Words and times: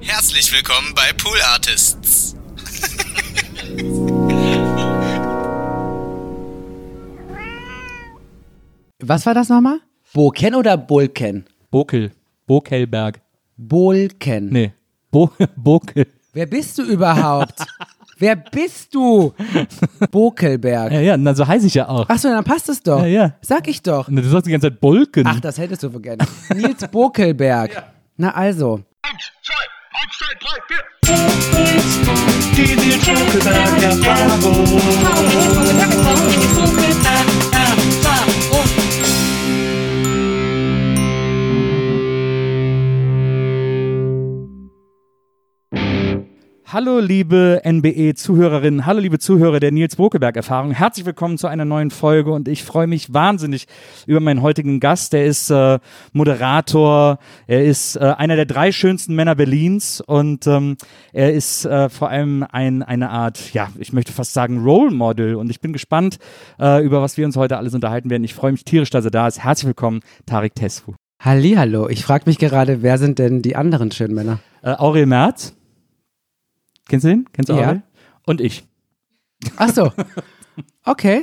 Herzlich 0.00 0.52
willkommen 0.52 0.92
bei 0.92 1.12
Pool 1.12 1.38
Artists. 1.52 2.34
Was 9.00 9.24
war 9.24 9.34
das 9.34 9.48
nochmal? 9.48 9.78
Boken 10.12 10.56
oder 10.56 10.76
Bolken? 10.76 11.44
Bokel. 11.70 12.10
Bokelberg. 12.46 13.20
Bolken. 13.56 14.48
Nee. 14.48 14.72
Bo 15.12 15.30
Bokel. 15.56 16.06
Wer 16.32 16.46
bist 16.46 16.76
du 16.78 16.82
überhaupt? 16.82 17.64
Wer 18.18 18.34
bist 18.34 18.92
du? 18.92 19.32
Bokelberg. 20.10 20.90
Ja, 20.92 21.00
ja, 21.00 21.16
na, 21.16 21.32
so 21.36 21.46
heiße 21.46 21.68
ich 21.68 21.74
ja 21.74 21.88
auch. 21.88 22.08
Achso, 22.08 22.28
dann 22.28 22.42
passt 22.42 22.68
es 22.68 22.82
doch. 22.82 23.02
Ja, 23.02 23.06
ja. 23.06 23.34
Sag 23.42 23.68
ich 23.68 23.80
doch. 23.80 24.08
Du 24.08 24.22
sagst 24.28 24.46
die 24.48 24.50
ganze 24.50 24.70
Zeit 24.70 24.80
Bolken. 24.80 25.24
Ach, 25.24 25.38
das 25.38 25.56
hättest 25.56 25.84
du 25.84 25.90
vergessen. 25.90 26.26
Nils 26.52 26.84
Bokelberg. 26.90 27.80
Na 28.16 28.34
also. 28.34 28.80
Eins, 29.02 29.30
zwei, 29.44 29.54
eins, 30.00 30.16
zwei, 30.18 30.34
drei, 30.40 30.58
vier. 30.68 30.84
Hallo 46.70 46.98
liebe 46.98 47.62
NBE-Zuhörerinnen, 47.64 48.84
hallo 48.84 49.00
liebe 49.00 49.18
Zuhörer 49.18 49.58
der 49.58 49.72
Nils 49.72 49.96
Bokelberg-Erfahrung. 49.96 50.72
Herzlich 50.72 51.06
willkommen 51.06 51.38
zu 51.38 51.46
einer 51.46 51.64
neuen 51.64 51.90
Folge 51.90 52.30
und 52.30 52.46
ich 52.46 52.62
freue 52.62 52.86
mich 52.86 53.14
wahnsinnig 53.14 53.66
über 54.04 54.20
meinen 54.20 54.42
heutigen 54.42 54.78
Gast. 54.78 55.14
Der 55.14 55.24
ist 55.24 55.48
äh, 55.48 55.78
Moderator, 56.12 57.20
er 57.46 57.64
ist 57.64 57.96
äh, 57.96 58.00
einer 58.00 58.36
der 58.36 58.44
drei 58.44 58.70
schönsten 58.70 59.14
Männer 59.14 59.34
Berlins 59.34 60.02
und 60.02 60.46
ähm, 60.46 60.76
er 61.14 61.32
ist 61.32 61.64
äh, 61.64 61.88
vor 61.88 62.10
allem 62.10 62.44
ein, 62.52 62.82
eine 62.82 63.08
Art, 63.08 63.54
ja, 63.54 63.70
ich 63.78 63.94
möchte 63.94 64.12
fast 64.12 64.34
sagen 64.34 64.62
Role 64.62 64.90
Model 64.90 65.36
und 65.36 65.48
ich 65.48 65.62
bin 65.62 65.72
gespannt, 65.72 66.18
äh, 66.60 66.84
über 66.84 67.00
was 67.00 67.16
wir 67.16 67.24
uns 67.24 67.38
heute 67.38 67.56
alles 67.56 67.72
unterhalten 67.72 68.10
werden. 68.10 68.24
Ich 68.24 68.34
freue 68.34 68.52
mich 68.52 68.66
tierisch, 68.66 68.90
dass 68.90 69.06
er 69.06 69.10
da 69.10 69.26
ist. 69.26 69.42
Herzlich 69.42 69.68
willkommen, 69.68 70.00
Tarek 70.26 70.54
Tesfu. 70.54 70.92
Hallihallo. 71.18 71.88
Ich 71.88 72.04
frage 72.04 72.24
mich 72.26 72.36
gerade, 72.36 72.82
wer 72.82 72.98
sind 72.98 73.18
denn 73.18 73.40
die 73.40 73.56
anderen 73.56 73.90
schönen 73.90 74.14
Männer? 74.14 74.40
Äh, 74.60 74.72
Aurel 74.72 75.06
Merz. 75.06 75.57
Kennst 76.88 77.04
du 77.04 77.08
den? 77.08 77.26
Kennst 77.32 77.48
du 77.50 77.54
Ja. 77.54 77.60
Aurel? 77.68 77.82
Und 78.26 78.40
ich. 78.40 78.64
Ach 79.56 79.72
so. 79.72 79.92
Okay. 80.84 81.22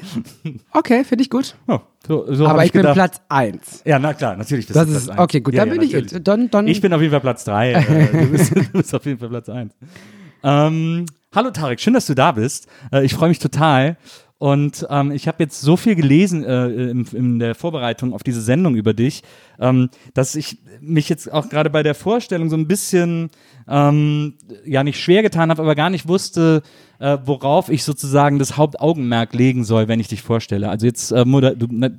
Okay, 0.71 1.03
finde 1.03 1.23
ich 1.23 1.29
gut. 1.29 1.55
Oh, 1.67 1.79
so, 2.07 2.33
so 2.33 2.47
Aber 2.47 2.63
ich, 2.63 2.71
bin 2.71 2.81
gedacht. 2.83 2.95
Platz 2.95 3.21
1. 3.27 3.81
Ja, 3.83 3.99
na 3.99 4.13
klar, 4.13 4.37
natürlich. 4.37 4.67
Das 4.67 4.85
du 4.85 4.93
ist, 4.93 5.05
Platz 5.05 5.09
eins. 5.09 5.19
okay, 5.19 5.41
gut, 5.41 5.53
Ja, 5.53 5.61
dann 5.65 5.69
ja, 5.69 5.73
bin 5.73 5.83
ich 5.83 5.93
natürlich. 5.93 6.11
jetzt. 6.13 6.27
Dann, 6.27 6.49
dann, 6.49 6.67
Ich 6.67 6.79
bin 6.81 6.93
auf 6.93 7.01
jeden 7.01 7.11
Fall 7.11 7.19
Platz 7.21 7.43
3. 7.43 7.73
Äh, 7.73 8.07
du, 8.25 8.31
bist, 8.31 8.55
du 8.55 8.63
bist 8.71 8.95
auf 8.95 9.05
jeden 9.05 9.19
Fall 9.19 9.29
Platz 9.29 9.49
1. 9.49 9.73
Ähm, 10.43 11.05
hallo 11.33 11.51
Tarek, 11.51 11.79
schön, 11.81 11.93
dass 11.93 12.05
du 12.05 12.13
da 12.13 12.31
bist. 12.31 12.67
Äh, 12.93 13.03
ich 13.03 13.13
freue 13.13 13.29
mich 13.29 13.39
total. 13.39 13.97
Und 14.37 14.85
ähm, 14.89 15.11
ich 15.11 15.29
habe 15.29 15.41
jetzt 15.41 15.61
so 15.61 15.77
viel 15.77 15.95
gelesen 15.95 16.43
äh, 16.43 16.67
in, 16.67 17.05
in 17.13 17.39
der 17.39 17.55
Vorbereitung 17.55 18.13
auf 18.13 18.21
diese 18.21 18.41
Sendung 18.41 18.75
über 18.75 18.93
dich, 18.93 19.23
ähm, 19.59 19.89
dass 20.13 20.35
ich 20.35 20.57
mich 20.81 21.07
jetzt 21.07 21.31
auch 21.31 21.47
gerade 21.47 21.69
bei 21.69 21.83
der 21.83 21.95
Vorstellung 21.95 22.49
so 22.49 22.57
ein 22.57 22.67
bisschen 22.67 23.29
ähm, 23.67 24.33
ja 24.65 24.83
nicht 24.83 24.99
schwer 24.99 25.21
getan 25.21 25.49
habe, 25.49 25.61
aber 25.61 25.73
gar 25.73 25.89
nicht 25.89 26.09
wusste, 26.09 26.63
äh, 26.99 27.17
worauf 27.23 27.69
ich 27.69 27.85
sozusagen 27.85 28.37
das 28.37 28.57
Hauptaugenmerk 28.57 29.33
legen 29.33 29.63
soll, 29.63 29.87
wenn 29.87 30.01
ich 30.01 30.09
dich 30.09 30.21
vorstelle. 30.21 30.67
Also 30.67 30.85
jetzt 30.85 31.13
äh, 31.13 31.23
du, 31.23 31.67
na, 31.71 31.89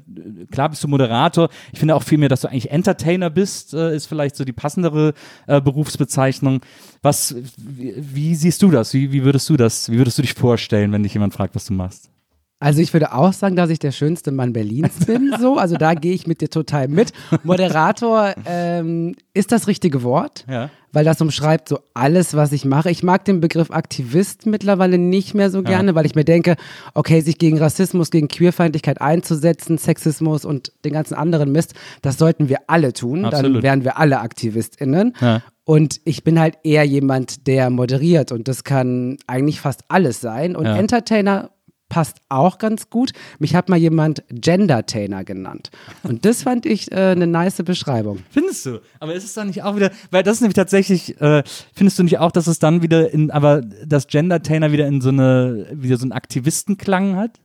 klar 0.51 0.69
bist 0.69 0.85
du 0.85 0.89
Moderator. 0.89 1.49
Ich 1.73 1.79
finde 1.79 1.95
auch 1.95 2.03
vielmehr, 2.03 2.29
dass 2.29 2.43
du 2.43 2.49
eigentlich 2.49 2.71
Entertainer 2.71 3.31
bist, 3.31 3.73
äh, 3.73 3.97
ist 3.97 4.07
vielleicht 4.07 4.37
so 4.37 4.45
die 4.45 4.53
passendere 4.53 5.15
äh, 5.47 5.63
Berufsbezeichnung. 5.63 6.61
Was, 7.01 7.35
wie, 7.57 7.95
wie 7.97 8.35
siehst 8.35 8.63
du 8.63 8.71
das? 8.71 8.93
Wie, 8.93 9.11
wie 9.11 9.25
würdest 9.25 9.49
du 9.49 9.57
das? 9.57 9.91
Wie 9.91 9.97
würdest 9.97 10.19
du 10.19 10.23
dich 10.23 10.35
vorstellen, 10.35 10.93
wenn 10.93 11.03
dich 11.03 11.15
jemand 11.15 11.33
fragt, 11.33 11.55
was 11.55 11.65
du 11.65 11.73
machst? 11.73 12.11
Also 12.59 12.81
ich 12.81 12.93
würde 12.95 13.13
auch 13.13 13.35
sagen, 13.35 13.55
dass 13.55 13.69
ich 13.69 13.79
der 13.79 13.93
schönste 13.93 14.33
Mann 14.33 14.53
Berlins 14.55 15.05
bin. 15.07 15.35
So, 15.41 15.59
also 15.59 15.77
da 15.77 15.93
gehe 15.95 16.15
ich 16.15 16.27
mit 16.27 16.41
dir 16.41 16.49
total 16.49 16.89
mit. 16.89 17.13
Moderator 17.45 18.35
ähm, 18.47 19.15
ist 19.35 19.53
das 19.53 19.67
richtige 19.69 20.03
Wort, 20.03 20.45
Ja. 20.49 20.71
weil 20.93 21.05
das 21.05 21.21
umschreibt 21.21 21.69
so 21.69 21.81
alles, 21.93 22.35
was 22.35 22.53
ich 22.53 22.65
mache. 22.65 22.91
Ich 22.91 23.03
mag 23.03 23.25
den 23.27 23.41
Begriff 23.41 23.71
Aktivist 23.71 24.47
mittlerweile 24.47 24.97
nicht 24.97 25.35
mehr 25.35 25.51
so 25.51 25.63
gerne, 25.63 25.95
weil 25.95 26.07
ich 26.07 26.15
mir 26.15 26.25
denke, 26.25 26.57
okay, 26.95 27.21
sich 27.21 27.37
gegen 27.39 27.59
Rassismus, 27.59 28.11
gegen 28.11 28.29
Queerfeindlichkeit 28.29 29.01
einzusetzen, 29.03 29.77
Sexismus 29.77 30.45
und 30.47 30.73
den 30.85 30.95
ganzen 30.95 31.15
anderen 31.15 31.53
Mist, 31.53 31.75
das 32.01 32.17
sollten 32.17 32.49
wir 32.49 32.59
alle 32.69 32.93
tun. 32.95 33.23
Dann 33.25 33.35
Absolut. 33.35 33.63
wären 33.63 33.85
wir 33.85 33.99
alle 33.99 34.21
AktivistInnen. 34.21 35.13
Ja. 35.21 35.43
Und 35.65 36.01
ich 36.05 36.25
bin 36.25 36.39
halt 36.41 36.59
eher 36.63 36.85
jemand, 36.85 37.47
der 37.47 37.71
moderiert 37.71 38.33
und 38.33 38.49
das 38.49 38.65
kann 38.65 39.19
eigentlich 39.27 39.61
fast 39.61 39.83
alles 39.89 40.21
sein. 40.21 40.57
Und 40.57 40.65
Ja. 40.65 40.77
Entertainer 40.77 41.51
passt 41.89 42.19
auch 42.29 42.59
ganz 42.59 42.91
gut. 42.91 43.13
Mich 43.39 43.55
hat 43.55 43.69
mal 43.69 43.77
jemand 43.77 44.25
Gendertainer 44.29 45.25
genannt. 45.25 45.71
Und 46.03 46.25
das 46.25 46.43
fand 46.43 46.67
ich 46.67 46.91
äh, 46.93 47.13
eine 47.13 47.27
nice 47.27 47.63
Beschreibung. 47.65 48.19
Findest 48.31 48.67
du? 48.67 48.81
Aber 49.01 49.15
ist 49.15 49.25
es 49.25 49.35
dann 49.35 49.49
nicht 49.49 49.63
auch 49.63 49.77
wieder, 49.77 49.91
weil 50.11 50.23
das 50.23 50.37
ist 50.37 50.41
nämlich 50.41 50.55
tatsächlich, 50.55 51.21
äh, 51.21 51.43
findest 51.75 51.99
du 51.99 52.03
nicht 52.03 52.19
auch, 52.19 52.33
dass 52.33 52.47
es 52.47 52.59
dann 52.59 52.83
wieder 52.83 53.11
in, 53.11 53.31
aber 53.31 53.61
das 53.61 54.07
Gendertainer 54.09 54.73
wieder 54.73 54.87
in 54.87 55.01
so 55.01 55.11
eine, 55.11 55.67
wieder 55.73 55.97
so 55.97 56.05
einen 56.05 56.13
Aktivistenklang 56.13 57.17
hat? 57.17 57.39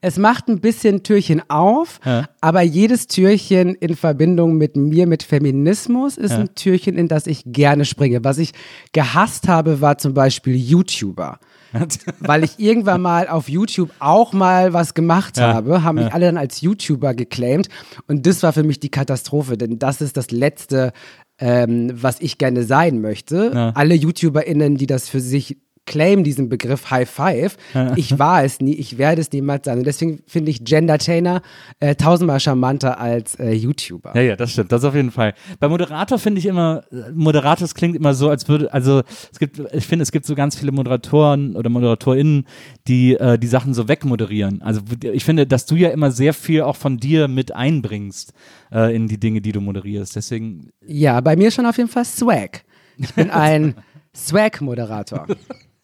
Es 0.00 0.18
macht 0.18 0.48
ein 0.48 0.60
bisschen 0.60 1.02
Türchen 1.02 1.42
auf, 1.48 2.00
Ja. 2.04 2.28
aber 2.40 2.62
jedes 2.62 3.06
Türchen 3.06 3.74
in 3.74 3.96
Verbindung 3.96 4.56
mit 4.56 4.76
mir, 4.76 5.06
mit 5.06 5.22
Feminismus, 5.22 6.16
ist 6.16 6.32
ein 6.32 6.54
Türchen, 6.54 6.96
in 6.98 7.08
das 7.08 7.26
ich 7.26 7.42
gerne 7.46 7.84
springe. 7.84 8.22
Was 8.22 8.38
ich 8.38 8.52
gehasst 8.92 9.48
habe, 9.48 9.80
war 9.80 9.98
zum 9.98 10.14
Beispiel 10.14 10.54
YouTuber. 10.54 11.38
Weil 12.20 12.44
ich 12.44 12.58
irgendwann 12.58 13.02
mal 13.02 13.28
auf 13.28 13.48
YouTube 13.48 13.90
auch 13.98 14.32
mal 14.32 14.72
was 14.72 14.94
gemacht 14.94 15.36
Ja, 15.38 15.54
habe, 15.54 15.82
haben 15.82 15.96
mich 15.96 16.06
ja. 16.06 16.12
alle 16.12 16.26
dann 16.26 16.36
als 16.36 16.60
YouTuber 16.60 17.14
geclaimed. 17.14 17.68
Und 18.06 18.26
das 18.26 18.42
war 18.42 18.52
für 18.52 18.62
mich 18.62 18.78
die 18.80 18.90
Katastrophe, 18.90 19.56
denn 19.58 19.78
das 19.78 20.00
ist 20.00 20.16
das 20.16 20.30
Letzte, 20.30 20.92
ähm, 21.38 21.90
was 21.94 22.20
ich 22.20 22.38
gerne 22.38 22.64
sein 22.64 23.00
möchte. 23.00 23.50
Ja. 23.54 23.70
Alle 23.70 23.94
YouTuberInnen, 23.94 24.76
die 24.76 24.86
das 24.86 25.08
für 25.08 25.20
sich 25.20 25.58
claim 25.86 26.24
diesen 26.24 26.48
Begriff 26.48 26.90
High 26.90 27.08
Five. 27.08 27.56
Ich 27.96 28.18
war 28.18 28.44
es 28.44 28.60
nie, 28.60 28.74
ich 28.74 28.98
werde 28.98 29.20
es 29.20 29.32
niemals 29.32 29.64
sein. 29.64 29.78
Und 29.78 29.86
deswegen 29.86 30.20
finde 30.26 30.50
ich 30.50 30.64
Gendertainer 30.64 31.40
äh, 31.80 31.94
tausendmal 31.94 32.40
charmanter 32.40 32.98
als 33.00 33.36
äh, 33.36 33.52
YouTuber. 33.52 34.12
Ja, 34.14 34.22
ja, 34.22 34.36
das 34.36 34.52
stimmt, 34.52 34.72
das 34.72 34.84
auf 34.84 34.94
jeden 34.94 35.10
Fall. 35.10 35.34
Bei 35.60 35.68
Moderator 35.68 36.18
finde 36.18 36.40
ich 36.40 36.46
immer, 36.46 36.82
äh, 36.90 37.12
Moderator, 37.14 37.64
das 37.64 37.74
klingt 37.74 37.96
immer 37.96 38.14
so, 38.14 38.28
als 38.28 38.48
würde, 38.48 38.72
also 38.72 39.02
es 39.32 39.38
gibt, 39.38 39.60
ich 39.72 39.86
finde, 39.86 40.02
es 40.02 40.12
gibt 40.12 40.26
so 40.26 40.34
ganz 40.34 40.56
viele 40.56 40.72
Moderatoren 40.72 41.56
oder 41.56 41.70
ModeratorInnen, 41.70 42.46
die 42.88 43.14
äh, 43.14 43.38
die 43.38 43.46
Sachen 43.46 43.72
so 43.72 43.88
wegmoderieren. 43.88 44.62
Also 44.62 44.80
ich 45.00 45.24
finde, 45.24 45.46
dass 45.46 45.66
du 45.66 45.76
ja 45.76 45.90
immer 45.90 46.10
sehr 46.10 46.34
viel 46.34 46.62
auch 46.62 46.76
von 46.76 46.98
dir 46.98 47.28
mit 47.28 47.54
einbringst 47.54 48.32
äh, 48.72 48.94
in 48.94 49.08
die 49.08 49.18
Dinge, 49.18 49.40
die 49.40 49.52
du 49.52 49.60
moderierst. 49.60 50.16
Deswegen, 50.16 50.70
Ja, 50.86 51.20
bei 51.20 51.36
mir 51.36 51.50
schon 51.50 51.66
auf 51.66 51.76
jeden 51.76 51.90
Fall 51.90 52.04
Swag. 52.04 52.64
Ich 52.98 53.14
bin 53.14 53.30
ein 53.30 53.74
Swag-Moderator. 54.16 55.26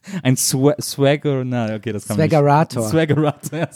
ein 0.22 0.36
Swa 0.36 0.74
Swagger, 0.80 1.44
na, 1.44 1.74
okay, 1.74 1.92
das 1.92 2.06
kann 2.06 2.16
man 2.16 2.28
Swaggerator. 2.28 2.82
nicht. 2.82 2.90
Swaggerator. 2.90 3.58
ja, 3.58 3.68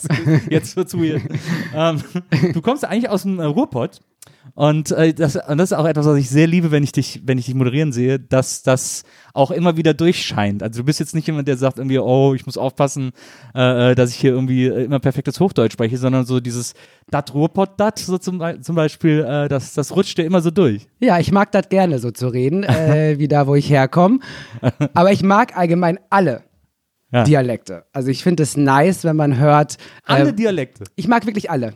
Jetzt 0.49 0.75
wird's 0.75 0.93
weird. 0.93 1.21
ähm, 1.75 2.03
du 2.53 2.61
kommst 2.61 2.85
eigentlich 2.85 3.09
aus 3.09 3.23
dem 3.23 3.39
Ruhrpott. 3.39 4.01
Und, 4.55 4.91
äh, 4.91 5.13
das, 5.13 5.35
und 5.35 5.57
das 5.59 5.71
ist 5.71 5.77
auch 5.77 5.85
etwas, 5.85 6.05
was 6.07 6.17
ich 6.17 6.29
sehr 6.29 6.47
liebe, 6.47 6.71
wenn 6.71 6.83
ich 6.83 6.91
dich, 6.91 7.21
wenn 7.25 7.37
ich 7.37 7.45
dich 7.45 7.53
moderieren 7.53 7.91
sehe, 7.91 8.19
dass 8.19 8.63
das 8.63 9.03
auch 9.33 9.51
immer 9.51 9.77
wieder 9.77 9.93
durchscheint. 9.93 10.63
Also 10.63 10.79
du 10.81 10.85
bist 10.85 10.99
jetzt 10.99 11.13
nicht 11.13 11.27
jemand, 11.27 11.47
der 11.47 11.57
sagt 11.57 11.77
irgendwie, 11.77 11.99
oh, 11.99 12.33
ich 12.33 12.45
muss 12.47 12.57
aufpassen, 12.57 13.11
äh, 13.53 13.91
äh, 13.91 13.95
dass 13.95 14.09
ich 14.09 14.15
hier 14.15 14.31
irgendwie 14.31 14.65
äh, 14.65 14.85
immer 14.85 14.99
perfektes 14.99 15.39
Hochdeutsch 15.39 15.73
spreche, 15.73 15.97
sondern 15.97 16.25
so 16.25 16.39
dieses 16.39 16.73
dat 17.11 17.33
Ruhrpott 17.33 17.79
dat 17.79 17.99
so 17.99 18.17
zum, 18.17 18.41
zum 18.61 18.75
Beispiel, 18.75 19.23
äh, 19.27 19.47
das, 19.47 19.73
das 19.73 19.95
rutscht 19.95 20.17
dir 20.17 20.25
immer 20.25 20.41
so 20.41 20.49
durch. 20.49 20.87
Ja, 20.99 21.19
ich 21.19 21.31
mag 21.31 21.51
das 21.51 21.69
gerne 21.69 21.99
so 21.99 22.09
zu 22.09 22.27
reden, 22.27 22.63
äh, 22.63 23.15
wie 23.19 23.27
da, 23.27 23.45
wo 23.45 23.53
ich 23.53 23.69
herkomme. 23.69 24.19
Aber 24.95 25.11
ich 25.11 25.21
mag 25.21 25.55
allgemein 25.55 25.99
alle 26.09 26.43
Ja. 27.11 27.23
Dialekte. 27.23 27.85
Also 27.93 28.09
ich 28.09 28.23
finde 28.23 28.41
es 28.43 28.57
nice, 28.57 29.03
wenn 29.03 29.15
man 29.15 29.37
hört. 29.37 29.77
Alle 30.03 30.33
Dialekte. 30.33 30.85
ich 30.95 31.07
mag 31.07 31.25
wirklich 31.27 31.51
alle. 31.51 31.73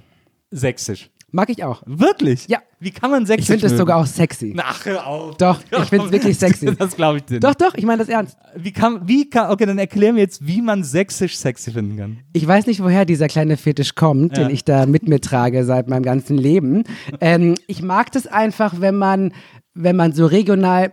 Sächsisch. 0.50 1.12
Mag 1.34 1.50
ich 1.50 1.64
auch. 1.64 1.82
Wirklich? 1.86 2.48
Ja. 2.48 2.60
Wie 2.80 2.92
kann 2.92 3.12
man 3.12 3.26
Sächsisch 3.26 3.44
Ich 3.44 3.60
finde 3.62 3.68
es 3.74 3.78
sogar 3.80 3.98
auch 3.98 4.06
sexy. 4.06 4.56
Ach, 4.58 4.86
hör 4.86 5.06
auf. 5.08 5.38
Doch, 5.38 5.60
ich 5.72 5.88
finde 5.90 6.08
es 6.08 6.12
wirklich 6.12 6.38
sexy. 6.38 6.76
Das 6.76 6.96
glaube 6.96 7.18
ich 7.20 7.24
dir. 7.26 7.34
nicht. 7.36 7.44
Doch, 7.44 7.54
doch, 7.56 7.74
ich 7.76 7.86
meine 7.86 8.00
das 8.00 8.10
ernst. 8.10 8.38
Wie 8.56 8.72
kann, 8.72 9.08
wie 9.08 9.30
kann, 9.30 9.52
okay, 9.52 9.66
dann 9.66 9.78
erklär 9.78 10.14
mir 10.14 10.20
jetzt, 10.20 10.46
wie 10.46 10.62
man 10.62 10.84
sächsisch 10.84 11.38
sexy 11.38 11.72
finden 11.72 11.98
kann. 11.98 12.18
Ich 12.34 12.46
weiß 12.46 12.66
nicht, 12.68 12.84
woher 12.84 13.06
dieser 13.06 13.28
kleine 13.28 13.56
Fetisch 13.58 13.96
kommt, 13.96 14.36
Ja. 14.38 14.44
den 14.46 14.54
ich 14.54 14.66
da 14.66 14.86
mit 14.86 15.08
mir 15.08 15.22
trage 15.22 15.64
seit 15.64 15.88
meinem 15.88 16.04
ganzen 16.04 16.38
Leben. 16.38 16.84
Ähm, 17.22 17.56
ich 17.68 17.82
mag 17.82 18.12
das 18.12 18.28
einfach, 18.28 18.82
wenn 18.82 18.96
man, 18.96 19.32
wenn 19.74 19.96
man 19.96 20.14
so 20.14 20.26
regional 20.26 20.92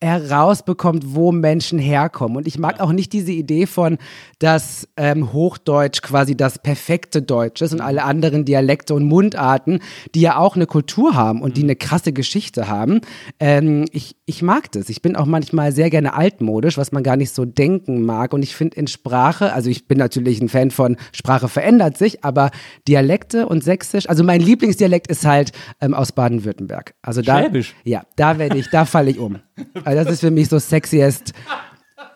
herausbekommt, 0.00 1.14
wo 1.14 1.32
Menschen 1.32 1.78
herkommen. 1.78 2.36
Und 2.36 2.46
ich 2.46 2.58
mag 2.58 2.80
auch 2.80 2.92
nicht 2.92 3.12
diese 3.12 3.32
Idee 3.32 3.66
von, 3.66 3.98
dass 4.38 4.88
ähm, 4.96 5.32
Hochdeutsch 5.32 6.02
quasi 6.02 6.36
das 6.36 6.58
perfekte 6.60 7.20
Deutsch 7.20 7.62
ist 7.62 7.72
und 7.72 7.80
alle 7.80 8.04
anderen 8.04 8.44
Dialekte 8.44 8.94
und 8.94 9.04
Mundarten, 9.04 9.80
die 10.14 10.20
ja 10.20 10.36
auch 10.36 10.54
eine 10.54 10.66
Kultur 10.66 11.14
haben 11.14 11.42
und 11.42 11.56
die 11.56 11.64
eine 11.64 11.76
krasse 11.76 12.12
Geschichte 12.12 12.68
haben. 12.68 13.00
Ähm, 13.40 13.86
ich, 13.92 14.14
ich 14.28 14.42
mag 14.42 14.70
das. 14.72 14.90
Ich 14.90 15.00
bin 15.00 15.16
auch 15.16 15.24
manchmal 15.24 15.72
sehr 15.72 15.88
gerne 15.88 16.12
altmodisch, 16.12 16.76
was 16.76 16.92
man 16.92 17.02
gar 17.02 17.16
nicht 17.16 17.34
so 17.34 17.46
denken 17.46 18.02
mag. 18.04 18.34
Und 18.34 18.42
ich 18.42 18.54
finde 18.54 18.76
in 18.76 18.86
Sprache, 18.86 19.54
also 19.54 19.70
ich 19.70 19.88
bin 19.88 19.96
natürlich 19.96 20.40
ein 20.40 20.50
Fan 20.50 20.70
von 20.70 20.96
Sprache 21.12 21.48
verändert 21.48 21.96
sich, 21.96 22.24
aber 22.24 22.50
Dialekte 22.86 23.46
und 23.46 23.64
Sächsisch, 23.64 24.08
also 24.08 24.22
mein 24.24 24.40
Lieblingsdialekt 24.40 25.06
ist 25.06 25.24
halt 25.24 25.52
ähm, 25.80 25.94
aus 25.94 26.12
Baden-Württemberg. 26.12 26.94
Also 27.00 27.22
da, 27.22 27.40
Schwäbisch? 27.40 27.74
Ja, 27.84 28.02
da 28.16 28.38
werde 28.38 28.58
ich, 28.58 28.68
da 28.68 28.84
falle 28.84 29.10
ich 29.10 29.18
um. 29.18 29.38
Also 29.84 30.04
das 30.04 30.12
ist 30.12 30.20
für 30.20 30.30
mich 30.30 30.48
so 30.48 30.58
sexiest 30.58 31.32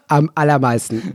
am 0.08 0.30
allermeisten. 0.34 1.14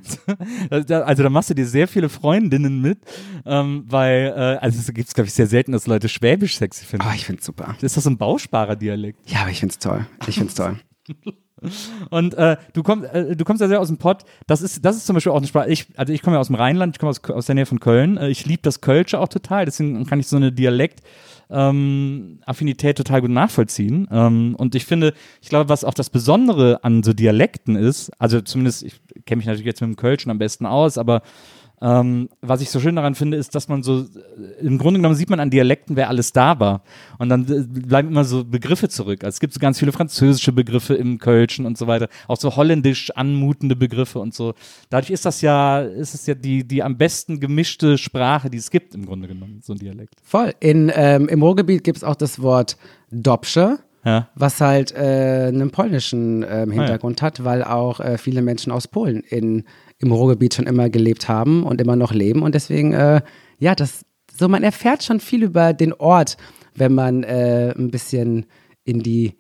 Also 0.70 1.24
da 1.24 1.30
machst 1.30 1.52
du 1.52 1.54
dir 1.54 1.68
sehr 1.68 1.88
viele 1.88 2.10
Freundinnen 2.10 2.82
mit, 2.82 3.00
ähm, 3.46 3.86
weil, 3.88 4.34
äh, 4.36 4.58
also 4.60 4.80
es 4.80 4.92
gibt 4.92 5.08
es, 5.08 5.14
glaube 5.14 5.28
ich, 5.28 5.34
sehr 5.34 5.46
selten, 5.46 5.72
dass 5.72 5.86
Leute 5.86 6.10
Schwäbisch 6.10 6.58
sexy 6.58 6.84
finden. 6.86 7.06
Oh, 7.08 7.14
ich 7.14 7.26
find's 7.26 7.46
super. 7.46 7.76
Ist 7.82 7.96
das 7.96 8.08
ein 8.08 8.18
Bausparer-Dialekt? 8.18 9.30
Ja, 9.30 9.42
aber 9.42 9.52
ich 9.52 9.60
find's 9.60 9.78
toll. 9.78 10.08
Ich 10.26 10.40
find's 10.40 10.56
toll. 10.56 10.80
Und 12.12 12.36
äh, 12.36 12.57
du 12.74 12.83
kommst, 12.83 13.09
äh, 13.12 13.36
du 13.36 13.44
kommst 13.44 13.62
ja 13.62 13.68
sehr 13.68 13.81
aus 13.81 13.88
dem 13.88 13.98
Pott. 13.98 14.24
Das 14.45 14.62
ist, 14.62 14.86
das 14.86 14.95
ist 14.95 15.07
zum 15.07 15.15
Beispiel 15.15 15.31
auch 15.31 15.38
eine 15.38 15.48
Sprache. 15.48 15.69
Ich, 15.69 15.88
also 15.98 16.13
ich 16.13 16.21
komme 16.21 16.36
ja 16.36 16.39
aus 16.39 16.48
dem 16.48 16.56
Rheinland, 16.56 16.95
ich 16.95 17.00
komme 17.00 17.09
aus, 17.09 17.24
aus 17.24 17.48
der 17.48 17.56
Nähe 17.56 17.65
von 17.65 17.80
Köln. 17.80 18.18
Äh, 18.18 18.30
ich 18.30 18.45
liebe 18.45 18.62
das 18.62 18.81
Kölsche 18.81 19.19
auch 19.19 19.27
total. 19.27 19.65
Deswegen 19.65 20.06
kann 20.06 20.19
ich 20.19 20.27
so 20.27 20.36
eine 20.36 20.51
Dialekt 20.51 21.01
ähm, 21.50 22.39
Affinität 22.45 22.98
total 22.98 23.21
gut 23.21 23.31
nachvollziehen. 23.31 24.07
Ähm, 24.12 24.56
und 24.56 24.75
ich 24.75 24.86
finde, 24.86 25.13
ich 25.42 25.50
glaube, 25.50 25.69
was 25.69 25.83
auch 25.83 25.94
das 25.94 26.09
Besondere 26.09 26.83
an 26.83 27.04
so 27.04 27.13
Dialekten 27.13 27.75
ist, 27.75 28.12
also 28.19 28.42
zumindest, 28.42 28.83
ich 28.83 29.00
kenne 29.25 29.38
mich 29.38 29.45
natürlich 29.45 29.65
jetzt 29.65 29.81
mit 29.81 29.89
dem 29.89 29.95
Kölschen 29.95 30.30
am 30.30 30.38
besten 30.38 30.65
aus, 30.65 30.98
aber 30.98 31.21
ähm, 31.80 32.30
was 32.42 32.62
ich 32.62 32.72
so 32.72 32.80
schön 32.80 32.96
daran 32.96 33.14
finde, 33.14 33.38
ist, 33.38 33.54
dass 33.54 33.68
man 33.68 33.84
so, 33.84 34.00
äh, 34.00 34.06
im 34.66 34.80
Grunde 34.80 35.00
genommen 35.00 35.14
sieht 35.14 35.30
man 35.30 35.40
an 35.40 35.52
Dialekten, 35.52 35.96
wer 35.96 36.10
alles 36.10 36.34
da 36.34 36.60
war. 36.60 36.82
Und 37.20 37.30
dann 37.30 37.44
äh, 37.44 37.64
bleiben 37.68 38.10
immer 38.10 38.24
so 38.24 38.44
Begriffe 38.44 38.90
zurück. 38.90 39.24
Also 39.24 39.36
es 39.36 39.40
gibt 39.40 39.54
so 39.54 39.60
ganz 39.60 39.78
viele 39.78 39.92
französische 39.92 40.52
Begriffe 40.52 40.96
im 40.96 41.20
Kölschen 41.20 41.68
und 41.68 41.78
so 41.78 41.86
weiter. 41.86 42.08
Auch 42.28 42.38
so 42.38 42.56
holländisch 42.56 43.12
anmutende 43.12 43.76
Begriffe 43.76 44.18
und 44.18 44.34
so. 44.34 44.56
Dadurch 44.90 45.12
ist 45.12 45.26
das 45.26 45.42
ja, 45.42 45.82
ist 45.82 46.16
es 46.16 46.26
ja 46.26 46.34
die, 46.34 46.68
die 46.68 46.82
am 46.82 46.98
besten 46.98 47.40
gemischte 47.40 48.00
Sprache, 48.00 48.50
die 48.50 48.58
es 48.58 48.72
gibt, 48.72 48.96
im 48.96 49.06
Grunde 49.06 49.28
genommen, 49.28 49.60
so 49.64 49.74
ein 49.74 49.80
Dialekt. 49.80 50.16
Voll. 50.24 50.56
In, 50.60 50.92
ähm, 50.96 51.28
Im 51.28 51.44
Ruhrgebiet 51.44 51.84
gibt's 51.84 52.04
auch 52.04 52.16
das 52.16 52.42
Wort 52.42 52.78
Dobsche. 53.12 53.80
Ja. 54.06 54.30
was 54.36 54.62
halt 54.62 54.94
äh, 54.94 55.48
einen 55.50 55.70
polnischen 55.70 56.46
ähm, 56.48 56.72
Hintergrund 56.72 57.22
hat, 57.22 57.44
weil 57.44 57.62
auch 57.62 58.00
äh, 58.00 58.18
viele 58.18 58.42
Menschen 58.42 58.72
aus 58.72 58.88
Polen 58.88 59.20
in, 59.20 59.66
im 60.00 60.12
Ruhrgebiet 60.12 60.54
schon 60.54 60.68
immer 60.68 60.90
gelebt 60.90 61.28
haben 61.28 61.64
und 61.64 61.82
immer 61.82 61.96
noch 61.96 62.14
leben. 62.14 62.44
Und 62.44 62.56
deswegen, 62.56 62.94
äh, 62.94 63.22
ja, 63.60 63.76
das, 63.76 64.06
so 64.38 64.48
man 64.48 64.64
erfährt 64.64 65.04
schon 65.04 65.20
viel 65.20 65.44
über 65.44 65.74
den 65.74 65.94
Ort, 65.94 66.38
wenn 66.76 66.94
man 66.94 67.24
äh, 67.24 67.74
ein 67.78 67.90
bisschen 67.90 68.46
in 68.84 69.00
die 69.00 69.34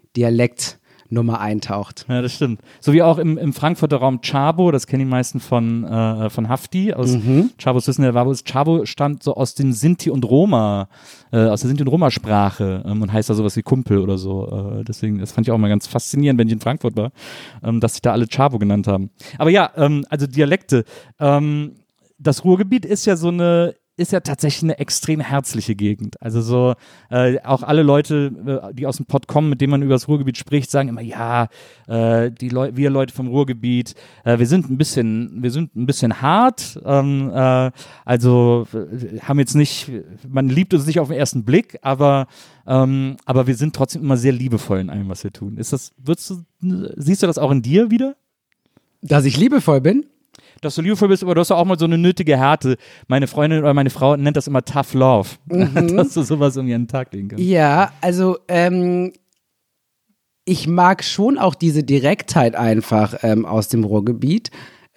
Dialektnummer 1.07 1.39
eintaucht. 1.39 2.05
Ja, 2.09 2.21
das 2.21 2.33
stimmt. 2.33 2.61
So 2.79 2.93
wie 2.93 3.01
auch 3.01 3.17
im, 3.17 3.37
im 3.37 3.53
Frankfurter 3.53 3.97
Raum 3.97 4.19
Chabo, 4.21 4.71
das 4.71 4.87
kennen 4.87 4.99
die 5.01 5.09
meisten 5.09 5.39
von, 5.39 5.83
äh, 5.83 6.29
von 6.29 6.49
Hafti, 6.49 6.93
aus 6.93 7.11
Mhm. 7.17 7.51
Chabos 7.57 7.87
Wissen 7.87 8.01
der 8.01 8.13
Wabos. 8.13 8.43
Chabo 8.43 8.85
stammt 8.85 9.23
so 9.23 9.35
aus 9.35 9.55
dem 9.55 9.71
Sinti 9.71 10.09
und 10.09 10.25
Roma, 10.25 10.89
äh, 11.31 11.45
aus 11.45 11.61
der 11.61 11.69
Sinti 11.69 11.83
und 11.83 11.89
Roma-Sprache 11.89 12.83
ähm, 12.85 13.01
und 13.01 13.11
heißt 13.11 13.29
da 13.29 13.33
sowas 13.33 13.55
wie 13.55 13.63
Kumpel 13.63 13.99
oder 13.99 14.17
so. 14.17 14.79
Äh, 14.79 14.83
deswegen, 14.83 15.19
das 15.19 15.31
fand 15.31 15.47
ich 15.47 15.51
auch 15.51 15.57
mal 15.57 15.69
ganz 15.69 15.87
faszinierend, 15.87 16.39
wenn 16.39 16.47
ich 16.47 16.53
in 16.53 16.59
Frankfurt 16.59 16.95
war, 16.95 17.11
ähm, 17.63 17.79
dass 17.79 17.93
sich 17.93 18.01
da 18.01 18.11
alle 18.11 18.27
Chabo 18.27 18.59
genannt 18.59 18.87
haben. 18.87 19.09
Aber 19.37 19.49
ja, 19.49 19.71
ähm, 19.75 20.05
also 20.09 20.27
Dialekte. 20.27 20.83
Ähm, 21.19 21.73
das 22.19 22.43
Ruhrgebiet 22.43 22.83
ist 22.85 23.05
ja 23.05 23.15
so 23.15 23.27
eine 23.29 23.75
ist 23.97 24.11
ja 24.11 24.19
tatsächlich 24.19 24.63
eine 24.63 24.79
extrem 24.79 25.19
herzliche 25.19 25.75
Gegend. 25.75 26.21
Also 26.21 26.41
so 26.41 26.75
äh, 27.09 27.39
auch 27.41 27.63
alle 27.63 27.81
Leute, 27.81 28.31
äh, 28.45 28.73
die 28.73 28.85
aus 28.85 28.97
dem 28.97 29.07
Pott 29.07 29.27
kommen, 29.27 29.49
mit 29.49 29.59
denen 29.59 29.71
man 29.71 29.81
über 29.81 29.95
das 29.95 30.07
Ruhrgebiet 30.07 30.37
spricht, 30.37 30.69
sagen 30.69 30.89
immer, 30.89 31.01
ja, 31.01 31.47
äh, 31.87 32.31
die 32.31 32.49
Leu 32.49 32.71
wir 32.75 32.91
Leute 32.91 33.13
vom 33.13 33.27
Ruhrgebiet, 33.27 33.95
äh, 34.23 34.37
wir 34.37 34.45
sind 34.45 34.69
ein 34.69 34.77
bisschen, 34.77 35.41
wir 35.41 35.49
sind 35.51 35.75
ein 35.75 35.87
bisschen 35.87 36.21
hart. 36.21 36.79
Ähm, 36.85 37.31
äh, 37.33 37.71
also 38.05 38.67
äh, 38.73 39.19
haben 39.19 39.39
jetzt 39.39 39.55
nicht, 39.55 39.91
man 40.27 40.47
liebt 40.47 40.75
uns 40.75 40.85
nicht 40.85 40.99
auf 40.99 41.07
den 41.07 41.17
ersten 41.17 41.43
Blick, 41.43 41.79
aber 41.81 42.27
ähm, 42.67 43.17
aber 43.25 43.47
wir 43.47 43.55
sind 43.55 43.75
trotzdem 43.75 44.03
immer 44.03 44.17
sehr 44.17 44.33
liebevoll 44.33 44.79
in 44.79 44.89
allem, 44.91 45.09
was 45.09 45.23
wir 45.23 45.31
tun. 45.31 45.57
Ist 45.57 45.73
das, 45.73 45.93
würdest 45.97 46.29
du, 46.29 46.93
siehst 46.97 47.23
du 47.23 47.27
das 47.27 47.39
auch 47.39 47.49
in 47.49 47.63
dir 47.63 47.89
wieder? 47.89 48.15
Dass 49.01 49.25
ich 49.25 49.37
liebevoll 49.37 49.81
bin? 49.81 50.05
Dass 50.61 50.75
du 50.75 50.81
liebevoll 50.81 51.09
bist, 51.09 51.23
aber 51.23 51.35
du 51.35 51.41
hast 51.41 51.51
auch 51.51 51.65
mal 51.65 51.77
so 51.77 51.85
eine 51.85 51.97
nötige 51.97 52.37
Härte. 52.37 52.77
Meine 53.07 53.27
Freundin 53.27 53.59
oder 53.59 53.73
meine 53.73 53.89
Frau 53.89 54.15
nennt 54.15 54.37
das 54.37 54.47
immer 54.47 54.63
Tough 54.63 54.93
Love, 54.93 55.29
dass 55.47 56.13
du 56.13 56.23
sowas 56.23 56.55
irgendwie 56.55 56.75
an 56.75 56.83
den 56.83 56.87
Tag 56.87 57.13
legen 57.13 57.29
kannst. 57.29 57.43
Ja, 57.43 57.91
also 58.01 58.37
ähm, 58.47 59.13
ich 60.45 60.67
mag 60.67 61.03
schon 61.03 61.37
auch 61.37 61.55
diese 61.55 61.83
Direktheit 61.83 62.55
einfach 62.55 63.15
ähm, 63.21 63.45
aus 63.45 63.67
dem 63.67 63.83
Ruhrgebiet. 63.83 64.49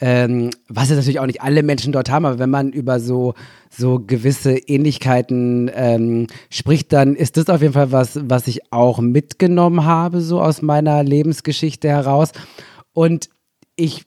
Ähm, 0.02 0.50
was 0.68 0.88
jetzt 0.88 0.96
natürlich 0.96 1.20
auch 1.20 1.26
nicht 1.26 1.42
alle 1.42 1.62
Menschen 1.62 1.92
dort 1.92 2.08
haben, 2.08 2.24
aber 2.24 2.38
wenn 2.38 2.48
man 2.48 2.72
über 2.72 3.00
so, 3.00 3.34
so 3.68 3.98
gewisse 3.98 4.56
Ähnlichkeiten 4.56 5.70
ähm, 5.74 6.26
spricht, 6.48 6.92
dann 6.94 7.16
ist 7.16 7.36
das 7.36 7.50
auf 7.50 7.60
jeden 7.60 7.74
Fall 7.74 7.92
was, 7.92 8.18
was 8.22 8.46
ich 8.46 8.72
auch 8.72 9.00
mitgenommen 9.00 9.84
habe, 9.84 10.22
so 10.22 10.40
aus 10.40 10.62
meiner 10.62 11.02
Lebensgeschichte 11.02 11.88
heraus. 11.88 12.32
Und 12.94 13.28
ich 13.76 14.06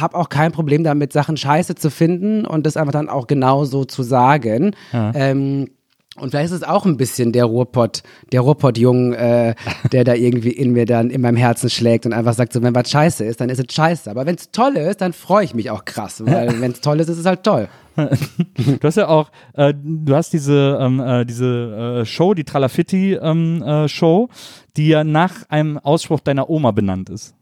habe 0.00 0.16
auch 0.16 0.28
kein 0.28 0.52
Problem 0.52 0.84
damit, 0.84 1.12
Sachen 1.12 1.36
scheiße 1.36 1.74
zu 1.74 1.90
finden 1.90 2.46
und 2.46 2.66
das 2.66 2.76
einfach 2.76 2.92
dann 2.92 3.08
auch 3.08 3.26
genau 3.26 3.64
so 3.64 3.84
zu 3.84 4.02
sagen. 4.02 4.74
Ähm, 4.92 5.68
und 6.16 6.30
vielleicht 6.30 6.52
ist 6.52 6.58
es 6.58 6.62
auch 6.62 6.84
ein 6.84 6.98
bisschen 6.98 7.32
der 7.32 7.46
Ruhrpott, 7.46 8.02
der 8.32 8.42
Ruhrpott-Jung, 8.42 9.14
äh, 9.14 9.54
der 9.92 10.04
da 10.04 10.12
irgendwie 10.12 10.50
in 10.50 10.72
mir 10.72 10.84
dann 10.84 11.08
in 11.08 11.22
meinem 11.22 11.38
Herzen 11.38 11.70
schlägt 11.70 12.04
und 12.04 12.12
einfach 12.12 12.34
sagt, 12.34 12.52
so, 12.52 12.62
wenn 12.62 12.74
was 12.74 12.90
scheiße 12.90 13.24
ist, 13.24 13.40
dann 13.40 13.48
ist 13.48 13.58
es 13.58 13.74
scheiße. 13.74 14.10
Aber 14.10 14.26
wenn 14.26 14.34
es 14.34 14.50
toll 14.50 14.76
ist, 14.76 15.00
dann 15.00 15.14
freue 15.14 15.44
ich 15.44 15.54
mich 15.54 15.70
auch 15.70 15.86
krass, 15.86 16.22
weil 16.24 16.48
wenn 16.60 16.72
es 16.72 16.82
toll 16.82 17.00
ist, 17.00 17.08
ist 17.08 17.18
es 17.18 17.26
halt 17.26 17.42
toll. 17.42 17.68
Du 18.56 18.78
hast 18.82 18.96
ja 18.96 19.08
auch, 19.08 19.30
äh, 19.54 19.74
du 19.74 20.14
hast 20.14 20.32
diese, 20.32 20.78
ähm, 20.80 21.00
äh, 21.00 21.26
diese 21.26 22.00
äh, 22.00 22.04
Show, 22.06 22.32
die 22.32 22.44
Tralafitti 22.44 23.14
ähm, 23.14 23.62
äh, 23.62 23.88
Show, 23.88 24.28
die 24.76 24.88
ja 24.88 25.04
nach 25.04 25.48
einem 25.50 25.78
Ausspruch 25.78 26.20
deiner 26.20 26.48
Oma 26.48 26.70
benannt 26.70 27.10
ist. 27.10 27.34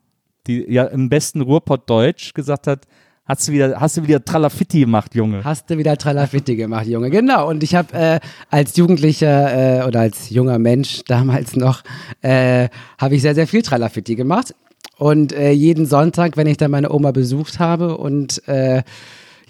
Die 0.51 0.67
ja 0.69 0.85
im 0.87 1.09
besten 1.09 1.43
Ruhrpott-Deutsch 1.43 2.35
gesagt 2.35 2.67
hat, 2.67 2.87
hast 3.25 3.47
du 3.47 3.53
wieder, 3.53 3.81
hast 3.81 3.97
du 3.97 4.03
wieder 4.03 4.25
Tralafitti 4.25 4.81
gemacht, 4.81 5.15
Junge. 5.15 5.45
Hast 5.45 5.71
du 5.71 5.79
wieder 5.79 5.97
Tralafitti 5.97 6.57
gemacht, 6.57 6.89
Junge. 6.89 7.11
Genau. 7.11 7.49
Und 7.49 7.63
ich 7.63 7.77
habe 7.77 7.93
äh, 7.97 8.21
als 8.51 8.77
Jugendlicher 8.77 9.83
äh, 9.83 9.87
oder 9.87 10.01
als 10.01 10.31
junger 10.31 10.59
Mensch 10.59 11.03
damals 11.07 11.55
noch, 11.55 11.83
äh, 12.23 12.69
habe 12.99 13.15
ich 13.15 13.23
sehr, 13.23 13.37
sehr 13.37 13.47
viel 13.47 13.63
Tralafitti 13.63 14.17
gemacht. 14.17 14.57
Und 14.99 15.33
äh, 15.33 15.53
jeden 15.53 15.87
Sonntag, 15.87 16.37
wenn 16.37 16.49
ich 16.49 16.57
dann 16.57 16.73
meine 16.73 16.91
Oma 16.91 17.13
besucht 17.13 17.61
habe 17.61 17.97
und 17.97 18.47
äh, 18.49 18.83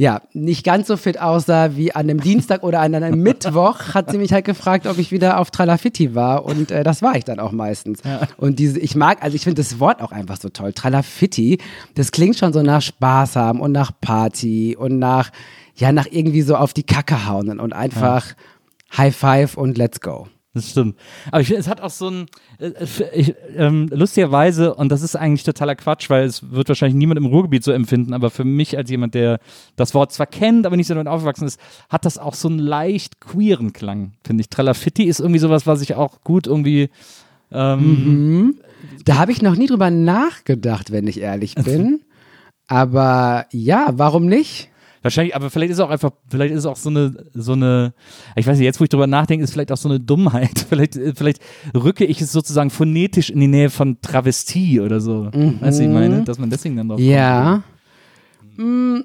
ja, 0.01 0.23
nicht 0.33 0.65
ganz 0.65 0.87
so 0.87 0.97
fit 0.97 1.21
aussah 1.21 1.77
wie 1.77 1.95
an 1.95 2.09
einem 2.09 2.23
Dienstag 2.23 2.63
oder 2.63 2.81
an 2.81 2.95
einem 2.95 3.19
Mittwoch, 3.23 3.93
hat 3.93 4.11
sie 4.11 4.17
mich 4.17 4.33
halt 4.33 4.47
gefragt, 4.47 4.87
ob 4.87 4.97
ich 4.97 5.13
wieder 5.13 5.39
auf 5.39 5.51
Tralafitti 5.51 6.15
war 6.15 6.47
und 6.47 6.71
äh, 6.71 6.83
das 6.85 7.03
war 7.03 7.17
ich 7.17 7.25
dann 7.25 7.39
auch 7.39 7.53
meistens. 7.53 8.01
Und 8.39 8.59
diese, 8.59 8.79
ich 8.79 8.95
mag, 8.97 9.23
also 9.23 9.35
ich 9.35 9.45
finde 9.45 9.61
das 9.61 9.79
Wort 9.79 10.01
auch 10.01 10.11
einfach 10.11 10.39
so 10.39 10.49
toll. 10.49 10.73
Tralafitti, 10.73 11.59
das 11.97 12.13
klingt 12.13 12.39
schon 12.39 12.55
so 12.55 12.63
nach 12.63 12.81
Spaß 12.81 13.37
haben 13.37 13.61
und 13.61 13.73
nach 13.73 13.93
Party 14.01 14.75
und 14.75 14.99
nach, 14.99 15.33
ja, 15.77 15.93
nach 15.93 16.07
irgendwie 16.11 16.41
so 16.41 16.57
auf 16.57 16.73
die 16.73 16.85
Kacke 16.85 17.27
hauen 17.27 17.61
und 17.61 17.75
einfach 17.75 18.25
High 18.97 19.15
Five 19.15 19.59
und 19.59 19.77
Let's 19.77 20.01
go. 20.01 20.29
Das 20.53 20.71
stimmt. 20.71 20.97
Aber 21.31 21.41
ich 21.41 21.47
finde, 21.47 21.61
es 21.61 21.69
hat 21.69 21.81
auch 21.81 21.91
so 21.91 22.09
ein, 22.09 22.27
äh, 22.59 22.73
ich, 23.15 23.35
ähm, 23.57 23.89
lustigerweise, 23.93 24.75
und 24.75 24.91
das 24.91 25.03
ist 25.03 25.15
eigentlich 25.15 25.45
totaler 25.45 25.77
Quatsch, 25.77 26.11
weil 26.11 26.25
es 26.25 26.51
wird 26.51 26.69
wahrscheinlich 26.69 26.97
niemand 26.97 27.19
im 27.19 27.27
Ruhrgebiet 27.27 27.63
so 27.63 27.71
empfinden, 27.71 28.13
aber 28.13 28.31
für 28.31 28.43
mich 28.45 28.77
als 28.77 28.91
jemand, 28.91 29.15
der 29.15 29.39
das 29.77 29.95
Wort 29.95 30.13
zwar 30.13 30.27
kennt, 30.27 30.67
aber 30.67 30.77
nicht 30.77 30.89
so 30.89 30.95
damit 30.95 31.07
aufgewachsen 31.07 31.47
ist, 31.47 31.61
hat 31.89 32.05
das 32.05 32.19
auch 32.19 32.35
so 32.35 32.49
einen 32.49 32.59
leicht 32.59 33.21
queeren 33.21 33.73
Klang, 33.73 34.15
finde 34.27 34.41
ich. 34.41 34.49
Tralafitti 34.49 35.05
ist 35.05 35.21
irgendwie 35.21 35.39
sowas, 35.39 35.69
was 35.69 35.83
ich 35.83 35.95
auch 35.95 36.23
gut 36.25 36.49
irgendwie, 36.49 36.91
ähm, 37.53 38.59
Da 39.05 39.19
habe 39.19 39.33
ich 39.33 39.43
noch 39.43 39.57
nie 39.57 39.67
drüber 39.67 39.91
nachgedacht, 39.91 40.91
wenn 40.91 41.07
ich 41.07 41.21
ehrlich 41.21 41.55
bin. 41.65 42.01
Aber 42.67 43.47
ja, 43.53 43.91
warum 43.93 44.27
nicht? 44.27 44.71
Wahrscheinlich, 45.03 45.35
aber 45.35 45.49
vielleicht 45.49 45.71
ist 45.71 45.79
es 45.79 45.81
auch 45.81 45.91
einfach, 45.91 46.11
vielleicht 46.29 46.53
ist 46.53 46.61
es 46.61 46.67
auch 46.67 46.77
so 46.77 46.91
eine, 46.91 47.25
so 47.33 47.53
eine, 47.53 47.95
ich 48.37 48.47
weiß 48.47 48.59
nicht, 48.59 48.67
jetzt 48.67 48.81
wo 48.81 48.85
ich 48.85 48.91
drüber 48.91 49.07
nachdenke, 49.07 49.43
ist 49.43 49.53
vielleicht 49.53 49.73
auch 49.73 49.79
so 49.79 49.89
eine 49.89 49.99
Dummheit. 49.99 50.59
Vielleicht, 50.69 50.97
äh, 50.97 51.13
vielleicht 51.17 51.41
rücke 51.75 52.05
ich 52.05 52.21
es 52.21 52.33
sozusagen 52.33 52.71
phonetisch 52.71 53.31
in 53.31 53.41
die 53.41 53.49
Nähe 53.49 53.71
von 53.71 54.01
Travestie 54.01 54.81
oder 54.81 55.01
so. 55.01 55.31
Weißt 55.61 55.81
du, 55.81 55.85
ich 55.85 55.89
meine? 55.89 56.23
Dass 56.25 56.39
man 56.39 56.51
deswegen 56.51 56.77
dann 56.77 56.89
drauf 56.89 57.01
Ja. 57.01 57.63
Hm, 58.57 59.05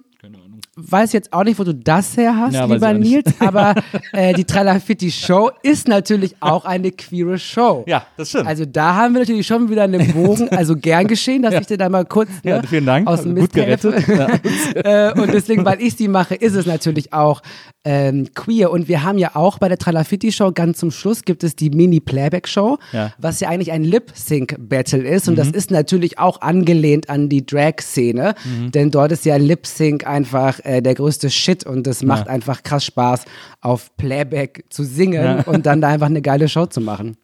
weiß 0.76 1.14
jetzt 1.14 1.32
auch 1.32 1.44
nicht, 1.44 1.58
wo 1.58 1.64
du 1.64 1.74
das 1.74 2.18
her 2.18 2.36
hast, 2.36 2.54
Ja, 2.54 2.66
lieber. 2.66 2.94
Nils, 2.94 3.34
aber 3.40 3.76
äh, 4.12 4.34
die 4.34 4.44
Tralafitti 4.44 5.10
Show 5.10 5.52
ist 5.64 5.88
natürlich 5.88 6.36
auch 6.42 6.66
eine 6.66 6.92
queere 6.92 7.40
Show. 7.40 7.86
Ja, 7.88 8.06
das 8.18 8.30
stimmt. 8.30 8.48
Also 8.48 8.66
da 8.66 8.96
haben 8.96 9.14
wir 9.14 9.22
natürlich 9.22 9.48
schon 9.48 9.70
wieder 9.70 9.84
einen 9.84 10.12
Bogen, 10.14 10.50
also 10.50 10.76
gern 10.76 11.08
geschehen, 11.08 11.44
dass 11.44 11.54
ich 11.54 11.68
dir 11.68 11.78
da 11.78 11.88
mal 11.88 12.06
kurz 12.06 12.30
ne, 12.44 12.52
ja, 12.52 12.64
vielen 12.64 12.86
Dank. 12.86 13.08
aus 13.08 13.24
dem 13.24 13.36
Gut 13.36 13.56
Mist 13.56 13.56
helfe. 13.56 13.92
gerettet. 13.92 14.46
Ja. 14.86 15.10
äh, 15.10 15.22
und 15.22 15.34
deswegen, 15.34 15.64
weil 15.64 15.82
ich 15.82 15.96
sie 15.96 16.08
mache, 16.08 16.36
ist 16.36 16.56
es 16.56 16.66
natürlich 16.66 17.14
auch 17.14 17.42
ähm, 17.86 18.28
queer. 18.34 18.72
Und 18.72 18.88
wir 18.88 19.04
haben 19.04 19.18
ja 19.18 19.36
auch 19.36 19.60
bei 19.60 19.70
der 19.70 19.78
Tralafitti-Show 19.78 20.52
ganz 20.54 20.80
zum 20.80 20.92
Schluss 20.92 21.22
gibt 21.24 21.44
es 21.44 21.56
die 21.56 21.70
Mini-Playback-Show, 21.70 22.78
Ja. 22.92 23.14
was 23.20 23.40
ja 23.40 23.50
eigentlich 23.50 23.72
ein 23.72 23.84
Lip-Sync-Battle 23.84 25.08
ist. 25.08 25.30
Und 25.30 25.38
das 25.38 25.50
ist 25.50 25.72
natürlich 25.72 26.20
auch 26.20 26.42
angelehnt 26.42 27.10
an 27.10 27.30
die 27.30 27.46
Drag-Szene, 27.46 28.34
denn 28.74 28.92
dort 28.92 29.12
ist 29.12 29.26
ja 29.26 29.38
Lip-Sync 29.38 30.06
einfach 30.06 30.60
äh, 30.64 30.82
der 30.82 30.96
größte 30.96 31.30
Shit 31.30 31.66
und 31.66 31.88
es 31.88 32.04
macht 32.04 32.28
einfach 32.28 32.64
krass 32.64 32.86
Spaß, 32.86 33.26
auf 33.62 33.96
Playback 33.98 34.66
zu 34.70 34.84
singen 34.84 35.42
und 35.46 35.66
dann 35.66 35.80
da 35.82 35.90
einfach 35.90 36.08
eine 36.08 36.22
geile 36.22 36.50
Show 36.50 36.66
zu 36.66 36.82
machen. 36.82 37.18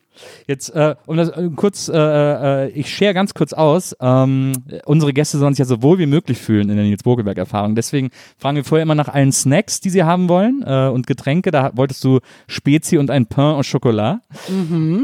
Jetzt, 0.47 0.69
äh, 0.69 0.95
um 1.05 1.17
das 1.17 1.29
äh, 1.29 1.49
kurz, 1.55 1.87
äh, 1.87 1.95
äh, 1.97 2.69
ich 2.69 2.93
share 2.93 3.13
ganz 3.13 3.33
kurz 3.33 3.53
aus. 3.53 3.95
Ähm, 3.99 4.53
unsere 4.85 5.13
Gäste 5.13 5.37
sollen 5.37 5.53
sich 5.53 5.59
ja 5.59 5.65
so 5.65 5.81
wohl 5.81 5.99
wie 5.99 6.05
möglich 6.05 6.37
fühlen 6.37 6.69
in 6.69 6.75
der 6.75 6.85
Nils 6.85 7.03
Bogelberg-Erfahrung. 7.03 7.75
Deswegen 7.75 8.09
fragen 8.37 8.57
wir 8.57 8.63
vorher 8.63 8.83
immer 8.83 8.95
nach 8.95 9.07
allen 9.07 9.31
Snacks, 9.31 9.79
die 9.79 9.89
sie 9.89 10.03
haben 10.03 10.29
wollen 10.29 10.63
äh, 10.65 10.87
und 10.87 11.07
Getränke. 11.07 11.51
Da 11.51 11.71
wolltest 11.75 12.03
du 12.03 12.19
Spezi 12.47 12.97
und 12.97 13.09
ein 13.09 13.25
Pain 13.25 13.55
au 13.55 13.61
Chocolat. 13.61 14.19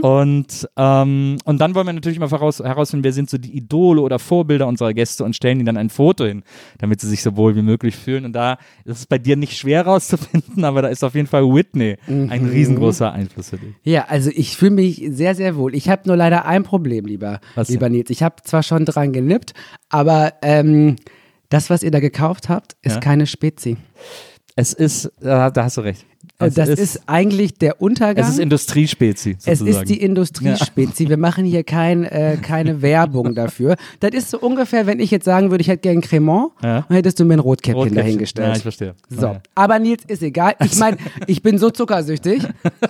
Und, 0.01 0.69
ähm, 0.75 1.37
und 1.43 1.57
dann 1.59 1.75
wollen 1.75 1.87
wir 1.87 1.93
natürlich 1.93 2.17
immer 2.17 2.29
heraus, 2.29 2.59
herausfinden, 2.59 3.03
wer 3.03 3.13
sind 3.13 3.29
so 3.29 3.37
die 3.37 3.55
Idole 3.55 4.01
oder 4.01 4.19
Vorbilder 4.19 4.67
unserer 4.67 4.93
Gäste 4.93 5.23
und 5.23 5.35
stellen 5.35 5.59
ihnen 5.59 5.65
dann 5.65 5.77
ein 5.77 5.89
Foto 5.89 6.25
hin, 6.25 6.43
damit 6.79 7.01
sie 7.01 7.07
sich 7.07 7.23
so 7.23 7.35
wohl 7.37 7.55
wie 7.55 7.61
möglich 7.61 7.95
fühlen. 7.95 8.25
Und 8.25 8.33
da 8.33 8.57
ist 8.85 8.99
es 8.99 9.05
bei 9.05 9.17
dir 9.17 9.35
nicht 9.35 9.57
schwer 9.57 9.85
rauszufinden, 9.85 10.63
aber 10.63 10.81
da 10.81 10.87
ist 10.89 11.03
auf 11.03 11.15
jeden 11.15 11.27
Fall 11.27 11.43
Whitney 11.43 11.97
ein 12.07 12.45
riesengroßer 12.45 13.11
Einfluss 13.11 13.49
für 13.49 13.57
dich. 13.57 13.73
Ja, 13.83 14.05
also 14.09 14.29
ich 14.33 14.57
fühle 14.57 14.71
mich 14.71 14.96
sehr, 15.09 15.35
sehr 15.35 15.55
wohl. 15.55 15.75
Ich 15.75 15.89
habe 15.89 16.03
nur 16.05 16.15
leider 16.17 16.45
ein 16.45 16.63
Problem, 16.63 17.05
lieber, 17.05 17.39
Was 17.55 17.69
lieber? 17.69 17.89
Nils. 17.89 18.09
Ich 18.09 18.23
habe 18.23 18.35
zwar 18.43 18.63
schon 18.63 18.85
dran 18.85 19.13
genippt, 19.13 19.53
aber 19.89 20.33
ähm, 20.41 20.95
das, 21.49 21.69
was 21.69 21.83
ihr 21.83 21.91
da 21.91 21.99
gekauft 21.99 22.49
habt, 22.49 22.75
ist 22.81 22.95
Ja. 22.95 22.99
keine 22.99 23.25
Spezi. 23.27 23.77
Es 24.55 24.73
ist, 24.73 25.05
äh, 25.21 25.51
da 25.51 25.63
hast 25.63 25.77
du 25.77 25.81
recht. 25.81 26.05
Es 26.39 26.49
Und 26.49 26.57
das 26.59 26.69
ist, 26.69 27.01
eigentlich 27.07 27.55
der 27.55 27.81
Untergang. 27.81 28.23
Es 28.23 28.29
ist 28.29 28.37
Industriespezi, 28.37 29.37
Es 29.43 29.57
sozusagen. 29.57 29.69
ist 29.85 29.89
die 29.89 29.99
Industriespezi. 29.99 31.09
Wir 31.09 31.17
machen 31.17 31.45
hier 31.45 31.63
kein, 31.63 32.03
äh, 32.03 32.37
keine 32.39 32.83
Werbung 32.83 33.33
dafür. 33.33 33.75
Das 34.01 34.11
ist 34.11 34.29
so 34.29 34.39
ungefähr, 34.39 34.85
wenn 34.85 34.99
ich 34.99 35.09
jetzt 35.09 35.25
sagen 35.25 35.49
würde, 35.49 35.63
ich 35.63 35.67
hätte 35.67 35.81
gern 35.81 35.99
Cremant, 35.99 36.51
Ja. 36.61 36.85
dann 36.87 36.95
hättest 36.95 37.19
du 37.19 37.25
mir 37.25 37.33
ein 37.33 37.39
Rotkäppchen, 37.39 37.73
Rotkäppchen. 37.75 37.97
dahingestellt. 38.03 38.47
Ja, 38.49 38.55
ich 38.55 38.61
verstehe. 38.61 38.93
So, 39.09 39.25
Ja. 39.25 39.41
aber 39.55 39.79
Nils, 39.79 40.03
ist 40.07 40.21
egal. 40.21 40.53
Ich 40.63 40.77
meine, 40.77 40.97
ich 41.25 41.41
bin 41.41 41.57
so 41.57 41.71
zuckersüchtig. 41.71 42.43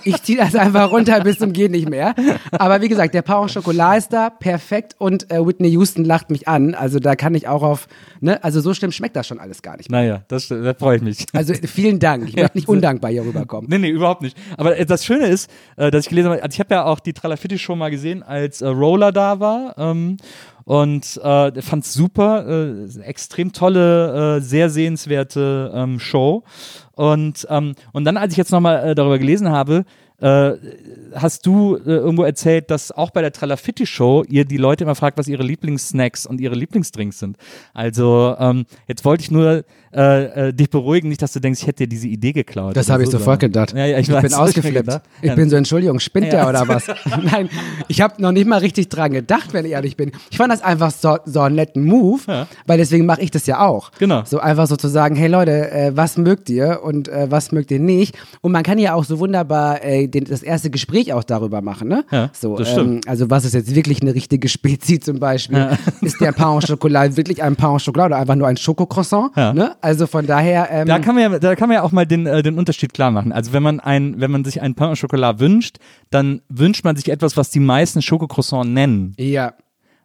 Ich 0.04 0.22
ziehe 0.22 0.36
das 0.36 0.54
einfach 0.54 0.90
runter 0.90 1.18
bis 1.22 1.38
zum 1.38 1.54
Gehen 1.54 1.70
nicht 1.72 1.88
mehr. 1.88 2.14
Aber 2.52 2.82
wie 2.82 2.88
gesagt, 2.88 3.14
der 3.14 3.22
Pain 3.22 3.48
Chocolat 3.48 3.96
ist 3.96 4.12
da, 4.12 4.28
perfekt. 4.28 4.94
Und 4.98 5.30
äh, 5.32 5.44
Whitney 5.46 5.70
Houston 5.70 6.04
lacht 6.04 6.30
mich 6.30 6.48
an. 6.48 6.74
Also 6.74 6.98
da 6.98 7.16
kann 7.16 7.34
ich 7.34 7.48
auch 7.48 7.62
auf, 7.62 7.88
ne, 8.20 8.44
also 8.44 8.60
so 8.60 8.74
schlimm 8.74 8.92
schmeckt 8.92 9.16
das 9.16 9.26
schon 9.26 9.38
alles 9.40 9.62
gar 9.62 9.78
nicht. 9.78 9.90
mehr. 9.90 10.00
Naja, 10.02 10.22
das, 10.28 10.48
da 10.48 10.74
freue 10.74 10.96
ich 10.98 11.02
mich. 11.02 11.24
Also 11.32 11.54
vielen 11.54 11.98
Dank. 11.98 12.28
Ich 12.28 12.36
möchte 12.36 12.58
nicht 12.58 12.68
undankbar 12.68 13.10
hier 13.10 13.24
rüberkommen. 13.38 13.70
Nee, 13.70 13.78
nee, 13.78 13.88
überhaupt 13.88 14.22
nicht. 14.22 14.36
Aber 14.56 14.76
äh, 14.76 14.86
das 14.86 15.04
Schöne 15.04 15.26
ist, 15.26 15.50
äh, 15.76 15.90
dass 15.90 16.04
ich 16.04 16.08
gelesen 16.10 16.30
habe, 16.30 16.42
also 16.42 16.54
ich 16.54 16.60
habe 16.60 16.74
ja 16.74 16.84
auch 16.84 17.00
die 17.00 17.12
Tralafitti 17.12 17.58
Show 17.58 17.76
mal 17.76 17.90
gesehen, 17.90 18.22
als 18.22 18.60
äh, 18.60 18.68
Roller 18.68 19.12
da 19.12 19.40
war. 19.40 19.74
Ähm, 19.78 20.16
und 20.64 21.16
äh, 21.24 21.62
fand 21.62 21.84
es 21.84 21.94
super, 21.94 22.46
äh, 22.46 23.00
extrem 23.00 23.52
tolle, 23.52 24.36
äh, 24.36 24.40
sehr 24.42 24.68
sehenswerte 24.68 25.72
ähm, 25.74 25.98
Show. 25.98 26.44
Und, 26.92 27.46
ähm, 27.48 27.74
und 27.92 28.04
dann, 28.04 28.18
als 28.18 28.32
ich 28.32 28.36
jetzt 28.36 28.52
nochmal 28.52 28.90
äh, 28.90 28.94
darüber 28.94 29.18
gelesen 29.18 29.48
habe, 29.50 29.84
hast 30.20 31.46
du 31.46 31.76
irgendwo 31.76 32.24
erzählt, 32.24 32.72
dass 32.72 32.90
auch 32.90 33.10
bei 33.10 33.20
der 33.22 33.30
Tralafitti 33.30 33.86
Show 33.86 34.24
ihr 34.28 34.44
die 34.44 34.56
Leute 34.56 34.82
immer 34.82 34.96
fragt, 34.96 35.16
was 35.16 35.28
ihre 35.28 35.44
Lieblingssnacks 35.44 36.26
und 36.26 36.40
ihre 36.40 36.56
Lieblingsdrinks 36.56 37.20
sind. 37.20 37.36
Also 37.72 38.34
ähm, 38.40 38.66
jetzt 38.88 39.04
wollte 39.04 39.22
ich 39.22 39.30
nur 39.30 39.62
äh, 39.94 40.48
äh, 40.48 40.52
dich 40.52 40.70
beruhigen, 40.70 41.08
nicht, 41.08 41.22
dass 41.22 41.32
du 41.32 41.40
denkst, 41.40 41.60
ich 41.62 41.66
hätte 41.66 41.84
dir 41.84 41.88
diese 41.88 42.08
Idee 42.08 42.32
geklaut. 42.32 42.76
Das 42.76 42.90
habe 42.90 43.02
ich 43.02 43.08
so, 43.10 43.18
sofort 43.18 43.40
sondern- 43.40 43.66
gedacht. 43.66 43.72
Ja, 43.76 43.86
ja, 43.86 43.98
ich, 43.98 44.08
ich 44.08 44.14
weiß, 44.14 44.22
bin 44.22 44.30
ich 44.32 44.36
ausgeflippt. 44.36 45.00
Ich 45.22 45.28
Ja. 45.28 45.34
bin 45.34 45.48
so, 45.50 45.56
Entschuldigung, 45.56 45.98
spinnt 46.00 46.32
der 46.32 46.48
oder 46.48 46.66
was? 46.68 46.86
Nein, 47.22 47.48
ich 47.88 48.00
habe 48.00 48.20
noch 48.20 48.32
nicht 48.32 48.46
mal 48.46 48.58
richtig 48.58 48.88
dran 48.88 49.12
gedacht, 49.12 49.52
wenn 49.52 49.64
ich 49.64 49.72
ehrlich 49.72 49.96
bin. 49.96 50.12
Ich 50.30 50.36
fand 50.36 50.52
das 50.52 50.62
einfach 50.62 50.90
so, 50.90 51.16
so 51.24 51.40
einen 51.40 51.54
netten 51.56 51.84
Move, 51.84 52.20
Ja. 52.26 52.46
weil 52.66 52.78
deswegen 52.78 53.06
mache 53.06 53.20
ich 53.22 53.30
das 53.30 53.46
ja 53.46 53.60
auch. 53.66 53.90
Genau. 53.98 54.22
So 54.24 54.38
einfach 54.40 54.66
so 54.66 54.76
zu 54.76 54.88
sagen, 54.88 55.16
hey 55.16 55.28
Leute, 55.28 55.70
äh, 55.70 55.92
was 55.96 56.16
mögt 56.18 56.50
ihr 56.50 56.80
und 56.82 57.08
äh, 57.08 57.30
was 57.30 57.52
mögt 57.52 57.70
ihr 57.70 57.80
nicht? 57.80 58.16
Und 58.42 58.52
man 58.52 58.62
kann 58.62 58.78
ja 58.78 58.94
auch 58.94 59.04
so 59.04 59.18
wunderbar 59.18 59.82
äh, 59.84 60.06
den, 60.08 60.24
das 60.24 60.42
erste 60.42 60.70
Gespräch 60.70 61.12
auch 61.12 61.24
darüber 61.24 61.62
machen, 61.62 61.88
ne? 61.88 62.04
Ja, 62.10 62.30
so, 62.32 62.56
das 62.56 62.68
ähm, 62.68 62.74
stimmt. 62.74 63.08
also 63.08 63.30
was 63.30 63.44
ist 63.44 63.54
jetzt 63.54 63.74
wirklich 63.74 64.02
eine 64.02 64.14
richtige 64.14 64.48
Spezi 64.48 65.00
zum 65.00 65.18
Beispiel? 65.18 65.68
Ist 66.02 66.20
der 66.20 66.32
Pain 66.32 66.46
au 66.46 66.60
Chocolat 66.60 67.16
wirklich 67.16 67.42
ein 67.42 67.56
Pain 67.56 67.70
au 67.70 67.78
Chocolat 67.78 68.06
oder 68.08 68.16
einfach 68.18 68.34
nur 68.34 68.46
ein 68.48 68.56
Schokocroissant? 68.56 69.32
Ja. 69.36 69.52
Ne? 69.52 69.76
Also 69.80 70.06
von 70.06 70.26
daher... 70.26 70.68
Ähm, 70.70 70.86
Da 70.86 70.98
kann 70.98 71.14
man 71.14 71.32
ja, 71.32 71.38
da 71.38 71.54
kann 71.54 71.68
man 71.68 71.76
ja 71.76 71.82
auch 71.82 71.92
mal 71.92 72.06
den, 72.06 72.26
äh, 72.26 72.42
den 72.42 72.58
Unterschied 72.58 72.92
klar 72.92 73.10
machen. 73.10 73.32
Also 73.32 73.52
wenn 73.52 73.62
man 73.62 73.80
ein, 73.80 74.20
wenn 74.20 74.30
man 74.30 74.44
sich 74.44 74.60
ein 74.60 74.74
Pain 74.74 74.90
au 74.90 74.94
Chocolat 74.94 75.38
wünscht, 75.40 75.78
dann 76.10 76.42
wünscht 76.48 76.84
man 76.84 76.96
sich 76.96 77.08
etwas, 77.08 77.36
was 77.36 77.50
die 77.50 77.60
meisten 77.60 78.02
Schokocroissant 78.02 78.70
nennen. 78.72 79.14
ja, 79.18 79.54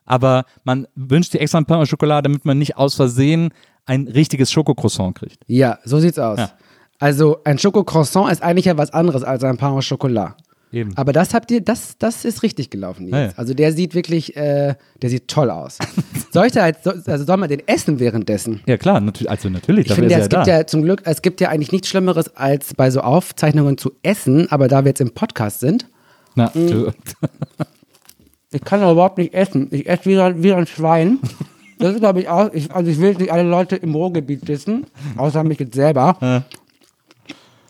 Aber 0.06 0.46
man 0.64 0.88
wünscht 0.96 1.32
sich 1.32 1.42
extra 1.42 1.60
ein 1.60 1.66
Pain 1.66 1.80
au 1.80 1.86
Chocolat, 1.86 2.26
damit 2.26 2.46
man 2.46 2.58
nicht 2.58 2.78
aus 2.78 2.96
Versehen 2.96 3.50
ein 3.86 4.08
richtiges 4.08 4.52
Schokocroissant 4.52 5.16
kriegt. 5.18 5.40
Ja, 5.48 5.80
so 5.84 6.00
sieht's 6.00 6.20
aus. 6.20 6.40
Ja. 6.40 6.52
Also 7.00 7.40
ein 7.44 7.58
Schokocroissant 7.58 8.32
ist 8.32 8.42
eigentlich 8.42 8.66
ja 8.66 8.78
was 8.78 8.92
anderes 8.92 9.24
als 9.24 9.44
ein 9.44 9.58
Pain 9.58 9.72
au 9.74 9.80
Chocolat. 9.82 10.36
Eben. 10.74 10.98
Aber 10.98 11.14
das 11.14 11.34
habt 11.36 11.52
ihr, 11.52 11.62
das, 11.62 11.98
das 12.00 12.26
ist 12.26 12.42
richtig 12.44 12.70
gelaufen 12.72 13.04
jetzt. 13.06 13.14
Ja, 13.14 13.26
ja. 13.28 13.32
Also 13.38 13.54
der 13.54 13.72
sieht 13.74 13.94
wirklich, 13.96 14.36
äh, 14.36 14.74
der 15.02 15.10
sieht 15.10 15.28
toll 15.28 15.50
aus. 15.52 15.78
soll 16.32 16.48
ich 16.48 16.52
da 16.54 16.70
so- 16.84 16.92
also 17.06 17.26
soll 17.26 17.38
man 17.38 17.48
den 17.48 17.62
essen 17.68 18.00
währenddessen? 18.00 18.62
Ja 18.66 18.78
klar, 18.78 19.00
natürlich, 19.00 19.30
also 19.30 19.50
natürlich, 19.50 19.86
Ich 19.86 19.94
finde, 19.94 20.10
ja, 20.12 20.18
es 20.18 20.30
gibt 20.30 20.48
ja 20.48 20.66
zum 20.68 20.82
Glück, 20.82 21.02
es 21.06 21.22
gibt 21.22 21.40
ja 21.42 21.50
eigentlich 21.50 21.72
nichts 21.72 21.88
Schlimmeres, 21.90 22.36
als 22.36 22.74
bei 22.74 22.90
so 22.90 23.02
Aufzeichnungen 23.02 23.78
zu 23.78 23.92
essen, 24.02 24.52
aber 24.52 24.68
da 24.68 24.84
wir 24.84 24.90
jetzt 24.90 25.02
im 25.02 25.12
Podcast 25.12 25.60
sind, 25.60 25.88
Na, 26.36 26.52
du, 26.56 26.92
ich 28.52 28.64
kann 28.64 28.82
doch 28.82 28.92
überhaupt 28.92 29.18
nicht 29.18 29.34
essen. 29.34 29.68
Ich 29.72 29.88
esse 29.88 30.06
wie, 30.06 30.20
ein- 30.20 30.42
wie 30.44 30.54
ein 30.54 30.68
Schwein. 30.68 31.20
Das 31.80 31.94
ist, 31.94 32.00
glaube 32.00 32.22
ich, 32.22 32.30
auch, 32.30 32.52
ich, 32.54 32.72
also 32.72 32.90
ich 32.90 33.00
will 33.00 33.14
nicht 33.16 33.32
alle 33.32 33.44
Leute 33.44 33.76
im 33.76 33.94
Ruhrgebiet 33.96 34.48
wissen, 34.48 34.86
außer 35.18 35.44
mich 35.44 35.60
jetzt 35.60 35.76
selber. 35.76 36.44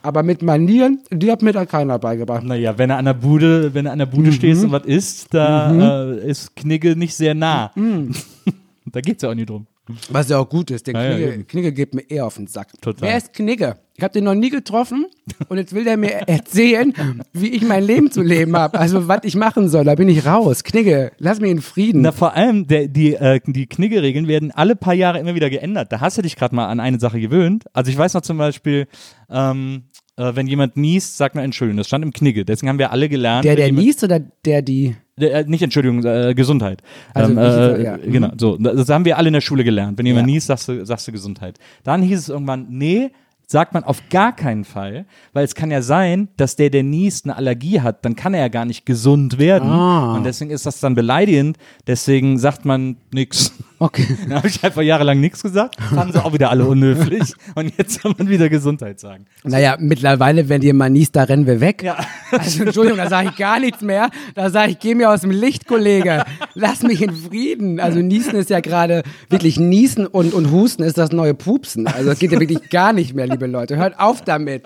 Aber 0.06 0.22
mit 0.22 0.42
Manieren, 0.42 1.00
die 1.12 1.32
hat 1.32 1.42
mir 1.42 1.54
da 1.54 1.66
keiner 1.66 1.98
beigebracht. 1.98 2.44
naja, 2.44 2.78
wenn 2.78 2.90
er 2.90 2.98
an 2.98 3.06
der 3.06 3.14
Bude, 3.14 3.74
wenn 3.74 3.86
er 3.86 3.94
an 3.94 4.00
der 4.00 4.06
Bude 4.06 4.34
stehst 4.34 4.66
und 4.66 4.74
was 4.74 4.84
isst, 4.84 5.34
da 5.34 6.12
äh, 6.12 6.30
ist 6.30 6.56
Knigge 6.58 6.98
nicht 6.98 7.16
sehr 7.16 7.34
nah. 7.34 7.72
da 8.86 9.00
geht's 9.00 9.24
ja 9.24 9.30
auch 9.30 9.34
nicht 9.34 9.50
drum. 9.50 9.66
Was 10.10 10.30
ja 10.30 10.40
auch 10.40 10.50
gut 10.50 10.72
ist, 10.72 10.88
der 10.88 10.94
Ja, 10.94 11.04
ja, 11.04 11.10
Knigge, 11.16 11.34
eben. 11.34 11.48
Knigge 11.48 11.74
geht 11.74 11.94
mir 11.94 12.02
eher 12.10 12.26
auf 12.26 12.36
den 12.36 12.48
Sack. 12.48 12.70
Total. 12.82 13.10
Wer 13.10 13.18
ist 13.18 13.34
Knigge? 13.34 13.76
Ich 13.96 14.04
habe 14.04 14.12
den 14.12 14.24
noch 14.24 14.34
nie 14.34 14.50
getroffen 14.50 15.06
und 15.50 15.58
jetzt 15.58 15.74
will 15.74 15.84
der 15.84 15.98
mir 15.98 16.12
erzählen, 16.28 16.94
wie 17.32 17.50
ich 17.50 17.62
mein 17.62 17.84
Leben 17.84 18.12
zu 18.12 18.22
leben 18.24 18.56
habe. 18.58 18.80
Also 18.80 19.08
was 19.08 19.20
ich 19.24 19.36
machen 19.36 19.70
soll, 19.70 19.86
da 19.86 19.94
bin 19.96 20.10
ich 20.10 20.26
raus. 20.26 20.64
Knigge, 20.64 21.12
lass 21.20 21.40
mich 21.40 21.52
in 21.52 21.62
Frieden. 21.62 22.02
Na, 22.02 22.12
vor 22.12 22.34
allem, 22.34 22.66
der, 22.66 22.88
die, 22.88 23.14
äh, 23.14 23.40
die 23.46 23.68
Knigge-Regeln 23.68 24.28
werden 24.28 24.52
alle 24.52 24.76
paar 24.76 24.96
Jahre 24.96 25.20
immer 25.20 25.36
wieder 25.36 25.50
geändert. 25.52 25.92
Da 25.92 26.00
hast 26.02 26.18
du 26.18 26.24
dich 26.24 26.36
gerade 26.36 26.56
mal 26.56 26.68
an 26.68 26.80
eine 26.80 27.00
Sache 27.00 27.20
gewöhnt. 27.20 27.66
Also 27.74 27.92
ich 27.92 27.98
weiß 27.98 28.16
noch 28.16 28.22
zum 28.22 28.38
Beispiel, 28.40 28.88
ähm, 29.30 29.84
äh, 30.16 30.32
wenn 30.36 30.48
jemand 30.48 30.76
niest, 30.78 31.18
sagt 31.18 31.36
man 31.36 31.44
Entschuldigung. 31.44 31.78
Das 31.78 31.88
stand 31.88 32.04
im 32.04 32.14
Knigge. 32.14 32.46
Deswegen 32.46 32.70
haben 32.70 32.80
wir 32.80 32.92
alle 32.92 33.10
gelernt. 33.10 33.46
der, 33.46 33.56
der 33.56 33.72
liest 33.72 34.04
oder 34.04 34.20
der, 34.20 34.62
die. 34.64 34.96
Der, 35.20 35.34
äh, 35.36 35.44
nicht 35.46 35.62
Entschuldigung, 35.62 36.04
äh, 36.04 36.34
Gesundheit. 36.36 36.82
Also 37.14 37.32
ähm, 37.32 37.38
äh, 37.38 37.84
ja. 37.84 37.98
Genau, 37.98 38.32
so. 38.38 38.58
Das 38.58 38.90
haben 38.90 39.06
wir 39.06 39.18
alle 39.18 39.28
in 39.28 39.34
der 39.34 39.42
Schule 39.42 39.64
gelernt. 39.64 39.98
Wenn 39.98 40.06
jemand 40.06 40.28
Ja. 40.28 40.34
niest, 40.34 40.48
sagst 40.48 40.68
du, 40.68 40.86
sagst 40.86 41.08
du 41.08 41.12
Gesundheit. 41.12 41.60
Dann 41.84 42.02
hieß 42.02 42.18
es 42.20 42.30
irgendwann, 42.30 42.66
nee, 42.70 43.12
sagt 43.46 43.74
man 43.76 43.84
auf 43.84 44.02
gar 44.10 44.36
keinen 44.36 44.64
Fall, 44.64 45.06
weil 45.34 45.46
es 45.46 45.54
kann 45.54 45.70
ja 45.70 45.84
sein, 45.84 46.30
dass 46.38 46.56
der, 46.56 46.72
der 46.72 46.82
niest, 46.82 47.26
eine 47.26 47.36
Allergie 47.36 47.82
hat, 47.82 48.04
dann 48.06 48.16
kann 48.16 48.34
er 48.34 48.40
ja 48.42 48.48
gar 48.48 48.66
nicht 48.66 48.86
gesund 48.86 49.38
werden. 49.38 49.70
Ah. 49.70 50.16
Und 50.16 50.24
deswegen 50.26 50.50
ist 50.50 50.66
das 50.66 50.80
dann 50.80 50.96
beleidigend. 50.96 51.58
Deswegen 51.86 52.40
sagt 52.40 52.66
man 52.66 52.98
nix. 53.14 53.54
Okay. 53.84 54.18
Dann 54.24 54.38
habe 54.38 54.48
ich 54.48 54.64
einfach 54.64 54.82
jahrelang 54.82 55.20
nichts 55.20 55.44
gesagt, 55.44 55.76
fanden 55.94 56.14
sie 56.14 56.24
auch 56.24 56.32
wieder 56.32 56.50
alle 56.50 56.66
unhöflich. 56.66 57.34
Und 57.56 57.78
jetzt 57.78 58.02
soll 58.02 58.16
man 58.18 58.30
wieder 58.30 58.48
Gesundheit 58.48 58.98
sagen. 58.98 59.26
Naja, 59.44 59.76
mittlerweile, 59.78 60.48
wenn 60.48 60.62
dir 60.62 60.74
mal 60.74 60.90
niest, 60.90 61.18
da 61.18 61.24
rennen 61.24 61.46
wir 61.46 61.60
weg. 61.60 61.84
Ja. 61.84 61.98
Also 62.32 62.64
Entschuldigung, 62.64 62.98
da 62.98 63.10
sage 63.10 63.32
ich 63.32 63.36
gar 63.36 63.60
nichts 63.60 63.82
mehr. 63.82 64.10
Da 64.36 64.50
sage 64.50 64.72
ich, 64.72 64.80
geh 64.80 64.96
mir 64.96 65.10
aus 65.10 65.20
dem 65.20 65.32
Licht, 65.32 65.68
Kollege. 65.68 66.24
Lass 66.54 66.82
mich 66.84 67.02
in 67.02 67.14
Frieden. 67.14 67.82
Also 67.82 68.00
Niesen 68.00 68.36
ist 68.36 68.50
ja 68.50 68.62
gerade 68.62 69.04
wirklich 69.30 69.60
Niesen 69.60 70.08
und, 70.08 70.34
und 70.34 70.50
Husten 70.50 70.84
ist 70.84 70.98
das 70.98 71.12
neue 71.12 71.34
Pupsen. 71.34 71.86
Also 71.86 72.06
das 72.06 72.20
geht 72.20 72.32
ja 72.32 72.40
wirklich 72.40 72.70
gar 72.70 72.94
nicht 72.94 73.14
mehr, 73.14 73.28
liebe 73.28 73.48
Leute. 73.48 73.76
Hört 73.76 74.00
auf 74.00 74.22
damit. 74.22 74.64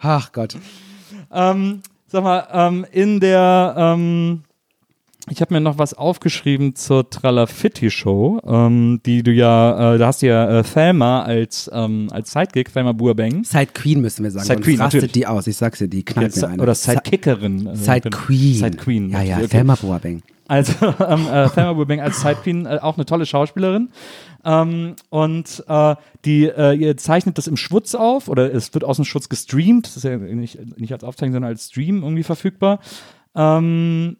Ach 0.00 0.32
Gott. 0.32 0.58
Ähm, 1.32 1.80
sag 2.08 2.22
mal, 2.22 2.46
ähm, 2.52 2.84
in 2.92 3.20
der, 3.20 3.74
ähm, 3.78 4.42
ich 5.30 5.40
habe 5.40 5.54
mir 5.54 5.60
noch 5.60 5.78
was 5.78 5.94
aufgeschrieben 5.94 6.74
zur 6.74 7.08
Tralafitti-Show, 7.08 8.40
ähm, 8.46 9.00
die 9.06 9.22
du 9.22 9.32
ja, 9.32 9.94
äh, 9.94 9.98
da 9.98 10.08
hast 10.08 10.20
du 10.20 10.26
ja 10.26 10.58
äh, 10.58 10.62
Thelma 10.62 11.22
als, 11.22 11.70
ähm, 11.72 12.08
als 12.10 12.32
Sidekick, 12.32 12.72
Thelma 12.72 12.92
Burbank. 12.92 13.46
Side 13.46 13.68
Queen 13.72 14.02
müssen 14.02 14.22
wir 14.22 14.30
sagen. 14.30 14.46
Side 14.46 14.60
Queen, 14.60 14.78
rastet 14.78 15.02
natürlich. 15.02 15.12
die 15.12 15.26
aus. 15.26 15.46
Ich 15.46 15.56
sag's 15.56 15.78
dir, 15.78 15.88
die 15.88 16.04
knallt 16.04 16.28
mir 16.28 16.34
Jetzt, 16.34 16.44
eine. 16.44 16.62
oder 16.62 16.74
Sidekickerin. 16.74 17.66
äh, 17.66 17.76
Side 17.76 18.10
Queen. 18.10 18.54
Side 18.54 18.76
Queen. 18.76 19.10
Ja, 19.10 19.22
ja, 19.22 19.36
okay. 19.38 19.48
Thelma 19.48 19.76
Boabeng. 19.76 20.22
Also 20.46 20.72
ähm, 21.08 21.26
äh, 21.32 21.48
Thelma 21.48 21.72
Burbank 21.72 22.02
als 22.02 22.20
Side 22.20 22.36
Queen, 22.42 22.66
äh, 22.66 22.78
auch 22.82 22.96
eine 22.96 23.06
tolle 23.06 23.24
Schauspielerin. 23.24 23.88
Ähm, 24.44 24.94
und 25.08 25.64
äh, 25.68 25.96
die 26.26 26.44
äh, 26.44 26.74
ihr 26.74 26.98
zeichnet 26.98 27.38
das 27.38 27.46
im 27.46 27.56
Schwutz 27.56 27.94
auf 27.94 28.28
oder 28.28 28.52
es 28.52 28.74
wird 28.74 28.84
aus 28.84 28.96
dem 28.96 29.06
Schwutz 29.06 29.30
gestreamt. 29.30 29.86
Das 29.86 29.96
ist 29.96 30.02
ja 30.02 30.18
nicht, 30.18 30.78
nicht 30.78 30.92
als 30.92 31.02
Aufzeichnung, 31.02 31.32
sondern 31.36 31.50
als 31.52 31.68
Stream 31.68 32.02
irgendwie 32.02 32.24
verfügbar. 32.24 32.80
Ähm, 33.34 34.18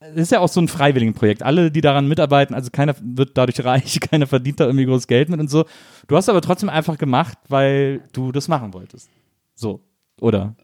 es 0.00 0.16
ist 0.22 0.32
ja 0.32 0.40
auch 0.40 0.48
so 0.48 0.60
ein 0.60 0.68
Freiwilligenprojekt. 0.68 1.42
Alle, 1.42 1.70
die 1.70 1.80
daran 1.80 2.08
mitarbeiten, 2.08 2.54
also 2.54 2.70
keiner 2.70 2.94
wird 3.02 3.36
dadurch 3.36 3.64
reich, 3.64 4.00
keiner 4.00 4.26
verdient 4.26 4.60
da 4.60 4.64
irgendwie 4.66 4.86
groß 4.86 5.06
Geld 5.06 5.28
mit 5.28 5.40
und 5.40 5.48
so. 5.50 5.64
Du 6.08 6.16
hast 6.16 6.28
aber 6.28 6.40
trotzdem 6.40 6.68
einfach 6.68 6.98
gemacht, 6.98 7.38
weil 7.48 8.02
du 8.12 8.32
das 8.32 8.48
machen 8.48 8.72
wolltest. 8.74 9.10
So, 9.54 9.80
oder? 10.20 10.54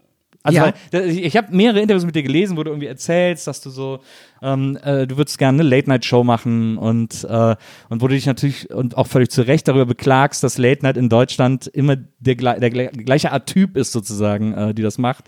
Also 0.43 0.59
Ja. 0.59 0.73
weil, 0.93 1.11
ich, 1.11 1.37
habe 1.37 1.55
mehrere 1.55 1.81
Interviews 1.81 2.07
mit 2.07 2.14
dir 2.14 2.23
gelesen, 2.23 2.57
wo 2.57 2.62
du 2.62 2.71
irgendwie 2.71 2.87
erzählst, 2.87 3.49
dass 3.49 3.61
du 3.61 3.71
so, 3.71 3.99
ähm, 4.43 4.78
äh, 4.85 5.05
du 5.07 5.16
würdest 5.16 5.38
gerne 5.38 5.61
eine 5.61 5.69
Late-Night-Show 5.69 6.23
machen 6.23 6.78
und, 6.78 7.25
äh, 7.25 7.57
und 7.88 8.00
wo 8.00 8.07
du 8.07 8.14
dich 8.14 8.26
natürlich 8.26 8.71
und 8.71 8.97
auch 8.97 9.09
völlig 9.09 9.31
zu 9.31 9.43
Recht 9.43 9.66
darüber 9.66 9.87
beklagst, 9.87 10.45
dass 10.45 10.57
Late-Night 10.57 10.97
in 10.97 11.09
Deutschland 11.09 11.66
immer 11.66 11.97
der, 11.97 12.37
der, 12.37 12.71
gle- 12.73 12.90
gleiche 13.05 13.33
Art 13.33 13.49
Typ 13.49 13.76
ist 13.76 13.90
sozusagen, 13.90 14.52
äh, 14.55 14.73
die 14.73 14.83
das 14.83 14.99
macht. 14.99 15.25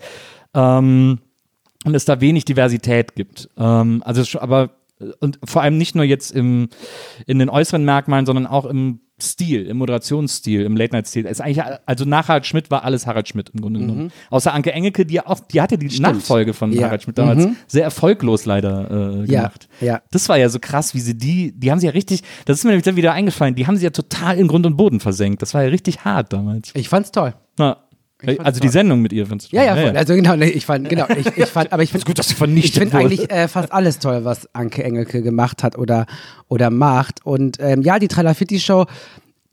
Ähm, 0.53 1.19
und 1.85 1.95
es 1.95 2.05
da 2.05 2.19
wenig 2.21 2.45
Diversität 2.45 3.15
gibt. 3.15 3.49
Ähm, 3.57 4.01
also 4.05 4.39
aber 4.39 4.71
und 5.19 5.39
vor 5.45 5.61
allem 5.61 5.77
nicht 5.77 5.95
nur 5.95 6.03
jetzt 6.03 6.31
im 6.31 6.69
in 7.25 7.39
den 7.39 7.49
äußeren 7.49 7.85
Merkmalen, 7.85 8.25
sondern 8.25 8.45
auch 8.47 8.65
im 8.65 8.99
Stil, 9.21 9.65
im 9.65 9.77
Moderationsstil, 9.77 10.61
im 10.61 10.77
Late-Night-Stil. 10.77 11.25
Ist 11.25 11.41
eigentlich, 11.41 11.61
also 11.85 12.05
nach 12.05 12.29
Harald 12.29 12.45
Schmidt 12.45 12.71
war 12.71 12.85
alles 12.85 13.05
Harald 13.05 13.27
Schmidt 13.27 13.49
im 13.53 13.59
Grunde 13.59 13.81
genommen. 13.81 14.11
Außer 14.29 14.53
Anke 14.53 14.71
Engelke, 14.71 15.05
die 15.05 15.15
ja 15.15 15.27
auch, 15.27 15.41
die 15.41 15.59
hatte 15.59 15.77
die 15.77 15.99
Nachfolge 15.99 16.53
von 16.53 16.71
Ja. 16.71 16.83
Harald 16.85 17.03
Schmidt 17.03 17.17
damals 17.17 17.47
sehr 17.67 17.83
erfolglos 17.83 18.45
leider 18.45 18.89
äh, 18.89 19.19
Ja, 19.31 19.41
gemacht. 19.41 19.67
ja. 19.81 20.01
Das 20.11 20.29
war 20.29 20.37
ja 20.37 20.47
so 20.47 20.59
krass, 20.59 20.93
wie 20.95 21.01
sie 21.01 21.17
die, 21.17 21.51
die 21.51 21.69
haben 21.69 21.79
sie 21.79 21.87
ja 21.87 21.91
richtig, 21.91 22.21
das 22.45 22.59
ist 22.59 22.63
mir 22.63 22.69
nämlich 22.71 22.85
dann 22.85 22.95
wieder 22.95 23.11
eingefallen, 23.11 23.55
die 23.55 23.67
haben 23.67 23.75
sie 23.75 23.83
ja 23.83 23.89
total 23.89 24.37
in 24.37 24.47
Grund 24.47 24.65
und 24.65 24.77
Boden 24.77 25.01
versenkt. 25.01 25.41
Das 25.41 25.53
war 25.53 25.63
ja 25.63 25.69
richtig 25.69 26.05
hart 26.05 26.31
damals. 26.31 26.71
Ich 26.73 26.87
fand's 26.87 27.11
toll. 27.11 27.33
Ja. 27.59 27.75
Also 28.25 28.59
die 28.59 28.67
toll. 28.67 28.71
Sendung 28.71 29.01
mit 29.01 29.13
ihr 29.13 29.25
findest 29.25 29.51
du 29.51 29.55
Ja, 29.55 29.63
ja, 29.63 29.75
toll. 29.75 29.83
voll. 29.87 29.97
Also 29.97 30.13
genau, 30.13 30.33
ich 30.35 30.65
fand, 30.65 30.89
genau, 30.89 31.05
ich, 31.17 31.37
ich 31.37 31.45
fand, 31.45 31.71
aber 31.71 31.83
ich 31.83 31.91
finde 31.91 32.05
gut, 32.05 32.19
dass 32.19 32.27
sie 32.27 32.35
ich 32.55 32.73
finde 32.73 32.97
eigentlich 32.97 33.31
äh, 33.31 33.47
fast 33.47 33.71
alles 33.71 33.99
toll, 33.99 34.25
was 34.25 34.53
Anke 34.53 34.83
Engelke 34.83 35.21
gemacht 35.21 35.63
hat 35.63 35.77
oder, 35.77 36.05
oder 36.47 36.69
macht. 36.69 37.25
Und 37.25 37.57
ähm, 37.59 37.81
ja, 37.81 37.97
die 37.99 38.09
Tralafitti-Show, 38.09 38.85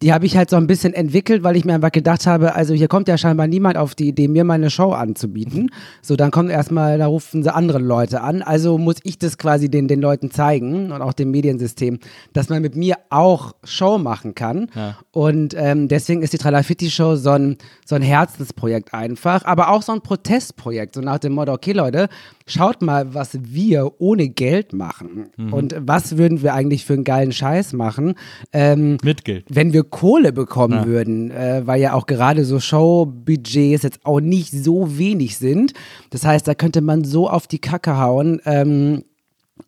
die 0.03 0.13
habe 0.13 0.27
ich 0.27 0.37
halt 0.37 0.51
so 0.51 0.57
ein 0.57 0.67
bisschen 0.67 0.93
entwickelt, 0.93 1.43
weil 1.43 1.57
ich 1.57 1.65
mir 1.65 1.75
einfach 1.75 1.93
gedacht 1.93 2.27
habe, 2.27 2.55
also 2.55 2.75
hier 2.75 2.87
kommt 2.87 3.09
ja 3.09 3.17
scheinbar 3.17 3.47
niemand 3.47 3.79
auf 3.79 3.95
die 3.95 4.09
Idee, 4.09 4.29
mir 4.29 4.45
mal 4.45 4.55
eine 4.55 4.69
Show 4.69 4.91
anzubieten. 4.93 5.71
So, 6.03 6.17
dann 6.17 6.31
kommt 6.31 6.51
erstmal, 6.51 6.99
da 6.99 7.07
rufen 7.07 7.43
sie 7.43 7.55
andere 7.55 7.79
Leute 7.79 8.21
an. 8.21 8.43
Also 8.43 8.77
muss 8.77 8.97
ich 9.05 9.19
das 9.19 9.39
quasi 9.39 9.71
den, 9.71 9.89
den 9.89 10.03
Leuten 10.03 10.31
zeigen 10.31 10.93
und 10.93 11.01
auch 11.01 11.15
dem 11.15 11.31
Mediensystem, 11.31 11.99
dass 12.35 12.51
man 12.51 12.61
mit 12.61 12.77
mir 12.77 12.97
auch 13.09 13.55
Show 13.65 13.97
machen 13.97 14.35
kann. 14.35 14.69
Ja. 14.75 14.97
Und 15.17 15.55
ähm, 15.57 15.89
deswegen 15.89 16.21
ist 16.21 16.35
die 16.35 16.37
Tralafitti-Show 16.39 17.17
so 17.17 17.31
ein, 17.31 17.57
so 17.87 17.95
ein 17.95 18.03
Herzensprojekt 18.03 18.93
einfach, 18.93 19.47
aber 19.47 19.71
auch 19.71 19.81
so 19.81 19.93
ein 19.93 20.03
Protestprojekt, 20.03 20.95
so 20.95 21.01
nach 21.01 21.17
dem 21.17 21.33
Motto, 21.33 21.55
okay 21.55 21.73
Leute, 21.73 22.11
schaut 22.47 22.83
mal, 22.83 23.15
was 23.15 23.31
wir 23.41 23.93
ohne 23.99 24.29
Geld 24.29 24.75
machen. 24.75 25.31
Und 25.51 25.75
was 25.81 26.19
würden 26.19 26.43
wir 26.43 26.53
eigentlich 26.53 26.85
für 26.85 26.93
einen 26.93 27.05
geilen 27.05 27.33
Scheiß 27.33 27.73
machen, 27.73 28.15
ähm, 28.53 28.99
Mit 29.03 29.25
Geld. 29.25 29.47
wenn 29.49 29.73
wir 29.73 29.85
Kohle 29.85 30.35
bekommen 30.35 30.81
Ja. 30.81 30.87
würden, 30.87 31.31
äh, 31.31 31.63
weil 31.67 31.81
ja 31.81 31.95
auch 31.95 32.05
gerade 32.05 32.45
so 32.45 32.61
Showbudgets 32.61 33.85
jetzt 33.85 34.01
auch 34.05 34.21
nicht 34.21 34.53
so 34.53 34.99
wenig 34.99 35.39
sind. 35.39 35.73
Das 36.11 36.27
heißt, 36.27 36.47
da 36.47 36.55
könnte 36.55 36.83
man 36.83 37.05
so 37.05 37.27
auf 37.31 37.47
die 37.47 37.59
Kacke 37.59 37.97
hauen. 37.99 38.43
Ähm, 38.45 39.03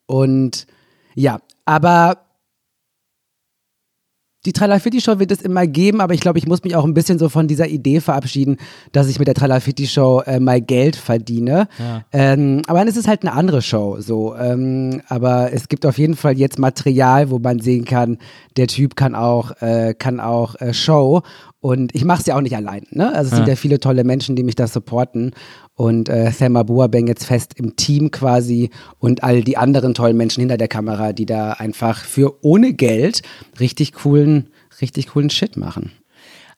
und 0.05 0.67
ja, 1.15 1.39
aber 1.65 2.19
die 4.47 4.53
Tralafitti-Show 4.53 5.19
wird 5.19 5.33
es 5.33 5.43
immer 5.43 5.67
geben, 5.67 6.01
aber 6.01 6.15
ich 6.15 6.21
glaube, 6.21 6.39
ich 6.39 6.47
muss 6.47 6.63
mich 6.63 6.77
auch 6.77 6.85
ein 6.85 6.95
bisschen 6.95 7.19
so 7.19 7.29
von 7.29 7.49
dieser 7.49 7.67
Idee 7.67 8.01
verabschieden, 8.01 8.57
dass 8.93 9.09
ich 9.09 9.19
mit 9.19 9.27
der 9.27 9.35
Tralafitti-Show 9.35 10.23
äh, 10.27 10.39
mal 10.39 10.61
Geld 10.61 10.95
verdiene. 10.95 11.69
Ja. 11.79 12.05
Ähm, 12.13 12.63
aber 12.69 12.79
dann 12.79 12.89
ist 12.89 12.97
es 12.97 13.09
halt 13.09 13.23
eine 13.23 13.33
andere 13.33 13.63
Show. 13.63 14.01
So, 14.01 14.37
ähm, 14.37 15.03
aber 15.09 15.53
es 15.53 15.69
gibt 15.69 15.85
auf 15.85 15.99
jeden 15.99 16.15
Fall 16.15 16.39
jetzt 16.39 16.59
Material, 16.59 17.31
wo 17.31 17.39
man 17.39 17.59
sehen 17.59 17.85
kann, 17.85 18.19
der 18.57 18.69
Typ 18.69 18.95
kann 18.95 19.15
auch, 19.17 19.61
äh, 19.61 19.95
kann 19.99 20.21
auch 20.21 20.55
äh, 20.61 20.73
Show. 20.73 21.23
Und 21.61 21.93
ich 21.95 22.05
mache 22.05 22.21
es 22.21 22.27
ja 22.27 22.37
auch 22.37 22.41
nicht 22.41 22.55
allein. 22.55 22.87
Ne? 22.91 23.13
Also 23.13 23.31
es 23.31 23.37
sind 23.37 23.47
Ja. 23.47 23.55
ja 23.55 23.57
viele 23.57 23.81
tolle 23.81 24.05
Menschen, 24.05 24.37
die 24.37 24.45
mich 24.45 24.55
da 24.55 24.67
supporten. 24.69 25.33
Und 25.75 26.09
äh, 26.09 26.31
Thelma 26.31 26.63
Boabeng 26.63 27.09
jetzt 27.09 27.25
fest 27.25 27.55
im 27.57 27.75
Team 27.77 28.11
quasi 28.13 28.71
und 28.99 29.25
all 29.25 29.43
die 29.43 29.57
anderen 29.57 29.93
tollen 29.95 30.17
Menschen 30.17 30.41
hinter 30.41 30.57
der 30.57 30.69
Kamera, 30.69 31.13
die 31.13 31.27
da 31.27 31.53
einfach 31.53 31.99
für 32.05 32.45
ohne 32.45 32.75
Geld 32.75 33.23
richtig 33.59 33.93
coolen, 33.93 34.51
richtig 34.81 35.09
coolen 35.09 35.31
Shit 35.31 35.57
machen. 35.57 35.93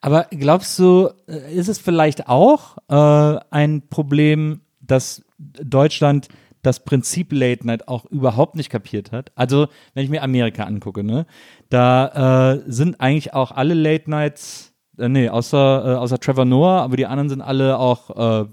Aber 0.02 0.26
glaubst 0.30 0.78
du, 0.78 1.08
äh, 1.26 1.54
ist 1.54 1.68
es 1.68 1.78
vielleicht 1.78 2.28
auch 2.28 2.76
äh, 2.88 3.40
ein 3.50 3.82
Problem, 3.88 4.60
dass 4.80 5.22
Deutschland 5.38 6.28
das 6.62 6.84
Prinzip 6.84 7.32
Late 7.32 7.66
Night 7.66 7.88
auch 7.88 8.04
überhaupt 8.06 8.56
nicht 8.56 8.68
kapiert 8.70 9.12
hat? 9.12 9.32
Also, 9.34 9.68
wenn 9.94 10.04
ich 10.04 10.10
mir 10.10 10.22
Amerika 10.22 10.64
angucke, 10.64 11.04
ne, 11.04 11.26
da 11.70 12.54
äh, 12.54 12.62
sind 12.66 13.00
eigentlich 13.00 13.32
auch 13.34 13.50
alle 13.52 13.74
Late 13.74 14.10
Nights, 14.10 14.69
äh, 14.98 15.08
nee, 15.08 15.28
außer, 15.28 15.84
äh, 15.86 15.94
außer 15.96 16.18
Trevor 16.18 16.44
Noah, 16.44 16.82
aber 16.82 16.96
die 16.96 17.06
anderen 17.06 17.28
sind 17.28 17.40
alle 17.40 17.78
auch 17.78 18.42
äh, 18.42 18.46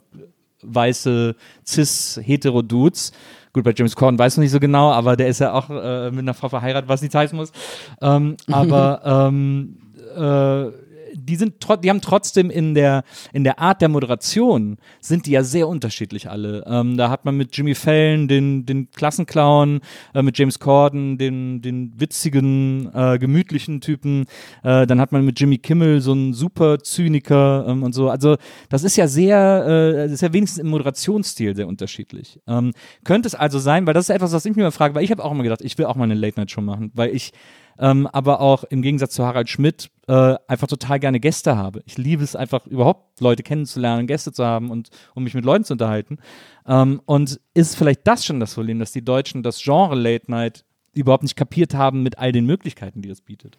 weiße 0.64 1.36
Cis-Hetero-Dudes. 1.66 3.12
Gut, 3.54 3.64
bei 3.64 3.74
James 3.76 3.96
Corden 3.96 4.20
weiß 4.20 4.38
man 4.38 4.44
nicht 4.44 4.52
so 4.52 4.60
genau, 4.60 4.92
aber 4.92 5.16
der 5.16 5.28
ist 5.28 5.40
ja 5.40 5.54
auch 5.54 5.70
äh, 5.70 6.12
mit 6.12 6.20
einer 6.20 6.34
Frau 6.34 6.50
verheiratet, 6.50 6.90
was 6.90 7.02
nicht 7.02 7.16
heißen 7.16 7.38
muss. 7.38 7.52
Ähm, 8.02 8.38
aber 8.52 9.02
ähm, 9.30 9.78
äh, 10.16 10.87
die 11.28 11.36
sind 11.36 11.56
die 11.84 11.90
haben 11.90 12.02
trotzdem 12.02 12.50
in 12.50 12.74
der 12.74 13.04
in 13.34 13.44
der 13.44 13.60
Art 13.60 13.82
der 13.82 13.90
Moderation 13.90 14.78
sind 15.00 15.26
die 15.26 15.32
ja 15.32 15.44
sehr 15.44 15.68
unterschiedlich 15.68 16.30
alle. 16.30 16.64
Ähm, 16.68 16.98
da 16.98 17.10
hat 17.10 17.26
man 17.26 17.36
mit 17.36 17.56
Jimmy 17.56 17.76
Fallon 17.76 18.28
den 18.28 18.66
den 18.66 18.90
Klassenclown, 18.92 19.82
äh, 20.14 20.22
mit 20.22 20.38
James 20.38 20.60
Corden 20.60 21.18
den 21.18 21.62
den 21.62 21.94
witzigen 22.00 22.90
äh, 22.94 23.18
gemütlichen 23.20 23.82
Typen, 23.82 24.26
äh, 24.64 24.88
dann 24.88 25.00
hat 25.00 25.12
man 25.12 25.26
mit 25.26 25.40
Jimmy 25.40 25.58
Kimmel 25.58 26.02
so 26.02 26.14
einen 26.14 26.34
super 26.34 26.80
Zyniker 26.80 27.66
ähm, 27.68 27.84
und 27.84 27.94
so. 27.94 28.10
Also 28.10 28.38
das 28.70 28.84
ist 28.84 28.96
ja 28.96 29.08
sehr 29.08 29.66
äh, 29.68 30.04
das 30.04 30.14
ist 30.14 30.22
ja 30.22 30.34
wenigstens 30.34 30.60
im 30.60 30.70
Moderationsstil 30.70 31.56
sehr 31.56 31.68
unterschiedlich. 31.68 32.40
Ähm, 32.48 32.72
könnte 33.04 33.28
es 33.28 33.36
also 33.36 33.60
sein, 33.60 33.86
weil 33.86 33.94
das 33.94 34.10
ist 34.10 34.16
etwas, 34.16 34.32
was 34.32 34.46
ich 34.46 34.56
mir 34.56 34.62
immer 34.64 34.72
frage, 34.72 34.96
weil 34.96 35.04
ich 35.04 35.12
habe 35.12 35.24
auch 35.24 35.32
immer 35.32 35.44
gedacht, 35.44 35.62
ich 35.62 35.78
will 35.78 35.86
auch 35.86 35.96
mal 35.96 36.06
eine 36.06 36.16
Late 36.16 36.40
Night 36.40 36.52
Show 36.52 36.62
machen, 36.62 36.92
weil 36.94 37.14
ich 37.14 37.34
ähm, 37.80 38.08
aber 38.08 38.42
auch 38.42 38.64
im 38.66 38.82
Gegensatz 38.82 39.14
zu 39.14 39.26
Harald 39.26 39.50
Schmidt 39.50 39.90
äh, 40.08 40.36
einfach 40.48 40.68
total 40.68 41.00
gerne 41.00 41.20
Gäste 41.20 41.58
habe. 41.58 41.82
Ich 41.86 41.98
liebe 41.98 42.24
es 42.24 42.36
einfach 42.36 42.66
überhaupt, 42.68 43.20
Leute 43.20 43.44
kennenzulernen, 43.44 44.08
Gäste 44.08 44.32
zu 44.32 44.46
haben 44.46 44.72
und 44.72 44.90
um 45.16 45.24
mich 45.24 45.34
mit 45.34 45.46
Leuten 45.46 45.64
zu 45.64 45.74
unterhalten. 45.74 46.18
Ähm, 46.68 47.02
und 47.06 47.40
ist 47.54 47.76
vielleicht 47.76 48.08
das 48.08 48.26
schon 48.26 48.40
das 48.40 48.54
Problem, 48.54 48.80
dass 48.80 48.92
die 48.92 49.04
Deutschen 49.04 49.44
das 49.44 49.62
Genre 49.62 49.96
Late 49.96 50.30
Night 50.32 50.64
überhaupt 50.94 51.24
nicht 51.24 51.36
kapiert 51.36 51.74
haben 51.74 52.04
mit 52.04 52.18
all 52.18 52.32
den 52.32 52.46
Möglichkeiten, 52.46 53.02
die 53.02 53.10
es 53.10 53.22
bietet? 53.22 53.58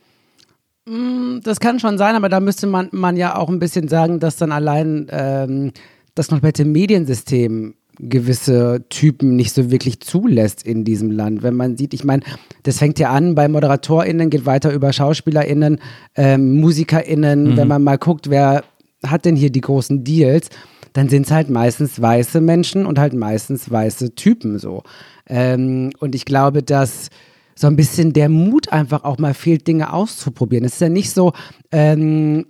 Das 1.43 1.61
kann 1.61 1.81
schon 1.81 1.99
sein, 1.99 2.17
aber 2.17 2.31
da 2.31 2.41
müsste 2.41 2.67
man, 2.67 2.89
man 2.93 3.17
ja 3.17 3.37
auch 3.37 3.51
ein 3.51 3.59
bisschen 3.59 3.89
sagen, 3.89 4.21
dass 4.21 4.37
dann 4.37 4.53
allein 4.53 5.07
ähm, 5.11 5.73
das 6.15 6.29
komplette 6.29 6.65
Mediensystem 6.65 7.75
gewisse 8.01 8.85
Typen 8.89 9.37
nicht 9.37 9.53
so 9.53 9.71
wirklich 9.71 10.01
zulässt 10.01 10.65
in 10.65 10.85
diesem 10.85 11.11
Land. 11.11 11.43
Wenn 11.43 11.55
man 11.55 11.77
sieht, 11.77 11.95
ich 11.95 12.05
meine, 12.05 12.23
das 12.63 12.79
fängt 12.79 12.99
ja 12.99 13.11
an 13.11 13.35
bei 13.35 13.49
ModeratorInnen, 13.49 14.31
geht 14.31 14.47
weiter 14.47 14.73
über 14.73 14.93
SchauspielerInnen, 14.93 15.79
ähm, 16.17 16.61
MusikerInnen. 16.61 17.57
Wenn 17.57 17.69
man 17.69 17.83
mal 17.83 17.99
guckt, 17.99 18.31
wer 18.31 18.65
hat 19.05 19.25
denn 19.25 19.37
hier 19.37 19.51
die 19.51 19.61
großen 19.61 20.05
Deals, 20.05 20.51
dann 20.93 21.09
sind 21.09 21.27
es 21.27 21.33
halt 21.33 21.51
meistens 21.51 22.01
weiße 22.01 22.41
Menschen 22.41 22.87
und 22.87 22.99
halt 22.99 23.15
meistens 23.15 23.71
weiße 23.71 24.15
Typen 24.15 24.59
so. 24.59 24.83
Ähm, 25.29 25.91
und 26.01 26.15
ich 26.15 26.25
glaube, 26.25 26.63
dass 26.63 27.11
so 27.55 27.67
ein 27.67 27.77
bisschen 27.77 28.13
der 28.13 28.29
Mut 28.29 28.73
einfach 28.73 29.05
auch 29.05 29.19
mal 29.19 29.35
fehlt, 29.35 29.67
Dinge 29.67 29.93
auszuprobieren. 29.93 30.65
Es 30.65 30.75
ist 30.75 30.81
ja 30.81 30.89
nicht 30.89 31.11
so, 31.11 31.33
ähm, 31.73 32.47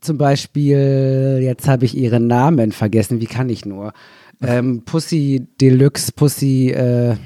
zum 0.00 0.18
Beispiel, 0.18 1.40
jetzt 1.42 1.66
habe 1.66 1.84
ich 1.84 1.96
ihren 1.96 2.26
Namen 2.26 2.72
vergessen, 2.72 3.20
wie 3.20 3.26
kann 3.26 3.48
ich 3.48 3.64
nur? 3.64 3.92
Ähm, 4.40 4.82
Pussy 4.84 5.46
Deluxe, 5.60 6.12
Pussy, 6.12 6.70
äh, 6.70 7.16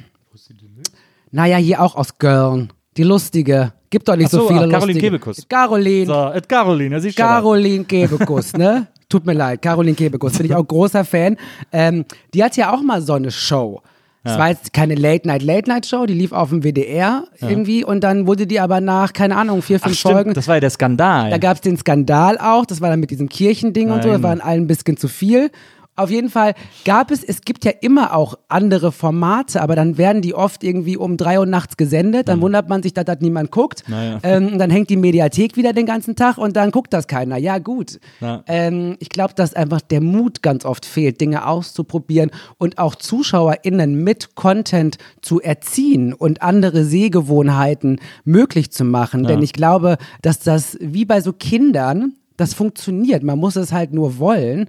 naja, 1.30 1.56
hier 1.56 1.80
auch 1.80 1.94
aus 1.94 2.18
Girl, 2.18 2.68
die 2.96 3.02
lustige. 3.02 3.72
Gibt 3.90 4.08
doch 4.08 4.16
nicht 4.16 4.26
Ach 4.26 4.30
so, 4.30 4.40
so 4.40 4.48
viele 4.48 4.60
ah, 4.60 4.68
Caroline 4.68 4.78
lustige. 4.78 5.00
Kebekus. 5.00 5.48
Caroline. 5.48 6.06
So, 6.06 6.30
äh, 6.30 6.40
Caroline, 6.46 7.00
siehst 7.00 7.18
du 7.18 7.22
Caroline 7.22 7.84
Kebekus, 7.84 8.52
ne? 8.54 8.86
Tut 9.08 9.26
mir 9.26 9.34
leid, 9.34 9.60
Caroline 9.60 9.94
Kebekus, 9.94 10.38
bin 10.38 10.46
ich 10.46 10.54
auch 10.54 10.66
großer 10.66 11.04
Fan. 11.04 11.36
Ähm, 11.70 12.04
die 12.32 12.42
hat 12.42 12.56
ja 12.56 12.72
auch 12.72 12.82
mal 12.82 13.02
so 13.02 13.14
eine 13.14 13.30
Show. 13.30 13.82
Es 14.24 14.38
war 14.38 14.50
jetzt 14.50 14.72
keine 14.72 14.94
Late-Night-Late-Night-Show, 14.94 16.06
die 16.06 16.14
lief 16.14 16.30
auf 16.30 16.50
dem 16.50 16.62
WDR 16.62 17.24
irgendwie 17.40 17.84
und 17.84 18.04
dann 18.04 18.28
wurde 18.28 18.46
die 18.46 18.60
aber 18.60 18.80
nach, 18.80 19.12
keine 19.12 19.36
Ahnung, 19.36 19.62
vier, 19.62 19.78
Ach, 19.80 19.86
fünf 19.86 19.98
stimmt, 19.98 20.14
Folgen. 20.14 20.34
das 20.34 20.46
war 20.46 20.56
ja 20.56 20.60
der 20.60 20.70
Skandal. 20.70 21.30
Da 21.30 21.38
gab 21.38 21.56
es 21.56 21.60
den 21.60 21.76
Skandal 21.76 22.38
auch, 22.38 22.64
das 22.64 22.80
war 22.80 22.88
dann 22.88 23.00
mit 23.00 23.10
diesem 23.10 23.28
Kirchending 23.28 23.90
und 23.90 24.02
so, 24.04 24.10
das 24.10 24.18
Nein. 24.18 24.22
war 24.22 24.30
dann 24.36 24.40
allen 24.40 24.62
ein 24.62 24.66
bisschen 24.68 24.96
zu 24.96 25.08
viel. 25.08 25.50
Auf 25.94 26.10
jeden 26.10 26.30
Fall 26.30 26.54
gab 26.86 27.10
es, 27.10 27.22
es 27.22 27.42
gibt 27.42 27.66
ja 27.66 27.72
immer 27.82 28.16
auch 28.16 28.38
andere 28.48 28.92
Formate, 28.92 29.60
aber 29.60 29.76
dann 29.76 29.98
werden 29.98 30.22
die 30.22 30.34
oft 30.34 30.64
irgendwie 30.64 30.96
um 30.96 31.18
drei 31.18 31.38
Uhr 31.38 31.44
nachts 31.44 31.76
gesendet, 31.76 32.28
dann 32.28 32.40
wundert 32.40 32.70
man 32.70 32.82
sich, 32.82 32.94
dass 32.94 33.04
das 33.04 33.20
niemand 33.20 33.50
guckt. 33.50 33.84
Naja. 33.88 34.18
Ähm, 34.22 34.58
dann 34.58 34.70
hängt 34.70 34.88
die 34.88 34.96
Mediathek 34.96 35.58
wieder 35.58 35.74
den 35.74 35.84
ganzen 35.84 36.16
Tag 36.16 36.38
und 36.38 36.56
dann 36.56 36.70
guckt 36.70 36.94
das 36.94 37.06
keiner. 37.06 37.36
Ja, 37.36 37.58
gut. 37.58 38.00
Ja. 38.20 38.42
Ähm, 38.46 38.96
ich 39.00 39.10
glaube, 39.10 39.34
dass 39.34 39.52
einfach 39.52 39.82
der 39.82 40.00
Mut 40.00 40.42
ganz 40.42 40.64
oft 40.64 40.86
fehlt, 40.86 41.20
Dinge 41.20 41.46
auszuprobieren 41.46 42.30
und 42.56 42.78
auch 42.78 42.94
ZuschauerInnen 42.94 44.02
mit 44.02 44.34
Content 44.34 44.96
zu 45.20 45.42
erziehen 45.42 46.14
und 46.14 46.40
andere 46.40 46.86
Sehgewohnheiten 46.86 48.00
möglich 48.24 48.72
zu 48.72 48.84
machen. 48.84 49.24
Denn 49.24 49.42
ich 49.42 49.52
glaube, 49.52 49.98
dass 50.22 50.38
das 50.38 50.78
wie 50.80 51.04
bei 51.04 51.20
so 51.20 51.34
Kindern, 51.34 52.14
das 52.38 52.54
funktioniert. 52.54 53.22
Man 53.22 53.38
muss 53.38 53.56
es 53.56 53.72
halt 53.72 53.92
nur 53.92 54.18
wollen 54.18 54.68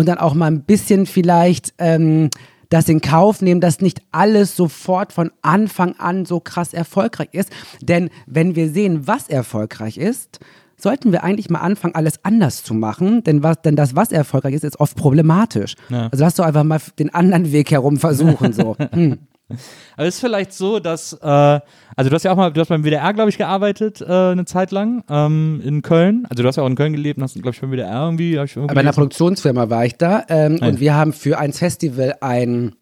und 0.00 0.08
dann 0.08 0.18
auch 0.18 0.34
mal 0.34 0.46
ein 0.46 0.62
bisschen 0.62 1.06
vielleicht 1.06 1.74
ähm, 1.78 2.30
das 2.70 2.88
in 2.88 3.00
Kauf 3.00 3.42
nehmen, 3.42 3.60
dass 3.60 3.80
nicht 3.80 4.00
alles 4.12 4.56
sofort 4.56 5.12
von 5.12 5.30
Anfang 5.42 5.94
an 5.98 6.24
so 6.24 6.40
krass 6.40 6.72
erfolgreich 6.72 7.28
ist. 7.32 7.50
Denn 7.82 8.10
wenn 8.26 8.56
wir 8.56 8.70
sehen, 8.70 9.06
was 9.06 9.28
erfolgreich 9.28 9.98
ist, 9.98 10.38
sollten 10.76 11.12
wir 11.12 11.22
eigentlich 11.22 11.50
mal 11.50 11.60
anfangen, 11.60 11.94
alles 11.94 12.24
anders 12.24 12.62
zu 12.64 12.72
machen. 12.72 13.22
Denn, 13.24 13.42
was, 13.42 13.60
denn 13.62 13.76
das, 13.76 13.94
was 13.96 14.12
erfolgreich 14.12 14.54
ist, 14.54 14.64
ist 14.64 14.80
oft 14.80 14.96
problematisch. 14.96 15.74
Ja. 15.90 16.08
Also 16.10 16.24
lass 16.24 16.36
doch 16.36 16.46
einfach 16.46 16.64
mal 16.64 16.80
den 16.98 17.12
anderen 17.12 17.52
Weg 17.52 17.70
herum 17.70 17.98
versuchen. 17.98 18.52
So. 18.52 18.76
Hm. 18.92 19.18
Aber 19.96 20.06
es 20.06 20.14
ist 20.16 20.20
vielleicht 20.20 20.52
so, 20.52 20.78
dass, 20.80 21.12
äh, 21.12 21.26
also 21.26 22.08
du 22.08 22.10
hast 22.14 22.22
ja 22.24 22.32
auch 22.32 22.36
mal, 22.36 22.50
du 22.50 22.60
hast 22.60 22.68
beim 22.68 22.82
WDR, 22.84 23.12
glaube 23.12 23.30
ich, 23.30 23.38
gearbeitet, 23.38 24.00
äh, 24.00 24.06
eine 24.06 24.44
Zeit 24.44 24.70
lang, 24.70 25.04
ähm, 25.10 25.60
in 25.64 25.82
Köln. 25.82 26.26
Also 26.30 26.42
du 26.42 26.48
hast 26.48 26.56
ja 26.56 26.62
auch 26.62 26.68
in 26.68 26.76
Köln 26.76 26.92
gelebt 26.92 27.18
und 27.18 27.24
hast, 27.24 27.34
glaube 27.34 27.50
ich, 27.50 27.60
beim 27.60 27.70
WDR 27.72 28.04
irgendwie, 28.04 28.30
ich 28.32 28.56
irgendwie 28.56 28.74
Bei 28.74 28.80
einer. 28.80 28.92
Produktionsfirma 28.92 29.70
war 29.70 29.84
ich 29.84 29.96
da 29.96 30.24
ähm, 30.28 30.58
Ah, 30.60 30.64
ja. 30.64 30.68
und 30.72 30.80
wir 30.80 30.94
haben 30.94 31.12
für 31.12 31.38
ein 31.38 31.52
Festival 31.52 32.16
ein 32.20 32.74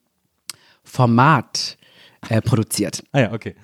Format 0.85 1.77
äh, 2.29 2.41
produziert. 2.41 3.05
Ah 3.13 3.21
ja, 3.21 3.33
okay. 3.33 3.55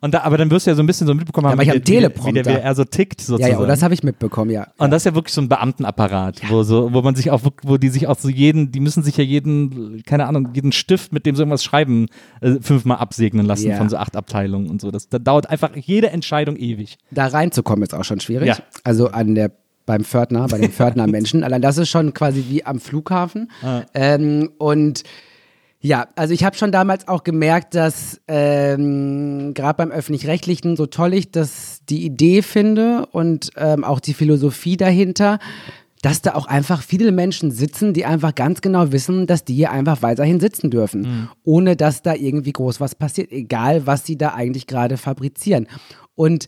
Und 0.00 0.14
da, 0.14 0.20
aber 0.22 0.36
dann 0.38 0.50
wirst 0.50 0.66
du 0.66 0.70
ja 0.70 0.74
so 0.76 0.82
ein 0.82 0.86
bisschen 0.86 1.06
so 1.06 1.14
mitbekommen 1.14 1.46
haben, 1.48 1.58
war 1.58 1.62
ich 1.64 1.72
wie, 1.74 1.80
der- 1.80 2.10
wie, 2.14 2.24
wie 2.26 2.32
der 2.32 2.44
WDR 2.44 2.74
so 2.74 2.84
tickt 2.84 3.20
Ja, 3.20 3.26
sozusagen. 3.26 3.52
ja, 3.54 3.58
und 3.60 3.68
das 3.68 3.82
habe 3.82 3.94
ich 3.94 4.02
mitbekommen, 4.02 4.50
ja. 4.50 4.68
Und 4.78 4.90
das 4.90 5.02
ist 5.02 5.06
ja 5.06 5.14
wirklich 5.14 5.34
so 5.34 5.40
ein 5.40 5.48
Beamtenapparat, 5.48 6.40
wo 6.50 6.62
so, 6.62 6.92
wo 6.92 7.02
man 7.02 7.14
sich 7.14 7.30
auch, 7.30 7.42
wo 7.62 7.76
die 7.76 7.88
sich 7.88 8.06
auch 8.06 8.18
so 8.18 8.28
jeden, 8.28 8.72
die 8.72 8.80
müssen 8.80 9.02
sich 9.02 9.16
ja 9.16 9.24
jeden, 9.24 10.02
keine 10.04 10.26
Ahnung, 10.26 10.50
jeden 10.54 10.72
Stift, 10.72 11.12
mit 11.12 11.26
dem 11.26 11.34
sie 11.36 11.42
irgendwas 11.42 11.64
schreiben, 11.64 12.06
äh, 12.40 12.56
fünfmal 12.60 12.98
absegnen 12.98 13.46
lassen 13.46 13.68
Ja. 13.70 13.76
von 13.76 13.88
so 13.88 13.96
acht 13.96 14.16
Abteilungen 14.16 14.68
und 14.70 14.80
so. 14.80 14.90
Das, 14.90 15.08
da 15.08 15.18
dauert 15.18 15.48
einfach 15.50 15.70
jede 15.76 16.10
Entscheidung 16.10 16.56
ewig. 16.56 16.98
Da 17.10 17.26
reinzukommen 17.26 17.82
ist 17.82 17.94
auch 17.94 18.04
schon 18.04 18.20
schwierig. 18.20 18.48
Ja. 18.48 18.56
Also 18.84 19.08
an 19.08 19.34
der 19.34 19.50
beim 19.86 20.04
Pförtner, 20.04 20.46
bei 20.48 20.58
den 20.58 20.70
Pförtnermenschen. 20.70 21.42
Allein 21.44 21.62
das 21.62 21.78
ist 21.78 21.88
schon 21.88 22.12
quasi 22.12 22.44
wie 22.50 22.64
am 22.66 22.78
Flughafen. 22.78 23.50
Ah. 23.62 23.82
Ähm, 23.94 24.50
und 24.58 25.02
ja, 25.80 26.08
also 26.16 26.34
ich 26.34 26.42
habe 26.42 26.56
schon 26.56 26.72
damals 26.72 27.06
auch 27.06 27.22
gemerkt, 27.22 27.74
dass 27.74 28.20
ähm, 28.26 29.54
gerade 29.54 29.76
beim 29.76 29.92
öffentlich-rechtlichen, 29.92 30.76
so 30.76 30.86
toll 30.86 31.14
ich 31.14 31.30
das 31.30 31.80
die 31.88 32.04
Idee 32.04 32.42
finde 32.42 33.06
und 33.12 33.50
ähm, 33.56 33.84
auch 33.84 34.00
die 34.00 34.14
Philosophie 34.14 34.76
dahinter, 34.76 35.38
dass 36.02 36.20
da 36.22 36.34
auch 36.34 36.46
einfach 36.46 36.82
viele 36.82 37.12
Menschen 37.12 37.50
sitzen, 37.50 37.92
die 37.92 38.04
einfach 38.04 38.34
ganz 38.34 38.60
genau 38.60 38.92
wissen, 38.92 39.26
dass 39.26 39.44
die 39.44 39.54
hier 39.54 39.70
einfach 39.70 40.02
weiterhin 40.02 40.40
sitzen 40.40 40.70
dürfen, 40.70 41.28
ohne 41.44 41.76
dass 41.76 42.02
da 42.02 42.14
irgendwie 42.14 42.52
groß 42.52 42.80
was 42.80 42.94
passiert, 42.94 43.32
egal 43.32 43.86
was 43.86 44.04
sie 44.04 44.16
da 44.16 44.34
eigentlich 44.34 44.66
gerade 44.66 44.96
fabrizieren. 44.96 45.66
Und 46.14 46.46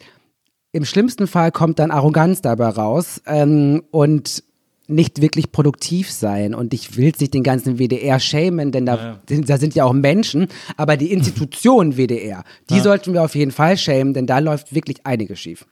im 0.72 0.84
schlimmsten 0.84 1.26
Fall 1.26 1.50
kommt 1.50 1.80
dann 1.80 1.90
Arroganz 1.90 2.42
dabei 2.42 2.68
raus 2.68 3.20
ähm, 3.26 3.82
und 3.90 4.44
nicht 4.90 5.20
wirklich 5.20 5.52
produktiv 5.52 6.10
sein. 6.10 6.54
Und 6.54 6.74
ich 6.74 6.96
will 6.96 7.06
jetzt 7.06 7.20
nicht 7.20 7.34
den 7.34 7.42
ganzen 7.42 7.78
WDR 7.78 8.20
schämen, 8.20 8.72
denn 8.72 8.86
da, 8.86 9.20
da 9.28 9.58
sind 9.58 9.74
ja 9.74 9.84
auch 9.84 9.92
Menschen, 9.92 10.48
aber 10.76 10.96
die 10.96 11.12
Institution 11.12 11.92
WDR, 11.96 12.44
die 12.68 12.80
sollten 12.80 13.12
wir 13.12 13.22
auf 13.22 13.34
jeden 13.34 13.50
Fall 13.50 13.76
schämen, 13.76 14.14
denn 14.14 14.26
da 14.26 14.38
läuft 14.38 14.74
wirklich 14.74 15.06
einiges 15.06 15.40
schief. 15.40 15.66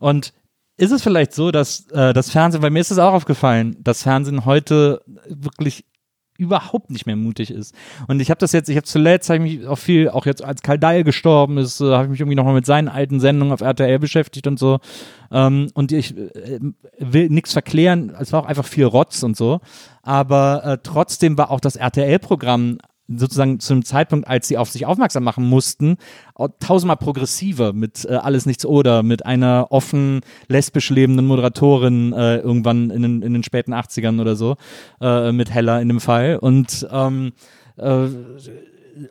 Und 0.00 0.32
ist 0.76 0.92
es 0.92 1.02
vielleicht 1.02 1.32
so, 1.32 1.50
dass 1.50 1.88
äh, 1.90 2.12
das 2.12 2.30
Fernsehen, 2.30 2.62
weil 2.62 2.70
mir 2.70 2.80
ist 2.80 2.90
es 2.90 2.98
auch 2.98 3.14
aufgefallen, 3.14 3.76
dass 3.80 4.02
Fernsehen 4.02 4.44
heute 4.44 5.02
wirklich 5.28 5.84
überhaupt 6.38 6.90
nicht 6.90 7.06
mehr 7.06 7.16
mutig 7.16 7.50
ist. 7.50 7.74
Und 8.08 8.20
ich 8.20 8.30
habe 8.30 8.38
das 8.38 8.52
jetzt, 8.52 8.68
ich 8.68 8.76
habe 8.76 8.86
zuletzt, 8.86 9.30
habe 9.30 9.46
ich 9.46 9.58
mich 9.58 9.66
auch 9.66 9.76
viel, 9.76 10.08
auch 10.08 10.26
jetzt 10.26 10.42
als 10.42 10.62
Karl 10.62 10.78
Dahl 10.78 11.04
gestorben 11.04 11.58
ist, 11.58 11.80
äh, 11.80 11.92
habe 11.92 12.04
ich 12.04 12.10
mich 12.10 12.20
irgendwie 12.20 12.36
nochmal 12.36 12.54
mit 12.54 12.66
seinen 12.66 12.88
alten 12.88 13.20
Sendungen 13.20 13.52
auf 13.52 13.60
RTL 13.60 13.98
beschäftigt 13.98 14.46
und 14.46 14.58
so. 14.58 14.78
Ähm, 15.30 15.68
und 15.74 15.92
ich 15.92 16.16
äh, 16.16 16.60
will 16.98 17.28
nichts 17.28 17.52
verklären, 17.52 18.14
es 18.20 18.32
war 18.32 18.42
auch 18.42 18.46
einfach 18.46 18.66
viel 18.66 18.84
Rotz 18.84 19.22
und 19.22 19.36
so. 19.36 19.60
Aber 20.02 20.64
äh, 20.64 20.78
trotzdem 20.82 21.36
war 21.38 21.50
auch 21.50 21.60
das 21.60 21.76
RTL-Programm 21.76 22.78
sozusagen 23.08 23.60
zu 23.60 23.72
einem 23.72 23.84
Zeitpunkt, 23.84 24.26
als 24.26 24.48
sie 24.48 24.58
auf 24.58 24.70
sich 24.70 24.86
aufmerksam 24.86 25.24
machen 25.24 25.48
mussten, 25.48 25.96
tausendmal 26.60 26.96
progressiver 26.96 27.72
mit 27.72 28.04
äh, 28.04 28.14
Alles 28.14 28.46
Nichts 28.46 28.66
Oder, 28.66 29.02
mit 29.02 29.24
einer 29.24 29.68
offen 29.70 30.20
lesbisch 30.48 30.90
lebenden 30.90 31.26
Moderatorin 31.26 32.12
äh, 32.12 32.38
irgendwann 32.38 32.90
in 32.90 33.02
den, 33.02 33.22
in 33.22 33.32
den 33.32 33.42
späten 33.42 33.74
80ern 33.74 34.20
oder 34.20 34.36
so, 34.36 34.56
äh, 35.00 35.32
mit 35.32 35.50
Hella 35.50 35.80
in 35.80 35.88
dem 35.88 36.00
Fall. 36.00 36.38
Und 36.40 36.86
ähm, 36.90 37.32
äh, 37.76 38.08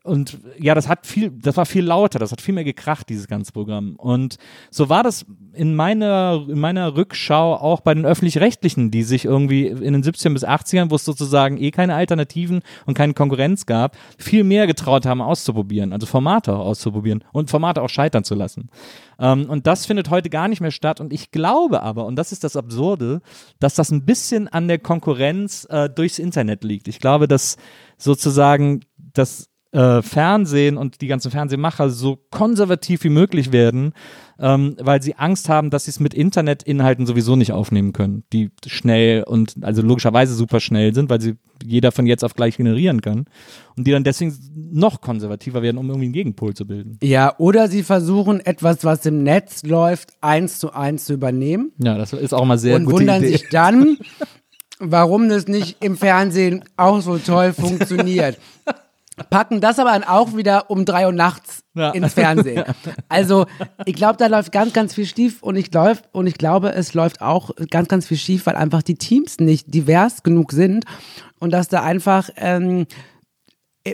und 0.03 0.39
ja, 0.57 0.73
das 0.73 0.87
hat 0.87 1.05
viel, 1.05 1.31
das 1.31 1.57
war 1.57 1.65
viel 1.65 1.85
lauter, 1.85 2.19
das 2.19 2.31
hat 2.31 2.41
viel 2.41 2.53
mehr 2.53 2.63
gekracht, 2.63 3.07
dieses 3.09 3.27
ganze 3.27 3.51
Programm. 3.51 3.95
Und 3.97 4.37
so 4.71 4.89
war 4.89 5.03
das 5.03 5.25
in 5.55 5.75
meiner, 5.75 6.45
in 6.47 6.59
meiner 6.59 6.95
Rückschau 6.95 7.55
auch 7.55 7.81
bei 7.81 7.93
den 7.93 8.05
Öffentlich-Rechtlichen, 8.05 8.91
die 8.91 9.03
sich 9.03 9.25
irgendwie 9.25 9.67
in 9.67 9.93
den 9.93 10.03
70ern 10.03 10.33
bis 10.33 10.45
80ern, 10.45 10.91
wo 10.91 10.95
es 10.95 11.05
sozusagen 11.05 11.57
eh 11.57 11.71
keine 11.71 11.95
Alternativen 11.95 12.61
und 12.85 12.93
keine 12.95 13.13
Konkurrenz 13.13 13.65
gab, 13.65 13.97
viel 14.17 14.43
mehr 14.43 14.67
getraut 14.67 15.05
haben 15.05 15.21
auszuprobieren, 15.21 15.93
also 15.93 16.05
Formate 16.05 16.55
auch 16.55 16.65
auszuprobieren 16.65 17.23
und 17.31 17.49
Formate 17.49 17.81
auch 17.81 17.89
scheitern 17.89 18.23
zu 18.23 18.35
lassen. 18.35 18.69
Ähm, 19.19 19.49
und 19.49 19.67
das 19.67 19.85
findet 19.85 20.09
heute 20.09 20.29
gar 20.29 20.47
nicht 20.47 20.61
mehr 20.61 20.71
statt. 20.71 20.99
Und 20.99 21.13
ich 21.13 21.31
glaube 21.31 21.81
aber, 21.81 22.05
und 22.05 22.15
das 22.15 22.31
ist 22.31 22.43
das 22.43 22.55
Absurde, 22.55 23.21
dass 23.59 23.75
das 23.75 23.91
ein 23.91 24.05
bisschen 24.05 24.47
an 24.47 24.67
der 24.67 24.79
Konkurrenz 24.79 25.65
äh, 25.69 25.89
durchs 25.89 26.19
Internet 26.19 26.63
liegt. 26.63 26.87
Ich 26.87 26.99
glaube, 26.99 27.27
dass 27.27 27.57
sozusagen 27.97 28.81
das 28.97 29.49
äh, 29.71 30.01
Fernsehen 30.01 30.77
und 30.77 31.01
die 31.01 31.07
ganzen 31.07 31.31
Fernsehmacher 31.31 31.89
so 31.89 32.17
konservativ 32.31 33.03
wie 33.03 33.09
möglich 33.09 33.51
werden, 33.51 33.93
ähm, 34.39 34.75
weil 34.79 35.01
sie 35.01 35.15
Angst 35.15 35.49
haben, 35.49 35.69
dass 35.69 35.85
sie 35.85 35.91
es 35.91 35.99
mit 35.99 36.13
Internetinhalten 36.13 37.05
sowieso 37.05 37.35
nicht 37.35 37.51
aufnehmen 37.51 37.91
können, 37.93 38.23
die 38.31 38.51
schnell 38.65 39.23
und 39.23 39.55
also 39.61 39.81
logischerweise 39.81 40.33
super 40.33 40.59
schnell 40.59 40.93
sind, 40.93 41.09
weil 41.09 41.19
sie 41.21 41.35
jeder 41.63 41.91
von 41.91 42.05
jetzt 42.05 42.23
auf 42.23 42.35
gleich 42.35 42.57
generieren 42.57 43.01
kann 43.01 43.25
und 43.75 43.87
die 43.87 43.91
dann 43.91 44.03
deswegen 44.03 44.33
noch 44.55 45.01
konservativer 45.01 45.61
werden, 45.61 45.77
um 45.77 45.87
irgendwie 45.87 46.05
einen 46.05 46.13
Gegenpol 46.13 46.53
zu 46.53 46.65
bilden. 46.67 46.97
Ja, 47.01 47.35
oder 47.37 47.67
sie 47.67 47.83
versuchen 47.83 48.39
etwas, 48.39 48.83
was 48.83 49.05
im 49.05 49.23
Netz 49.23 49.63
läuft, 49.63 50.11
eins 50.21 50.59
zu 50.59 50.73
eins 50.73 51.05
zu 51.05 51.13
übernehmen 51.13 51.71
Ja, 51.77 51.97
das 51.97 52.13
ist 52.13 52.33
auch 52.33 52.45
mal 52.45 52.57
sehr 52.57 52.75
und 52.75 52.85
gute 52.85 52.97
wundern 52.99 53.23
Idee. 53.23 53.31
sich 53.33 53.49
dann, 53.49 53.97
warum 54.79 55.29
das 55.29 55.47
nicht 55.47 55.83
im 55.83 55.97
Fernsehen 55.97 56.63
auch 56.77 57.01
so 57.01 57.17
toll 57.17 57.53
funktioniert. 57.53 58.37
Packen 59.29 59.61
das 59.61 59.79
aber 59.79 59.91
dann 59.91 60.03
auch 60.03 60.35
wieder 60.35 60.69
um 60.69 60.83
drei 60.85 61.05
Uhr 61.05 61.11
nachts 61.13 61.63
Ja. 61.73 61.91
ins 61.91 62.13
Fernsehen. 62.13 62.63
Also 63.09 63.45
ich 63.85 63.95
glaube, 63.95 64.17
da 64.17 64.27
läuft 64.27 64.51
ganz, 64.51 64.73
ganz 64.73 64.93
viel 64.93 65.05
schief 65.05 65.41
und 65.41 65.55
ich, 65.55 65.71
glaub, 65.71 65.97
und 66.11 66.27
ich 66.27 66.35
glaube, 66.37 66.73
es 66.73 66.93
läuft 66.93 67.21
auch 67.21 67.51
ganz, 67.69 67.87
ganz 67.87 68.07
viel 68.07 68.17
schief, 68.17 68.45
weil 68.45 68.55
einfach 68.55 68.81
die 68.83 68.95
Teams 68.95 69.39
nicht 69.39 69.73
divers 69.73 70.23
genug 70.23 70.51
sind 70.51 70.85
und 71.39 71.51
dass 71.51 71.67
da 71.69 71.81
einfach 71.83 72.29
ähm, 72.35 72.87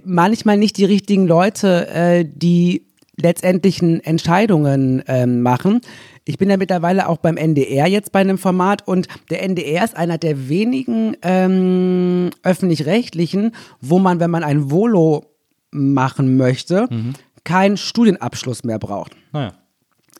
manchmal 0.03 0.57
nicht 0.57 0.77
die 0.77 0.85
richtigen 0.85 1.27
Leute 1.27 1.87
äh, 1.89 2.25
die 2.27 2.87
letztendlichen 3.17 4.03
Entscheidungen 4.03 5.03
ähm, 5.07 5.41
machen. 5.41 5.81
Ich 6.25 6.37
bin 6.37 6.49
ja 6.49 6.57
mittlerweile 6.57 7.09
auch 7.09 7.17
beim 7.17 7.37
NDR 7.37 7.87
jetzt 7.87 8.11
bei 8.11 8.19
einem 8.19 8.37
Format 8.37 8.87
und 8.87 9.07
der 9.29 9.43
NDR 9.43 9.83
ist 9.83 9.95
einer 9.95 10.17
der 10.17 10.49
wenigen 10.49 11.17
ähm, 11.21 12.29
öffentlich-rechtlichen, 12.43 13.53
wo 13.79 13.99
man, 13.99 14.19
wenn 14.19 14.31
man 14.31 14.43
ein 14.43 14.71
Volo 14.71 15.25
machen 15.71 16.37
möchte, 16.37 16.87
keinen 17.43 17.77
Studienabschluss 17.77 18.63
mehr 18.63 18.79
braucht. 18.79 19.15
Naja. 19.31 19.53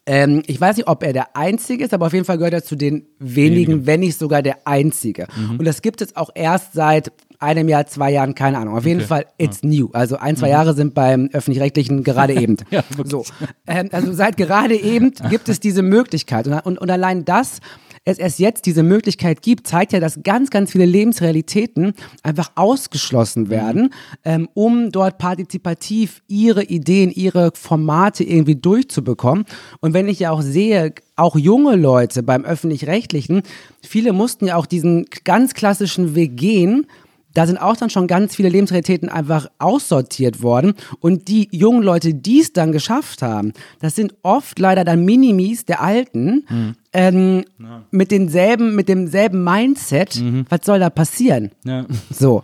Ähm, 0.06 0.42
ich 0.48 0.60
weiß 0.60 0.78
nicht, 0.78 0.88
ob 0.88 1.04
er 1.04 1.14
der 1.14 1.36
Einzige 1.36 1.84
ist, 1.84 1.94
aber 1.94 2.08
auf 2.08 2.14
jeden 2.14 2.26
Fall 2.26 2.38
gehört 2.38 2.54
er 2.54 2.64
zu 2.64 2.76
den 2.76 3.06
wenigen, 3.20 3.86
wenn 3.86 4.00
nicht 4.00 4.18
sogar 4.18 4.42
der 4.42 4.66
Einzige. 4.66 5.28
Und 5.58 5.66
das 5.66 5.82
gibt 5.82 6.02
es 6.02 6.16
auch 6.16 6.32
erst 6.34 6.74
seit 6.74 7.12
einem 7.42 7.68
Jahr, 7.68 7.88
zwei 7.88 8.12
Jahren, 8.12 8.36
keine 8.36 8.58
Ahnung. 8.58 8.78
Auf 8.78 8.86
jeden 8.86 9.02
Fall, 9.02 9.26
it's 9.38 9.64
new. 9.64 9.90
Also 9.94 10.18
ein, 10.18 10.38
zwei 10.38 10.50
Jahre 10.50 10.74
sind 10.74 10.94
beim 10.94 11.30
Öffentlich-Rechtlichen 11.34 12.04
gerade 12.04 12.34
eben. 12.42 12.58
Ja, 12.70 12.84
wirklich. 12.90 13.12
so. 13.12 13.26
Ähm, 13.68 13.90
also 13.92 14.14
seit 14.14 14.38
gerade 14.38 14.76
eben 14.76 15.12
gibt 15.30 15.50
es 15.50 15.60
diese 15.60 15.82
Möglichkeit. 15.82 16.48
Und, 16.48 16.54
und, 16.60 16.78
und 16.78 16.90
allein 16.90 17.26
das, 17.26 17.60
es 18.04 18.18
erst 18.18 18.40
jetzt 18.40 18.66
diese 18.66 18.82
Möglichkeit 18.82 19.42
gibt, 19.42 19.68
zeigt 19.68 19.94
ja, 19.94 20.00
dass 20.00 20.24
ganz, 20.24 20.50
ganz 20.50 20.72
viele 20.72 20.86
Lebensrealitäten 20.86 21.94
einfach 22.24 22.52
ausgeschlossen 22.56 23.50
werden, 23.50 23.94
ähm, 24.26 24.50
um 24.54 24.92
dort 24.92 25.20
partizipativ 25.20 26.24
ihre 26.28 26.64
Ideen, 26.64 27.12
ihre 27.12 27.52
Formate 27.54 28.24
irgendwie 28.24 28.56
durchzubekommen. 28.56 29.46
Und 29.82 29.94
wenn 29.94 30.08
ich 30.08 30.20
ja 30.20 30.32
auch 30.32 30.42
sehe, 30.42 30.94
auch 31.16 31.36
junge 31.36 31.76
Leute 31.76 32.24
beim 32.24 32.44
öffentlich-rechtlichen, 32.44 33.44
viele 33.84 34.14
mussten 34.14 34.48
ja 34.48 34.56
auch 34.56 34.66
diesen 34.66 35.06
ganz 35.24 35.54
klassischen 35.54 36.16
Weg 36.16 36.38
gehen, 36.38 36.88
da 37.34 37.48
sind 37.48 37.58
auch 37.58 37.78
dann 37.78 37.90
schon 37.90 38.08
ganz 38.08 38.36
viele 38.36 38.50
Lebensrealitäten 38.50 39.10
einfach 39.10 39.48
aussortiert 39.60 40.42
worden. 40.42 40.74
Und 41.00 41.28
die 41.28 41.48
jungen 41.52 41.84
Leute, 41.84 42.14
die 42.14 42.40
es 42.42 42.54
dann 42.54 42.72
geschafft 42.72 43.22
haben, 43.22 43.54
das 43.80 43.96
sind 43.96 44.14
oft 44.24 44.60
leider 44.60 44.84
dann 44.84 45.06
Minimis 45.06 45.66
der 45.66 45.82
Alten, 45.82 46.76
ähm, 46.94 47.46
mit 47.92 48.12
denselben, 48.12 48.76
mit 48.76 48.90
demselben 48.90 49.44
Mindset. 49.44 50.22
Was 50.50 50.60
soll 50.66 50.80
da 50.80 50.90
passieren? 50.90 51.52
Ja. 51.64 51.86
So. 52.14 52.44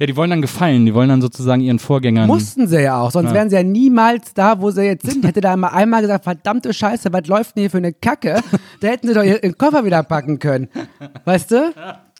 ja, 0.00 0.06
die 0.06 0.16
wollen 0.16 0.30
dann 0.30 0.42
gefallen, 0.42 0.86
die 0.86 0.94
wollen 0.94 1.08
dann 1.08 1.20
sozusagen 1.22 1.60
ihren 1.62 1.78
Vorgängern. 1.78 2.26
Mussten 2.26 2.66
sie 2.66 2.82
ja 2.82 3.00
auch, 3.00 3.12
sonst 3.12 3.28
Ja. 3.28 3.34
wären 3.34 3.48
sie 3.50 3.56
ja 3.56 3.62
niemals 3.62 4.34
da, 4.34 4.60
wo 4.60 4.70
sie 4.72 4.82
jetzt 4.82 5.06
sind. 5.06 5.24
Hätte 5.24 5.40
da 5.40 5.56
mal 5.56 5.68
einmal 5.68 6.02
gesagt, 6.02 6.24
verdammte 6.24 6.74
Scheiße, 6.74 7.12
was 7.12 7.26
läuft 7.28 7.56
denn 7.56 7.62
hier 7.62 7.70
für 7.70 7.78
eine 7.78 7.92
Kacke? 7.92 8.40
Da 8.80 8.88
hätten 8.88 9.06
sie 9.08 9.14
doch 9.14 9.22
ihren 9.22 9.56
Koffer 9.56 9.84
wieder 9.84 10.02
packen 10.02 10.38
können. 10.40 10.68
Weißt 11.24 11.52
du? 11.52 11.72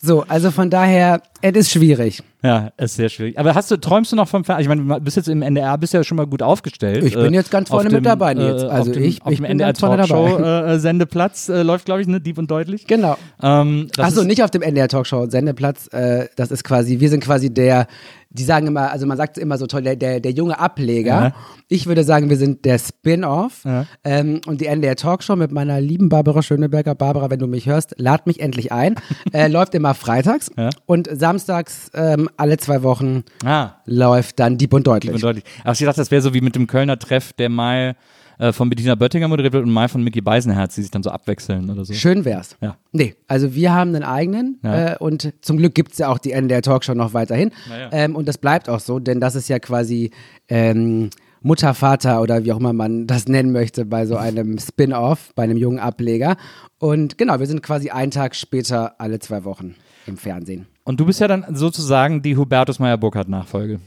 So, 0.05 0.23
also 0.29 0.51
von 0.51 0.69
daher, 0.69 1.23
es 1.41 1.57
ist 1.57 1.71
schwierig. 1.71 2.23
Ja, 2.45 2.73
ist 2.77 2.97
sehr 2.97 3.09
schwierig. 3.09 3.39
Aber 3.39 3.55
hast 3.55 3.71
du, 3.71 3.79
träumst 3.79 4.13
du 4.13 4.17
noch 4.17 4.29
vom 4.29 4.45
Fernsehen? 4.45 4.63
Ich 4.63 4.69
meine, 4.69 4.99
du 4.99 5.05
bist 5.05 5.17
jetzt 5.17 5.29
im 5.29 5.41
NDR, 5.41 5.79
bist 5.79 5.95
ja 5.95 6.05
schon 6.05 6.17
mal 6.19 6.27
gut 6.27 6.43
aufgestellt. 6.43 7.03
Ich 7.03 7.15
bin 7.15 7.33
Äh, 7.33 7.37
jetzt 7.37 7.51
ganz 7.51 7.71
vorne 7.71 7.89
mit 7.89 8.05
dabei, 8.05 8.35
Nils. 8.35 8.63
äh, 8.63 8.67
Also 8.67 8.93
dem, 8.93 9.03
ich- 9.03 9.23
auf 9.23 9.33
ich 9.33 9.39
dem 9.39 9.45
bin 9.45 9.51
NDR 9.53 9.69
ganz 9.69 9.81
vorne 9.81 9.97
dabei. 9.97 10.29
Talkshow 10.29 10.45
äh, 10.75 10.79
Sendeplatz 10.79 11.49
äh, 11.49 11.63
läuft, 11.63 11.87
glaube 11.87 12.03
ich, 12.03 12.07
ne, 12.07 12.21
Dieb 12.21 12.37
und 12.37 12.51
deutlich. 12.51 12.87
Genau. 12.87 13.17
Ähm, 13.43 13.89
Achso, 13.99 14.25
nicht 14.25 14.43
auf 14.45 14.51
dem 14.51 14.61
NDR 14.63 14.89
Talkshow 14.89 15.27
Sendeplatz. 15.31 15.89
Äh, 15.93 16.27
das 16.37 16.51
ist 16.51 16.65
quasi, 16.65 17.01
wir 17.01 17.09
sind 17.09 17.25
quasi 17.25 17.49
der, 17.53 17.87
die 18.29 18.43
sagen 18.45 18.67
immer, 18.67 18.91
also 18.91 19.07
man 19.07 19.17
sagt 19.17 19.39
immer 19.39 19.57
so 19.59 19.67
toll, 19.67 19.83
der, 19.83 19.97
der, 19.97 20.21
der 20.21 20.33
junge 20.33 20.59
Ableger. 20.59 21.11
Ja. 21.11 21.35
Ich 21.69 21.87
würde 21.87 22.05
sagen, 22.05 22.29
wir 22.31 22.37
sind 22.37 22.65
der 22.65 22.79
Spin-off. 22.79 23.63
Ja. 23.65 23.87
Ähm, 24.05 24.41
und 24.47 24.61
die 24.61 24.67
NDR 24.67 24.97
Talkshow 24.97 25.37
mit 25.37 25.53
meiner 25.53 25.81
lieben 25.81 26.09
Barbara 26.09 26.43
Schöneberger. 26.43 26.95
Barbara, 26.95 27.31
wenn 27.31 27.39
du 27.39 27.47
mich 27.47 27.67
hörst, 27.67 27.95
lad 27.97 28.27
mich 28.27 28.41
endlich 28.41 28.73
ein. 28.73 28.97
äh, 29.33 29.47
läuft 29.49 29.75
immer 29.75 29.95
freitags 29.95 30.51
Ja. 30.59 30.71
und 30.85 31.09
samstags 31.11 31.91
ähm, 31.95 32.29
alle 32.37 32.57
zwei 32.59 32.83
Wochen 32.83 33.25
Ah, 33.45 33.71
läuft 33.87 34.39
dann 34.41 34.59
Dieb 34.59 34.73
und 34.73 34.87
Deutlich. 34.87 35.11
Dieb 35.11 35.15
und 35.17 35.23
deutlich. 35.23 35.45
Ach, 35.65 35.73
ich 35.73 35.81
dachte, 35.85 36.01
das 36.01 36.11
wäre 36.11 36.23
so 36.23 36.35
wie 36.35 36.41
mit 36.41 36.55
dem 36.57 36.67
Kölner 36.67 36.99
Treff, 36.99 37.33
der 37.33 37.49
mal 37.49 37.97
äh, 38.39 38.53
von 38.53 38.69
Bettina 38.69 38.95
Böttinger 38.97 39.29
moderiert 39.29 39.53
wird 39.53 39.65
und 39.65 39.73
mal 39.73 39.89
von 39.89 40.03
Mickey 40.03 40.21
Beisenherz, 40.21 40.75
die 40.75 40.83
sich 40.83 40.91
dann 40.91 41.03
so 41.05 41.11
abwechseln 41.11 41.71
oder 41.71 41.85
so. 41.85 41.93
Schön 41.95 42.25
wär's. 42.25 42.57
Ja. 42.61 42.77
Nee, 42.93 43.15
also 43.29 43.55
wir 43.55 43.73
haben 43.73 43.95
einen 43.95 44.03
eigenen 44.05 44.59
Ja. 44.63 44.93
äh, 44.95 44.97
und 44.99 45.33
zum 45.41 45.57
Glück 45.59 45.75
gibt's 45.75 45.99
ja 45.99 46.09
auch 46.09 46.19
die 46.19 46.33
NDR 46.33 46.61
Talkshow 46.63 46.95
noch 46.95 47.15
weiterhin. 47.15 47.51
ja. 47.71 47.89
Ähm, 47.93 48.17
und 48.17 48.27
das 48.27 48.39
bleibt 48.39 48.69
auch 48.69 48.81
so, 48.81 48.99
denn 48.99 49.21
das 49.21 49.35
ist 49.37 49.49
ja 49.49 49.59
quasi 49.61 50.11
ähm, 50.49 51.11
Mutter, 51.43 51.75
Vater 51.75 52.23
oder 52.23 52.45
wie 52.45 52.53
auch 52.53 52.59
immer 52.59 52.73
man 52.73 53.07
das 53.07 53.29
nennen 53.29 53.53
möchte 53.53 53.85
bei 53.85 54.07
so 54.07 54.17
einem 54.17 54.59
Spin-off, 54.59 55.33
bei 55.35 55.43
einem 55.45 55.59
jungen 55.59 55.79
Ableger. 55.79 56.37
Und 56.79 57.19
genau, 57.19 57.39
wir 57.39 57.47
sind 57.47 57.63
quasi 57.63 57.91
einen 57.91 58.11
Tag 58.11 58.35
später 58.35 58.95
alle 58.99 59.19
zwei 59.19 59.45
Wochen 59.45 59.75
im 60.07 60.17
Fernsehen. 60.17 60.67
Und 60.85 61.01
du 61.01 61.07
bist 61.07 61.21
ja 61.21 61.29
dann 61.29 61.45
sozusagen 61.55 62.23
die 62.23 62.37
Hubertus 62.37 62.79
Meyer-Burkhardt-Nachfolge. 62.79 63.81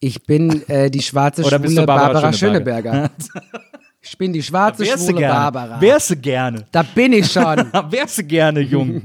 Ich 0.00 0.22
bin 0.24 0.68
äh, 0.68 0.90
die 0.90 1.02
schwarze, 1.02 1.42
Oder 1.42 1.58
du 1.58 1.74
Barbara 1.74 2.12
Barbara, 2.12 2.32
Schöneberger? 2.32 2.92
Schöneberger. 2.92 3.10
ich 4.00 4.16
bin 4.16 4.32
die 4.32 4.42
schwarze, 4.42 4.84
Wärst 4.84 5.06
schwule 5.06 5.18
gerne. 5.18 5.34
Barbara. 5.34 5.80
Wärst 5.80 6.10
du 6.10 6.16
gerne. 6.16 6.66
da 6.70 6.82
bin 6.82 7.12
ich 7.12 7.30
schon. 7.32 7.56
Wärst 7.90 8.18
du 8.18 8.24
gerne 8.24 8.60
jung. 8.60 9.02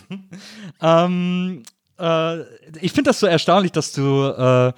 ähm, 0.80 1.62
äh, 1.98 2.40
ich 2.80 2.92
finde 2.92 3.10
das 3.10 3.18
so 3.20 3.26
erstaunlich, 3.26 3.72
dass 3.72 3.92
du, 3.92 4.28
äh, 4.28 4.72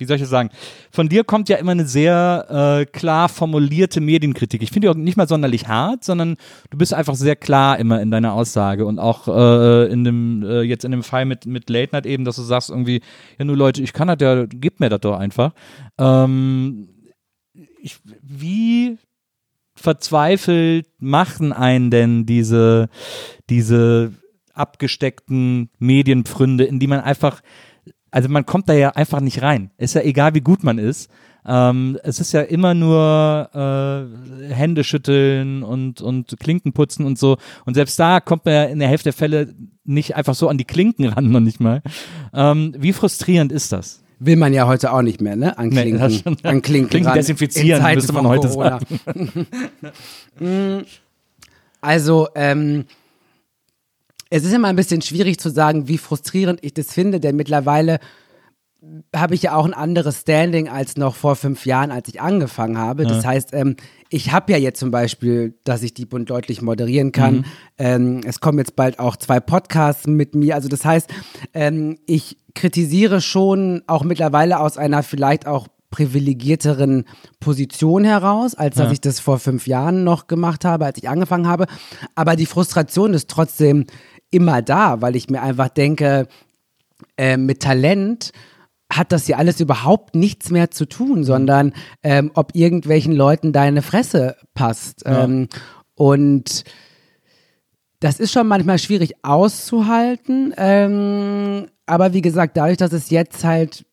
wie 0.00 0.06
soll 0.06 0.16
ich 0.16 0.22
das 0.22 0.30
sagen, 0.30 0.50
von 0.90 1.08
dir 1.08 1.24
kommt 1.24 1.48
ja 1.48 1.56
immer 1.56 1.72
eine 1.72 1.86
sehr 1.86 2.46
äh, 2.80 2.86
klar 2.86 3.28
formulierte 3.28 4.00
Medienkritik. 4.00 4.62
Ich 4.62 4.70
finde 4.70 4.86
die 4.86 4.88
auch 4.90 4.94
nicht 4.96 5.16
mal 5.16 5.28
sonderlich 5.28 5.68
hart, 5.68 6.04
sondern 6.04 6.36
du 6.70 6.78
bist 6.78 6.94
einfach 6.94 7.14
sehr 7.14 7.36
klar 7.36 7.78
immer 7.78 8.00
in 8.00 8.10
deiner 8.10 8.32
Aussage 8.32 8.86
und 8.86 8.98
auch 8.98 9.28
äh, 9.28 9.92
in 9.92 10.04
dem, 10.04 10.42
äh, 10.42 10.62
jetzt 10.62 10.84
in 10.84 10.90
dem 10.90 11.02
Fall 11.02 11.24
mit, 11.24 11.46
mit 11.46 11.70
Late 11.70 11.90
Night 11.92 12.06
eben, 12.06 12.24
dass 12.24 12.36
du 12.36 12.42
sagst 12.42 12.70
irgendwie, 12.70 13.02
ja 13.38 13.44
nur 13.44 13.56
Leute, 13.56 13.82
ich 13.82 13.92
kann 13.92 14.08
das 14.08 14.18
ja, 14.20 14.46
gib 14.46 14.80
mir 14.80 14.88
das 14.88 15.00
doch 15.00 15.18
einfach. 15.18 15.52
Ähm, 15.98 16.88
ich, 17.82 17.98
wie 18.22 18.98
verzweifelt 19.74 20.86
machen 20.98 21.52
einen 21.52 21.90
denn 21.90 22.26
diese, 22.26 22.88
diese 23.48 24.12
abgesteckten 24.52 25.70
Medienpfründe, 25.78 26.64
in 26.64 26.78
die 26.78 26.86
man 26.86 27.00
einfach, 27.00 27.40
also 28.10 28.28
man 28.28 28.46
kommt 28.46 28.68
da 28.68 28.72
ja 28.72 28.90
einfach 28.90 29.20
nicht 29.20 29.42
rein. 29.42 29.70
Ist 29.78 29.94
ja 29.94 30.02
egal, 30.02 30.34
wie 30.34 30.40
gut 30.40 30.64
man 30.64 30.78
ist. 30.78 31.10
Ähm, 31.46 31.98
es 32.02 32.20
ist 32.20 32.32
ja 32.32 32.42
immer 32.42 32.74
nur 32.74 33.48
äh, 33.54 34.52
Hände 34.52 34.84
schütteln 34.84 35.62
und, 35.62 36.00
und 36.02 36.36
Klinken 36.38 36.72
putzen 36.72 37.06
und 37.06 37.18
so. 37.18 37.38
Und 37.64 37.74
selbst 37.74 37.98
da 37.98 38.20
kommt 38.20 38.44
man 38.44 38.54
ja 38.54 38.64
in 38.64 38.78
der 38.78 38.88
Hälfte 38.88 39.04
der 39.04 39.12
Fälle 39.14 39.54
nicht 39.84 40.16
einfach 40.16 40.34
so 40.34 40.48
an 40.48 40.58
die 40.58 40.64
Klinken 40.64 41.06
ran, 41.06 41.30
noch 41.30 41.40
nicht 41.40 41.60
mal. 41.60 41.82
Ähm, 42.34 42.74
wie 42.78 42.92
frustrierend 42.92 43.52
ist 43.52 43.72
das? 43.72 44.02
Will 44.18 44.36
man 44.36 44.52
ja 44.52 44.66
heute 44.66 44.92
auch 44.92 45.00
nicht 45.00 45.22
mehr, 45.22 45.34
ne? 45.34 45.56
An 45.56 45.70
Nee, 45.70 45.80
Klinken, 45.80 46.00
das 46.00 46.20
schon. 46.20 46.36
an 46.42 46.60
Klinken, 46.60 46.90
Klinken 46.90 47.14
desinfizieren, 47.14 47.82
müsste 47.94 48.12
man 48.12 48.26
heute 48.28 48.48
Corona. 48.48 48.78
Mm, 50.38 50.84
also, 51.80 52.28
ähm, 52.34 52.84
es 54.30 54.44
ist 54.44 54.52
immer 54.52 54.68
ein 54.68 54.76
bisschen 54.76 55.02
schwierig 55.02 55.38
zu 55.38 55.50
sagen, 55.50 55.88
wie 55.88 55.98
frustrierend 55.98 56.60
ich 56.62 56.72
das 56.72 56.92
finde, 56.92 57.20
denn 57.20 57.36
mittlerweile 57.36 57.98
habe 59.14 59.34
ich 59.34 59.42
ja 59.42 59.54
auch 59.54 59.66
ein 59.66 59.74
anderes 59.74 60.20
Standing 60.20 60.68
als 60.68 60.96
noch 60.96 61.14
vor 61.14 61.36
fünf 61.36 61.66
Jahren, 61.66 61.90
als 61.90 62.08
ich 62.08 62.20
angefangen 62.20 62.78
habe. 62.78 63.04
Das 63.04 63.26
heißt, 63.26 63.52
ähm, 63.52 63.76
ich 64.08 64.32
habe 64.32 64.52
ja 64.52 64.58
jetzt 64.58 64.80
zum 64.80 64.90
Beispiel, 64.90 65.54
dass 65.64 65.82
ich 65.82 65.92
Dieb 65.92 66.14
und 66.14 66.30
deutlich 66.30 66.62
moderieren 66.62 67.12
kann. 67.12 67.44
Ähm, 67.76 68.22
es 68.24 68.40
kommen 68.40 68.58
jetzt 68.58 68.76
bald 68.76 68.98
auch 68.98 69.16
zwei 69.16 69.38
Podcasts 69.38 70.06
mit 70.06 70.34
mir. 70.34 70.54
Also 70.54 70.68
das 70.68 70.84
heißt, 70.84 71.10
ähm, 71.52 71.98
ich 72.06 72.38
kritisiere 72.54 73.20
schon 73.20 73.82
auch 73.86 74.02
mittlerweile 74.02 74.60
aus 74.60 74.78
einer 74.78 75.02
vielleicht 75.02 75.46
auch 75.46 75.68
privilegierteren 75.90 77.04
Position 77.40 78.04
heraus, 78.04 78.54
als 78.54 78.76
dass 78.76 78.92
ich 78.92 79.00
das 79.00 79.18
vor 79.18 79.38
fünf 79.38 79.66
Jahren 79.66 80.04
noch 80.04 80.28
gemacht 80.28 80.64
habe, 80.64 80.86
als 80.86 80.98
ich 80.98 81.08
angefangen 81.08 81.48
habe. 81.48 81.66
Aber 82.14 82.36
die 82.36 82.46
Frustration 82.46 83.12
ist 83.12 83.28
trotzdem 83.28 83.86
immer 84.30 84.62
da, 84.62 85.00
weil 85.00 85.16
ich 85.16 85.30
mir 85.30 85.42
einfach 85.42 85.68
denke, 85.68 86.28
äh, 87.16 87.36
mit 87.36 87.60
Talent 87.60 88.32
hat 88.92 89.12
das 89.12 89.28
ja 89.28 89.36
alles 89.36 89.60
überhaupt 89.60 90.14
nichts 90.16 90.50
mehr 90.50 90.70
zu 90.70 90.86
tun, 90.86 91.22
sondern 91.22 91.72
ähm, 92.02 92.32
ob 92.34 92.54
irgendwelchen 92.54 93.12
Leuten 93.12 93.52
deine 93.52 93.82
Fresse 93.82 94.36
passt. 94.54 95.02
Ähm, 95.06 95.48
und 95.94 96.64
das 98.00 98.18
ist 98.18 98.32
schon 98.32 98.48
manchmal 98.48 98.78
schwierig 98.78 99.14
auszuhalten. 99.22 100.54
Ähm, 100.56 101.66
aber 101.86 102.12
wie 102.14 102.22
gesagt, 102.22 102.56
dadurch, 102.56 102.78
dass 102.78 102.92
es 102.92 103.10
jetzt 103.10 103.44
halt 103.44 103.84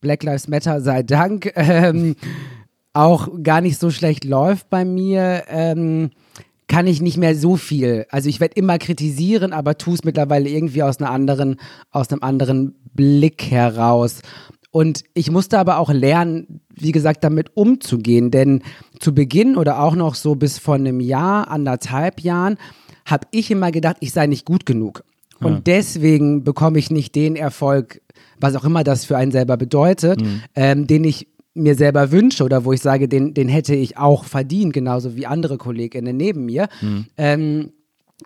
Black 0.00 0.22
Lives 0.22 0.48
Matter 0.48 0.80
sei 0.80 1.02
Dank 1.02 1.52
ähm, 1.56 2.16
auch 2.92 3.28
gar 3.42 3.60
nicht 3.60 3.78
so 3.78 3.90
schlecht 3.90 4.24
läuft 4.24 4.70
bei 4.70 4.84
mir, 4.84 5.44
ähm, 5.48 6.10
kann 6.68 6.86
ich 6.86 7.00
nicht 7.00 7.16
mehr 7.16 7.34
so 7.34 7.56
viel. 7.56 8.06
Also 8.10 8.28
ich 8.28 8.40
werde 8.40 8.54
immer 8.56 8.78
kritisieren, 8.78 9.52
aber 9.52 9.78
tue 9.78 9.94
es 9.94 10.04
mittlerweile 10.04 10.48
irgendwie 10.48 10.82
aus 10.82 10.98
einer 10.98 11.10
anderen, 11.10 11.56
aus 11.90 12.10
einem 12.10 12.22
anderen 12.22 12.74
Blick 12.94 13.50
heraus. 13.50 14.20
Und 14.70 15.02
ich 15.14 15.30
musste 15.30 15.58
aber 15.58 15.78
auch 15.78 15.90
lernen, 15.90 16.60
wie 16.74 16.92
gesagt, 16.92 17.24
damit 17.24 17.56
umzugehen. 17.56 18.30
Denn 18.30 18.62
zu 19.00 19.14
Beginn 19.14 19.56
oder 19.56 19.82
auch 19.82 19.94
noch 19.94 20.14
so 20.14 20.34
bis 20.34 20.58
vor 20.58 20.74
einem 20.74 21.00
Jahr, 21.00 21.50
anderthalb 21.50 22.20
Jahren, 22.20 22.58
habe 23.06 23.26
ich 23.30 23.50
immer 23.50 23.72
gedacht, 23.72 23.96
ich 24.00 24.12
sei 24.12 24.26
nicht 24.26 24.44
gut 24.44 24.66
genug. 24.66 25.02
Und 25.40 25.66
deswegen 25.66 26.44
bekomme 26.44 26.78
ich 26.78 26.90
nicht 26.90 27.14
den 27.14 27.36
Erfolg, 27.36 28.02
was 28.40 28.56
auch 28.56 28.64
immer 28.64 28.84
das 28.84 29.04
für 29.04 29.16
einen 29.16 29.32
selber 29.32 29.56
bedeutet, 29.56 30.20
ähm, 30.54 30.86
den 30.86 31.04
ich 31.04 31.28
mir 31.58 31.74
selber 31.74 32.10
wünsche 32.10 32.44
oder 32.44 32.64
wo 32.64 32.72
ich 32.72 32.80
sage, 32.80 33.08
den, 33.08 33.34
den 33.34 33.48
hätte 33.48 33.74
ich 33.74 33.98
auch 33.98 34.24
verdient, 34.24 34.72
genauso 34.72 35.16
wie 35.16 35.26
andere 35.26 35.58
KollegInnen 35.58 36.16
neben 36.16 36.46
mir. 36.46 36.68
Ähm, 37.16 37.72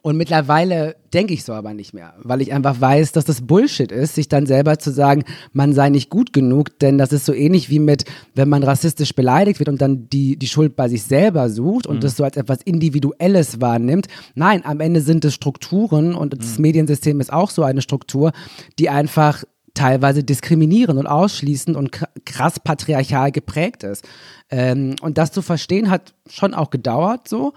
und 0.01 0.17
mittlerweile 0.17 0.97
denke 1.13 1.35
ich 1.35 1.45
so 1.45 1.53
aber 1.53 1.75
nicht 1.75 1.93
mehr, 1.93 2.15
weil 2.23 2.41
ich 2.41 2.55
einfach 2.55 2.81
weiß, 2.81 3.13
dass 3.13 3.27
das 3.27 3.43
Bullshit 3.43 3.93
ist, 3.93 4.15
sich 4.15 4.27
dann 4.27 4.47
selber 4.47 4.79
zu 4.79 4.91
sagen, 4.91 5.25
man 5.53 5.75
sei 5.75 5.91
nicht 5.91 6.09
gut 6.09 6.33
genug, 6.33 6.79
denn 6.79 6.97
das 6.97 7.13
ist 7.13 7.27
so 7.27 7.35
ähnlich 7.35 7.69
wie 7.69 7.79
mit, 7.79 8.07
wenn 8.35 8.49
man 8.49 8.63
rassistisch 8.63 9.15
beleidigt 9.15 9.61
wird 9.61 9.69
und 9.69 9.83
dann 9.83 10.09
die, 10.09 10.39
die 10.39 10.47
Schuld 10.47 10.77
bei 10.77 10.89
sich 10.89 11.03
selber 11.03 11.51
sucht 11.51 11.87
und 11.87 12.03
das 12.03 12.17
so 12.17 12.25
als 12.25 12.39
etwas 12.39 12.63
Individuelles 12.63 13.61
wahrnimmt. 13.61 14.07
Nein, 14.35 14.65
am 14.65 14.81
Ende 14.81 15.03
sind 15.03 15.27
es 15.27 15.35
Strukturen 15.35 16.15
und 16.15 16.41
das 16.41 16.59
Mediensystem 16.59 17.21
ist 17.21 17.31
auch 17.31 17.51
so 17.51 17.63
eine 17.63 17.83
Struktur, 17.83 18.33
die 18.79 18.89
einfach 18.89 19.45
teilweise 19.75 20.23
diskriminierend 20.25 20.99
und 20.99 21.07
ausschließend 21.07 21.77
und 21.77 21.91
kr- 21.91 22.09
krass 22.25 22.61
patriarchal 22.61 23.33
geprägt 23.33 23.83
ist. 23.85 24.07
Ähm, 24.51 24.97
und 25.01 25.19
das 25.19 25.33
zu 25.33 25.43
verstehen 25.43 25.91
hat 25.91 26.15
schon 26.29 26.55
auch 26.55 26.71
gedauert 26.71 27.29
so. 27.29 27.53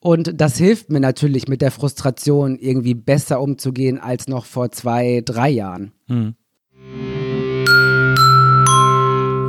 Und 0.00 0.40
das 0.40 0.56
hilft 0.56 0.90
mir 0.90 1.00
natürlich 1.00 1.46
mit 1.46 1.60
der 1.60 1.70
Frustration 1.70 2.58
irgendwie 2.58 2.94
besser 2.94 3.40
umzugehen 3.40 3.98
als 3.98 4.28
noch 4.28 4.46
vor 4.46 4.70
zwei, 4.70 5.22
drei 5.24 5.50
Jahren. 5.50 5.92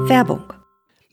Werbung. 0.08 0.44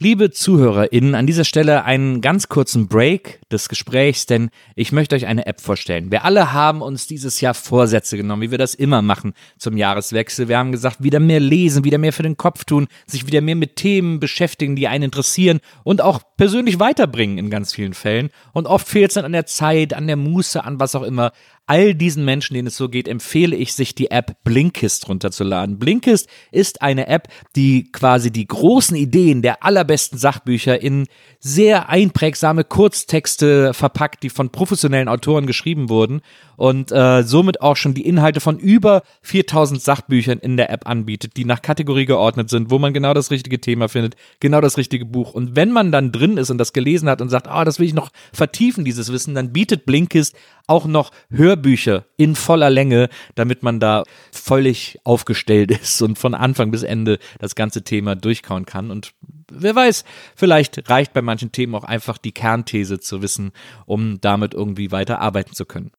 Liebe 0.00 0.30
ZuhörerInnen, 0.30 1.16
an 1.16 1.26
dieser 1.26 1.42
Stelle 1.42 1.84
einen 1.84 2.20
ganz 2.20 2.48
kurzen 2.48 2.87
Break 2.87 3.40
des 3.50 3.68
Gesprächs, 3.68 4.26
denn 4.26 4.50
ich 4.76 4.92
möchte 4.92 5.16
euch 5.16 5.26
eine 5.26 5.46
App 5.46 5.61
vorstellen. 5.61 6.12
Wir 6.12 6.24
alle 6.24 6.52
haben 6.52 6.82
uns 6.82 7.08
dieses 7.08 7.40
Jahr 7.40 7.52
Vorsätze 7.52 8.16
genommen, 8.16 8.42
wie 8.42 8.52
wir 8.52 8.58
das 8.58 8.74
immer 8.74 9.02
machen 9.02 9.32
zum 9.58 9.76
Jahreswechsel. 9.76 10.46
Wir 10.46 10.56
haben 10.56 10.70
gesagt, 10.70 11.02
wieder 11.02 11.18
mehr 11.18 11.40
lesen, 11.40 11.82
wieder 11.82 11.98
mehr 11.98 12.12
für 12.12 12.22
den 12.22 12.37
Kopf 12.37 12.64
tun, 12.64 12.87
sich 13.08 13.26
wieder 13.26 13.40
mehr 13.40 13.56
mit 13.56 13.74
Themen 13.74 14.20
beschäftigen, 14.20 14.76
die 14.76 14.87
einen 14.87 15.02
interessieren 15.02 15.58
und 15.82 16.00
auch 16.00 16.20
persönlich 16.37 16.78
weiterbringen 16.78 17.37
in 17.37 17.50
ganz 17.50 17.74
vielen 17.74 17.94
Fällen. 17.94 18.30
Und 18.52 18.68
oft 18.68 18.87
fehlt 18.87 19.11
es 19.11 19.14
dann 19.14 19.24
an 19.24 19.32
der 19.32 19.46
Zeit, 19.46 19.94
an 19.94 20.06
der 20.06 20.14
Muße, 20.14 20.62
an 20.62 20.78
was 20.78 20.94
auch 20.94 21.02
immer 21.02 21.32
all 21.68 21.94
diesen 21.94 22.24
Menschen, 22.24 22.54
denen 22.54 22.68
es 22.68 22.76
so 22.76 22.88
geht, 22.88 23.07
empfehle 23.07 23.54
ich, 23.54 23.74
sich 23.74 23.94
die 23.94 24.11
App 24.11 24.42
Blinkist 24.42 25.09
runterzuladen. 25.09 25.78
Blinkist 25.78 26.28
ist 26.50 26.83
eine 26.83 27.07
App, 27.07 27.28
die 27.57 27.92
quasi 27.92 28.31
die 28.31 28.46
großen 28.46 28.96
Ideen 28.96 29.42
der 29.42 29.62
allerbesten 29.62 30.18
Sachbücher 30.18 30.81
in 30.81 31.07
sehr 31.40 31.88
einprägsame 31.88 32.64
Kurztexte 32.64 33.74
verpackt, 33.74 34.22
die 34.22 34.31
von 34.31 34.50
professionellen 34.50 35.09
Autoren 35.09 35.46
geschrieben 35.46 35.88
wurden 35.90 36.22
und 36.58 36.90
äh, 36.90 37.22
somit 37.22 37.62
auch 37.62 37.76
schon 37.76 37.94
die 37.94 38.04
Inhalte 38.04 38.40
von 38.40 38.58
über 38.58 39.02
4000 39.22 39.80
Sachbüchern 39.80 40.40
in 40.40 40.56
der 40.56 40.70
App 40.70 40.88
anbietet, 40.88 41.36
die 41.36 41.44
nach 41.44 41.62
Kategorie 41.62 42.04
geordnet 42.04 42.50
sind, 42.50 42.72
wo 42.72 42.80
man 42.80 42.92
genau 42.92 43.14
das 43.14 43.30
richtige 43.30 43.60
Thema 43.60 43.88
findet, 43.88 44.16
genau 44.40 44.60
das 44.60 44.76
richtige 44.76 45.04
Buch. 45.04 45.34
Und 45.34 45.54
wenn 45.54 45.70
man 45.70 45.92
dann 45.92 46.10
drin 46.10 46.36
ist 46.36 46.50
und 46.50 46.58
das 46.58 46.72
gelesen 46.72 47.08
hat 47.08 47.20
und 47.20 47.28
sagt, 47.28 47.46
ah, 47.46 47.64
das 47.64 47.78
will 47.78 47.86
ich 47.86 47.94
noch 47.94 48.10
vertiefen, 48.32 48.84
dieses 48.84 49.12
Wissen, 49.12 49.36
dann 49.36 49.52
bietet 49.52 49.86
Blinkist 49.86 50.34
auch 50.66 50.86
noch 50.86 51.12
Hörbücher 51.30 52.06
in 52.16 52.34
voller 52.34 52.70
Länge, 52.70 53.08
damit 53.36 53.62
man 53.62 53.78
da 53.78 54.02
völlig 54.32 54.98
aufgestellt 55.04 55.70
ist 55.80 56.02
und 56.02 56.18
von 56.18 56.34
Anfang 56.34 56.72
bis 56.72 56.82
Ende 56.82 57.20
das 57.38 57.54
ganze 57.54 57.84
Thema 57.84 58.16
durchkauen 58.16 58.66
kann. 58.66 58.90
Und 58.90 59.12
wer 59.48 59.76
weiß, 59.76 60.04
vielleicht 60.34 60.90
reicht 60.90 61.12
bei 61.12 61.22
manchen 61.22 61.52
Themen 61.52 61.76
auch 61.76 61.84
einfach 61.84 62.18
die 62.18 62.32
Kernthese 62.32 62.98
zu 62.98 63.22
wissen, 63.22 63.52
um 63.86 64.20
damit 64.20 64.54
irgendwie 64.54 64.90
weiter 64.90 65.20
arbeiten 65.20 65.54
zu 65.54 65.64
können. 65.64 65.92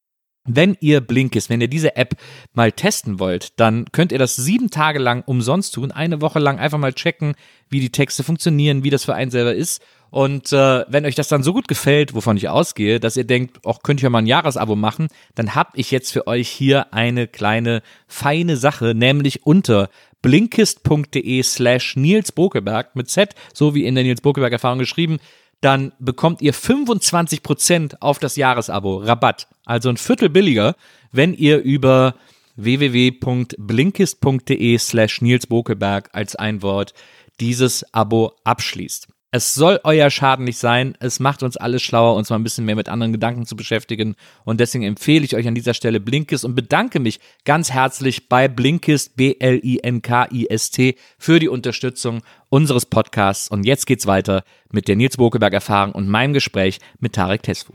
Wenn 0.52 0.76
ihr 0.80 1.00
Blinkist, 1.00 1.52
wenn 1.52 1.62
ihr 1.62 1.68
diese 1.68 1.96
App 1.96 2.16
mal 2.54 2.72
testen 2.72 3.20
wollt, 3.20 3.60
dann 3.60 3.86
könnt 3.92 4.12
ihr 4.12 4.18
das 4.18 4.36
sieben 4.36 4.72
Tage 4.72 4.98
lang 4.98 5.24
umsonst 5.28 5.76
tun, 5.76 5.92
eine 5.92 6.22
Woche 6.22 6.40
lang 6.40 6.58
einfach 6.58 6.80
mal 6.80 6.94
checken, 6.94 7.36
wie 7.70 7.80
die 7.80 7.92
Texte 7.92 8.24
funktionieren, 8.24 8.84
wie 8.84 8.90
das 8.90 9.06
für 9.06 9.14
einen 9.14 9.30
selber 9.30 9.54
ist. 9.54 9.84
Und 10.10 10.52
äh, 10.52 10.86
wenn 10.88 11.06
euch 11.06 11.14
das 11.14 11.28
dann 11.28 11.44
so 11.44 11.54
gut 11.54 11.68
gefällt, 11.68 12.16
wovon 12.16 12.36
ich 12.36 12.50
ausgehe, 12.50 13.00
dass 13.00 13.16
ihr 13.16 13.26
denkt, 13.26 13.64
auch 13.64 13.84
könnte 13.84 14.02
ich 14.02 14.06
ja 14.06 14.10
mal 14.10 14.20
ein 14.20 14.26
Jahresabo 14.26 14.76
machen, 14.76 15.10
dann 15.36 15.54
habe 15.54 15.70
ich 15.76 15.92
jetzt 15.92 16.12
für 16.12 16.26
euch 16.26 16.50
hier 16.50 16.96
eine 16.96 17.28
kleine 17.28 17.84
feine 18.08 18.58
Sache, 18.58 18.96
nämlich 18.96 19.46
unter 19.46 19.90
blinkist.de 20.24 21.44
slash 21.44 21.96
Nils 21.96 22.32
Bokeberg 22.32 22.96
mit 22.96 23.08
Z, 23.12 23.36
so 23.54 23.76
wie 23.76 23.86
in 23.86 23.94
der 23.94 24.04
Nils 24.04 24.22
Bokeberg 24.22 24.52
Erfahrung 24.52 24.80
geschrieben, 24.80 25.20
dann 25.62 25.94
bekommt 26.00 26.42
ihr 26.42 26.54
25% 26.54 27.96
auf 28.00 28.20
das 28.20 28.36
Jahresabo 28.36 28.98
Rabatt, 28.98 29.48
also 29.66 29.90
ein 29.90 29.98
Viertel 29.98 30.30
billiger, 30.30 30.76
wenn 31.12 31.34
ihr 31.34 31.58
über 31.60 32.14
www.blinkist.de 32.56 34.78
slash 34.78 35.22
Nils 35.22 35.48
Bokeberg 35.48 36.10
als 36.14 36.36
ein 36.36 36.62
Wort 36.62 36.94
dieses 37.40 37.92
Abo 37.94 38.34
abschließt. 38.44 39.08
Es 39.32 39.54
soll 39.54 39.80
euer 39.84 40.10
Schaden 40.10 40.46
nicht 40.46 40.58
sein. 40.58 40.96
Es 41.00 41.20
macht 41.20 41.44
uns 41.44 41.56
alles 41.56 41.84
schlauer, 41.84 42.16
uns 42.16 42.32
mal 42.32 42.38
ein 42.38 42.44
bisschen 42.44 42.66
mehr 42.66 42.76
mit 42.76 42.90
anderen 42.90 43.12
Gedanken 43.12 43.46
zu 43.46 43.56
beschäftigen. 43.56 44.16
Und 44.44 44.60
deswegen 44.60 44.84
empfehle 44.84 45.24
ich 45.24 45.36
euch 45.36 45.48
an 45.48 45.54
dieser 45.54 45.76
Stelle 45.76 46.00
Blinkist 46.00 46.46
und 46.46 46.56
bedanke 46.56 47.00
mich 47.00 47.20
ganz 47.46 47.70
herzlich 47.72 48.28
bei 48.28 48.48
Blinkist, 48.48 49.16
B-L-I-N-K-I-S-T, 49.18 50.96
für 51.20 51.40
die 51.40 51.48
Unterstützung 51.48 52.24
unseres 52.50 52.88
Podcasts. 52.88 53.50
Und 53.50 53.66
jetzt 53.66 53.86
geht's 53.86 54.08
weiter 54.08 54.44
mit 54.72 54.88
der 54.88 54.96
Nils 54.96 55.18
Bokeberg 55.18 55.54
Erfahrung 55.54 55.94
und 55.94 56.08
meinem 56.08 56.34
Gespräch 56.34 56.80
mit 57.00 57.14
Tarek 57.14 57.44
Tesfu. 57.44 57.74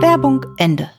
Werbung 0.00 0.44
Ende. 0.56 0.90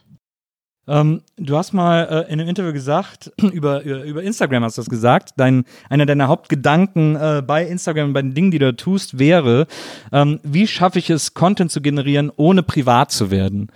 Ähm, 0.89 1.21
du 1.37 1.55
hast 1.55 1.71
mal 1.71 2.01
äh, 2.05 2.33
in 2.33 2.39
einem 2.39 2.49
Interview 2.49 2.73
gesagt, 2.73 3.31
über, 3.41 3.83
über 3.83 4.23
Instagram 4.23 4.63
hast 4.63 4.77
du 4.77 4.81
das 4.81 4.89
gesagt, 4.89 5.33
dein, 5.37 5.65
einer 5.87 6.07
deiner 6.07 6.27
Hauptgedanken 6.27 7.15
äh, 7.15 7.43
bei 7.45 7.65
Instagram, 7.65 8.13
bei 8.13 8.23
den 8.23 8.33
Dingen, 8.33 8.49
die 8.49 8.57
du 8.57 8.75
tust, 8.75 9.19
wäre, 9.19 9.67
ähm, 10.11 10.39
wie 10.43 10.65
schaffe 10.65 10.97
ich 10.97 11.11
es, 11.11 11.35
Content 11.35 11.71
zu 11.71 11.81
generieren, 11.81 12.31
ohne 12.35 12.63
privat 12.63 13.11
zu 13.11 13.29
werden? 13.29 13.67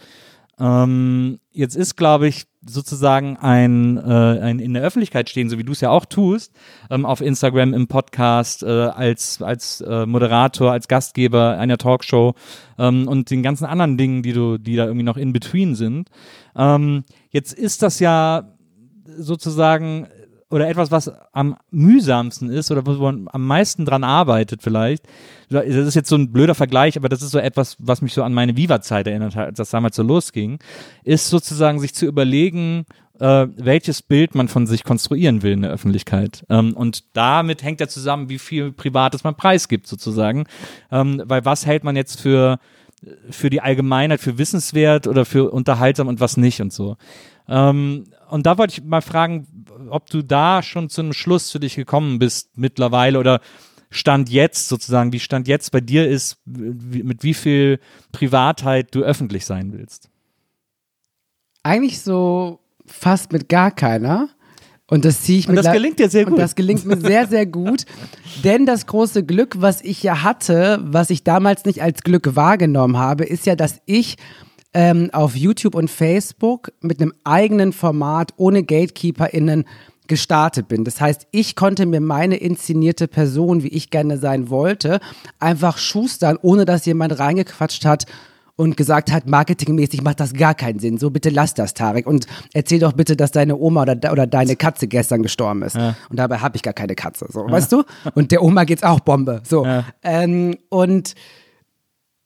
Ähm, 0.59 1.39
jetzt 1.51 1.75
ist, 1.75 1.95
glaube 1.97 2.27
ich, 2.27 2.45
sozusagen 2.65 3.37
ein, 3.37 3.97
äh, 3.97 4.39
ein 4.39 4.59
in 4.59 4.73
der 4.73 4.83
Öffentlichkeit 4.83 5.29
stehen, 5.29 5.49
so 5.49 5.57
wie 5.57 5.63
du 5.63 5.71
es 5.71 5.81
ja 5.81 5.89
auch 5.89 6.05
tust, 6.05 6.53
ähm, 6.89 7.05
auf 7.05 7.21
Instagram, 7.21 7.73
im 7.73 7.87
Podcast, 7.87 8.63
äh, 8.63 8.67
als, 8.67 9.41
als 9.41 9.81
äh, 9.81 10.05
Moderator, 10.05 10.71
als 10.71 10.87
Gastgeber 10.87 11.57
einer 11.57 11.77
Talkshow 11.77 12.35
ähm, 12.77 13.07
und 13.07 13.29
den 13.29 13.43
ganzen 13.43 13.65
anderen 13.65 13.97
Dingen, 13.97 14.23
die 14.23 14.33
du, 14.33 14.57
die 14.57 14.75
da 14.75 14.85
irgendwie 14.85 15.05
noch 15.05 15.17
in 15.17 15.33
between 15.33 15.75
sind. 15.75 16.09
Ähm, 16.55 17.03
jetzt 17.29 17.53
ist 17.53 17.81
das 17.81 17.99
ja 17.99 18.53
sozusagen 19.17 20.07
oder 20.53 20.69
etwas, 20.69 20.91
was 20.91 21.11
am 21.31 21.57
mühsamsten 21.71 22.51
ist 22.51 22.69
oder 22.69 22.85
wo 22.85 22.91
man 22.91 23.27
am 23.31 23.47
meisten 23.47 23.85
dran 23.85 24.03
arbeitet 24.03 24.61
vielleicht. 24.61 25.03
Das 25.49 25.65
ist 25.65 25.95
jetzt 25.95 26.09
so 26.09 26.15
ein 26.15 26.31
blöder 26.31 26.53
Vergleich, 26.53 26.95
aber 26.95 27.09
das 27.09 27.23
ist 27.23 27.31
so 27.31 27.39
etwas, 27.39 27.75
was 27.79 28.03
mich 28.03 28.13
so 28.13 28.21
an 28.21 28.35
meine 28.35 28.55
Viva-Zeit 28.55 29.07
erinnert 29.07 29.35
hat, 29.35 29.47
als 29.47 29.57
das 29.57 29.71
damals 29.71 29.95
so 29.95 30.03
losging, 30.03 30.59
ist 31.03 31.29
sozusagen 31.29 31.79
sich 31.79 31.95
zu 31.95 32.05
überlegen, 32.05 32.85
äh, 33.19 33.47
welches 33.55 34.03
Bild 34.03 34.35
man 34.35 34.47
von 34.47 34.67
sich 34.67 34.83
konstruieren 34.83 35.41
will 35.41 35.53
in 35.53 35.63
der 35.63 35.71
Öffentlichkeit. 35.71 36.45
Ähm, 36.49 36.73
und 36.75 37.03
damit 37.15 37.63
hängt 37.63 37.79
ja 37.79 37.87
zusammen, 37.87 38.29
wie 38.29 38.39
viel 38.39 38.71
Privates 38.71 39.23
man 39.23 39.35
preisgibt 39.35 39.87
sozusagen. 39.87 40.45
Ähm, 40.91 41.23
weil 41.25 41.45
was 41.45 41.65
hält 41.65 41.83
man 41.83 41.95
jetzt 41.95 42.21
für 42.21 42.59
für 43.29 43.49
die 43.49 43.59
Allgemeinheit, 43.59 44.21
für 44.21 44.37
wissenswert 44.37 45.07
oder 45.07 45.25
für 45.25 45.51
unterhaltsam 45.51 46.07
und 46.07 46.21
was 46.21 46.37
nicht 46.37 46.61
und 46.61 46.71
so. 46.71 46.95
Ähm, 47.49 48.05
und 48.33 48.47
da 48.47 48.57
wollte 48.57 48.73
ich 48.73 48.83
mal 48.83 49.01
fragen, 49.01 49.45
ob 49.89 50.09
du 50.09 50.23
da 50.23 50.63
schon 50.63 50.89
zu 50.89 51.01
einem 51.01 51.13
Schluss 51.13 51.51
für 51.51 51.59
dich 51.59 51.75
gekommen 51.75 52.17
bist 52.17 52.57
mittlerweile 52.57 53.19
oder 53.19 53.41
Stand 53.91 54.27
jetzt 54.27 54.69
sozusagen, 54.69 55.13
wie 55.13 55.19
Stand 55.19 55.47
jetzt 55.47 55.71
bei 55.71 55.81
dir 55.81 56.09
ist, 56.09 56.37
mit 56.45 57.23
wie 57.23 57.35
viel 57.35 57.79
Privatheit 58.11 58.95
du 58.95 59.03
öffentlich 59.03 59.45
sein 59.45 59.71
willst. 59.71 60.09
Eigentlich 61.61 62.01
so 62.01 62.59
fast 62.87 63.31
mit 63.31 63.49
gar 63.49 63.69
keiner. 63.69 64.29
Und 64.87 65.05
das 65.05 65.21
ziehe 65.21 65.37
ich 65.37 65.47
und 65.47 65.53
mit 65.53 65.63
das 65.63 65.71
gelingt 65.71 65.99
dir 65.99 66.09
sehr 66.09 66.23
gut. 66.23 66.33
Und 66.33 66.39
das 66.39 66.55
gelingt 66.55 66.85
mir 66.85 66.97
sehr, 66.97 67.27
sehr 67.27 67.45
gut. 67.45 67.85
Denn 68.43 68.65
das 68.65 68.87
große 68.87 69.23
Glück, 69.23 69.61
was 69.61 69.79
ich 69.81 70.01
ja 70.01 70.23
hatte, 70.23 70.79
was 70.81 71.11
ich 71.11 71.23
damals 71.23 71.65
nicht 71.65 71.83
als 71.83 72.01
Glück 72.01 72.35
wahrgenommen 72.35 72.97
habe, 72.97 73.25
ist 73.25 73.45
ja, 73.45 73.55
dass 73.55 73.79
ich 73.85 74.17
ähm, 74.73 75.09
auf 75.13 75.35
YouTube 75.35 75.75
und 75.75 75.89
Facebook 75.89 76.71
mit 76.81 77.01
einem 77.01 77.13
eigenen 77.23 77.73
Format 77.73 78.33
ohne 78.37 78.63
GatekeeperInnen 78.63 79.65
gestartet 80.07 80.67
bin. 80.67 80.83
Das 80.83 80.99
heißt, 80.99 81.27
ich 81.31 81.55
konnte 81.55 81.85
mir 81.85 82.01
meine 82.01 82.35
inszenierte 82.35 83.07
Person, 83.07 83.63
wie 83.63 83.69
ich 83.69 83.89
gerne 83.89 84.17
sein 84.17 84.49
wollte, 84.49 84.99
einfach 85.39 85.77
schustern, 85.77 86.37
ohne 86.41 86.65
dass 86.65 86.85
jemand 86.85 87.17
reingequatscht 87.19 87.85
hat 87.85 88.05
und 88.55 88.77
gesagt 88.77 89.11
hat, 89.11 89.27
marketingmäßig 89.27 90.03
macht 90.03 90.19
das 90.19 90.33
gar 90.33 90.53
keinen 90.53 90.79
Sinn. 90.79 90.97
So 90.97 91.09
bitte 91.09 91.29
lass 91.29 91.53
das, 91.53 91.73
Tarek. 91.73 92.05
Und 92.05 92.27
erzähl 92.53 92.79
doch 92.79 92.93
bitte, 92.93 93.15
dass 93.15 93.31
deine 93.31 93.57
Oma 93.57 93.83
oder, 93.83 94.11
oder 94.11 94.27
deine 94.27 94.55
Katze 94.55 94.87
gestern 94.87 95.23
gestorben 95.23 95.63
ist. 95.63 95.75
Ja. 95.75 95.95
Und 96.09 96.17
dabei 96.19 96.37
habe 96.37 96.55
ich 96.55 96.61
gar 96.61 96.73
keine 96.73 96.95
Katze. 96.95 97.25
So, 97.29 97.47
ja. 97.47 97.51
weißt 97.51 97.71
du? 97.71 97.83
Und 98.13 98.31
der 98.31 98.43
Oma 98.43 98.65
geht's 98.65 98.83
auch 98.83 98.99
Bombe. 98.99 99.41
So. 99.43 99.65
Ja. 99.65 99.85
Ähm, 100.03 100.57
und 100.69 101.15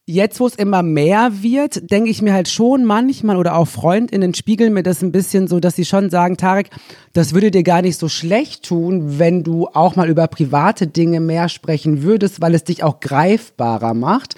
Jetzt, 0.10 0.40
wo 0.40 0.48
es 0.48 0.56
immer 0.56 0.84
mehr 0.84 1.44
wird, 1.44 1.92
denke 1.92 2.10
ich 2.10 2.22
mir 2.22 2.32
halt 2.32 2.48
schon 2.48 2.86
manchmal 2.86 3.36
oder 3.36 3.58
auch 3.58 3.68
FreundInnen 3.68 4.34
spiegeln 4.34 4.72
mir 4.72 4.82
das 4.82 5.02
ein 5.02 5.12
bisschen 5.12 5.50
so, 5.50 5.60
dass 5.60 5.76
sie 5.76 5.84
schon 5.84 6.10
sagen, 6.10 6.38
Tarek, 6.38 6.70
das 7.12 7.34
würde 7.34 7.52
dir 7.52 7.64
gar 7.64 7.82
nicht 7.82 8.00
so 8.00 8.08
schlecht 8.08 8.64
tun, 8.64 9.20
wenn 9.20 9.44
du 9.44 9.68
auch 9.68 9.98
mal 9.98 10.08
über 10.08 10.28
private 10.28 10.88
Dinge 10.88 11.20
mehr 11.20 11.50
sprechen 11.50 12.04
würdest, 12.04 12.40
weil 12.40 12.56
es 12.56 12.64
dich 12.64 12.86
auch 12.86 13.02
greifbarer 13.02 13.94
macht. 13.94 14.36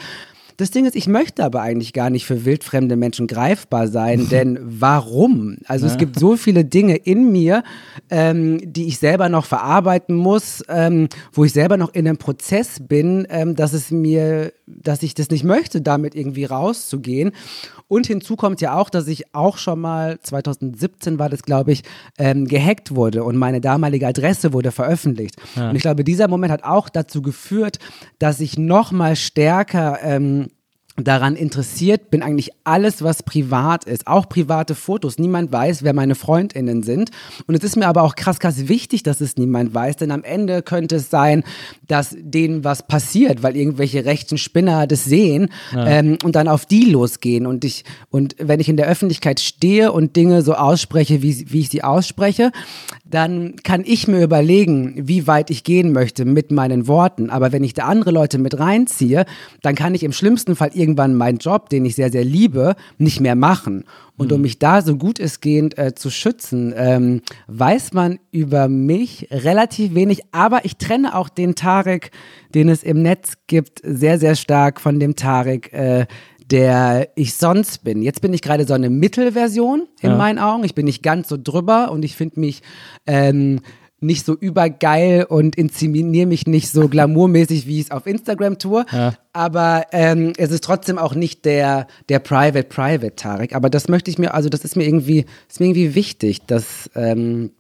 Das 0.60 0.72
Ding 0.72 0.86
ist, 0.86 0.98
ich 0.98 1.08
möchte 1.08 1.46
aber 1.46 1.62
eigentlich 1.62 1.94
gar 1.94 2.10
nicht 2.10 2.26
für 2.26 2.44
wildfremde 2.44 2.98
Menschen 2.98 3.28
greifbar 3.28 3.88
sein, 3.88 4.28
denn 4.32 4.60
warum? 4.62 5.60
Also 5.66 5.88
es 5.88 5.98
gibt 5.98 6.20
so 6.20 6.36
viele 6.36 6.66
Dinge 6.66 6.98
in 6.98 7.32
mir, 7.32 7.64
ähm, 8.10 8.60
die 8.62 8.88
ich 8.88 9.00
selber 9.00 9.30
noch 9.30 9.46
verarbeiten 9.46 10.18
muss, 10.18 10.62
ähm, 10.68 11.08
wo 11.32 11.46
ich 11.46 11.54
selber 11.54 11.78
noch 11.78 11.94
in 11.94 12.06
einem 12.06 12.18
Prozess 12.18 12.82
bin, 12.82 13.26
ähm, 13.30 13.56
dass 13.56 13.72
es 13.72 13.90
mir, 13.90 14.52
dass 14.68 15.02
ich 15.02 15.14
das 15.14 15.30
nicht 15.30 15.46
möchte, 15.46 15.80
damit 15.80 16.14
irgendwie 16.14 16.44
rauszugehen. 16.44 17.32
Und 17.90 18.06
hinzu 18.06 18.36
kommt 18.36 18.62
ja 18.62 18.78
auch, 18.78 18.90
dass 18.90 19.08
ich 19.08 19.34
auch 19.36 19.58
schon 19.58 19.82
mal, 19.82 20.20
2017 20.22 21.18
war 21.18 21.28
das, 21.28 21.42
glaube 21.42 21.72
ich, 21.72 21.84
ähm, 22.20 22.46
gehackt 22.46 22.96
wurde 22.96 23.24
und 23.24 23.36
meine 23.36 23.62
damalige 23.62 24.08
Adresse 24.08 24.54
wurde 24.54 24.72
veröffentlicht. 24.72 25.36
Ja. 25.56 25.72
Und 25.72 25.76
ich 25.76 25.82
glaube, 25.82 26.04
dieser 26.04 26.28
Moment 26.28 26.54
hat 26.54 26.64
auch 26.64 26.88
dazu 26.88 27.24
geführt, 27.24 27.80
dass 28.20 28.40
ich 28.40 28.60
noch 28.60 28.92
mal 28.92 29.16
stärker 29.16 29.98
ähm, 30.04 30.50
daran 31.04 31.36
interessiert 31.36 32.10
bin, 32.10 32.22
eigentlich 32.22 32.52
alles, 32.64 33.04
was 33.04 33.24
privat 33.24 33.86
ist, 33.86 34.08
auch 34.08 34.30
private 34.30 34.76
Fotos. 34.76 35.18
Niemand 35.18 35.52
weiß, 35.52 35.84
wer 35.84 35.94
meine 35.94 36.16
FreundInnen 36.16 36.84
sind. 36.84 37.12
Und 37.48 37.56
es 37.56 37.64
ist 37.64 37.76
mir 37.76 37.88
aber 37.88 38.04
auch 38.04 38.16
krass, 38.16 38.40
krass 38.40 38.68
wichtig, 38.68 39.04
dass 39.04 39.22
es 39.22 39.38
niemand 39.38 39.74
weiß, 39.74 39.98
denn 39.98 40.12
am 40.12 40.24
Ende 40.24 40.62
könnte 40.62 40.98
es 40.98 41.10
sein, 41.10 41.44
dass 41.88 42.16
denen 42.20 42.64
was 42.64 42.88
passiert, 42.88 43.44
weil 43.44 43.56
irgendwelche 43.56 44.06
rechten 44.06 44.38
Spinner 44.38 44.88
das 44.88 45.06
sehen 45.06 45.50
ähm, 45.76 46.18
und 46.24 46.36
dann 46.36 46.48
auf 46.48 46.66
die 46.66 46.86
losgehen. 46.86 47.46
Und 47.46 47.66
ich, 47.66 47.84
und 48.10 48.36
wenn 48.40 48.60
ich 48.60 48.70
in 48.70 48.78
der 48.78 48.88
Öffentlichkeit 48.88 49.40
stehe 49.40 49.92
und 49.92 50.16
Dinge 50.16 50.42
so 50.42 50.54
ausspreche, 50.54 51.22
wie, 51.22 51.52
wie 51.52 51.60
ich 51.60 51.70
sie 51.70 51.84
ausspreche, 51.84 52.52
dann 53.10 53.56
kann 53.64 53.84
ich 53.86 54.08
mir 54.08 54.24
überlegen, 54.24 54.94
wie 55.08 55.26
weit 55.28 55.50
ich 55.50 55.64
gehen 55.64 55.92
möchte 55.92 56.26
mit 56.26 56.52
meinen 56.52 56.88
Worten. 56.88 57.30
Aber 57.30 57.52
wenn 57.52 57.64
ich 57.64 57.74
da 57.74 57.86
andere 57.86 58.12
Leute 58.12 58.38
mit 58.38 58.60
reinziehe, 58.60 59.26
dann 59.62 59.76
kann 59.76 59.96
ich 59.96 60.04
im 60.04 60.14
schlimmsten 60.14 60.56
Fall 60.56 60.72
irgendwann 60.90 61.16
meinen 61.16 61.38
Job, 61.38 61.70
den 61.70 61.86
ich 61.86 61.96
sehr, 61.96 62.12
sehr 62.12 62.24
liebe, 62.24 62.76
nicht 62.98 63.20
mehr 63.20 63.36
machen. 63.36 63.86
Und 64.18 64.34
um 64.34 64.42
mich 64.42 64.60
da 64.60 64.82
so 64.82 64.98
gut 64.98 65.18
es 65.18 65.40
gehend 65.40 65.78
äh, 65.78 65.96
zu 65.96 66.10
schützen, 66.10 66.74
ähm, 66.76 67.22
weiß 67.48 67.94
man 67.94 68.20
über 68.32 68.68
mich 68.68 69.28
relativ 69.32 69.96
wenig. 69.96 70.24
Aber 70.34 70.66
ich 70.66 70.76
trenne 70.76 71.16
auch 71.16 71.30
den 71.30 71.56
Tarek, 71.56 72.12
den 72.54 72.68
es 72.68 72.84
im 72.84 73.02
Netz 73.02 73.34
gibt, 73.48 73.80
sehr, 73.84 74.20
sehr 74.20 74.36
stark 74.36 74.82
von 74.82 75.00
dem 75.00 75.16
Tarek, 75.16 75.72
äh, 75.72 76.06
der 76.52 77.10
ich 77.16 77.36
sonst 77.36 77.84
bin. 77.86 78.02
Jetzt 78.02 78.22
bin 78.22 78.34
ich 78.34 78.42
gerade 78.42 78.66
so 78.68 78.74
eine 78.74 78.90
Mittelversion 78.90 79.88
in 80.02 80.10
Ja. 80.12 80.18
meinen 80.18 80.40
Augen. 80.40 80.64
Ich 80.66 80.76
bin 80.76 80.86
nicht 80.86 81.04
ganz 81.04 81.30
so 81.30 81.38
drüber 81.42 81.90
und 81.92 82.04
ich 82.04 82.16
finde 82.18 82.40
mich 82.42 82.62
ähm, 83.08 83.62
nicht 84.02 84.26
so 84.26 84.34
übergeil 84.34 85.24
und 85.24 85.56
inszeniere 85.56 86.26
mich 86.26 86.48
nicht 86.48 86.70
so 86.70 86.88
glamourmäßig, 86.88 87.68
wie 87.68 87.80
ich 87.80 87.86
es 87.86 87.92
auf 87.92 88.08
Instagram 88.08 88.58
tue. 88.58 88.86
Ja. 88.92 89.14
Aber 89.34 89.86
ähm, 89.92 90.34
es 90.38 90.52
ist 90.52 90.64
trotzdem 90.64 90.98
auch 90.98 91.16
nicht 91.16 91.46
der, 91.46 91.88
der 92.08 92.20
Private 92.20 92.64
Private 92.64 93.16
Tarek. 93.16 93.56
Aber 93.56 93.70
das 93.70 93.88
möchte 93.88 94.10
ich 94.10 94.18
mir, 94.18 94.34
also 94.34 94.50
das 94.50 94.64
ist 94.64 94.76
mir 94.76 94.86
irgendwie, 94.86 95.26
ist 95.50 95.60
mir 95.60 95.68
irgendwie 95.68 95.96
wichtig, 95.96 96.42
das, 96.48 96.90
ähm, 96.96 97.52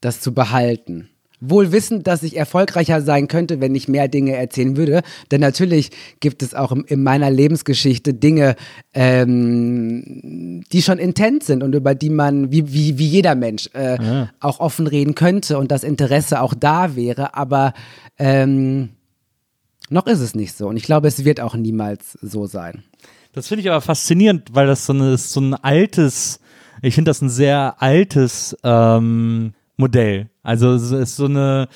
das 0.00 0.20
zu 0.20 0.32
behalten. 0.32 1.08
Wohl 1.40 1.72
wissend, 1.72 2.06
dass 2.06 2.22
ich 2.22 2.36
erfolgreicher 2.36 3.02
sein 3.02 3.28
könnte, 3.28 3.60
wenn 3.60 3.74
ich 3.74 3.88
mehr 3.88 4.08
Dinge 4.08 4.34
erzählen 4.36 4.76
würde. 4.76 5.02
Denn 5.30 5.40
natürlich 5.40 5.90
gibt 6.20 6.42
es 6.42 6.54
auch 6.54 6.72
in, 6.72 6.84
in 6.84 7.02
meiner 7.02 7.30
Lebensgeschichte 7.30 8.14
Dinge, 8.14 8.56
ähm, 8.94 10.64
die 10.72 10.82
schon 10.82 10.98
intens 10.98 11.46
sind 11.46 11.62
und 11.62 11.74
über 11.74 11.94
die 11.94 12.10
man, 12.10 12.50
wie, 12.50 12.72
wie, 12.72 12.98
wie 12.98 13.06
jeder 13.06 13.34
Mensch, 13.34 13.68
äh, 13.74 14.26
auch 14.40 14.60
offen 14.60 14.86
reden 14.86 15.14
könnte 15.14 15.58
und 15.58 15.70
das 15.70 15.84
Interesse 15.84 16.40
auch 16.40 16.54
da 16.54 16.96
wäre. 16.96 17.34
Aber 17.34 17.74
ähm, 18.18 18.90
noch 19.88 20.06
ist 20.06 20.20
es 20.20 20.34
nicht 20.34 20.56
so. 20.56 20.68
Und 20.68 20.76
ich 20.76 20.84
glaube, 20.84 21.08
es 21.08 21.24
wird 21.24 21.40
auch 21.40 21.54
niemals 21.54 22.18
so 22.22 22.46
sein. 22.46 22.82
Das 23.32 23.48
finde 23.48 23.60
ich 23.60 23.70
aber 23.70 23.80
faszinierend, 23.80 24.54
weil 24.54 24.66
das 24.66 24.86
so, 24.86 24.92
eine, 24.92 25.18
so 25.18 25.40
ein 25.40 25.54
altes, 25.54 26.40
ich 26.80 26.94
finde 26.94 27.10
das 27.10 27.20
ein 27.20 27.28
sehr 27.28 27.76
altes 27.80 28.56
ähm, 28.64 29.52
Modell. 29.76 30.30
Also 30.42 30.72
es 30.72 30.90
ist 30.90 31.16
so 31.16 31.26
eine, 31.26 31.68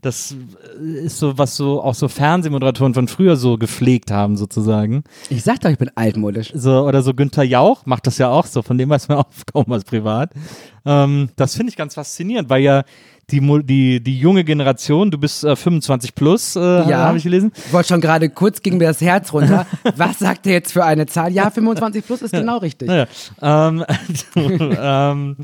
das 0.00 0.34
ist 0.80 1.18
so, 1.18 1.38
was 1.38 1.56
so 1.56 1.82
auch 1.82 1.94
so 1.94 2.08
Fernsehmoderatoren 2.08 2.94
von 2.94 3.08
früher 3.08 3.36
so 3.36 3.58
gepflegt 3.58 4.10
haben, 4.10 4.36
sozusagen. 4.36 5.02
Ich 5.28 5.42
sag 5.42 5.60
doch, 5.60 5.70
ich 5.70 5.78
bin 5.78 5.90
altmodisch. 5.96 6.52
So, 6.54 6.86
oder 6.86 7.02
so 7.02 7.14
Günther 7.14 7.42
Jauch 7.42 7.84
macht 7.86 8.06
das 8.06 8.18
ja 8.18 8.28
auch 8.28 8.46
so, 8.46 8.62
von 8.62 8.78
dem 8.78 8.88
weiß 8.88 9.08
man 9.08 9.18
auch 9.18 9.26
kaum 9.52 9.64
was 9.68 9.84
privat. 9.84 10.30
Ähm, 10.86 11.30
das 11.36 11.56
finde 11.56 11.70
ich 11.70 11.76
ganz 11.76 11.94
faszinierend, 11.94 12.48
weil 12.48 12.62
ja 12.62 12.84
die, 13.30 13.40
die, 13.64 14.02
die 14.02 14.18
junge 14.18 14.42
Generation, 14.42 15.10
du 15.10 15.18
bist 15.18 15.44
äh, 15.44 15.54
25 15.54 16.14
plus, 16.14 16.56
äh, 16.56 16.60
Ja. 16.60 16.98
habe 17.00 17.18
ich 17.18 17.24
gelesen. 17.24 17.52
Ich 17.66 17.72
wollte 17.72 17.88
schon 17.88 18.00
gerade 18.00 18.30
kurz 18.30 18.62
ging 18.62 18.78
mir 18.78 18.86
das 18.88 19.00
Herz 19.00 19.32
runter. 19.32 19.66
Was 19.96 20.18
sagt 20.18 20.46
er 20.46 20.54
jetzt 20.54 20.72
für 20.72 20.84
eine 20.84 21.06
Zahl? 21.06 21.32
Ja, 21.32 21.50
25 21.50 22.06
plus 22.06 22.22
ist 22.22 22.32
genau 22.32 22.58
richtig. 22.58 22.88
Naja, 22.88 23.06
ähm, 23.42 23.84
ähm, 24.36 25.36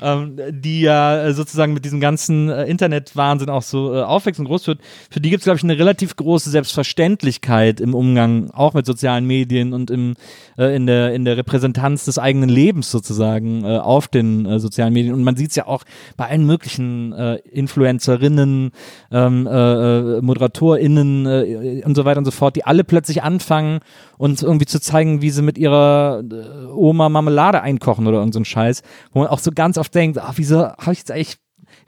ähm, 0.00 0.38
die 0.50 0.82
ja 0.82 1.24
äh, 1.24 1.32
sozusagen 1.34 1.72
mit 1.72 1.84
diesem 1.84 2.00
ganzen 2.00 2.48
äh, 2.48 2.64
Internetwahnsinn 2.64 3.50
auch 3.50 3.62
so 3.62 3.94
äh, 3.94 4.02
aufwächst 4.02 4.40
und 4.40 4.46
groß 4.46 4.66
wird, 4.66 4.80
für 5.10 5.20
die 5.20 5.30
gibt 5.30 5.40
es, 5.40 5.44
glaube 5.44 5.58
ich, 5.58 5.64
eine 5.64 5.78
relativ 5.78 6.16
große 6.16 6.50
Selbstverständlichkeit 6.50 7.80
im 7.80 7.94
Umgang 7.94 8.50
auch 8.50 8.74
mit 8.74 8.86
sozialen 8.86 9.26
Medien 9.26 9.72
und 9.72 9.90
im, 9.90 10.14
äh, 10.58 10.74
in, 10.74 10.86
der, 10.86 11.14
in 11.14 11.24
der 11.24 11.36
Repräsentanz 11.36 12.04
des 12.04 12.18
eigenen 12.18 12.48
Lebens 12.48 12.90
sozusagen 12.90 13.64
äh, 13.64 13.78
auf 13.78 14.08
den 14.08 14.46
äh, 14.46 14.58
sozialen 14.58 14.92
Medien. 14.92 15.14
Und 15.14 15.24
man 15.24 15.36
sieht 15.36 15.50
es 15.50 15.56
ja 15.56 15.66
auch 15.66 15.84
bei 16.16 16.28
allen 16.28 16.46
möglichen 16.46 17.12
äh, 17.12 17.36
Influencerinnen, 17.36 18.72
ähm, 19.10 19.46
äh, 19.46 20.18
äh, 20.18 20.20
ModeratorInnen 20.22 21.26
äh, 21.26 21.82
und 21.84 21.94
so 21.94 22.04
weiter 22.04 22.18
und 22.18 22.24
so 22.24 22.30
fort, 22.30 22.56
die 22.56 22.64
alle 22.64 22.84
plötzlich 22.84 23.22
anfangen, 23.22 23.80
uns 24.18 24.42
irgendwie 24.42 24.66
zu 24.66 24.80
zeigen, 24.80 25.22
wie 25.22 25.30
sie 25.30 25.42
mit 25.42 25.58
ihrer 25.58 26.22
äh, 26.30 26.66
Oma 26.72 27.08
Marmelade 27.08 27.62
einkochen 27.62 28.06
oder 28.06 28.18
irgendein 28.18 28.44
so 28.44 28.50
Scheiß, 28.50 28.82
wo 29.12 29.20
man 29.20 29.28
auch 29.28 29.38
so 29.38 29.50
ganz 29.50 29.78
oft 29.90 29.94
denkt, 29.94 30.18
ach, 30.18 30.34
wieso 30.36 30.68
habe 30.68 30.92
ich 30.92 30.98
jetzt 30.98 31.10
eigentlich 31.10 31.36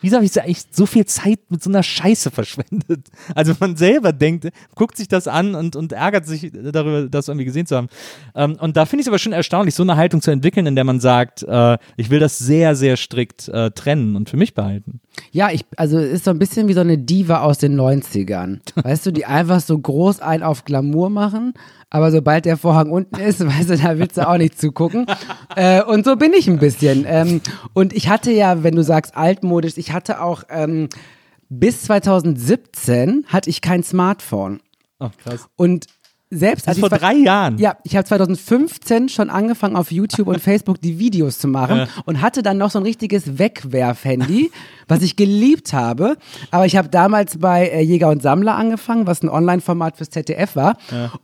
Wieso 0.00 0.16
habe 0.16 0.24
ich 0.24 0.40
eigentlich 0.40 0.64
so 0.70 0.86
viel 0.86 1.06
Zeit 1.06 1.40
mit 1.48 1.62
so 1.62 1.68
einer 1.68 1.82
Scheiße 1.82 2.30
verschwendet? 2.32 3.08
Also 3.34 3.54
man 3.58 3.76
selber 3.76 4.12
denkt, 4.12 4.48
guckt 4.74 4.96
sich 4.96 5.08
das 5.08 5.26
an 5.26 5.54
und, 5.56 5.74
und 5.74 5.92
ärgert 5.92 6.24
sich 6.24 6.52
darüber, 6.52 7.08
das 7.08 7.28
irgendwie 7.28 7.44
gesehen 7.44 7.66
zu 7.66 7.76
haben. 7.76 7.88
Ähm, 8.34 8.56
und 8.60 8.76
da 8.76 8.86
finde 8.86 9.00
ich 9.00 9.06
es 9.06 9.08
aber 9.08 9.18
schon 9.18 9.32
erstaunlich, 9.32 9.74
so 9.74 9.82
eine 9.82 9.96
Haltung 9.96 10.22
zu 10.22 10.30
entwickeln, 10.30 10.66
in 10.66 10.76
der 10.76 10.84
man 10.84 11.00
sagt, 11.00 11.42
äh, 11.42 11.78
ich 11.96 12.10
will 12.10 12.20
das 12.20 12.38
sehr, 12.38 12.76
sehr 12.76 12.96
strikt 12.96 13.48
äh, 13.48 13.70
trennen 13.72 14.14
und 14.16 14.30
für 14.30 14.36
mich 14.36 14.54
behalten. 14.54 15.00
Ja, 15.30 15.50
ich, 15.50 15.64
also 15.76 15.98
es 15.98 16.12
ist 16.12 16.24
so 16.24 16.30
ein 16.30 16.38
bisschen 16.38 16.68
wie 16.68 16.72
so 16.72 16.80
eine 16.80 16.98
Diva 16.98 17.42
aus 17.42 17.58
den 17.58 17.78
90ern. 17.78 18.60
Weißt 18.82 19.06
du, 19.06 19.10
die 19.10 19.26
einfach 19.26 19.60
so 19.60 19.78
groß 19.78 20.20
ein 20.20 20.42
auf 20.42 20.64
Glamour 20.64 21.10
machen, 21.10 21.54
aber 21.90 22.10
sobald 22.10 22.44
der 22.44 22.56
Vorhang 22.56 22.90
unten 22.90 23.16
ist, 23.16 23.40
weißt 23.46 23.70
du, 23.70 23.76
da 23.76 23.98
willst 23.98 24.16
du 24.16 24.26
auch 24.28 24.38
nicht 24.38 24.58
zugucken. 24.58 25.06
Äh, 25.54 25.82
und 25.82 26.06
so 26.06 26.16
bin 26.16 26.32
ich 26.32 26.48
ein 26.48 26.58
bisschen. 26.58 27.04
Ähm, 27.06 27.42
und 27.74 27.92
ich 27.92 28.08
hatte 28.08 28.32
ja, 28.32 28.62
wenn 28.62 28.74
du 28.74 28.82
sagst 28.82 29.14
altmodisch, 29.14 29.76
ich 29.76 29.92
hatte 29.92 30.22
auch 30.22 30.44
ähm, 30.48 30.88
bis 31.50 31.82
2017 31.82 33.26
hatte 33.26 33.50
ich 33.50 33.60
kein 33.60 33.82
Smartphone. 33.82 34.60
Oh, 34.98 35.10
krass. 35.22 35.46
Und 35.56 35.88
selbst 36.34 36.66
Das 36.66 36.76
als 36.76 36.78
vor 36.80 36.90
ich 36.92 36.98
drei 36.98 37.14
Jahren. 37.14 37.58
Ja, 37.58 37.76
ich 37.84 37.94
habe 37.94 38.04
2015 38.06 39.08
schon 39.08 39.30
angefangen 39.30 39.76
auf 39.76 39.92
YouTube 39.92 40.28
und 40.28 40.40
Facebook 40.42 40.80
die 40.80 40.98
Videos 40.98 41.38
zu 41.38 41.46
machen 41.48 41.86
und 42.06 42.22
hatte 42.22 42.42
dann 42.42 42.58
noch 42.58 42.70
so 42.70 42.78
ein 42.78 42.84
richtiges 42.84 43.38
Wegwerf-Handy, 43.38 44.50
was 44.88 45.02
ich 45.02 45.16
geliebt 45.16 45.72
habe. 45.72 46.16
Aber 46.50 46.66
ich 46.66 46.76
habe 46.76 46.88
damals 46.88 47.38
bei 47.38 47.68
äh, 47.68 47.80
Jäger 47.82 48.08
und 48.08 48.22
Sammler 48.22 48.56
angefangen, 48.56 49.06
was 49.06 49.22
ein 49.22 49.28
Online-Format 49.28 49.96
fürs 49.96 50.10
ZDF 50.10 50.56
war. 50.56 50.76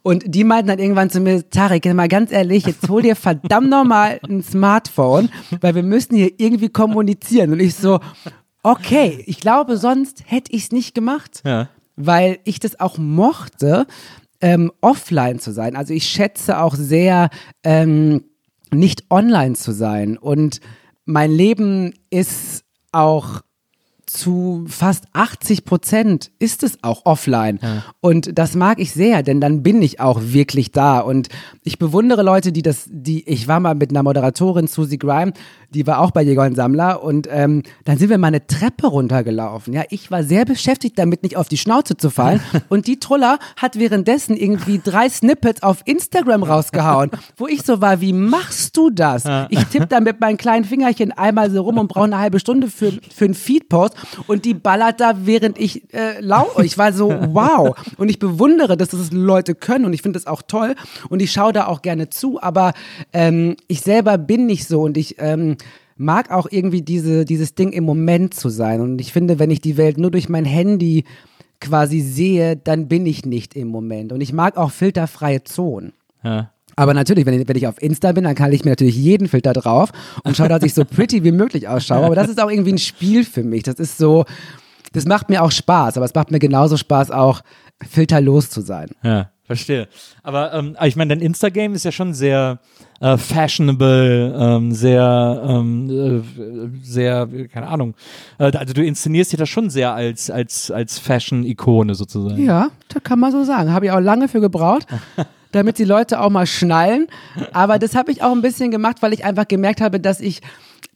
Und 0.02 0.24
die 0.26 0.44
meinten 0.44 0.68
dann 0.68 0.78
irgendwann 0.78 1.10
zu 1.10 1.20
mir, 1.20 1.48
Tarek, 1.48 1.92
mal 1.94 2.08
ganz 2.08 2.30
ehrlich, 2.30 2.66
jetzt 2.66 2.88
hol 2.88 3.02
dir 3.02 3.16
verdammt 3.16 3.70
nochmal 3.70 4.20
ein 4.28 4.42
Smartphone, 4.42 5.30
weil 5.60 5.74
wir 5.74 5.82
müssen 5.82 6.14
hier 6.16 6.30
irgendwie 6.38 6.68
kommunizieren. 6.68 7.52
Und 7.52 7.60
ich 7.60 7.74
so, 7.74 8.00
okay, 8.62 9.22
ich 9.26 9.40
glaube, 9.40 9.76
sonst 9.76 10.22
hätte 10.26 10.52
ich 10.52 10.64
es 10.64 10.72
nicht 10.72 10.94
gemacht 10.94 11.40
Ja. 11.44 11.68
weil 11.96 12.38
ich 12.44 12.60
das 12.60 12.78
auch 12.80 12.98
mochte, 12.98 13.86
ähm, 14.40 14.72
offline 14.80 15.38
zu 15.38 15.52
sein. 15.52 15.76
Also 15.76 15.94
ich 15.94 16.04
schätze 16.04 16.60
auch 16.60 16.74
sehr, 16.74 17.30
ähm, 17.64 18.24
nicht 18.72 19.04
online 19.10 19.54
zu 19.54 19.72
sein. 19.72 20.16
Und 20.16 20.60
mein 21.04 21.30
Leben 21.30 21.94
ist 22.10 22.64
auch 22.92 23.42
zu 24.08 24.64
fast 24.68 25.04
80 25.12 25.64
Prozent 25.64 26.30
ist 26.38 26.62
es 26.62 26.82
auch 26.82 27.04
offline. 27.04 27.60
Und 28.00 28.38
das 28.38 28.54
mag 28.54 28.80
ich 28.80 28.92
sehr, 28.92 29.22
denn 29.22 29.40
dann 29.40 29.62
bin 29.62 29.82
ich 29.82 30.00
auch 30.00 30.20
wirklich 30.22 30.72
da. 30.72 31.00
Und 31.00 31.28
ich 31.62 31.78
bewundere 31.78 32.22
Leute, 32.22 32.50
die 32.50 32.62
das, 32.62 32.86
die, 32.88 33.28
ich 33.28 33.48
war 33.48 33.60
mal 33.60 33.74
mit 33.74 33.90
einer 33.90 34.02
Moderatorin, 34.02 34.66
Susie 34.66 34.98
Grime, 34.98 35.32
die 35.70 35.86
war 35.86 36.00
auch 36.00 36.12
bei 36.12 36.22
Jäger 36.22 36.44
und 36.44 36.54
Sammler 36.54 37.02
und 37.02 37.28
ähm, 37.30 37.62
dann 37.84 37.98
sind 37.98 38.08
wir 38.08 38.16
mal 38.16 38.28
eine 38.28 38.46
Treppe 38.46 38.86
runtergelaufen. 38.86 39.74
Ja, 39.74 39.82
ich 39.90 40.10
war 40.10 40.22
sehr 40.22 40.46
beschäftigt 40.46 40.98
damit, 40.98 41.22
nicht 41.22 41.36
auf 41.36 41.48
die 41.48 41.58
Schnauze 41.58 41.96
zu 41.96 42.08
fallen. 42.08 42.40
und 42.68 42.86
die 42.86 42.98
Truller 42.98 43.38
hat 43.56 43.78
währenddessen 43.78 44.36
irgendwie 44.36 44.80
drei 44.82 45.08
Snippets 45.10 45.62
auf 45.62 45.82
Instagram 45.84 46.42
rausgehauen, 46.42 47.10
wo 47.36 47.46
ich 47.46 47.62
so 47.62 47.82
war, 47.82 48.00
wie 48.00 48.14
machst 48.14 48.76
du 48.76 48.90
das? 48.90 49.24
Ich 49.50 49.62
tippe 49.64 49.86
da 49.86 50.00
mit 50.00 50.20
meinen 50.20 50.38
kleinen 50.38 50.64
Fingerchen 50.64 51.12
einmal 51.12 51.50
so 51.50 51.62
rum 51.62 51.78
und 51.78 51.88
brauche 51.88 52.04
eine 52.04 52.18
halbe 52.18 52.40
Stunde 52.40 52.68
für, 52.68 52.92
für 53.14 53.26
einen 53.26 53.34
Feedpost 53.34 53.94
und 54.26 54.46
die 54.46 54.54
ballert 54.54 55.00
da, 55.00 55.12
während 55.24 55.58
ich 55.58 55.92
äh, 55.92 56.20
lau. 56.20 56.48
Ich 56.62 56.78
war 56.78 56.92
so, 56.92 57.10
wow. 57.10 57.76
Und 57.98 58.08
ich 58.08 58.18
bewundere, 58.18 58.76
dass 58.76 58.88
das 58.88 59.12
Leute 59.12 59.54
können 59.54 59.84
und 59.84 59.92
ich 59.92 60.02
finde 60.02 60.18
das 60.18 60.26
auch 60.26 60.42
toll 60.42 60.74
und 61.10 61.20
ich 61.20 61.30
schaue 61.30 61.52
da 61.52 61.66
auch 61.66 61.82
gerne 61.82 62.08
zu, 62.08 62.40
aber 62.40 62.72
ähm, 63.12 63.56
ich 63.66 63.82
selber 63.82 64.16
bin 64.16 64.46
nicht 64.46 64.66
so 64.66 64.82
und 64.82 64.96
ich 64.96 65.16
ähm, 65.18 65.57
mag 65.98 66.30
auch 66.30 66.46
irgendwie 66.50 66.82
diese, 66.82 67.24
dieses 67.24 67.54
Ding 67.54 67.72
im 67.72 67.84
Moment 67.84 68.34
zu 68.34 68.48
sein. 68.48 68.80
Und 68.80 69.00
ich 69.00 69.12
finde, 69.12 69.38
wenn 69.38 69.50
ich 69.50 69.60
die 69.60 69.76
Welt 69.76 69.98
nur 69.98 70.10
durch 70.10 70.28
mein 70.28 70.44
Handy 70.44 71.04
quasi 71.60 72.00
sehe, 72.00 72.56
dann 72.56 72.88
bin 72.88 73.04
ich 73.04 73.26
nicht 73.26 73.54
im 73.56 73.68
Moment. 73.68 74.12
Und 74.12 74.20
ich 74.20 74.32
mag 74.32 74.56
auch 74.56 74.70
filterfreie 74.70 75.44
Zonen. 75.44 75.92
Ja. 76.22 76.50
Aber 76.76 76.94
natürlich, 76.94 77.26
wenn 77.26 77.40
ich, 77.40 77.48
wenn 77.48 77.56
ich 77.56 77.66
auf 77.66 77.82
Insta 77.82 78.12
bin, 78.12 78.24
dann 78.24 78.36
kann 78.36 78.52
ich 78.52 78.64
mir 78.64 78.70
natürlich 78.70 78.96
jeden 78.96 79.26
Filter 79.26 79.52
drauf 79.52 79.90
und 80.22 80.36
schaue, 80.36 80.48
dass 80.48 80.62
ich 80.62 80.74
so 80.74 80.84
pretty 80.88 81.24
wie 81.24 81.32
möglich 81.32 81.66
ausschaue. 81.66 82.06
Aber 82.06 82.14
das 82.14 82.28
ist 82.28 82.40
auch 82.40 82.50
irgendwie 82.50 82.72
ein 82.72 82.78
Spiel 82.78 83.24
für 83.24 83.42
mich. 83.42 83.64
Das 83.64 83.76
ist 83.76 83.98
so, 83.98 84.24
das 84.92 85.04
macht 85.04 85.28
mir 85.28 85.42
auch 85.42 85.50
Spaß, 85.50 85.96
aber 85.96 86.06
es 86.06 86.14
macht 86.14 86.30
mir 86.30 86.38
genauso 86.38 86.76
Spaß, 86.76 87.10
auch 87.10 87.40
filterlos 87.84 88.50
zu 88.50 88.60
sein. 88.60 88.90
Ja, 89.02 89.30
Verstehe. 89.48 89.88
Aber 90.22 90.52
ähm, 90.52 90.76
ich 90.84 90.94
meine, 90.94 91.16
dein 91.16 91.24
Instagram 91.24 91.72
ist 91.72 91.86
ja 91.86 91.90
schon 91.90 92.12
sehr 92.12 92.60
äh, 93.00 93.16
fashionable, 93.16 94.34
ähm, 94.38 94.72
sehr, 94.72 95.42
ähm, 95.46 95.90
äh, 95.90 96.84
sehr, 96.84 97.28
keine 97.52 97.68
Ahnung. 97.68 97.94
Äh, 98.38 98.56
also 98.56 98.74
du 98.74 98.84
inszenierst 98.84 99.32
dich 99.32 99.38
da 99.38 99.46
schon 99.46 99.70
sehr 99.70 99.94
als, 99.94 100.30
als, 100.30 100.70
als 100.70 100.98
Fashion-Ikone 100.98 101.94
sozusagen. 101.94 102.44
Ja, 102.44 102.70
das 102.88 103.02
kann 103.02 103.18
man 103.18 103.32
so 103.32 103.44
sagen. 103.44 103.72
Habe 103.72 103.86
ich 103.86 103.92
auch 103.92 104.00
lange 104.00 104.28
für 104.28 104.40
gebraucht. 104.40 104.86
damit 105.52 105.78
die 105.78 105.84
Leute 105.84 106.20
auch 106.20 106.28
mal 106.28 106.46
schnallen. 106.46 107.06
Aber 107.54 107.78
das 107.78 107.94
habe 107.94 108.12
ich 108.12 108.22
auch 108.22 108.32
ein 108.32 108.42
bisschen 108.42 108.70
gemacht, 108.70 108.98
weil 109.00 109.14
ich 109.14 109.24
einfach 109.24 109.48
gemerkt 109.48 109.80
habe, 109.80 109.98
dass 109.98 110.20
ich 110.20 110.42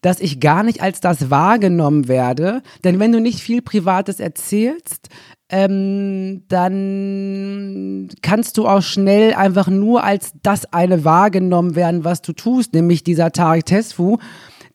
dass 0.02 0.20
ich 0.20 0.40
gar 0.40 0.64
nicht 0.64 0.82
als 0.82 1.00
das 1.00 1.30
wahrgenommen 1.30 2.08
werde. 2.08 2.62
Denn 2.84 2.98
wenn 2.98 3.12
du 3.12 3.20
nicht 3.20 3.38
viel 3.38 3.62
Privates 3.62 4.20
erzählst, 4.20 5.08
ähm, 5.52 6.44
dann 6.48 8.08
kannst 8.22 8.56
du 8.56 8.66
auch 8.66 8.80
schnell 8.80 9.34
einfach 9.34 9.68
nur 9.68 10.02
als 10.02 10.32
das 10.42 10.72
eine 10.72 11.04
wahrgenommen 11.04 11.76
werden, 11.76 12.04
was 12.04 12.22
du 12.22 12.32
tust, 12.32 12.72
nämlich 12.72 13.04
dieser 13.04 13.32
Tarek 13.32 13.66
Tesfu, 13.66 14.16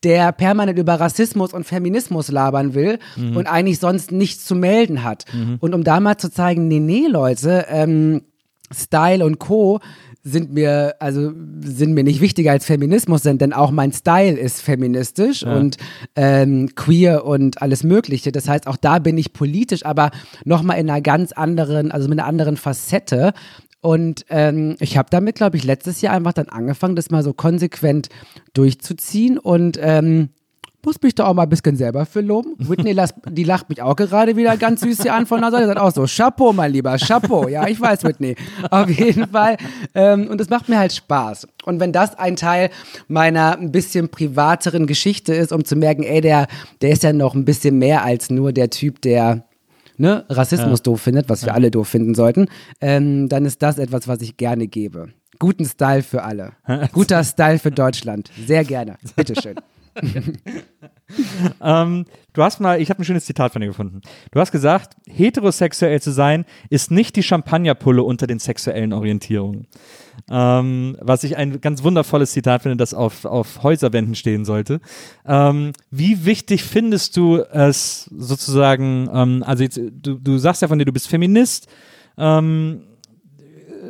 der 0.03 0.32
permanent 0.32 0.78
über 0.78 0.99
Rassismus 0.99 1.51
und 1.51 1.63
Feminismus 1.63 2.30
labern 2.30 2.75
will 2.75 2.99
mhm. 3.15 3.36
und 3.36 3.47
eigentlich 3.47 3.80
sonst 3.80 4.11
nichts 4.11 4.45
zu 4.45 4.53
melden 4.53 5.03
hat. 5.03 5.25
Mhm. 5.34 5.57
Und 5.59 5.73
um 5.73 5.84
da 5.84 5.99
mal 5.99 6.17
zu 6.17 6.32
zeigen, 6.32 6.67
nee, 6.67 6.80
nee, 6.80 7.07
Leute, 7.07 7.65
ähm, 7.69 8.21
Style 8.71 9.25
und 9.25 9.39
Co 9.39 9.80
sind 10.28 10.53
mir, 10.53 10.95
also 10.99 11.32
sind 11.61 11.93
mir 11.93 12.03
nicht 12.03 12.21
wichtiger 12.21 12.51
als 12.51 12.65
Feminismus 12.65 13.23
sind, 13.23 13.41
denn 13.41 13.53
auch 13.53 13.71
mein 13.71 13.93
Style 13.93 14.38
ist 14.38 14.61
feministisch 14.61 15.43
ja. 15.43 15.55
und 15.55 15.78
ähm, 16.15 16.75
queer 16.75 17.25
und 17.25 17.61
alles 17.61 17.84
Mögliche. 17.84 18.32
Das 18.32 18.47
heißt, 18.47 18.67
auch 18.67 18.78
da 18.78 18.99
bin 18.99 19.17
ich 19.17 19.34
politisch, 19.34 19.86
aber 19.86 20.11
nochmal 20.43 20.80
in 20.80 20.89
einer 20.89 21.01
ganz 21.01 21.32
anderen, 21.32 21.91
also 21.91 22.09
mit 22.09 22.19
einer 22.19 22.28
anderen 22.28 22.57
Facette. 22.57 23.34
Und 23.80 24.25
ähm, 24.30 24.75
ich 24.80 24.97
habe 24.97 25.07
damit, 25.09 25.36
glaube 25.36 25.55
ich, 25.55 25.63
letztes 25.63 26.01
Jahr 26.01 26.13
einfach 26.13 26.34
dann 26.34 26.49
angefangen, 26.49 26.95
das 26.95 27.09
mal 27.09 27.23
so 27.23 27.34
konsequent 27.34 28.09
durchzuziehen 28.53 29.38
und 29.38 29.80
ähm, 29.82 30.30
muss 30.88 31.02
mich 31.02 31.16
da 31.16 31.26
auch 31.26 31.34
mal 31.34 31.44
ein 31.44 31.50
bisschen 31.50 31.76
selber 31.76 32.06
für 32.06 32.22
loben. 32.22 32.56
Whitney, 32.60 32.96
die 33.30 33.44
lacht 33.44 33.68
mich 33.68 33.82
auch 33.82 33.98
gerade 33.98 34.38
wieder 34.38 34.56
ganz 34.56 34.80
süß 34.80 35.02
hier 35.02 35.14
an 35.14 35.26
von 35.26 35.42
der 35.42 35.52
Seite. 35.52 35.68
Sagt 35.68 35.80
auch 35.80 35.92
so, 35.92 36.06
Chapeau, 36.06 36.54
mein 36.54 36.72
Lieber, 36.72 36.96
Chapeau. 36.96 37.50
Ja, 37.50 37.68
ich 37.68 37.82
weiß, 37.82 38.06
Whitney. 38.06 38.38
Auf 38.72 38.90
jeden 38.90 39.28
Fall. 39.28 39.58
Ähm, 39.94 40.30
und 40.30 40.40
es 40.40 40.50
macht 40.50 40.70
mir 40.70 40.80
halt 40.80 40.94
Spaß. 40.94 41.46
Und 41.66 41.82
wenn 41.82 41.92
das 41.92 42.18
ein 42.18 42.38
Teil 42.38 42.70
meiner 43.10 43.60
ein 43.60 43.74
bisschen 43.74 44.08
privateren 44.08 44.88
Geschichte 44.88 45.34
ist, 45.34 45.52
um 45.52 45.66
zu 45.66 45.76
merken, 45.76 46.04
ey, 46.04 46.22
der, 46.22 46.48
der 46.82 46.92
ist 46.92 47.04
ja 47.04 47.12
noch 47.12 47.36
ein 47.36 47.44
bisschen 47.44 47.78
mehr 47.78 48.06
als 48.06 48.30
nur 48.30 48.54
der 48.54 48.70
Typ, 48.70 49.02
der 49.02 49.44
ne, 49.98 50.24
Rassismus 50.30 50.80
ja. 50.80 50.84
doof 50.84 51.02
findet, 51.02 51.28
was 51.28 51.46
wir 51.46 51.54
alle 51.54 51.70
doof 51.70 51.90
finden 51.90 52.16
sollten, 52.16 52.48
ähm, 52.80 53.28
dann 53.28 53.44
ist 53.44 53.62
das 53.62 53.78
etwas, 53.78 54.08
was 54.08 54.22
ich 54.22 54.38
gerne 54.38 54.68
gebe. 54.68 55.10
Guten 55.38 55.66
Style 55.66 56.02
für 56.02 56.24
alle. 56.24 56.54
Guter 56.94 57.26
Style 57.26 57.60
für 57.60 57.72
Deutschland. 57.72 58.32
Sehr 58.48 58.64
gerne. 58.64 58.96
Bitteschön. 59.18 59.56
ähm, 61.62 62.06
du 62.34 62.43
hast 62.43 62.60
mal, 62.60 62.82
ich 62.82 62.89
habe 62.89 63.02
ein 63.02 63.06
schönes 63.06 63.26
Zitat 63.26 63.54
von 63.54 63.62
dir 63.62 63.68
gefunden. 63.68 64.02
Du 64.32 64.39
hast 64.39 64.52
gesagt, 64.52 64.95
heterosexuell 65.08 66.02
zu 66.02 66.12
sein 66.12 66.45
ist 66.70 66.91
nicht 66.91 67.16
die 67.16 67.24
Champagnerpulle 67.24 68.04
unter 68.04 68.28
den 68.28 68.39
sexuellen 68.39 68.93
Orientierungen. 68.93 69.68
Ähm, 70.30 70.98
was 71.00 71.24
ich 71.24 71.38
ein 71.38 71.62
ganz 71.62 71.84
wundervolles 71.84 72.32
Zitat 72.32 72.64
finde, 72.64 72.78
das 72.78 72.93
auf, 72.93 73.26
auf 73.26 73.64
Häuserwänden 73.64 74.16
stehen 74.16 74.45
sollte. 74.45 74.82
Ähm, 75.26 75.74
wie 75.91 76.26
wichtig 76.26 76.64
findest 76.64 77.16
du 77.18 77.38
es 77.38 78.06
sozusagen, 78.06 79.10
ähm, 79.14 79.43
also 79.45 79.64
jetzt, 79.64 79.80
du, 79.80 80.16
du 80.16 80.38
sagst 80.38 80.62
ja 80.62 80.68
von 80.68 80.80
dir, 80.80 80.86
du 80.86 80.93
bist 80.93 81.08
Feminist, 81.08 81.68
ähm, 82.18 82.84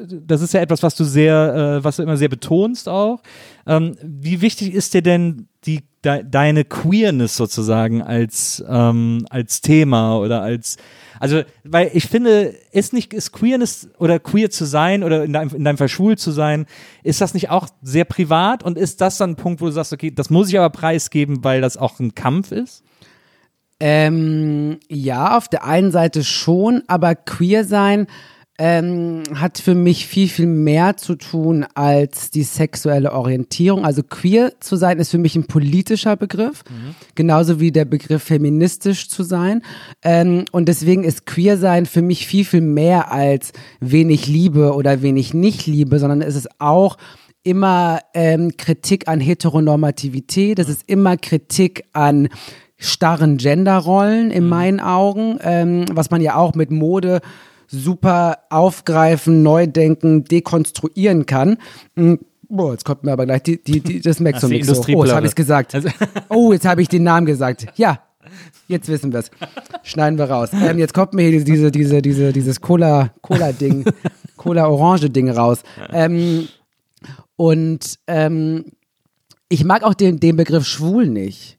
das 0.08 0.41
ist 0.41 0.53
ja 0.53 0.62
etwas, 0.62 0.84
was 0.84 0.95
du 0.95 1.03
sehr, 1.03 1.80
äh, 1.80 1.84
was 1.84 1.97
du 1.97 2.03
immer 2.03 2.18
sehr 2.18 2.30
betonst 2.30 2.88
auch. 2.89 3.22
Ähm, 3.66 3.95
wie 4.01 4.41
wichtig 4.41 4.74
ist 4.74 4.93
dir 4.93 5.01
denn 5.01 5.47
die, 5.66 5.84
de, 6.08 6.24
deine 6.24 6.64
Queerness 6.64 7.36
sozusagen 7.36 8.01
als, 8.01 8.64
ähm, 8.68 9.26
als 9.30 9.62
Thema 9.62 10.18
oder 10.18 10.41
als, 10.41 10.78
also, 11.20 11.41
weil 11.64 11.91
ich 11.93 12.08
finde, 12.08 12.55
ist 12.72 12.93
nicht, 12.93 13.14
ist 13.14 13.34
Queerness 13.34 13.89
oder 13.97 14.20
queer 14.20 14.49
zu 14.49 14.66
sein 14.66 15.03
oder 15.03 15.24
in 15.24 15.34
deinem, 15.34 15.49
in 15.53 15.64
deinem 15.64 15.78
Fall 15.78 15.89
zu 15.89 16.32
sein, 16.32 16.66
ist 17.03 17.22
das 17.22 17.34
nicht 17.34 17.49
auch 17.49 17.68
sehr 17.82 18.05
privat 18.05 18.64
und 18.64 18.78
ist 18.78 19.01
das 19.01 19.18
dann 19.18 19.32
ein 19.32 19.36
Punkt, 19.36 19.62
wo 19.62 19.66
du 19.66 19.72
sagst, 19.72 19.93
okay, 19.93 20.12
das 20.12 20.30
muss 20.30 20.49
ich 20.49 20.58
aber 20.58 20.70
preisgeben, 20.70 21.43
weil 21.43 21.62
das 21.62 21.78
auch 21.78 21.99
ein 21.99 22.16
Kampf 22.16 22.51
ist? 22.51 22.84
Ähm, 23.80 24.80
ja, 24.88 25.38
auf 25.38 25.49
der 25.49 25.66
einen 25.66 25.91
Seite 25.91 26.24
schon, 26.24 26.84
aber 26.88 27.16
queer 27.16 27.64
sein 27.64 28.08
ähm, 28.60 29.24
hat 29.36 29.60
für 29.60 29.76
mich 29.76 30.08
viel, 30.08 30.28
viel 30.28 30.47
mehr 30.47 30.97
zu 30.97 31.16
tun 31.16 31.66
als 31.76 32.32
die 32.32 32.43
sexuelle 32.43 33.14
Orientierung. 33.14 33.86
Also 33.86 34.01
queer 34.01 34.53
zu 34.60 34.76
sein 34.76 34.97
ist 34.97 35.12
für 35.12 35.20
mich 35.20 35.36
ein 35.36 35.45
politischer 35.45 36.16
Begriff, 36.16 36.64
mhm. 36.70 36.95
genauso 37.14 37.60
wie 37.60 37.72
der 37.72 37.86
Begriff 37.86 38.24
feministisch 38.24 39.10
zu 39.10 39.22
sein. 39.24 39.62
Ähm, 40.03 40.45
und 40.51 40.68
deswegen 40.68 41.03
ist 41.03 41.28
queer 41.28 41.58
sein 41.58 41.86
für 41.86 42.01
mich 42.01 42.26
viel, 42.26 42.45
viel 42.45 42.62
mehr 42.62 43.12
als 43.12 43.51
wenig 43.80 44.28
Liebe 44.28 44.74
oder 44.74 45.03
wenig 45.03 45.36
Nicht-Liebe, 45.36 45.99
sondern 45.99 46.22
es 46.22 46.36
ist 46.36 46.49
auch 46.60 46.97
immer 47.43 47.99
ähm, 48.14 48.58
Kritik 48.58 49.08
an 49.08 49.20
Heteronormativität, 49.20 50.58
es 50.58 50.68
ist 50.68 50.84
immer 50.88 51.16
Kritik 51.16 51.84
an 51.93 52.28
starren 52.78 53.38
Genderrollen 53.38 54.32
in 54.32 54.43
mhm. 54.43 54.49
meinen 54.49 54.80
Augen, 54.80 55.38
ähm, 55.41 55.86
was 55.91 56.10
man 56.10 56.22
ja 56.22 56.36
auch 56.36 56.55
mit 56.55 56.72
Mode 56.72 57.22
super 57.68 58.39
aufgreifen, 58.49 59.43
neu 59.43 59.68
denken, 59.68 60.24
dekonstruieren 60.24 61.26
kann. 61.26 61.57
Hm, 61.95 62.20
boah, 62.49 62.72
jetzt 62.72 62.86
kommt 62.86 63.03
mir 63.03 63.11
aber 63.11 63.26
gleich 63.26 63.43
die, 63.43 63.61
die, 63.61 63.82
die, 63.82 64.01
das 64.01 64.20
Max 64.20 64.43
und 64.43 64.51
so. 64.63 64.84
Oh, 64.88 65.03
jetzt 65.03 65.13
habe 65.13 65.28
ich 65.28 65.36
gesagt. 65.36 65.76
Also 65.76 65.89
oh, 66.30 66.53
jetzt 66.53 66.65
habe 66.65 66.82
ich 66.82 66.88
den 66.88 67.03
Namen 67.03 67.26
gesagt. 67.26 67.68
Ja, 67.76 67.99
jetzt 68.68 68.88
wissen 68.88 69.11
wir 69.11 69.20
es. 69.20 69.32
Schneiden 69.84 70.18
wir 70.18 70.30
raus. 70.30 70.49
Ähm, 70.53 70.80
jetzt 70.80 70.93
kommt 70.93 71.13
mir 71.13 71.30
hier 71.30 71.43
diese, 71.43 71.72
diese, 71.72 72.01
diese, 72.01 72.34
dieses 72.34 72.61
Cola, 72.61 73.11
Cola-Ding, 73.22 73.86
Cola-Orange-Ding 74.38 75.30
raus. 75.30 75.63
Ähm, 75.91 76.47
und 77.36 77.99
ähm, 78.07 78.65
ich 79.49 79.63
mag 79.63 79.84
auch 79.84 79.93
den, 79.93 80.20
den 80.20 80.36
Begriff 80.36 80.65
schwul 80.65 81.07
nicht. 81.07 81.57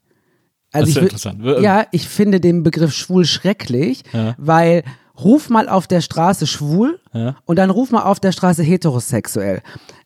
Also 0.71 0.85
das 0.85 0.89
ist 0.89 0.97
ich, 0.97 1.03
interessant. 1.03 1.63
Ja, 1.63 1.87
ich 1.91 2.07
finde 2.07 2.39
den 2.39 2.61
Begriff 2.63 2.93
schwul 2.93 3.25
schrecklich, 3.25 4.03
ja. 4.13 4.35
weil 4.37 4.83
ruf 5.23 5.49
mal 5.49 5.69
auf 5.69 5.87
der 5.87 6.01
Straße 6.01 6.47
schwul 6.47 6.99
ja. 7.13 7.35
und 7.45 7.57
dann 7.57 7.69
ruf 7.69 7.91
mal 7.91 8.03
auf 8.03 8.19
der 8.19 8.31
Straße 8.31 8.63
heterosexuell. 8.63 9.61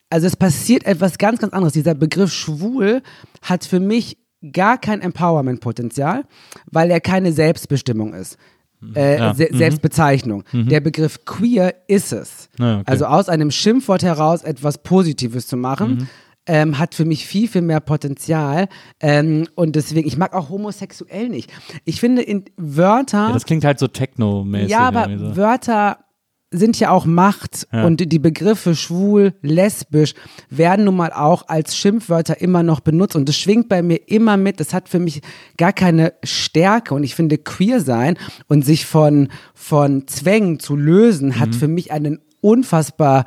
Also 0.09 0.28
es 0.28 0.36
passiert 0.36 0.86
etwas 0.86 1.18
ganz, 1.18 1.39
ganz 1.39 1.53
anderes. 1.53 1.74
Dieser 1.74 1.95
Begriff 1.95 2.32
schwul 2.32 3.01
hat 3.41 3.66
für 3.66 3.80
mich 3.80 4.18
gar 4.51 4.78
kein 4.78 5.01
Empowerment-Potenzial, 5.01 6.26
weil 6.72 6.91
er 6.91 6.99
keine 6.99 7.32
Selbstbestimmung 7.32 8.14
ist. 8.14 8.38
Äh, 8.95 9.18
ja. 9.18 9.34
Se 9.34 9.47
mhm. 9.49 9.57
Selbstbezeichnung. 9.57 10.43
Mhm. 10.51 10.68
Der 10.68 10.82
Begriff 10.82 11.24
queer 11.26 11.74
ist 11.88 12.11
es. 12.11 12.49
Ja, 12.59 12.80
okay. 12.80 12.84
Also 12.86 13.05
aus 13.05 13.30
einem 13.30 13.49
Schimpfwort 13.49 14.03
heraus 14.03 14.43
etwas 14.43 14.78
Positives 14.80 15.47
zu 15.47 15.57
machen. 15.57 15.95
Mhm 15.95 16.07
ähm, 16.46 16.78
hat 16.80 16.96
für 16.96 17.06
mich 17.06 17.26
viel, 17.26 17.48
viel 17.48 17.62
mehr 17.62 17.80
Potenzial. 17.80 18.68
Ähm, 19.00 19.48
und 19.56 19.76
deswegen, 19.76 20.08
ich 20.08 20.18
mag 20.18 20.34
auch 20.34 20.50
homosexuell 20.50 21.30
nicht. 21.30 21.52
Ich 21.86 22.00
finde 22.00 22.22
in 22.22 22.46
Wörter. 22.58 23.28
Ja, 23.28 23.34
das 23.34 23.46
klingt 23.46 23.66
halt 23.66 23.80
so 23.80 23.88
techno-mäßig. 23.88 24.72
Ja, 24.72 24.82
aber 24.82 25.10
so. 25.18 25.36
Wörter 25.36 26.00
sind 26.54 26.80
ja 26.80 26.91
auch 26.91 27.06
Macht 27.06 27.68
ja. 27.74 27.84
und 27.84 28.12
die 28.12 28.20
Begriffe 28.20 28.76
schwul, 28.76 29.34
lesbisch 29.41 30.14
werden 30.50 30.86
nun 30.86 30.96
mal 30.96 31.12
auch 31.12 31.48
als 31.48 31.76
Schimpfwörter 31.76 32.41
immer 32.41 32.62
noch 32.62 32.80
benutzt 32.80 33.16
und 33.16 33.28
das 33.28 33.36
schwingt 33.36 33.70
bei 33.70 33.82
mir 33.82 34.00
immer 34.08 34.38
mit. 34.38 34.60
Das 34.60 34.74
hat 34.74 34.88
für 34.88 35.00
mich 35.00 35.22
gar 35.58 35.74
keine 35.74 36.14
Stärke 36.24 36.94
und 36.94 37.04
ich 37.04 37.16
finde 37.16 37.39
queer 37.39 37.82
sein 37.82 38.18
und 38.48 38.64
sich 38.64 38.86
von, 38.86 39.30
von 39.56 40.08
Zwängen 40.08 40.60
zu 40.60 40.76
lösen 40.76 41.30
mhm. 41.30 41.39
hat 41.39 41.56
für 41.56 41.68
mich 41.68 41.91
einen 41.91 42.20
unfassbar 42.39 43.26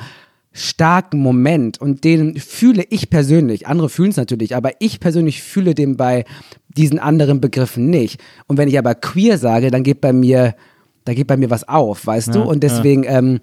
starken 0.57 1.19
Moment 1.19 1.81
und 1.81 2.05
den 2.05 2.37
fühle 2.39 2.85
ich 2.89 3.11
persönlich, 3.11 3.67
andere 3.67 3.89
fühlen 3.89 4.11
es 4.11 4.17
natürlich, 4.17 4.57
aber 4.57 4.73
ich 4.81 5.01
persönlich 5.01 5.43
fühle 5.43 5.75
den 5.75 5.97
bei 5.97 6.25
diesen 6.69 6.99
anderen 6.99 7.41
Begriffen 7.41 7.91
nicht. 7.91 8.21
Und 8.47 8.57
wenn 8.57 8.69
ich 8.69 8.79
aber 8.79 8.95
queer 8.95 9.39
sage, 9.39 9.71
dann 9.71 9.83
geht 9.83 10.01
bei 10.01 10.13
mir, 10.13 10.55
da 11.05 11.15
geht 11.15 11.27
bei 11.27 11.37
mir 11.37 11.51
was 11.51 11.69
auf, 11.69 12.07
weißt 12.07 12.29
ja, 12.29 12.33
du? 12.35 12.43
Und 12.43 12.63
deswegen 12.63 13.05
ja. 13.05 13.19
ähm, 13.19 13.41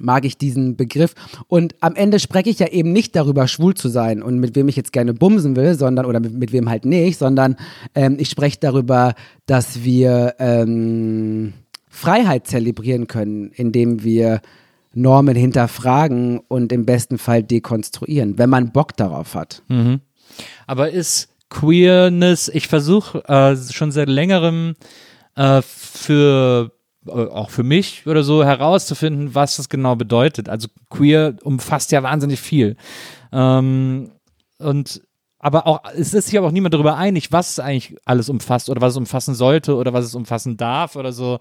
mag 0.00 0.24
ich 0.24 0.38
diesen 0.38 0.76
Begriff. 0.76 1.14
Und 1.48 1.74
am 1.80 1.94
Ende 1.94 2.18
spreche 2.18 2.50
ich 2.50 2.58
ja 2.58 2.68
eben 2.68 2.92
nicht 2.92 3.14
darüber, 3.14 3.46
schwul 3.46 3.74
zu 3.74 3.88
sein 3.88 4.22
und 4.22 4.38
mit 4.38 4.56
wem 4.56 4.68
ich 4.68 4.76
jetzt 4.76 4.92
gerne 4.92 5.14
bumsen 5.14 5.56
will, 5.56 5.74
sondern, 5.74 6.06
oder 6.06 6.20
mit, 6.20 6.34
mit 6.34 6.52
wem 6.52 6.70
halt 6.70 6.84
nicht, 6.84 7.18
sondern 7.18 7.56
ähm, 7.94 8.16
ich 8.18 8.30
spreche 8.30 8.58
darüber, 8.60 9.14
dass 9.46 9.84
wir 9.84 10.34
ähm, 10.38 11.52
Freiheit 11.88 12.46
zelebrieren 12.46 13.06
können, 13.06 13.50
indem 13.54 14.02
wir 14.02 14.40
Normen 14.94 15.36
hinterfragen 15.36 16.40
und 16.48 16.72
im 16.72 16.86
besten 16.86 17.18
Fall 17.18 17.42
dekonstruieren, 17.42 18.38
wenn 18.38 18.50
man 18.50 18.72
Bock 18.72 18.96
darauf 18.96 19.34
hat. 19.34 19.62
Mhm. 19.68 20.00
Aber 20.66 20.90
ist 20.90 21.28
Queerness, 21.50 22.48
ich 22.48 22.68
versuche 22.68 23.24
äh, 23.26 23.56
schon 23.56 23.90
seit 23.90 24.08
längerem 24.08 24.74
äh, 25.34 25.62
für 25.62 26.72
äh, 27.06 27.10
auch 27.10 27.50
für 27.50 27.62
mich 27.62 28.06
oder 28.06 28.22
so 28.22 28.44
herauszufinden, 28.44 29.34
was 29.34 29.56
das 29.56 29.68
genau 29.68 29.96
bedeutet. 29.96 30.48
Also 30.48 30.68
queer 30.90 31.36
umfasst 31.42 31.92
ja 31.92 32.02
wahnsinnig 32.02 32.40
viel. 32.40 32.76
Ähm, 33.32 34.10
und 34.58 35.02
aber 35.40 35.66
auch, 35.66 35.80
es 35.96 36.14
ist 36.14 36.26
sich 36.26 36.36
aber 36.38 36.48
auch 36.48 36.52
niemand 36.52 36.74
darüber 36.74 36.96
einig, 36.96 37.30
was 37.30 37.50
es 37.52 37.60
eigentlich 37.60 37.96
alles 38.04 38.28
umfasst 38.28 38.68
oder 38.70 38.80
was 38.80 38.94
es 38.94 38.96
umfassen 38.96 39.34
sollte 39.34 39.76
oder 39.76 39.92
was 39.92 40.04
es 40.04 40.14
umfassen 40.14 40.56
darf 40.56 40.96
oder 40.96 41.12
so. 41.12 41.38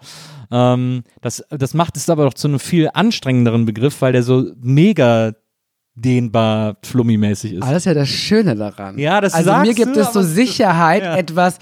Ähm, 0.51 1.03
das, 1.21 1.43
das 1.49 1.73
macht 1.73 1.97
es 1.97 2.09
aber 2.09 2.25
doch 2.25 2.33
zu 2.35 2.47
einem 2.47 2.59
viel 2.59 2.89
anstrengenderen 2.93 3.65
Begriff, 3.65 4.01
weil 4.01 4.11
der 4.13 4.23
so 4.23 4.51
mega 4.61 5.33
dehnbar 5.95 6.77
flummimäßig 6.83 7.53
ist. 7.53 7.63
Aber 7.63 7.71
das 7.73 7.81
ist 7.81 7.85
ja 7.85 7.93
das 7.95 8.09
Schöne 8.09 8.55
daran. 8.55 8.99
Ja, 8.99 9.19
das 9.19 9.33
Also 9.33 9.51
mir 9.57 9.73
gibt 9.73 9.95
du, 9.95 9.99
es 10.01 10.13
so 10.13 10.21
Sicherheit, 10.21 11.01
Ja. 11.03 11.17
etwas, 11.17 11.57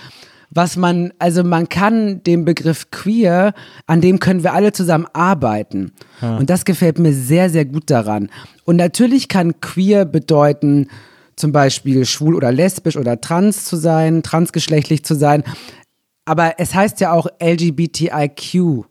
was 0.51 0.75
man, 0.75 1.13
also 1.19 1.43
man 1.43 1.69
kann 1.69 2.21
den 2.23 2.43
Begriff 2.43 2.91
queer, 2.91 3.53
an 3.88 4.01
dem 4.01 4.19
können 4.19 4.43
wir 4.43 4.53
alle 4.53 4.73
zusammen 4.73 5.07
arbeiten. 5.13 5.93
Und 6.21 6.49
das 6.49 6.65
gefällt 6.65 6.99
mir 6.99 7.13
sehr, 7.13 7.49
sehr 7.49 7.65
gut 7.65 7.89
daran. 7.89 8.29
Und 8.65 8.75
natürlich 8.75 9.27
kann 9.29 9.59
queer 9.61 10.03
bedeuten, 10.05 10.89
zum 11.36 11.51
Beispiel 11.51 12.05
schwul 12.05 12.36
oder 12.36 12.51
lesbisch 12.51 12.97
oder 12.97 13.19
trans 13.21 13.65
zu 13.65 13.75
sein, 13.75 14.23
transgeschlechtlich 14.23 15.03
zu 15.03 15.15
sein. 15.15 15.43
Aber 16.25 16.55
es 16.59 16.73
heißt 16.73 16.99
ja 17.01 17.11
auch 17.13 17.27
LGBTIQ 17.41 18.86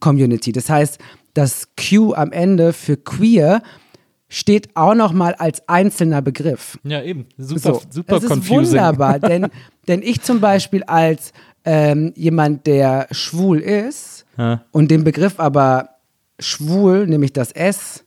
Community. 0.00 0.52
Das 0.52 0.68
heißt, 0.68 0.98
das 1.34 1.68
Q 1.76 2.12
am 2.14 2.32
Ende 2.32 2.72
für 2.72 2.96
queer 2.96 3.62
steht 4.28 4.74
auch 4.74 4.94
noch 4.94 5.12
mal 5.12 5.34
als 5.34 5.66
einzelner 5.68 6.20
Begriff. 6.22 6.78
ja, 6.82 7.02
eben. 7.02 7.26
Super, 7.38 7.60
So, 7.60 7.82
super 7.90 8.14
das 8.14 8.24
ist 8.24 8.30
confusing. 8.30 8.72
wunderbar, 8.78 9.18
denn, 9.20 9.46
denn 9.86 10.02
ich 10.02 10.20
zum 10.22 10.40
Beispiel 10.40 10.82
als 10.84 11.32
ähm, 11.64 12.12
jemand, 12.16 12.66
der 12.66 13.06
schwul 13.12 13.60
ist 13.60 14.24
Ja. 14.36 14.64
und 14.72 14.90
den 14.90 15.04
Begriff 15.04 15.38
aber 15.38 15.90
schwul, 16.40 17.06
nämlich 17.06 17.32
das 17.32 17.52
S, 17.52 18.04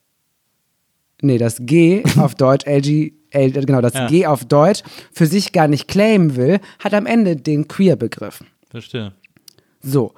nee, 1.22 1.38
das 1.38 1.58
G 1.62 2.04
auf 2.18 2.36
Deutsch, 2.36 2.66
LG, 2.68 3.14
L, 3.32 3.52
genau, 3.52 3.82
das 3.82 3.94
Ja. 3.94 4.08
G 4.08 4.26
auf 4.26 4.46
Deutsch, 4.46 4.82
für 5.12 5.26
sich 5.26 5.52
gar 5.52 5.68
nicht 5.68 5.88
claimen 5.88 6.36
will, 6.36 6.60
hat 6.80 6.94
am 6.94 7.06
Ende 7.06 7.36
den 7.36 7.68
Queer-Begriff. 7.68 8.44
Verstehe. 8.70 9.14
So. 9.82 10.14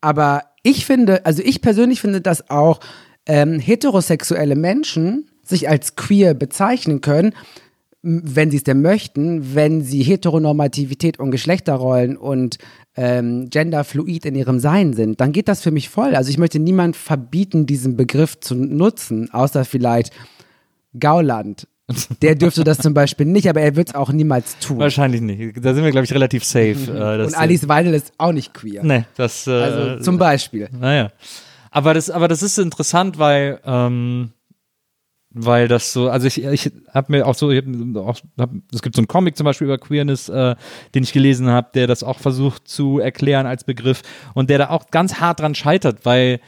Aber 0.00 0.42
ich 0.62 0.86
finde, 0.86 1.24
also 1.26 1.42
ich 1.44 1.60
persönlich 1.60 2.00
finde, 2.00 2.20
dass 2.20 2.50
auch 2.50 2.80
ähm, 3.26 3.58
heterosexuelle 3.58 4.56
Menschen 4.56 5.28
sich 5.42 5.68
als 5.68 5.96
queer 5.96 6.34
bezeichnen 6.34 7.00
können, 7.00 7.34
wenn 8.02 8.50
sie 8.50 8.56
es 8.56 8.64
denn 8.64 8.82
möchten, 8.82 9.54
wenn 9.54 9.82
sie 9.82 10.02
Heteronormativität 10.02 11.20
und 11.20 11.30
Geschlechterrollen 11.30 12.16
und 12.16 12.58
ähm, 12.96 13.48
genderfluid 13.48 14.26
in 14.26 14.34
ihrem 14.34 14.58
Sein 14.58 14.92
sind, 14.92 15.20
dann 15.20 15.30
geht 15.30 15.46
das 15.46 15.62
für 15.62 15.70
mich 15.70 15.88
voll. 15.88 16.16
Also 16.16 16.30
ich 16.30 16.38
möchte 16.38 16.58
niemand 16.58 16.96
verbieten, 16.96 17.64
diesen 17.64 17.96
Begriff 17.96 18.40
zu 18.40 18.56
nutzen, 18.56 19.30
außer 19.32 19.64
vielleicht 19.64 20.12
Gauland. 20.98 21.68
Der 22.22 22.36
dürfte 22.36 22.64
das 22.64 22.78
zum 22.78 22.94
Beispiel 22.94 23.26
nicht, 23.26 23.48
aber 23.48 23.60
er 23.60 23.76
wird 23.76 23.88
es 23.88 23.94
auch 23.94 24.12
niemals 24.12 24.58
tun. 24.60 24.78
Wahrscheinlich 24.78 25.20
nicht. 25.20 25.56
Da 25.64 25.74
sind 25.74 25.84
wir, 25.84 25.90
glaube 25.90 26.04
ich, 26.04 26.12
relativ 26.14 26.44
safe. 26.44 26.76
äh, 26.88 27.24
und 27.24 27.34
Alice 27.36 27.68
Weidel 27.68 27.92
ist 27.94 28.12
auch 28.18 28.32
nicht 28.32 28.54
queer. 28.54 28.82
Nee, 28.84 29.04
das. 29.16 29.46
Äh, 29.46 29.50
Also 29.50 30.00
zum 30.02 30.16
Beispiel. 30.18 30.68
Naja. 30.72 31.10
Aber 31.70 31.92
das, 31.94 32.08
aber 32.08 32.28
das 32.28 32.42
ist 32.42 32.58
interessant, 32.58 33.18
weil, 33.18 33.58
ähm, 33.64 34.30
weil 35.30 35.66
das 35.68 35.92
so, 35.92 36.08
also 36.08 36.26
ich, 36.26 36.42
ich 36.44 36.70
habe 36.92 37.10
mir 37.12 37.26
auch 37.26 37.34
so, 37.34 37.50
ich 37.50 37.64
hab 37.64 37.96
auch, 37.96 38.18
hab, 38.38 38.50
es 38.72 38.82
gibt 38.82 38.94
so 38.94 39.00
einen 39.00 39.08
Comic 39.08 39.36
zum 39.36 39.44
Beispiel 39.44 39.66
über 39.66 39.78
Queerness, 39.78 40.28
äh, 40.28 40.54
den 40.94 41.02
ich 41.02 41.12
gelesen 41.12 41.48
habe, 41.48 41.68
der 41.74 41.86
das 41.86 42.02
auch 42.02 42.18
versucht 42.20 42.68
zu 42.68 42.98
erklären 43.00 43.46
als 43.46 43.64
Begriff 43.64 44.02
und 44.34 44.50
der 44.50 44.58
da 44.58 44.70
auch 44.70 44.90
ganz 44.90 45.14
hart 45.20 45.40
dran 45.40 45.54
scheitert, 45.54 46.04
weil, 46.04 46.40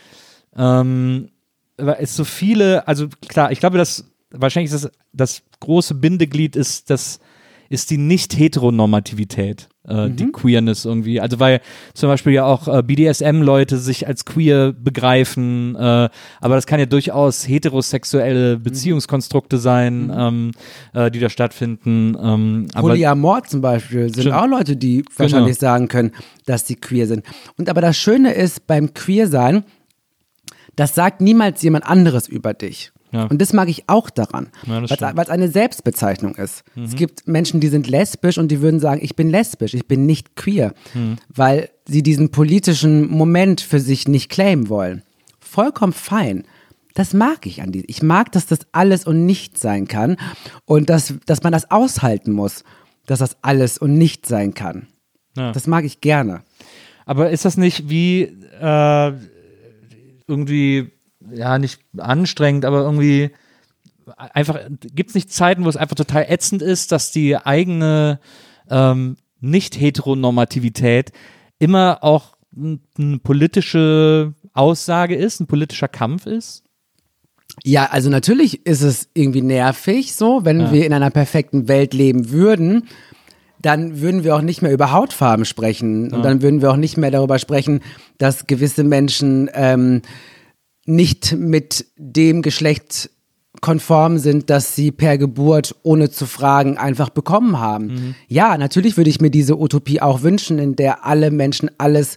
ähm, 0.57 1.31
weil 1.77 1.97
es 2.01 2.15
so 2.15 2.25
viele, 2.25 2.87
also 2.87 3.09
klar, 3.29 3.51
ich 3.51 3.61
glaube, 3.61 3.79
dass 3.79 4.05
wahrscheinlich 4.37 4.73
ist 4.73 4.85
das, 4.85 4.93
das 5.13 5.43
große 5.61 5.95
Bindeglied 5.95 6.57
ist 6.57 6.91
das 6.91 7.21
ist 7.69 7.91
die 7.91 7.99
Nicht-Heteronormativität, 7.99 9.69
äh, 9.89 10.11
die 10.11 10.31
Queerness 10.31 10.85
irgendwie. 10.85 11.21
Also 11.21 11.41
weil 11.41 11.61
zum 11.95 12.09
Beispiel 12.09 12.33
ja 12.33 12.45
auch 12.45 12.69
äh, 12.69 12.83
BDSM-Leute 12.83 13.79
sich 13.79 14.07
als 14.07 14.25
queer 14.25 14.73
begreifen, 14.73 15.75
äh, 15.75 16.09
aber 16.41 16.55
das 16.55 16.67
kann 16.67 16.79
ja 16.79 16.87
durchaus 16.87 17.49
heterosexuelle 17.49 18.59
Beziehungskonstrukte 18.59 19.59
sein, 19.59 20.13
ähm, 20.17 20.51
äh, 20.93 21.11
die 21.11 21.21
da 21.21 21.29
stattfinden. 21.29 22.17
Ähm, 22.21 22.67
Polyamor 22.75 23.45
zum 23.45 23.61
Beispiel 23.61 24.13
sind 24.13 24.33
auch 24.33 24.47
Leute, 24.47 24.77
die 24.77 25.05
wahrscheinlich 25.17 25.57
sagen 25.57 25.89
können, 25.89 26.13
dass 26.47 26.67
sie 26.67 26.77
queer 26.77 27.07
sind. 27.07 27.25
Und 27.57 27.69
aber 27.69 27.81
das 27.81 27.97
Schöne 27.97 28.33
ist 28.33 28.67
beim 28.67 28.95
Queer-Sein, 28.95 29.65
das 30.77 30.95
sagt 30.95 31.21
niemals 31.21 31.63
jemand 31.63 31.87
anderes 31.87 32.29
über 32.29 32.53
dich. 32.53 32.93
Ja. 33.15 33.25
Und 33.27 33.41
das 33.41 33.53
mag 33.53 33.69
ich 33.69 33.85
auch 33.89 34.11
daran, 34.11 34.49
Ja, 34.67 34.83
weil. 34.83 35.13
Mhm. 35.15 35.19
es 35.21 35.29
eine 35.31 35.49
Selbstbezeichnung 35.49 36.35
ist. 36.35 36.65
Es 36.77 36.97
gibt 36.97 37.29
Menschen, 37.29 37.61
die 37.61 37.69
sind 37.69 37.87
lesbisch 37.89 38.39
und 38.39 38.49
die 38.51 38.61
würden 38.61 38.81
sagen, 38.81 39.01
ich 39.03 39.15
bin 39.15 39.31
lesbisch, 39.31 39.73
ich 39.75 39.87
bin 39.87 40.05
nicht 40.05 40.35
queer, 40.37 40.75
Mhm. 40.95 41.17
weil 41.29 41.71
sie 41.87 42.03
diesen 42.03 42.31
politischen 42.31 43.09
Moment 43.09 43.61
für 43.61 43.79
sich 43.81 44.09
nicht 44.09 44.31
claimen 44.31 44.69
wollen. 44.69 45.03
Vollkommen 45.39 45.93
fein. 45.93 46.45
Das 46.95 47.13
mag 47.15 47.47
ich 47.47 47.63
an 47.63 47.71
die. 47.73 47.85
Ich 47.87 48.03
mag, 48.03 48.33
dass 48.33 48.47
das 48.47 48.61
alles 48.73 49.07
und 49.07 49.27
nichts 49.27 49.61
sein 49.61 49.87
kann 49.89 50.17
und 50.65 50.91
dass, 50.91 51.15
dass 51.27 51.43
man 51.43 51.53
das 51.53 51.71
aushalten 51.71 52.33
muss, 52.33 52.65
dass 53.07 53.19
das 53.21 53.37
alles 53.43 53.79
und 53.79 53.97
nichts 53.97 54.29
sein 54.29 54.55
kann. 54.55 54.87
Ja. 55.37 55.53
Das 55.53 55.67
mag 55.67 55.85
ich 55.85 56.01
gerne. 56.01 56.43
Aber 57.07 57.31
ist 57.31 57.45
das 57.45 57.57
nicht 57.57 57.89
wie 57.91 58.23
äh, 58.61 59.13
irgendwie, 60.27 60.91
ja, 61.33 61.59
nicht 61.59 61.81
anstrengend, 61.97 62.65
aber 62.65 62.83
irgendwie 62.83 63.31
einfach, 64.17 64.61
gibt 64.81 65.11
es 65.11 65.15
nicht 65.15 65.33
Zeiten, 65.33 65.65
wo 65.65 65.69
es 65.69 65.77
einfach 65.77 65.97
total 65.97 66.27
ätzend 66.29 66.63
ist, 66.63 66.93
dass 66.93 67.13
die 67.13 67.37
eigene 67.37 68.21
ähm, 68.71 69.17
Nicht-Heteronormativität 69.41 71.13
immer 71.59 71.99
auch 72.03 72.37
eine 72.57 73.19
politische 73.19 74.35
Aussage 74.53 75.17
ist, 75.17 75.41
ein 75.41 75.47
politischer 75.47 75.89
Kampf 75.89 76.27
ist? 76.27 76.63
Ja, 77.63 77.87
also 77.87 78.11
natürlich 78.11 78.67
ist 78.67 78.83
es 78.83 79.09
irgendwie 79.15 79.43
nervig, 79.43 80.15
so, 80.15 80.45
wenn 80.45 80.73
wir 80.73 80.87
in 80.87 80.93
einer 80.93 81.11
perfekten 81.11 81.69
Welt 81.69 81.95
leben 81.95 82.31
würden, 82.31 82.89
dann 83.61 84.01
würden 84.01 84.25
wir 84.25 84.37
auch 84.37 84.43
nicht 84.43 84.61
mehr 84.61 84.73
über 84.73 84.93
Hautfarben 84.93 85.45
sprechen. 85.45 86.13
Und 86.13 86.23
dann 86.23 86.43
würden 86.43 86.61
wir 86.61 86.71
auch 86.71 86.77
nicht 86.77 86.97
mehr 86.99 87.11
darüber 87.11 87.39
sprechen, 87.39 87.81
dass 88.19 88.47
gewisse 88.47 88.85
Menschen 88.85 89.49
ähm, 89.55 90.03
nicht 90.87 91.37
mit 91.37 91.87
dem 91.97 92.43
Geschlecht 92.43 93.11
konform 93.61 94.19
sind, 94.19 94.51
dass 94.51 94.77
sie 94.77 94.91
per 94.91 95.17
Geburt 95.17 95.75
ohne 95.83 96.11
zu 96.11 96.27
fragen 96.27 96.77
einfach 96.77 97.09
bekommen 97.09 97.59
haben. 97.61 98.15
Ja, 98.29 98.59
natürlich 98.59 98.97
würde 98.97 99.11
ich 99.11 99.21
mir 99.21 99.31
diese 99.31 99.59
Utopie 99.59 100.03
auch 100.03 100.23
wünschen, 100.23 100.59
in 100.59 100.77
der 100.77 101.07
alle 101.07 101.31
Menschen 101.31 101.71
alles 101.79 102.17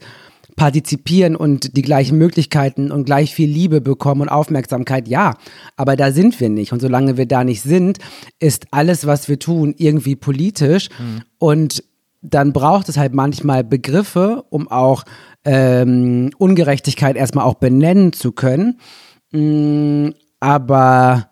partizipieren 0.57 1.35
und 1.35 1.77
die 1.77 1.83
gleichen 1.83 2.17
Möglichkeiten 2.17 2.91
und 2.91 3.05
gleich 3.05 3.33
viel 3.33 3.49
Liebe 3.49 3.79
bekommen 3.79 4.21
und 4.21 4.29
Aufmerksamkeit, 4.29 5.07
ja. 5.07 5.35
Aber 5.77 5.95
da 5.95 6.11
sind 6.11 6.39
wir 6.41 6.49
nicht. 6.49 6.73
Und 6.73 6.81
solange 6.81 7.15
wir 7.15 7.27
da 7.27 7.43
nicht 7.43 7.61
sind, 7.61 7.99
ist 8.39 8.65
alles, 8.71 9.05
was 9.05 9.29
wir 9.29 9.37
tun, 9.37 9.75
irgendwie 9.77 10.15
politisch. 10.15 10.89
Und 11.37 11.83
dann 12.21 12.53
braucht 12.53 12.89
es 12.89 12.97
halt 12.97 13.13
manchmal 13.13 13.63
Begriffe, 13.63 14.43
um 14.49 14.69
auch 14.69 15.03
ähm, 15.45 16.31
Ungerechtigkeit 16.37 17.15
erstmal 17.15 17.45
auch 17.45 17.55
benennen 17.55 18.13
zu 18.13 18.31
können. 18.31 18.79
Mm, 19.31 20.09
aber 20.39 21.29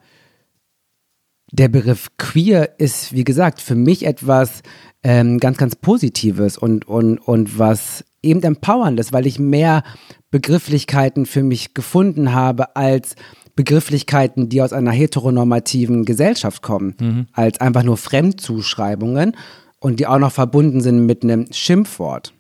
der 1.52 1.70
Begriff 1.70 2.10
queer 2.18 2.80
ist, 2.80 3.14
wie 3.14 3.24
gesagt, 3.24 3.62
für 3.62 3.76
mich 3.76 4.06
etwas 4.06 4.62
ähm, 5.04 5.40
ganz, 5.40 5.58
ganz 5.58 5.76
Positives 5.76 6.58
und, 6.58 6.88
und, 6.88 7.18
und 7.20 7.58
was 7.58 8.04
eben 8.22 8.42
empowerndes, 8.42 9.14
weil 9.14 9.28
ich 9.28 9.40
mehr 9.40 9.84
Begrifflichkeiten 10.32 11.26
für 11.26 11.44
mich 11.44 11.74
gefunden 11.74 12.34
habe 12.34 12.76
als 12.76 13.16
Begrifflichkeiten, 13.56 14.50
die 14.50 14.62
aus 14.62 14.74
einer 14.74 14.92
heteronormativen 14.92 16.04
Gesellschaft 16.04 16.62
kommen, 16.62 17.28
als 17.32 17.62
einfach 17.62 17.84
nur 17.84 17.96
Fremdzuschreibungen 17.96 19.38
und 19.80 20.00
die 20.00 20.08
auch 20.08 20.20
noch 20.20 20.32
verbunden 20.32 20.82
sind 20.82 21.06
mit 21.06 21.24
einem 21.24 21.52
Schimpfwort. 21.52 22.34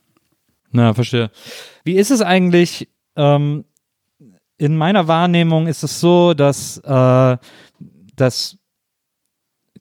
Na, 0.72 0.94
verstehe. 0.94 1.32
Wie 1.84 1.96
ist 1.96 2.12
es 2.12 2.22
eigentlich? 2.22 2.90
Ähm, 3.16 3.66
in 4.58 4.78
meiner 4.78 5.08
Wahrnehmung 5.08 5.68
ist 5.68 5.84
es 5.84 6.00
so, 6.00 6.34
dass, 6.34 6.78
äh, 6.78 7.38
dass 8.16 8.58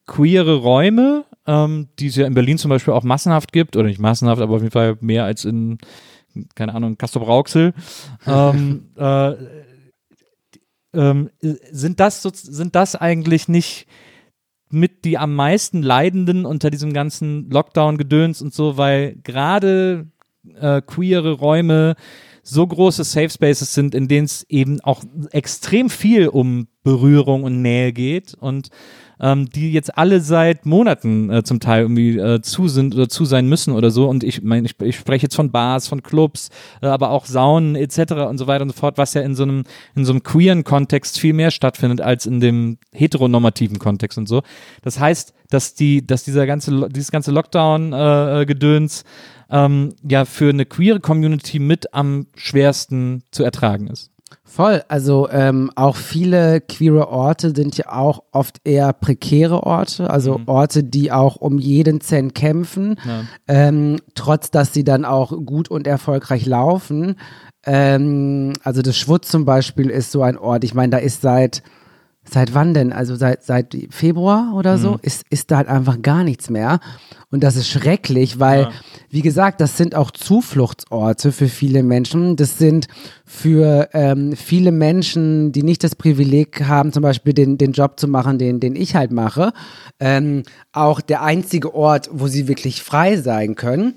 queere 0.07 0.57
Räume, 0.57 1.25
ähm, 1.47 1.89
die 1.99 2.09
es 2.09 2.17
ja 2.17 2.27
in 2.27 2.35
Berlin 2.35 2.59
zum 2.59 2.71
Beispiel 2.71 2.93
auch 2.93 3.05
massenhaft 3.05 3.53
gibt, 3.53 3.77
oder 3.77 3.89
nicht 3.89 4.01
massenhaft, 4.01 4.43
aber 4.43 4.57
auf 4.57 4.63
jeden 4.63 4.73
Fall 4.73 4.97
mehr 5.01 5.25
als 5.25 5.45
in, 5.45 5.79
keine 6.55 6.75
Ahnung, 6.75 6.99
Castor 6.99 7.23
Brauxel, 7.23 7.73
ähm, 8.27 8.91
äh, 8.97 9.33
ähm, 10.93 11.31
sind, 11.41 12.01
das, 12.01 12.23
sind 12.23 12.75
das 12.75 12.97
eigentlich 12.97 13.49
nicht 13.49 13.87
mit 14.71 15.05
die 15.05 15.19
am 15.19 15.35
meisten 15.35 15.83
Leidenden 15.83 16.47
unter 16.47 16.71
diesem 16.71 16.93
ganzen 16.93 17.51
Lockdown-Gedöns 17.51 18.43
und 18.43 18.53
so, 18.53 18.77
weil 18.77 19.17
gerade 19.23 20.07
äh, 20.59 20.83
queere 20.83 21.33
Räume 21.33 21.95
so 22.43 22.67
große 22.67 23.05
Safe 23.05 23.31
Spaces 23.31 23.73
sind, 23.73 23.95
in 23.95 24.07
denen 24.07 24.27
es 24.27 24.45
eben 24.49 24.81
auch 24.81 25.03
extrem 25.31 25.89
viel 25.89 26.29
um 26.29 26.69
Berührung 26.83 27.43
und 27.43 27.63
Nähe 27.63 27.93
geht. 27.93 28.35
Und 28.35 28.69
ähm, 29.21 29.49
die 29.51 29.73
jetzt 29.73 29.97
alle 29.97 30.21
seit 30.21 30.67
Monaten 30.67 31.31
äh, 31.31 31.43
zum 31.43 31.61
Teil 31.61 31.83
irgendwie 31.83 32.19
äh, 32.19 32.41
zu 32.43 32.69
sind 32.69 32.95
oder 32.95 33.09
zu 33.09 33.25
sein 33.25 33.49
müssen 33.49 33.75
oder 33.75 33.91
so. 33.91 34.09
Und 34.09 34.25
ich 34.25 34.43
meine, 34.43 34.67
ich, 34.67 34.81
ich 34.81 34.97
spreche 34.97 35.25
jetzt 35.25 35.37
von 35.37 35.51
Bars, 35.51 35.89
von 35.89 36.03
Clubs, 36.03 36.51
äh, 36.83 36.87
aber 36.87 37.11
auch 37.11 37.27
Saunen 37.27 37.77
etc. 37.77 38.13
und 38.29 38.39
so 38.39 38.47
weiter 38.47 38.63
und 38.63 38.71
so 38.71 38.77
fort, 38.77 38.99
was 38.99 39.15
ja 39.15 39.23
in 39.23 39.35
so 39.35 39.45
einem, 39.45 39.65
in 39.95 40.05
so 40.05 40.13
einem 40.13 40.23
queeren 40.23 40.65
Kontext 40.65 41.19
viel 41.19 41.33
mehr 41.33 41.51
stattfindet 41.51 42.01
als 42.01 42.27
in 42.27 42.41
dem 42.41 42.79
heteronormativen 42.93 43.79
Kontext 43.79 44.19
und 44.19 44.29
so. 44.29 44.43
Das 44.83 44.99
heißt, 44.99 45.35
dass 45.51 45.75
die, 45.75 46.07
dass 46.07 46.25
dieser 46.25 46.47
ganze, 46.47 46.89
dieses 46.89 47.11
ganze 47.11 47.31
Lockdown-Gedöns 47.31 49.05
ähm, 49.51 49.95
ja 50.03 50.25
für 50.25 50.51
eine 50.51 50.67
queere 50.67 51.01
Community 51.01 51.59
mit 51.59 51.95
am 51.95 52.27
schwersten 52.35 53.23
zu 53.31 53.45
ertragen 53.45 53.89
ist. 53.89 54.14
Voll, 54.55 54.83
also 54.87 55.29
ähm, 55.31 55.73
auch 55.75 55.97
viele 55.97 56.61
queere 56.61 57.09
Orte 57.09 57.53
sind 57.57 57.77
ja 57.77 57.91
auch 57.91 58.23
oft 58.31 58.61
eher 58.63 58.93
prekäre 58.93 59.65
Orte, 59.65 60.09
also 60.11 60.39
Mhm. 60.39 60.45
Orte, 60.47 60.85
die 60.85 61.11
auch 61.11 61.35
um 61.37 61.59
jeden 61.59 62.01
Cent 62.01 62.37
kämpfen, 62.37 62.95
Ja. 63.05 63.23
ähm, 63.49 63.97
trotz 64.15 64.53
dass 64.53 64.73
sie 64.73 64.85
dann 64.85 65.05
auch 65.05 65.33
gut 65.45 65.69
und 65.69 65.89
erfolgreich 65.89 66.47
laufen. 66.47 67.17
Ähm, 67.67 68.53
also 68.63 68.81
das 68.83 68.97
Schwutz 68.97 69.29
zum 69.29 69.45
Beispiel 69.45 69.91
ist 69.91 70.13
so 70.13 70.23
ein 70.23 70.39
Ort, 70.39 70.63
ich 70.63 70.75
meine, 70.75 70.91
da 70.91 70.99
ist 70.99 71.23
seit 71.23 71.63
Seit 72.29 72.55
wann 72.55 72.73
denn? 72.75 72.93
Also 72.93 73.17
seit, 73.17 73.45
seit 73.45 73.77
Februar 73.91 74.55
oder 74.55 74.79
so 74.79 74.99
ist, 75.03 75.25
ist 75.31 75.51
da 75.51 75.59
halt 75.59 75.69
einfach 75.69 76.01
gar 76.01 76.25
nichts 76.25 76.49
mehr. 76.49 76.81
Und 77.31 77.45
das 77.45 77.55
ist 77.57 77.69
schrecklich, 77.69 78.41
weil, 78.41 78.63
Ja. 78.63 78.71
wie 79.11 79.21
gesagt, 79.21 79.61
das 79.61 79.77
sind 79.77 79.95
auch 79.95 80.11
Zufluchtsorte 80.11 81.33
für 81.33 81.49
viele 81.49 81.83
Menschen. 81.83 82.37
Das 82.37 82.57
sind 82.59 82.89
für 83.27 83.89
ähm, 83.93 84.35
viele 84.37 84.73
Menschen, 84.73 85.53
die 85.53 85.63
nicht 85.63 85.85
das 85.85 85.95
Privileg 85.97 86.63
haben, 86.67 86.93
zum 86.93 87.03
Beispiel 87.03 87.35
den, 87.35 87.59
den 87.59 87.73
Job 87.73 88.01
zu 88.01 88.09
machen, 88.09 88.39
den, 88.39 88.59
den 88.61 88.75
ich 88.77 88.95
halt 88.95 89.11
mache, 89.13 89.53
ähm, 90.01 90.45
auch 90.73 91.01
der 91.01 91.23
einzige 91.23 91.75
Ort, 91.75 92.09
wo 92.13 92.27
sie 92.29 92.49
wirklich 92.49 92.83
frei 92.83 93.17
sein 93.17 93.55
können. 93.55 93.95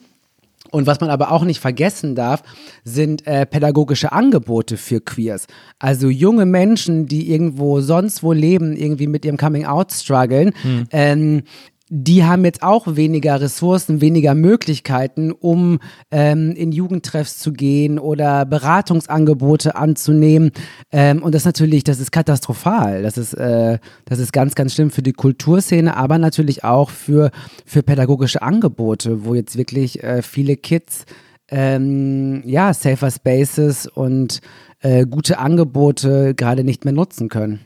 Und 0.72 0.88
was 0.88 0.99
man 0.99 1.09
aber 1.09 1.32
auch 1.32 1.43
nicht 1.43 1.59
vergessen 1.59 2.15
darf, 2.15 2.43
sind 2.84 3.26
äh, 3.28 3.45
pädagogische 3.45 4.11
Angebote 4.11 4.78
für 4.78 5.01
Queers. 5.01 5.47
Also 5.80 6.09
junge 6.09 6.45
Menschen, 6.45 7.07
die 7.07 7.32
irgendwo 7.32 7.82
sonst 7.82 8.24
wo 8.24 8.34
leben, 8.34 8.76
irgendwie 8.76 9.07
mit 9.07 9.26
ihrem 9.26 9.38
Coming 9.38 9.65
Out 9.65 9.91
strugglen, 9.91 10.53
ähm, 10.91 11.43
die 11.89 12.25
haben 12.25 12.43
jetzt 12.43 12.63
auch 12.63 12.95
weniger 12.95 13.39
Ressourcen, 13.39 14.01
weniger 14.01 14.35
Möglichkeiten, 14.35 15.31
um 15.31 15.79
ähm, 16.11 16.51
in 16.51 16.71
Jugendtreffs 16.71 17.39
zu 17.39 17.53
gehen 17.53 17.97
oder 17.97 18.45
Beratungsangebote 18.45 19.75
anzunehmen. 19.75 20.51
Ähm, 20.91 21.23
und 21.23 21.33
das 21.33 21.45
natürlich, 21.45 21.83
das 21.83 21.99
ist 21.99 22.11
katastrophal. 22.11 23.03
Das 23.03 23.17
ist, 23.17 23.33
äh, 23.33 23.79
das 24.05 24.19
ist 24.19 24.33
ganz, 24.33 24.55
ganz 24.55 24.73
schlimm 24.73 24.91
für 24.91 25.01
die 25.01 25.13
Kulturszene, 25.13 25.95
aber 25.95 26.17
natürlich 26.17 26.63
auch 26.63 26.89
für, 26.89 27.31
für 27.65 27.83
pädagogische 27.83 28.41
Angebote, 28.41 29.23
wo 29.25 29.33
jetzt 29.33 29.57
wirklich 29.57 30.03
äh, 30.03 30.21
viele 30.21 30.57
Kids 30.57 31.05
ähm, 31.49 32.43
ja, 32.45 32.73
Safer 32.73 33.09
Spaces 33.09 33.88
und 33.88 34.41
äh, 34.81 35.05
gute 35.05 35.39
Angebote 35.39 36.35
gerade 36.35 36.63
nicht 36.65 36.83
mehr 36.83 36.93
nutzen 36.93 37.29
können. 37.29 37.61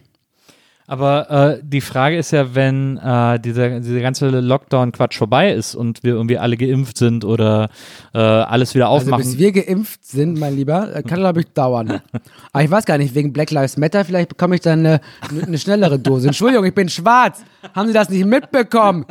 Aber 0.91 1.31
äh, 1.31 1.59
die 1.63 1.79
Frage 1.79 2.17
ist 2.17 2.31
ja, 2.31 2.53
wenn 2.53 2.97
äh, 2.97 3.39
dieser, 3.39 3.79
dieser 3.79 4.01
ganze 4.01 4.27
Lockdown-Quatsch 4.27 5.17
vorbei 5.17 5.53
ist 5.53 5.73
und 5.73 6.03
wir 6.03 6.15
irgendwie 6.15 6.37
alle 6.37 6.57
geimpft 6.57 6.97
sind 6.97 7.23
oder 7.23 7.69
äh, 8.13 8.17
alles 8.17 8.75
wieder 8.75 8.89
Also 8.89 9.05
aufmachen. 9.05 9.23
bis 9.23 9.37
wir 9.37 9.53
geimpft 9.53 10.05
sind, 10.05 10.37
mein 10.37 10.53
Lieber, 10.53 10.93
äh, 10.93 11.01
kann 11.01 11.19
glaube 11.19 11.39
ich 11.39 11.47
dauern. 11.53 12.01
Aber 12.51 12.63
ich 12.65 12.69
weiß 12.69 12.83
gar 12.83 12.97
nicht, 12.97 13.15
wegen 13.15 13.31
Black 13.31 13.51
Lives 13.51 13.77
Matter, 13.77 14.03
vielleicht 14.03 14.27
bekomme 14.27 14.55
ich 14.55 14.61
dann 14.61 14.79
eine, 14.79 15.01
eine 15.47 15.57
schnellere 15.57 15.97
Dose. 15.97 16.27
Entschuldigung, 16.27 16.65
ich 16.65 16.75
bin 16.75 16.89
schwarz. 16.89 17.41
Haben 17.73 17.87
Sie 17.87 17.93
das 17.93 18.09
nicht 18.09 18.25
mitbekommen? 18.25 19.05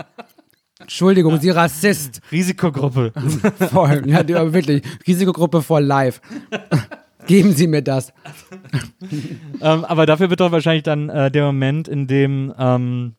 Entschuldigung, 0.80 1.40
Sie 1.40 1.48
Rassist. 1.48 2.20
Risikogruppe. 2.30 3.14
Voll, 3.72 4.02
ja, 4.04 4.52
wirklich. 4.52 4.82
Risikogruppe 5.06 5.62
for 5.62 5.80
life. 5.80 6.20
Geben 7.26 7.52
Sie 7.52 7.66
mir 7.66 7.82
das. 7.82 8.12
ähm, 9.60 9.84
aber 9.84 10.06
dafür 10.06 10.30
wird 10.30 10.40
doch 10.40 10.52
wahrscheinlich 10.52 10.82
dann 10.82 11.08
äh, 11.08 11.30
der 11.30 11.46
Moment, 11.46 11.88
in 11.88 12.06
dem, 12.06 12.52
ähm, 12.58 13.14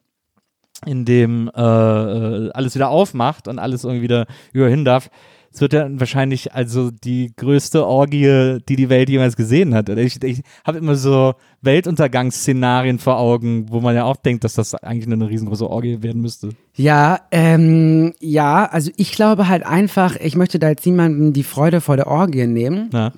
in 0.85 1.05
dem 1.05 1.49
äh, 1.55 1.61
äh, 1.61 2.51
alles 2.51 2.75
wieder 2.75 2.89
aufmacht 2.89 3.47
und 3.47 3.59
alles 3.59 3.83
irgendwie 3.83 4.03
wieder 4.03 4.25
überhin 4.53 4.85
darf. 4.85 5.09
Es 5.53 5.59
wird 5.59 5.73
ja 5.73 5.85
wahrscheinlich 5.91 6.53
also 6.53 6.91
die 6.91 7.33
größte 7.35 7.85
Orgie, 7.85 8.59
die 8.69 8.77
die 8.77 8.87
Welt 8.87 9.09
jemals 9.09 9.35
gesehen 9.35 9.75
hat. 9.75 9.89
Oder 9.89 10.01
Ich, 10.01 10.23
ich 10.23 10.43
habe 10.65 10.77
immer 10.77 10.95
so 10.95 11.33
Weltuntergangsszenarien 11.61 12.99
vor 12.99 13.17
Augen, 13.17 13.65
wo 13.69 13.81
man 13.81 13.93
ja 13.93 14.05
auch 14.05 14.15
denkt, 14.15 14.45
dass 14.45 14.53
das 14.53 14.73
eigentlich 14.75 15.07
nur 15.07 15.15
eine 15.15 15.29
riesengroße 15.29 15.69
Orgie 15.69 16.01
werden 16.01 16.21
müsste. 16.21 16.49
Ja, 16.75 17.19
ähm, 17.31 18.13
ja, 18.21 18.65
also 18.65 18.91
ich 18.95 19.11
glaube 19.11 19.49
halt 19.49 19.65
einfach, 19.65 20.15
ich 20.15 20.37
möchte 20.37 20.57
da 20.57 20.69
jetzt 20.69 20.85
niemandem 20.85 21.33
die 21.33 21.43
Freude 21.43 21.81
vor 21.81 21.97
der 21.97 22.07
Orgie 22.07 22.47
nehmen, 22.47 22.89
Ja, 22.93 23.11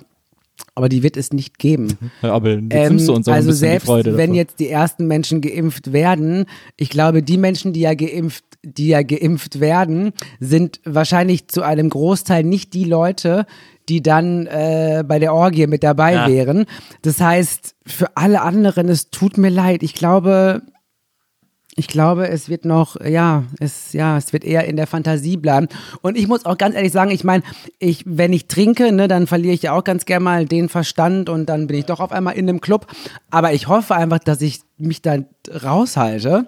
aber 0.74 0.88
die 0.88 1.02
wird 1.02 1.16
es 1.16 1.32
nicht 1.32 1.58
geben. 1.58 1.96
aber 2.22 2.50
jetzt 2.50 2.64
Ähm, 2.70 2.88
nimmst 2.96 3.08
du 3.08 3.14
uns 3.14 3.28
auch 3.28 3.32
also 3.32 3.48
ein 3.48 3.52
bisschen 3.52 3.68
selbst 3.68 3.84
die 3.84 3.86
Freude 3.86 4.12
wenn 4.16 4.30
davon. 4.30 4.34
jetzt 4.34 4.58
die 4.60 4.68
ersten 4.68 5.06
Menschen 5.06 5.40
geimpft 5.40 5.92
werden, 5.92 6.46
ich 6.76 6.90
glaube, 6.90 7.22
die 7.22 7.38
Menschen, 7.38 7.72
die 7.72 7.80
ja 7.80 7.94
geimpft, 7.94 8.44
die 8.62 8.88
ja 8.88 9.02
geimpft 9.02 9.60
werden, 9.60 10.12
sind 10.40 10.80
wahrscheinlich 10.84 11.48
zu 11.48 11.62
einem 11.62 11.90
Großteil 11.90 12.44
nicht 12.44 12.72
die 12.74 12.84
Leute, 12.84 13.46
die 13.88 14.02
dann 14.02 14.46
äh, 14.46 15.04
bei 15.06 15.18
der 15.18 15.34
Orgie 15.34 15.66
mit 15.66 15.82
dabei 15.82 16.14
Ja. 16.14 16.28
wären. 16.28 16.64
Das 17.02 17.20
heißt, 17.20 17.74
für 17.86 18.16
alle 18.16 18.40
anderen, 18.40 18.88
es 18.88 19.10
tut 19.10 19.36
mir 19.36 19.50
leid. 19.50 19.82
Ich 19.82 19.92
glaube, 19.94 20.62
ich 21.76 21.88
glaube, 21.88 22.28
es 22.28 22.48
wird 22.48 22.64
noch, 22.64 23.00
ja, 23.00 23.44
es, 23.58 23.92
ja, 23.92 24.16
es 24.16 24.32
wird 24.32 24.44
eher 24.44 24.64
in 24.64 24.76
der 24.76 24.86
Fantasie 24.86 25.36
bleiben. 25.36 25.68
Und 26.02 26.16
ich 26.16 26.28
muss 26.28 26.44
auch 26.44 26.56
ganz 26.56 26.76
ehrlich 26.76 26.92
sagen, 26.92 27.10
ich 27.10 27.24
meine, 27.24 27.42
ich, 27.78 28.04
wenn 28.06 28.32
ich 28.32 28.46
trinke, 28.46 28.92
ne, 28.92 29.08
dann 29.08 29.26
verliere 29.26 29.54
ich 29.54 29.62
ja 29.62 29.72
auch 29.72 29.82
ganz 29.82 30.04
gerne 30.04 30.24
mal 30.24 30.46
den 30.46 30.68
Verstand 30.68 31.28
und 31.28 31.46
dann 31.46 31.66
bin 31.66 31.78
ich 31.78 31.86
doch 31.86 32.00
auf 32.00 32.12
einmal 32.12 32.34
in 32.34 32.48
einem 32.48 32.60
Club. 32.60 32.86
Aber 33.30 33.52
ich 33.52 33.66
hoffe 33.68 33.94
einfach, 33.94 34.20
dass 34.20 34.40
ich 34.40 34.60
mich 34.78 35.02
da 35.02 35.18
raushalte. 35.64 36.46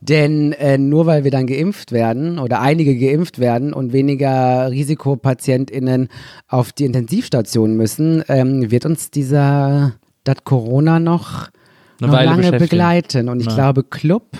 Denn 0.00 0.52
äh, 0.52 0.78
nur 0.78 1.06
weil 1.06 1.24
wir 1.24 1.30
dann 1.30 1.46
geimpft 1.46 1.90
werden 1.90 2.38
oder 2.38 2.60
einige 2.60 2.96
geimpft 2.96 3.38
werden 3.38 3.72
und 3.72 3.92
weniger 3.92 4.70
RisikopatientInnen 4.70 6.08
auf 6.46 6.72
die 6.72 6.84
Intensivstation 6.84 7.76
müssen, 7.76 8.22
ähm, 8.28 8.70
wird 8.70 8.86
uns 8.86 9.10
dieser, 9.10 9.94
das 10.22 10.44
Corona 10.44 11.00
noch, 11.00 11.48
Eine 12.00 12.12
noch 12.12 12.20
lange 12.22 12.52
begleiten. 12.58 13.28
Und 13.28 13.40
ich 13.40 13.46
Ja. 13.46 13.54
glaube, 13.54 13.84
Club, 13.84 14.36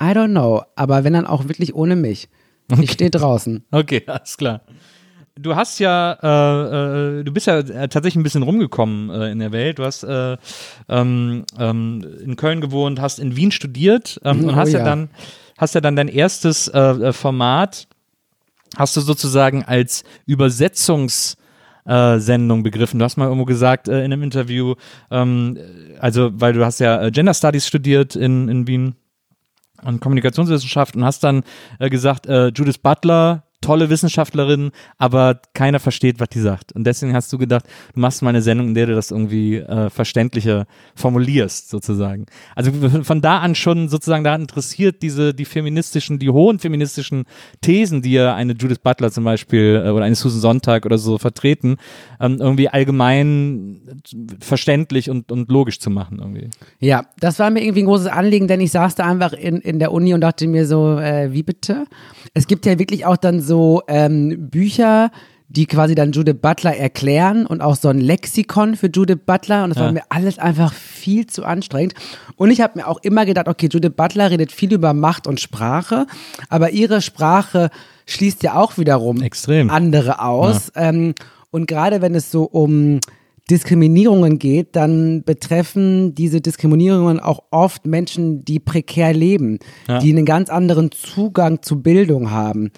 I 0.00 0.04
don't 0.06 0.30
know, 0.30 0.62
aber 0.76 1.04
wenn 1.04 1.12
dann 1.12 1.26
auch 1.26 1.48
wirklich 1.48 1.74
ohne 1.74 1.96
mich. 1.96 2.28
Ich 2.80 2.92
stehe 2.92 3.10
draußen. 3.10 3.64
Okay, 3.70 4.02
alles 4.06 4.36
klar. 4.36 4.60
Du 5.40 5.54
hast 5.54 5.78
ja, 5.78 6.12
äh, 6.20 7.20
äh, 7.20 7.24
du 7.24 7.32
bist 7.32 7.46
ja 7.46 7.58
äh, 7.60 7.88
tatsächlich 7.88 8.16
ein 8.16 8.24
bisschen 8.24 8.42
rumgekommen 8.42 9.08
äh, 9.10 9.30
in 9.30 9.38
der 9.38 9.52
Welt. 9.52 9.78
Du 9.78 9.84
hast 9.84 10.02
äh, 10.02 10.36
ähm, 10.88 11.44
ähm, 11.58 12.04
in 12.24 12.34
Köln 12.34 12.60
gewohnt, 12.60 13.00
hast 13.00 13.20
in 13.20 13.36
Wien 13.36 13.52
studiert 13.52 14.20
ähm, 14.24 14.40
und 14.44 14.50
Oh 14.54 14.56
hast 14.56 14.72
ja. 14.72 14.80
ja. 14.80 14.84
dann, 14.84 15.10
hast 15.56 15.74
ja 15.76 15.80
dann 15.80 15.94
dein 15.94 16.08
erstes 16.08 16.66
äh, 16.68 17.12
Format, 17.12 17.86
hast 18.76 18.96
du 18.96 19.00
sozusagen 19.00 19.64
als 19.64 20.02
Übersetzungs 20.26 21.36
äh, 21.88 22.18
Sendung 22.18 22.62
begriffen. 22.62 22.98
Du 22.98 23.04
hast 23.04 23.16
mal 23.16 23.24
irgendwo 23.24 23.46
gesagt 23.46 23.88
äh, 23.88 24.04
in 24.04 24.12
einem 24.12 24.22
Interview, 24.22 24.74
ähm, 25.10 25.58
also 25.98 26.30
weil 26.34 26.52
du 26.52 26.64
hast 26.64 26.78
ja 26.78 27.02
äh, 27.02 27.10
Gender 27.10 27.34
Studies 27.34 27.66
studiert 27.66 28.14
in, 28.14 28.48
in 28.48 28.66
Wien 28.66 28.94
und 29.82 30.00
Kommunikationswissenschaft 30.00 30.96
und 30.96 31.04
hast 31.04 31.24
dann 31.24 31.44
äh, 31.78 31.88
gesagt, 31.88 32.26
äh, 32.26 32.48
Judith 32.48 32.78
Butler, 32.78 33.44
tolle 33.60 33.90
Wissenschaftlerin, 33.90 34.70
aber 34.96 35.40
keiner 35.54 35.80
versteht, 35.80 36.20
was 36.20 36.28
die 36.28 36.40
sagt. 36.40 36.72
Und 36.72 36.84
deswegen 36.84 37.14
hast 37.14 37.32
du 37.32 37.38
gedacht, 37.38 37.64
du 37.94 38.00
machst 38.00 38.22
mal 38.22 38.30
eine 38.30 38.42
Sendung, 38.42 38.68
in 38.68 38.74
der 38.74 38.86
du 38.86 38.94
das 38.94 39.10
irgendwie 39.10 39.56
äh, 39.56 39.90
verständlicher 39.90 40.66
formulierst, 40.94 41.68
sozusagen. 41.68 42.26
Also 42.54 42.72
von 43.02 43.20
da 43.20 43.38
an 43.38 43.54
schon 43.54 43.88
sozusagen 43.88 44.24
da 44.24 44.34
interessiert 44.34 45.02
diese, 45.02 45.34
die 45.34 45.44
feministischen, 45.44 46.18
die 46.18 46.30
hohen 46.30 46.58
feministischen 46.58 47.24
Thesen, 47.60 48.02
die 48.02 48.12
ja 48.12 48.34
eine 48.34 48.52
Judith 48.52 48.78
Butler 48.78 49.10
zum 49.10 49.24
Beispiel 49.24 49.82
äh, 49.84 49.90
oder 49.90 50.04
eine 50.04 50.14
Susan 50.14 50.40
Sonntag 50.40 50.86
oder 50.86 50.98
so 50.98 51.18
vertreten, 51.18 51.76
ähm, 52.20 52.38
irgendwie 52.40 52.68
allgemein 52.68 53.80
verständlich 54.40 55.10
und, 55.10 55.30
und 55.32 55.50
logisch 55.50 55.80
zu 55.80 55.90
machen 55.90 56.18
irgendwie. 56.20 56.50
Ja, 56.78 57.06
das 57.20 57.38
war 57.38 57.50
mir 57.50 57.62
irgendwie 57.62 57.82
ein 57.82 57.86
großes 57.86 58.06
Anliegen, 58.06 58.48
denn 58.48 58.60
ich 58.60 58.70
saß 58.70 58.94
da 58.94 59.04
einfach 59.04 59.32
in, 59.32 59.56
in 59.56 59.78
der 59.78 59.92
Uni 59.92 60.14
und 60.14 60.20
dachte 60.20 60.46
mir 60.46 60.66
so, 60.66 60.98
äh, 60.98 61.32
wie 61.32 61.42
bitte? 61.42 61.86
Es 62.34 62.46
gibt 62.46 62.66
ja 62.66 62.78
wirklich 62.78 63.04
auch 63.04 63.16
dann 63.16 63.40
so 63.48 63.82
ähm, 63.88 64.48
Bücher, 64.50 65.10
die 65.50 65.64
quasi 65.66 65.94
dann 65.94 66.12
Judith 66.12 66.36
Butler 66.42 66.76
erklären 66.76 67.46
und 67.46 67.62
auch 67.62 67.74
so 67.74 67.88
ein 67.88 68.00
Lexikon 68.02 68.76
für 68.76 68.88
Judith 68.94 69.20
Butler 69.24 69.64
und 69.64 69.70
das 69.70 69.78
Ja. 69.78 69.84
war 69.86 69.92
mir 69.92 70.02
alles 70.10 70.38
einfach 70.38 70.74
viel 70.74 71.26
zu 71.26 71.42
anstrengend. 71.44 71.94
Und 72.36 72.50
ich 72.50 72.60
habe 72.60 72.78
mir 72.78 72.86
auch 72.86 72.98
immer 73.02 73.24
gedacht, 73.24 73.48
okay, 73.48 73.68
Judith 73.72 73.92
Butler 73.96 74.30
redet 74.30 74.52
viel 74.52 74.72
über 74.74 74.92
Macht 74.92 75.26
und 75.26 75.40
Sprache, 75.40 76.06
aber 76.50 76.70
ihre 76.72 77.00
Sprache 77.00 77.70
schließt 78.06 78.42
ja 78.42 78.56
auch 78.60 78.76
wiederum 78.76 79.22
Extrem. 79.22 79.70
andere 79.70 80.20
aus. 80.22 80.70
Ähm, 80.76 81.14
Und 81.50 81.66
gerade 81.66 82.02
wenn 82.02 82.14
es 82.14 82.30
so 82.30 82.42
um 82.44 83.00
Diskriminierungen 83.50 84.38
geht, 84.38 84.76
dann 84.76 85.22
betreffen 85.24 86.14
diese 86.14 86.42
Diskriminierungen 86.42 87.18
auch 87.20 87.42
oft 87.50 87.86
Menschen, 87.86 88.44
die 88.44 88.60
prekär 88.60 89.14
leben, 89.14 89.58
Ja. 89.88 89.98
die 89.98 90.10
einen 90.12 90.26
ganz 90.26 90.50
anderen 90.50 90.90
Zugang 90.92 91.62
zu 91.62 91.80
Bildung 91.82 92.30
haben. 92.30 92.70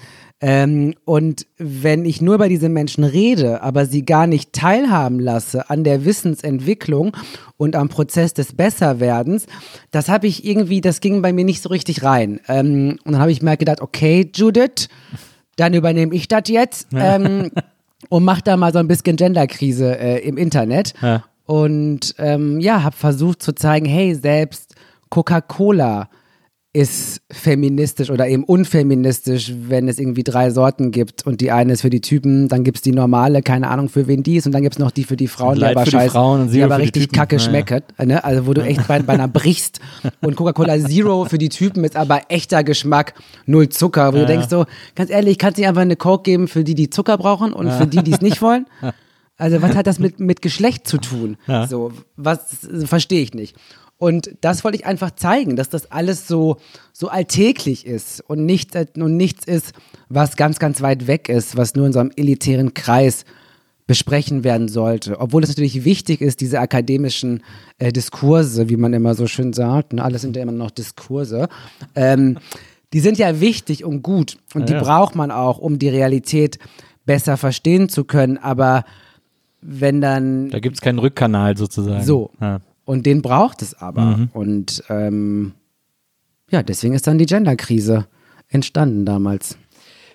Ähm, 0.43 0.95
und 1.05 1.47
wenn 1.59 2.07
ich 2.07 2.23
nur 2.23 2.37
über 2.37 2.49
diese 2.49 2.71
Menschen 2.71 3.05
rede, 3.05 3.63
aber 3.63 3.85
sie 3.85 4.05
gar 4.05 4.27
nicht 4.27 4.55
teilhaben 4.55 5.21
lasse 5.21 5.69
an 5.69 5.85
der 5.85 6.07
Wissensentwicklung 6.07 7.15
und 7.59 7.77
am 7.77 7.91
Prozess 7.91 8.33
des 8.33 8.55
Besserwerdens, 8.55 9.47
das 9.91 10.09
habe 10.09 10.27
ich 10.27 10.45
irgendwie, 10.45 10.81
das 10.81 11.01
ging 11.01 11.21
bei 11.21 11.35
mir 11.35 11.45
nicht 11.45 11.63
so 11.63 11.69
richtig 11.69 12.03
rein. 12.03 12.41
Ähm, 12.49 12.99
und 13.05 13.13
dann 13.13 13.21
habe 13.21 13.33
ich 13.33 13.43
mir 13.43 13.51
halt 13.51 13.59
gedacht, 13.59 13.83
okay, 13.83 14.31
Judith, 14.35 14.89
dann 15.57 15.75
übernehme 15.75 16.15
ich 16.15 16.27
das 16.27 16.45
jetzt 16.47 16.89
ähm, 16.95 17.51
und 18.09 18.25
mach 18.25 18.41
da 18.41 18.57
mal 18.57 18.73
so 18.73 18.79
ein 18.79 18.89
bisschen 18.89 19.17
Genderkrise 19.17 19.99
äh, 19.99 20.27
im 20.27 20.39
Internet. 20.39 20.95
Ja. 21.03 21.25
Und 21.45 22.15
ähm, 22.19 22.61
ja, 22.61 22.83
habe 22.83 22.97
versucht 22.97 23.43
zu 23.43 23.53
zeigen, 23.53 23.85
hey, 23.85 24.15
selbst 24.15 24.75
Coca-Cola 25.11 26.09
ist 26.73 27.21
feministisch 27.33 28.11
oder 28.11 28.29
eben 28.29 28.45
unfeministisch, 28.45 29.53
wenn 29.69 29.89
es 29.89 29.99
irgendwie 29.99 30.23
drei 30.23 30.51
Sorten 30.51 30.93
gibt 30.93 31.27
und 31.27 31.41
die 31.41 31.51
eine 31.51 31.73
ist 31.73 31.81
für 31.81 31.91
die 31.91 32.01
Typen, 32.01 32.47
dann 32.47 32.63
gibt 32.63 32.77
es 32.77 32.83
die 32.83 32.93
normale, 32.93 33.43
keine 33.43 33.69
Ahnung 33.69 33.89
für 33.89 34.07
wen 34.07 34.23
die 34.23 34.37
ist 34.37 34.47
und 34.47 34.53
dann 34.53 34.63
gibt 34.63 34.77
es 34.77 34.79
noch 34.79 34.93
die 34.93 35.03
für 35.03 35.17
die 35.17 35.27
Frauen, 35.27 35.57
die 35.57 35.65
aber 35.65 35.83
die 35.83 35.91
scheiß, 35.91 36.13
Frauen 36.13 36.43
und 36.43 36.47
die 36.49 36.59
Zero 36.59 36.67
aber 36.67 36.77
die 36.77 36.83
richtig 36.83 37.03
Typen. 37.05 37.17
kacke 37.17 37.37
Ja, 37.37 37.43
ja. 37.43 37.49
schmecken, 37.49 37.83
ne? 38.05 38.23
also 38.23 38.47
wo 38.47 38.55
du 38.55 38.63
echt 38.63 38.87
bei, 38.87 39.01
beinahe 39.01 39.27
brichst 39.27 39.81
und 40.21 40.37
Coca-Cola 40.37 40.79
Zero 40.79 41.25
für 41.25 41.39
die 41.39 41.49
Typen 41.49 41.83
ist 41.83 41.97
aber 41.97 42.21
echter 42.29 42.63
Geschmack, 42.63 43.15
null 43.47 43.69
Zucker, 43.69 44.13
wo 44.13 44.19
du 44.19 44.27
denkst 44.27 44.47
so, 44.49 44.65
ganz 44.95 45.11
ehrlich, 45.11 45.39
kannst 45.39 45.59
du 45.59 45.63
nicht 45.63 45.69
einfach 45.69 45.83
eine 45.83 45.97
Coke 45.97 46.23
geben 46.23 46.47
für 46.47 46.63
die, 46.63 46.77
die 46.77 46.89
Zucker 46.89 47.19
brauchen 47.19 47.53
und 47.53 47.69
für 47.73 47.89
die, 47.89 48.05
die 48.05 48.13
es 48.13 48.21
nicht 48.21 48.43
wollen? 48.43 48.67
Also 49.37 49.63
was 49.63 49.75
hat 49.75 49.87
das 49.87 49.99
mit, 49.99 50.21
mit 50.21 50.43
Geschlecht 50.43 50.87
zu 50.87 50.99
tun? 50.99 51.39
Ja. 51.47 51.67
So, 51.67 51.93
was 52.17 52.59
verstehe 52.85 53.23
ich 53.23 53.33
nicht. 53.33 53.57
Und 54.01 54.31
das 54.41 54.65
wollte 54.65 54.79
ich 54.79 54.87
einfach 54.87 55.11
zeigen, 55.11 55.57
dass 55.57 55.69
das 55.69 55.93
alles 55.93 56.27
so, 56.27 56.57
so 56.91 57.09
alltäglich 57.09 57.85
ist 57.85 58.23
und, 58.27 58.47
nicht, 58.47 58.75
äh, 58.75 58.87
und 58.97 59.19
nichts 59.19 59.45
ist, 59.45 59.75
was 60.09 60.39
ganz, 60.39 60.59
ganz 60.59 60.81
weit 60.81 61.07
weg 61.07 61.29
ist, 61.29 61.59
was 61.59 61.75
nur 61.75 61.87
in 61.87 61.93
so 61.93 61.99
einem 61.99 62.11
elitären 62.17 62.73
Kreis 62.73 63.27
besprechen 63.87 64.43
werden 64.43 64.69
sollte. 64.69 65.21
Obwohl 65.21 65.43
es 65.43 65.51
natürlich 65.51 65.85
wichtig 65.85 66.23
ist, 66.23 66.41
diese 66.41 66.61
akademischen 66.61 67.43
äh, 67.77 67.93
Diskurse, 67.93 68.71
wie 68.71 68.79
man 68.79 68.95
immer 68.95 69.15
so 69.15 69.27
schön 69.27 69.53
sagt, 69.53 69.93
ne, 69.93 70.03
alles 70.03 70.23
sind 70.23 70.35
ja 70.35 70.43
immer 70.43 70.53
noch 70.53 70.71
Diskurse, 70.71 71.51
ähm, 71.95 72.39
die 72.95 73.01
sind 73.01 73.19
ja 73.19 73.39
wichtig 73.39 73.85
und 73.85 74.03
gut 74.03 74.39
und 74.55 74.71
die 74.71 74.73
ja. 74.73 74.83
braucht 74.83 75.15
man 75.15 75.31
auch, 75.31 75.59
um 75.59 75.79
die 75.79 75.91
Realität 75.91 76.59
besser 77.05 77.37
verstehen 77.37 77.91
zu 77.91 78.05
können. 78.05 78.39
Aber 78.39 78.85
wenn 79.61 80.01
dann 80.01 80.49
Da 80.49 80.59
gibt 80.59 80.77
es 80.77 80.81
keinen 80.81 81.01
Rückkanal 81.01 81.59
sozusagen. 81.59 82.03
so. 82.03 82.31
Ja. 82.41 82.61
Und 82.85 83.07
den 83.07 83.23
braucht 83.23 83.63
es 83.63 83.75
aber. 83.75 84.29
Und 84.33 84.83
ähm, 84.89 85.53
ja, 86.51 86.63
deswegen 86.63 86.95
ist 86.95 87.07
dann 87.07 87.19
die 87.19 87.27
Genderkrise 87.27 88.07
entstanden 88.49 89.05
damals. 89.05 89.57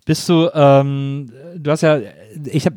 Bist 0.05 0.29
du, 0.29 0.49
ähm, 0.53 1.31
du 1.57 1.71
hast 1.71 1.81
ja, 1.81 1.99
ich 2.45 2.65
habe, 2.65 2.75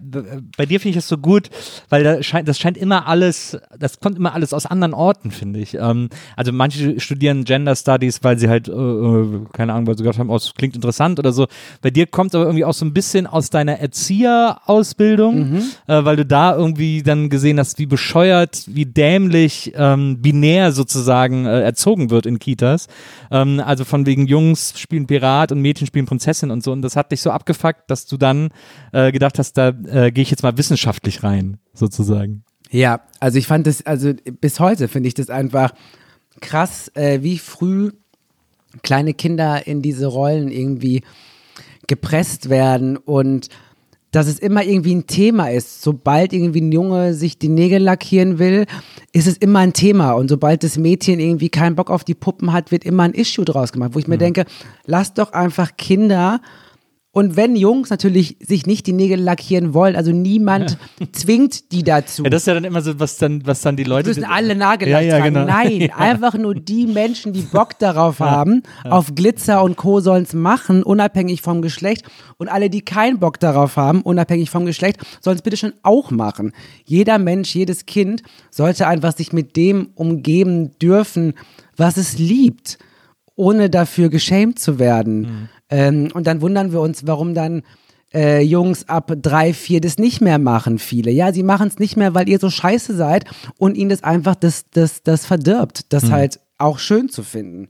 bei 0.57 0.67
dir 0.67 0.81
finde 0.81 0.91
ich 0.91 0.95
das 0.97 1.09
so 1.09 1.19
gut, 1.19 1.51
weil 1.89 2.05
da 2.05 2.23
scheint, 2.23 2.49
das 2.49 2.59
scheint 2.59 2.77
immer 2.77 3.07
alles, 3.07 3.59
das 3.79 4.01
kommt 4.01 4.17
immer 4.17 4.35
alles 4.35 4.53
aus 4.53 4.67
anderen 4.67 4.95
Orten, 4.95 5.31
finde 5.31 5.61
ich. 5.61 5.75
Ähm, 5.75 6.09
also 6.37 6.53
manche 6.53 6.99
studieren 7.01 7.45
Gender 7.45 7.77
Studies, 7.77 8.21
weil 8.23 8.39
sie 8.39 8.49
halt, 8.49 8.69
äh, 8.69 8.73
äh, 8.73 9.45
keine 9.53 9.73
Ahnung, 9.75 9.87
weil 9.87 9.97
sie 9.99 10.05
gedacht 10.05 10.19
haben, 10.19 10.31
oh, 10.31 10.35
das 10.35 10.55
klingt 10.55 10.75
interessant 10.75 11.19
oder 11.19 11.33
so. 11.33 11.47
Bei 11.83 11.91
dir 11.91 12.07
kommt 12.07 12.35
aber 12.35 12.45
irgendwie 12.45 12.65
auch 12.65 12.75
so 12.75 12.85
ein 12.85 12.93
bisschen 12.93 13.27
aus 13.27 13.51
deiner 13.51 13.79
Erzieherausbildung, 13.79 15.63
äh, 15.87 16.05
weil 16.05 16.17
du 16.17 16.25
da 16.25 16.57
irgendwie 16.57 17.03
dann 17.03 17.29
gesehen 17.29 17.59
hast, 17.59 17.79
wie 17.79 17.87
bescheuert, 17.87 18.65
wie 18.69 18.87
dämlich 18.87 19.73
ähm, 19.77 20.23
binär 20.23 20.73
sozusagen 20.73 21.47
äh, 21.47 21.61
erzogen 21.63 22.11
wird 22.11 22.27
in 22.27 22.39
Kitas. 22.39 22.87
Ähm, 23.31 23.61
also 23.65 23.85
von 23.85 24.07
wegen 24.07 24.27
Jungs 24.27 24.75
spielen 24.79 25.07
Pirat 25.07 25.53
und 25.53 25.61
Mädchen 25.61 25.87
spielen 25.87 26.07
Prinzessin 26.07 26.51
und 26.51 26.63
so. 26.63 26.73
Und 26.73 26.83
das 26.83 26.97
hat 26.97 27.13
dich 27.13 27.18
so 27.23 27.31
abgefuckt, 27.31 27.91
dass 27.91 28.07
du 28.07 28.17
dann 28.17 28.51
äh, 28.93 29.13
gedacht 29.13 29.39
hast, 29.39 29.55
da 29.55 29.69
äh, 29.69 30.11
gehe 30.11 30.23
ich 30.23 30.31
jetzt 30.31 30.43
mal 30.43 30.57
wissenschaftlich 30.57 31.23
rein, 31.23 31.59
sozusagen. 31.75 32.45
Ja, 32.71 33.01
also 33.21 33.39
ich 33.39 33.47
fand 33.47 33.67
das, 33.67 33.85
also 33.87 34.13
bis 34.41 34.61
heute 34.61 34.89
finde 34.89 35.09
ich 35.09 35.15
das 35.15 35.31
einfach 35.31 35.73
krass, 36.41 36.91
äh, 36.95 37.23
wie 37.23 37.39
früh 37.39 37.93
kleine 38.83 39.15
Kinder 39.15 39.67
in 39.67 39.83
diese 39.83 40.07
Rollen 40.07 40.51
irgendwie 40.51 41.03
gepresst 41.87 42.51
werden 42.51 42.97
und 42.97 43.49
dass 44.11 44.27
es 44.27 44.39
immer 44.39 44.65
irgendwie 44.65 44.95
ein 44.95 45.07
Thema 45.07 45.51
ist. 45.51 45.83
Sobald 45.83 46.33
irgendwie 46.33 46.63
ein 46.63 46.73
Junge 46.73 47.13
sich 47.15 47.39
die 47.39 47.49
Nägel 47.49 47.83
lackieren 47.83 48.39
will, 48.39 48.65
ist 49.13 49.27
es 49.27 49.37
immer 49.37 49.59
ein 49.59 49.75
Thema. 49.75 50.13
Und 50.13 50.29
sobald 50.29 50.65
das 50.65 50.79
Mädchen 50.79 51.21
irgendwie 51.21 51.51
keinen 51.51 51.77
Bock 51.77 51.91
auf 51.91 52.05
die 52.05 52.15
Puppen 52.15 52.53
hat, 52.53 52.71
wird 52.71 52.85
immer 52.85 53.03
ein 53.03 53.13
Issue 53.13 53.45
draus 53.45 53.73
gemacht, 53.73 53.91
wo 53.93 53.99
ich 53.99 54.09
mir 54.09 54.19
denke, 54.19 54.47
lass 54.87 55.13
doch 55.13 55.33
einfach 55.33 55.77
Kinder 55.77 56.41
und 57.11 57.37
wenn 57.37 57.57
Jungs 57.57 57.89
natürlich 57.89 58.37
sich 58.41 58.67
nicht 58.67 58.87
die 58.87 58.93
Nägel 58.93 59.19
lackieren 59.19 59.73
wollen, 59.73 59.97
also 59.97 60.13
niemand 60.13 60.77
zwingt 61.13 61.73
die 61.73 61.83
dazu. 61.83 62.23
Ja, 62.23 62.31
das 62.31 62.43
ist 62.43 62.47
ja 62.47 62.55
dann 62.55 62.65
immer 62.65 62.83
so, 62.83 63.01
was 63.01 63.17
dann, 63.17 63.47
was 63.47 63.63
dann 63.63 63.77
die 63.77 63.85
Leute. 63.85 64.09
müssen 64.09 64.25
alle 64.25 64.55
Nagellack 64.55 65.05
Ja, 65.05 65.19
ja, 65.19 65.25
genau. 65.25 65.45
Nein, 65.47 65.91
einfach 65.97 66.35
nur 66.35 66.55
die 66.55 66.87
Menschen, 66.87 67.33
die 67.33 67.41
Bock 67.41 67.77
darauf 67.79 68.21
haben, 68.21 68.63
auf 68.85 69.15
Glitzer 69.15 69.63
und 69.63 69.77
Co. 69.77 70.01
sollen 70.01 70.25
es 70.25 70.35
machen, 70.35 70.83
unabhängig 70.83 71.41
vom 71.41 71.63
Geschlecht. 71.63 72.05
Und 72.37 72.49
alle, 72.49 72.69
die 72.69 72.83
keinen 72.83 73.19
Bock 73.19 73.41
darauf 73.41 73.77
haben, 73.77 74.03
unabhängig 74.03 74.51
vom 74.51 74.67
Geschlecht, 74.67 75.01
sollen 75.21 75.37
es 75.39 75.43
bitte 75.43 75.57
schon 75.57 75.73
auch 75.83 76.11
machen. 76.11 76.53
Jeder 76.85 77.19
Mensch, 77.19 77.55
jedes 77.55 77.87
Kind 77.87 78.23
sollte 78.51 78.87
einfach 78.87 79.17
sich 79.17 79.33
mit 79.33 79.57
dem 79.57 79.89
umgeben 79.95 80.79
dürfen, 80.79 81.33
was 81.77 81.97
es 81.97 82.19
liebt, 82.19 82.79
ohne 83.35 83.71
dafür 83.71 84.11
geschämt 84.11 84.59
zu 84.59 84.79
werden. 84.79 85.49
Ähm, 85.71 86.09
und 86.15 86.27
dann 86.27 86.41
wundern 86.41 86.73
wir 86.73 86.81
uns, 86.81 87.07
warum 87.07 87.35
dann 87.35 87.63
äh, 88.15 88.41
Jungs 88.43 88.89
ab 88.89 89.13
drei, 89.21 89.53
vier 89.53 89.81
das 89.81 89.99
nicht 89.99 90.21
mehr 90.21 90.39
machen, 90.39 90.79
viele. 90.79 91.11
Ja, 91.11 91.33
sie 91.33 91.43
machen 91.43 91.69
es 91.69 91.79
nicht 91.79 91.97
mehr, 91.97 92.15
weil 92.15 92.29
ihr 92.29 92.39
so 92.39 92.51
scheiße 92.51 92.97
seid 92.97 93.27
und 93.59 93.77
ihnen 93.77 93.91
das 93.91 94.03
einfach 94.03 94.35
das, 94.35 94.67
das, 94.71 95.03
das 95.03 95.27
verdirbt, 95.27 95.93
das 95.93 96.11
halt 96.11 96.41
auch 96.57 96.79
schön 96.79 97.09
zu 97.09 97.23
finden. 97.23 97.69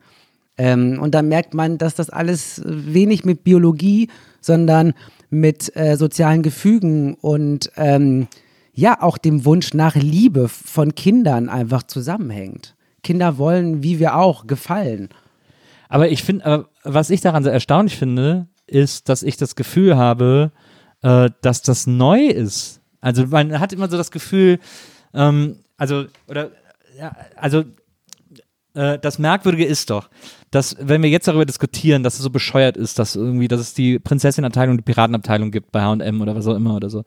Ähm, 0.57 0.99
und 1.01 1.15
dann 1.15 1.29
merkt 1.29 1.55
man, 1.55 1.79
dass 1.79 1.95
das 1.95 2.11
alles 2.11 2.63
wenig 2.65 3.25
mit 3.25 3.45
Biologie, 3.45 4.09
sondern 4.41 4.95
mit 5.31 5.75
äh, 5.77 5.97
sozialen 5.97 6.43
Gefügen 6.43 7.15
und 7.15 7.71
ähm, 7.77 8.29
ja, 8.73 9.03
auch 9.03 9.19
dem 9.19 9.45
Wunsch 9.45 9.75
nach 9.75 9.97
Liebe 9.97 10.49
von 10.49 10.95
Kindern 10.95 11.49
einfach 11.49 11.83
zusammenhängt. 11.83 12.77
Kinder 13.03 13.39
wollen, 13.39 13.83
wie 13.83 13.99
wir 13.99 14.17
auch, 14.17 14.47
gefallen. 14.47 15.09
Aber 15.89 16.09
ich 16.11 16.23
finde, 16.23 16.67
was 16.89 17.11
ich 17.11 17.21
daran 17.21 17.45
so 17.45 17.51
erstaunlich 17.51 17.97
finde, 17.97 18.49
ist, 18.67 19.09
dass 19.09 19.23
ich 19.23 19.37
das 19.37 19.57
Gefühl 19.57 19.97
habe, 19.97 20.53
äh, 21.03 21.31
dass 21.43 21.63
das 21.63 21.87
neu 21.87 22.27
ist. 22.27 22.81
Also 23.01 23.27
man 23.27 23.61
hat 23.61 23.73
immer 23.73 23.89
so 23.89 23.97
das 23.97 24.11
Gefühl, 24.11 24.59
ähm, 25.15 25.57
also, 25.77 26.07
oder, 26.27 26.51
ja, 26.99 27.15
also, 27.37 27.65
äh, 28.75 28.99
das 28.99 29.19
Merkwürdige 29.19 29.65
ist 29.65 29.91
doch, 29.91 30.11
dass, 30.51 30.77
wenn 30.81 31.03
wir 31.03 31.11
jetzt 31.11 31.29
darüber 31.29 31.45
diskutieren, 31.45 32.03
dass 32.03 32.15
es 32.15 32.21
so 32.21 32.31
bescheuert 32.31 32.77
ist, 32.77 32.99
dass 32.99 33.17
irgendwie, 33.17 33.49
dass 33.49 33.61
es 33.61 33.75
die 33.75 33.99
Prinzessin-Abteilung, 33.99 34.77
die 34.77 34.83
Piratenabteilung 34.83 35.51
gibt 35.51 35.73
bei 35.73 35.83
H&M 35.83 36.21
oder 36.21 36.35
was 36.35 36.47
auch 36.47 36.57
immer 36.57 36.75
oder 36.75 36.91
so, 36.91 37.05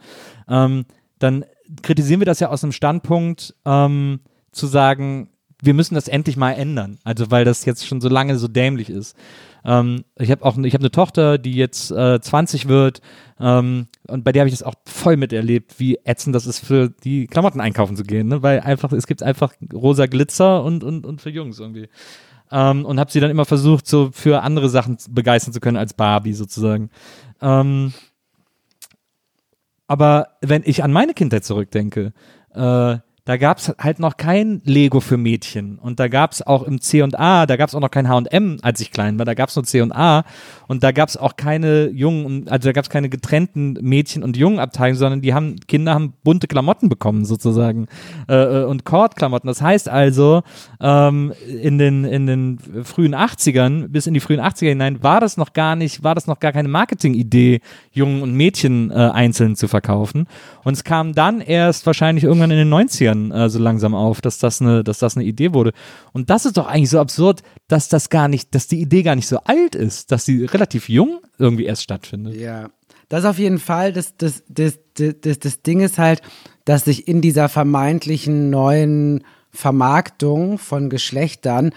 ähm, 0.48 0.86
dann 1.20 1.46
kritisieren 1.82 2.22
wir 2.22 2.26
das 2.26 2.40
ja 2.40 2.50
aus 2.50 2.64
einem 2.64 2.72
Standpunkt, 2.72 3.56
ähm, 3.66 4.22
zu 4.52 4.68
sagen, 4.68 5.30
wir 5.62 5.74
müssen 5.74 5.96
das 5.96 6.08
endlich 6.08 6.38
mal 6.38 6.54
ändern. 6.54 6.98
Also 7.04 7.32
weil 7.32 7.46
das 7.46 7.66
jetzt 7.66 7.86
schon 7.86 8.02
so 8.02 8.10
lange 8.10 8.38
so 8.38 8.48
dämlich 8.48 8.90
ist. 8.90 9.16
Ähm, 9.64 10.03
ich 10.18 10.32
habe 10.32 10.43
auch, 10.43 10.57
ich 10.57 10.74
habe 10.74 10.82
eine 10.82 10.91
Tochter, 10.91 11.38
die 11.38 11.53
jetzt 11.53 11.91
äh, 11.91 12.20
20 12.20 12.68
wird 12.68 13.01
ähm, 13.39 13.88
und 14.07 14.24
bei 14.24 14.32
der 14.32 14.41
habe 14.41 14.49
ich 14.49 14.55
das 14.55 14.64
auch 14.64 14.76
voll 14.86 15.18
miterlebt, 15.18 15.80
wie 15.80 15.99
ätzend 16.03 16.36
das 16.36 16.47
ist 16.47 16.59
für 16.59 16.89
die 16.89 17.28
Klamotten 17.28 17.62
einkaufen 17.62 17.95
zu 17.95 18.03
gehen, 18.03 18.28
ne? 18.28 18.41
weil 18.41 18.62
einfach 18.62 18.91
es 18.91 19.07
gibt 19.07 19.24
einfach 19.24 19.53
rosa 19.74 20.05
Glitzer 20.07 20.64
und 20.64 20.84
und 20.84 21.05
und 21.05 21.22
für 21.22 21.30
Jungs 21.30 21.59
irgendwie. 21.59 21.89
Ähm, 22.51 22.86
und 22.86 22.99
habe 22.99 23.12
sie 23.12 23.20
dann 23.20 23.32
immer 23.32 23.45
versucht, 23.45 23.88
so 23.88 24.09
für 24.12 24.41
andere 24.41 24.70
Sachen 24.70 24.97
begeistern 25.09 25.53
zu 25.53 25.62
können 25.62 25.78
als 25.78 25.93
Barbie 25.93 26.34
sozusagen. 26.34 26.89
Ähm, 27.41 27.93
aber 29.88 30.38
wenn 30.41 30.64
ich 30.66 30.84
an 30.84 30.91
meine 30.91 31.14
Kindheit 31.14 31.45
zurückdenke, 31.45 32.14
äh, 32.53 32.97
da 33.26 33.38
gab 33.38 33.60
es 33.60 33.72
halt 33.78 34.00
noch 34.00 34.18
kein 34.18 34.62
Lego 34.66 35.00
für 35.00 35.16
Mädchen. 35.16 35.78
Und 35.78 36.00
da 36.00 36.08
gab 36.08 36.32
es 36.32 36.42
auch 36.42 36.64
im 36.64 36.82
C&A, 36.82 37.46
da 37.46 37.56
gab 37.56 37.70
es 37.70 37.76
auch 37.76 37.80
noch 37.80 37.92
kein 37.92 38.10
H&M, 38.10 38.58
als 38.64 38.80
ich 38.82 38.92
klein 38.92 39.20
war, 39.20 39.26
da 39.26 39.36
gab 39.36 39.50
es 39.50 39.56
nur 39.56 39.64
C&A. 39.64 40.24
Und 40.68 40.84
da 40.84 40.92
gab 40.92 41.08
es 41.08 41.18
auch 41.18 41.36
keine 41.36 41.90
jungen, 41.90 42.48
also 42.50 42.70
da 42.70 42.74
gab 42.74 42.84
es 42.84 42.90
keine 42.90 43.10
getrennten 43.10 43.74
Mädchen- 43.74 44.24
und 44.24 44.38
Jungenabteilungen, 44.38 44.98
sondern 44.98 45.22
die 45.22 45.36
haben, 45.36 45.58
Kinder 45.68 45.94
haben 45.94 46.14
bunte 46.24 46.48
Klamotten 46.48 46.90
bekommen 46.90 47.26
sozusagen. 47.26 47.88
Äh, 48.28 48.62
äh 48.62 48.64
und 48.66 48.86
Kordklamotten. 48.86 49.48
Das 49.48 49.62
heißt 49.62 49.88
also, 49.88 50.42
ähm, 50.80 51.34
in, 51.62 51.78
den, 51.78 52.06
in 52.06 52.26
den 52.26 52.58
frühen 52.84 53.14
80ern, 53.14 53.90
bis 53.90 54.08
in 54.08 54.16
die 54.16 54.20
frühen 54.20 54.40
80er 54.40 54.70
hinein, 54.70 55.04
war 55.04 55.20
das 55.20 55.38
noch 55.38 55.54
gar 55.54 55.76
nicht, 55.76 56.04
war 56.04 56.16
das 56.16 56.26
noch 56.26 56.40
gar 56.40 56.54
keine 56.54 56.70
Marketingidee, 56.70 57.62
Jungen 57.92 58.24
und 58.24 58.34
Mädchen 58.34 58.90
äh, 58.90 58.96
einzeln 58.96 59.56
zu 59.56 59.68
verkaufen. 59.68 60.26
Und 60.64 60.74
es 60.74 60.84
kam 60.84 61.14
dann 61.14 61.40
erst 61.42 61.86
wahrscheinlich 61.86 62.24
irgendwann 62.24 62.52
in 62.52 62.58
den 62.58 62.74
90ern 62.74 63.11
äh, 63.12 63.49
so 63.49 63.59
langsam 63.59 63.95
auf, 63.95 64.22
dass 64.22 64.39
das, 64.39 64.62
eine, 64.62 64.84
dass 64.84 64.99
das 64.99 65.16
eine 65.16 65.26
Idee 65.26 65.53
wurde. 65.53 65.72
Und 66.14 66.30
das 66.30 66.45
ist 66.45 66.57
doch 66.57 66.68
eigentlich 66.68 66.89
so 66.89 66.99
absurd, 66.99 67.43
dass 67.68 67.89
das 67.89 68.09
gar 68.09 68.28
nicht, 68.28 68.53
dass 68.55 68.68
die 68.68 68.82
Idee 68.82 69.03
gar 69.03 69.16
nicht 69.16 69.28
so 69.28 69.39
alt 69.45 69.76
ist, 69.76 70.12
dass 70.12 70.26
sie 70.26 70.45
relativ 70.45 70.89
jung 70.89 71.20
irgendwie 71.38 71.66
erst 71.66 71.84
stattfindet. 71.84 72.36
Ja. 72.36 72.70
Das 73.09 73.26
auf 73.26 73.39
jeden 73.39 73.59
Fall, 73.59 73.91
das, 73.91 74.16
das, 74.16 74.43
das, 74.47 74.80
das, 74.95 75.39
das 75.39 75.62
Ding 75.62 75.82
ist 75.82 75.97
halt, 75.97 76.22
dass 76.66 76.86
sich 76.86 77.07
in 77.07 77.22
dieser 77.22 77.49
vermeintlichen 77.49 78.49
neuen 78.49 79.24
Vermarktung 79.49 80.57
von 80.57 80.89
Geschlechtern 80.89 81.72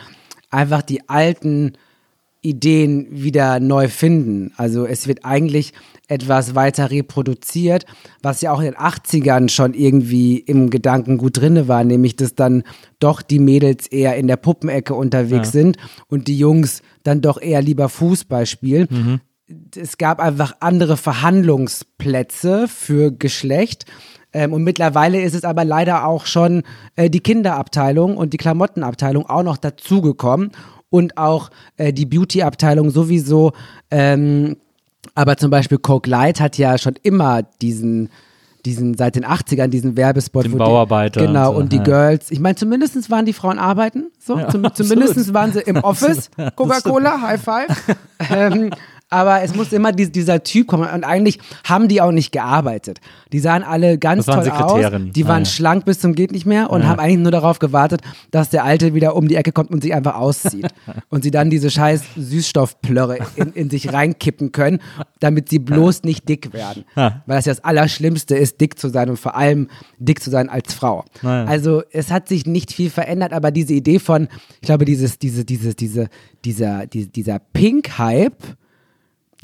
einfach 0.50 0.82
die 0.82 1.08
alten 1.08 1.72
Ideen 2.44 3.06
wieder 3.10 3.58
neu 3.58 3.88
finden. 3.88 4.52
Also 4.56 4.86
es 4.86 5.08
wird 5.08 5.24
eigentlich 5.24 5.72
etwas 6.08 6.54
weiter 6.54 6.90
reproduziert, 6.90 7.86
was 8.22 8.42
ja 8.42 8.52
auch 8.52 8.58
in 8.58 8.66
den 8.66 8.76
80ern 8.76 9.48
schon 9.48 9.72
irgendwie 9.72 10.38
im 10.38 10.68
Gedanken 10.68 11.16
gut 11.16 11.38
drinne 11.38 11.66
war, 11.66 11.82
nämlich 11.82 12.16
dass 12.16 12.34
dann 12.34 12.62
doch 12.98 13.22
die 13.22 13.38
Mädels 13.38 13.86
eher 13.86 14.16
in 14.16 14.26
der 14.26 14.36
Puppenecke 14.36 14.94
unterwegs 14.94 15.48
ja. 15.48 15.62
sind 15.62 15.78
und 16.08 16.28
die 16.28 16.38
Jungs 16.38 16.82
dann 17.02 17.22
doch 17.22 17.40
eher 17.40 17.62
lieber 17.62 17.88
Fußball 17.88 18.44
spielen. 18.44 18.88
Mhm. 18.90 19.20
Es 19.76 19.98
gab 19.98 20.20
einfach 20.20 20.56
andere 20.60 20.96
Verhandlungsplätze 20.96 22.66
für 22.68 23.10
Geschlecht. 23.10 23.86
Ähm, 24.32 24.52
und 24.52 24.64
mittlerweile 24.64 25.22
ist 25.22 25.34
es 25.34 25.44
aber 25.44 25.64
leider 25.64 26.06
auch 26.06 26.26
schon 26.26 26.62
äh, 26.96 27.08
die 27.08 27.20
Kinderabteilung 27.20 28.16
und 28.16 28.32
die 28.32 28.38
Klamottenabteilung 28.38 29.26
auch 29.26 29.42
noch 29.42 29.56
dazugekommen 29.56 30.50
und 30.94 31.18
auch 31.18 31.50
äh, 31.76 31.92
die 31.92 32.06
Beauty-Abteilung 32.06 32.90
sowieso. 32.90 33.50
Ähm, 33.90 34.56
aber 35.16 35.36
zum 35.36 35.50
Beispiel 35.50 35.78
Coke 35.78 36.08
Light 36.08 36.38
hat 36.38 36.56
ja 36.56 36.78
schon 36.78 36.94
immer 37.02 37.42
diesen 37.42 38.10
diesen 38.64 38.96
seit 38.96 39.16
den 39.16 39.26
80ern 39.26 39.66
diesen 39.66 39.96
Werbespot. 39.96 40.44
Den 40.44 40.56
Bauarbeiter. 40.56 41.20
Die, 41.20 41.26
genau, 41.26 41.48
und, 41.48 41.54
so, 41.54 41.60
und 41.60 41.72
die 41.72 41.76
ja. 41.78 41.82
Girls. 41.82 42.30
Ich 42.30 42.38
meine, 42.38 42.54
zumindest 42.54 43.10
waren 43.10 43.26
die 43.26 43.32
Frauen 43.32 43.58
arbeiten. 43.58 44.10
So, 44.18 44.38
ja, 44.38 44.48
zum, 44.48 44.72
zumindest 44.72 45.34
waren 45.34 45.52
sie 45.52 45.60
im 45.60 45.76
Office. 45.82 46.30
Coca-Cola, 46.54 47.20
High 47.20 47.42
Five. 47.42 47.96
ähm, 48.30 48.70
aber 49.14 49.42
es 49.42 49.54
muss 49.54 49.72
immer 49.72 49.92
die, 49.92 50.10
dieser 50.10 50.42
Typ 50.42 50.66
kommen. 50.66 50.88
Und 50.90 51.04
eigentlich 51.04 51.38
haben 51.62 51.86
die 51.86 52.00
auch 52.00 52.10
nicht 52.10 52.32
gearbeitet. 52.32 53.00
Die 53.32 53.38
sahen 53.38 53.62
alle 53.62 53.96
ganz 53.96 54.26
toll 54.26 54.50
aus. 54.50 54.90
Die 55.14 55.26
waren 55.28 55.36
ah, 55.36 55.38
ja. 55.38 55.44
schlank 55.44 55.84
bis 55.84 56.00
zum 56.00 56.14
geht 56.14 56.32
nicht 56.32 56.46
mehr 56.46 56.70
und 56.70 56.82
ja. 56.82 56.88
haben 56.88 56.98
eigentlich 56.98 57.18
nur 57.18 57.30
darauf 57.30 57.60
gewartet, 57.60 58.00
dass 58.32 58.50
der 58.50 58.64
Alte 58.64 58.92
wieder 58.92 59.14
um 59.14 59.28
die 59.28 59.36
Ecke 59.36 59.52
kommt 59.52 59.70
und 59.70 59.82
sich 59.82 59.94
einfach 59.94 60.16
auszieht. 60.16 60.66
und 61.10 61.22
sie 61.22 61.30
dann 61.30 61.48
diese 61.48 61.70
scheiß 61.70 62.02
Süßstoffplörre 62.16 63.18
in, 63.36 63.52
in 63.52 63.70
sich 63.70 63.92
reinkippen 63.92 64.50
können, 64.50 64.80
damit 65.20 65.48
sie 65.48 65.60
bloß 65.60 66.02
nicht 66.02 66.28
dick 66.28 66.52
werden. 66.52 66.84
Ja. 66.96 67.22
Weil 67.26 67.36
das 67.36 67.46
ja 67.46 67.52
das 67.54 67.64
Allerschlimmste 67.64 68.36
ist, 68.36 68.60
dick 68.60 68.78
zu 68.78 68.88
sein 68.88 69.10
und 69.10 69.18
vor 69.18 69.36
allem 69.36 69.68
dick 69.98 70.22
zu 70.22 70.30
sein 70.30 70.48
als 70.48 70.74
Frau. 70.74 71.04
Also 71.22 71.82
es 71.90 72.10
hat 72.10 72.28
sich 72.28 72.46
nicht 72.46 72.72
viel 72.72 72.88
verändert, 72.88 73.32
aber 73.32 73.50
diese 73.50 73.72
Idee 73.74 73.98
von, 73.98 74.28
ich 74.60 74.66
glaube, 74.66 74.84
dieses, 74.84 75.18
diese, 75.18 75.44
diese, 75.44 75.74
diese, 75.74 76.08
dieser, 76.44 76.86
dieser 76.86 77.38
Pink-Hype, 77.38 78.56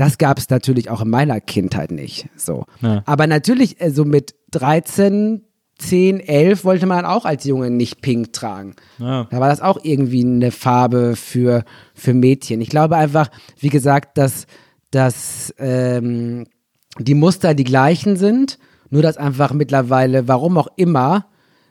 das 0.01 0.17
gab 0.17 0.39
es 0.39 0.49
natürlich 0.49 0.89
auch 0.89 1.03
in 1.03 1.11
meiner 1.11 1.43
Kindheit 1.43 1.91
nicht. 1.91 2.27
So. 2.35 2.65
Ja. 2.81 3.03
Aber 3.05 3.27
natürlich, 3.27 3.77
so 3.81 3.85
also 3.85 4.05
mit 4.07 4.35
13, 4.53 5.45
10, 5.77 6.21
11 6.21 6.65
wollte 6.65 6.87
man 6.87 7.05
auch 7.05 7.27
als 7.27 7.45
Junge 7.45 7.69
nicht 7.69 8.01
pink 8.01 8.33
tragen. 8.33 8.77
Ja. 8.99 9.29
Da 9.31 9.41
war 9.41 9.51
das 9.51 9.61
auch 9.61 9.79
irgendwie 9.83 10.25
eine 10.25 10.53
Farbe 10.53 11.17
für, 11.17 11.65
für 11.93 12.15
Mädchen. 12.15 12.63
Ich 12.63 12.71
glaube 12.71 12.97
einfach, 12.97 13.29
wie 13.59 13.69
gesagt, 13.69 14.17
dass, 14.17 14.47
dass 14.91 15.53
ähm, 15.59 16.47
die 16.99 17.15
Muster 17.15 17.53
die 17.53 17.65
gleichen 17.65 18.17
sind, 18.17 18.59
nur 18.89 19.03
dass 19.03 19.19
einfach 19.19 19.53
mittlerweile, 19.53 20.27
warum 20.29 20.57
auch 20.57 20.69
immer, 20.77 21.27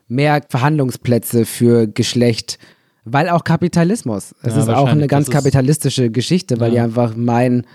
mehr 0.08 0.44
Verhandlungsplätze 0.48 1.46
für 1.46 1.88
Geschlecht, 1.88 2.60
weil 3.06 3.28
auch 3.28 3.44
Kapitalismus. 3.44 4.36
Es 4.44 4.54
ja, 4.54 4.62
ist 4.62 4.70
auch 4.70 4.90
eine 4.90 5.08
ganz 5.08 5.32
kapitalistische 5.32 6.12
Geschichte, 6.12 6.60
weil 6.60 6.70
die 6.70 6.80
einfach 6.80 7.16
meinen, 7.16 7.66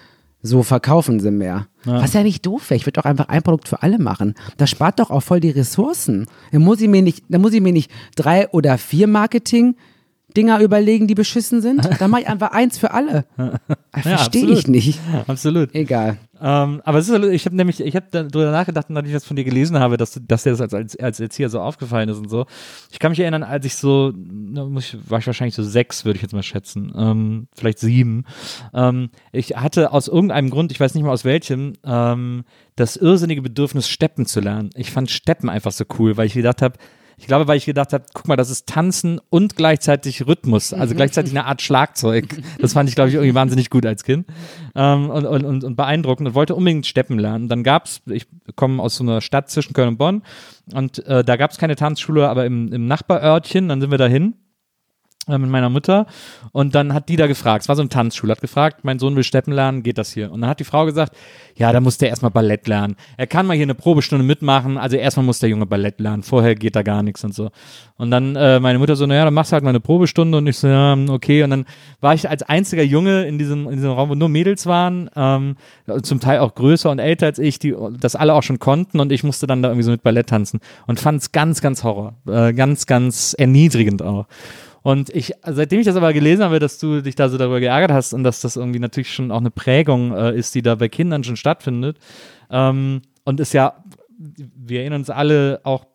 so 0.44 0.62
verkaufen 0.62 1.20
sie 1.20 1.30
mehr. 1.30 1.66
Ja. 1.86 2.02
Was 2.02 2.12
ja 2.12 2.22
nicht 2.22 2.44
doof 2.44 2.68
wäre. 2.68 2.76
Ich 2.76 2.86
würde 2.86 3.00
doch 3.00 3.06
einfach 3.06 3.28
ein 3.28 3.42
Produkt 3.42 3.66
für 3.66 3.82
alle 3.82 3.98
machen. 3.98 4.34
Das 4.58 4.68
spart 4.68 5.00
doch 5.00 5.10
auch 5.10 5.22
voll 5.22 5.40
die 5.40 5.50
Ressourcen. 5.50 6.26
Da 6.52 6.58
muss 6.58 6.82
ich 6.82 6.88
mir 6.88 7.00
nicht, 7.02 7.24
da 7.28 7.38
muss 7.38 7.54
ich 7.54 7.62
mir 7.62 7.72
nicht 7.72 7.90
drei 8.14 8.48
oder 8.50 8.76
vier 8.76 9.06
Marketing 9.06 9.74
Dinger 10.36 10.60
überlegen, 10.60 11.06
die 11.06 11.14
beschissen 11.14 11.62
sind. 11.62 11.88
Dann 11.98 12.10
mache 12.10 12.22
ich 12.22 12.28
einfach 12.28 12.50
eins 12.50 12.76
für 12.76 12.90
alle. 12.90 13.24
Verstehe 13.92 14.46
ja, 14.48 14.52
ich 14.52 14.66
nicht. 14.66 14.98
Absolut. 15.26 15.74
Egal. 15.74 16.18
Ähm, 16.46 16.82
aber 16.84 16.98
es 16.98 17.08
ist, 17.08 17.24
ich 17.24 17.46
habe 17.46 17.56
nämlich, 17.56 17.80
ich 17.80 17.96
habe 17.96 18.06
darüber 18.10 18.50
nachgedacht, 18.50 18.90
nachdem 18.90 19.06
ich 19.06 19.14
das 19.14 19.24
von 19.24 19.34
dir 19.34 19.44
gelesen 19.44 19.78
habe, 19.78 19.96
dass, 19.96 20.20
dass 20.28 20.42
dir 20.42 20.50
das 20.50 20.60
als, 20.60 20.74
als, 20.74 20.94
als 20.96 21.18
Erzieher 21.18 21.48
so 21.48 21.58
aufgefallen 21.58 22.10
ist 22.10 22.18
und 22.18 22.28
so. 22.28 22.44
Ich 22.90 22.98
kann 22.98 23.12
mich 23.12 23.20
erinnern, 23.20 23.42
als 23.42 23.64
ich 23.64 23.76
so, 23.76 24.12
muss 24.14 24.92
ich, 24.92 25.10
war 25.10 25.20
ich 25.20 25.26
wahrscheinlich 25.26 25.54
so 25.54 25.62
sechs, 25.62 26.04
würde 26.04 26.18
ich 26.18 26.22
jetzt 26.22 26.34
mal 26.34 26.42
schätzen, 26.42 26.92
ähm, 26.94 27.48
vielleicht 27.54 27.78
sieben. 27.78 28.24
Ähm, 28.74 29.08
ich 29.32 29.56
hatte 29.56 29.90
aus 29.92 30.06
irgendeinem 30.06 30.50
Grund, 30.50 30.70
ich 30.70 30.78
weiß 30.78 30.94
nicht 30.94 31.02
mehr 31.02 31.12
aus 31.12 31.24
welchem, 31.24 31.72
ähm, 31.82 32.44
das 32.76 32.96
irrsinnige 32.96 33.40
Bedürfnis, 33.40 33.88
Steppen 33.88 34.26
zu 34.26 34.40
lernen. 34.40 34.68
Ich 34.74 34.90
fand 34.90 35.10
Steppen 35.10 35.48
einfach 35.48 35.72
so 35.72 35.84
cool, 35.98 36.18
weil 36.18 36.26
ich 36.26 36.34
gedacht 36.34 36.60
habe, 36.60 36.76
ich 37.16 37.26
glaube, 37.26 37.46
weil 37.46 37.56
ich 37.56 37.64
gedacht 37.64 37.92
habe, 37.92 38.04
guck 38.12 38.28
mal, 38.28 38.36
das 38.36 38.50
ist 38.50 38.66
Tanzen 38.68 39.20
und 39.30 39.56
gleichzeitig 39.56 40.26
Rhythmus, 40.26 40.72
also 40.72 40.94
mhm. 40.94 40.98
gleichzeitig 40.98 41.32
eine 41.32 41.46
Art 41.46 41.62
Schlagzeug. 41.62 42.36
Das 42.58 42.72
fand 42.72 42.88
ich, 42.88 42.94
glaube 42.94 43.10
ich, 43.10 43.14
irgendwie 43.14 43.34
wahnsinnig 43.34 43.70
gut 43.70 43.86
als 43.86 44.04
Kind 44.04 44.26
ähm, 44.74 45.10
und, 45.10 45.26
und, 45.26 45.64
und 45.64 45.76
beeindruckend 45.76 46.28
und 46.28 46.34
wollte 46.34 46.54
unbedingt 46.54 46.86
Steppen 46.86 47.18
lernen. 47.18 47.48
Dann 47.48 47.62
gab 47.62 47.86
es, 47.86 48.02
ich 48.06 48.26
komme 48.56 48.82
aus 48.82 48.96
so 48.96 49.04
einer 49.04 49.20
Stadt 49.20 49.50
zwischen 49.50 49.72
Köln 49.72 49.88
und 49.88 49.98
Bonn 49.98 50.22
und 50.72 51.04
äh, 51.06 51.24
da 51.24 51.36
gab 51.36 51.50
es 51.50 51.58
keine 51.58 51.76
Tanzschule, 51.76 52.28
aber 52.28 52.46
im, 52.46 52.72
im 52.72 52.86
Nachbarörtchen, 52.86 53.68
dann 53.68 53.80
sind 53.80 53.90
wir 53.90 53.98
dahin 53.98 54.34
mit 55.26 55.50
meiner 55.50 55.70
Mutter 55.70 56.06
und 56.52 56.74
dann 56.74 56.94
hat 56.94 57.08
die 57.08 57.16
da 57.16 57.26
gefragt, 57.26 57.62
es 57.62 57.68
war 57.68 57.76
so 57.76 57.82
eine 57.82 57.88
Tanzschule, 57.88 58.32
hat 58.32 58.40
gefragt, 58.40 58.84
mein 58.84 58.98
Sohn 58.98 59.16
will 59.16 59.22
Steppen 59.22 59.52
lernen, 59.52 59.82
geht 59.82 59.98
das 59.98 60.12
hier? 60.12 60.30
Und 60.32 60.40
dann 60.40 60.50
hat 60.50 60.60
die 60.60 60.64
Frau 60.64 60.84
gesagt, 60.84 61.16
ja, 61.56 61.72
da 61.72 61.80
muss 61.80 61.98
der 61.98 62.08
erstmal 62.08 62.30
Ballett 62.30 62.66
lernen. 62.66 62.96
Er 63.16 63.26
kann 63.26 63.46
mal 63.46 63.54
hier 63.54 63.64
eine 63.64 63.74
Probestunde 63.74 64.24
mitmachen, 64.24 64.76
also 64.78 64.96
erstmal 64.96 65.24
muss 65.24 65.38
der 65.38 65.48
Junge 65.48 65.66
Ballett 65.66 66.00
lernen, 66.00 66.22
vorher 66.22 66.54
geht 66.54 66.76
da 66.76 66.82
gar 66.82 67.02
nichts 67.02 67.24
und 67.24 67.34
so. 67.34 67.50
Und 67.96 68.10
dann 68.10 68.34
äh, 68.34 68.58
meine 68.58 68.78
Mutter 68.78 68.96
so, 68.96 69.06
naja, 69.06 69.24
dann 69.24 69.34
machst 69.34 69.52
du 69.52 69.54
halt 69.54 69.64
mal 69.64 69.70
eine 69.70 69.80
Probestunde 69.80 70.38
und 70.38 70.46
ich 70.46 70.58
so, 70.58 70.66
ja, 70.66 70.96
okay. 71.08 71.44
Und 71.44 71.50
dann 71.50 71.64
war 72.00 72.14
ich 72.14 72.28
als 72.28 72.42
einziger 72.42 72.82
Junge 72.82 73.24
in 73.24 73.38
diesem, 73.38 73.68
in 73.68 73.76
diesem 73.76 73.92
Raum, 73.92 74.08
wo 74.10 74.14
nur 74.14 74.28
Mädels 74.28 74.66
waren, 74.66 75.08
ähm, 75.14 75.56
zum 76.02 76.18
Teil 76.18 76.40
auch 76.40 76.54
größer 76.54 76.90
und 76.90 76.98
älter 76.98 77.26
als 77.26 77.38
ich, 77.38 77.58
die 77.58 77.74
das 78.00 78.16
alle 78.16 78.34
auch 78.34 78.42
schon 78.42 78.58
konnten 78.58 79.00
und 79.00 79.12
ich 79.12 79.22
musste 79.22 79.46
dann 79.46 79.62
da 79.62 79.68
irgendwie 79.68 79.84
so 79.84 79.90
mit 79.92 80.02
Ballett 80.02 80.28
tanzen 80.28 80.60
und 80.86 80.98
fand 80.98 81.22
es 81.22 81.32
ganz, 81.32 81.60
ganz 81.60 81.84
Horror, 81.84 82.14
äh, 82.26 82.52
ganz, 82.52 82.86
ganz 82.86 83.34
erniedrigend 83.34 84.02
auch. 84.02 84.26
Und 84.84 85.08
ich, 85.08 85.32
seitdem 85.42 85.80
ich 85.80 85.86
das 85.86 85.96
aber 85.96 86.12
gelesen 86.12 86.44
habe, 86.44 86.58
dass 86.58 86.78
du 86.78 87.00
dich 87.00 87.14
da 87.14 87.30
so 87.30 87.38
darüber 87.38 87.58
geärgert 87.58 87.90
hast 87.90 88.12
und 88.12 88.22
dass 88.22 88.42
das 88.42 88.56
irgendwie 88.56 88.78
natürlich 88.78 89.14
schon 89.14 89.30
auch 89.30 89.40
eine 89.40 89.50
Prägung 89.50 90.14
äh, 90.14 90.36
ist, 90.36 90.54
die 90.54 90.60
da 90.60 90.74
bei 90.74 90.90
Kindern 90.90 91.24
schon 91.24 91.36
stattfindet. 91.36 91.96
Ähm, 92.50 93.00
und 93.24 93.40
ist 93.40 93.54
ja, 93.54 93.82
wir 94.18 94.80
erinnern 94.80 95.00
uns 95.00 95.08
alle 95.08 95.62
auch 95.64 95.86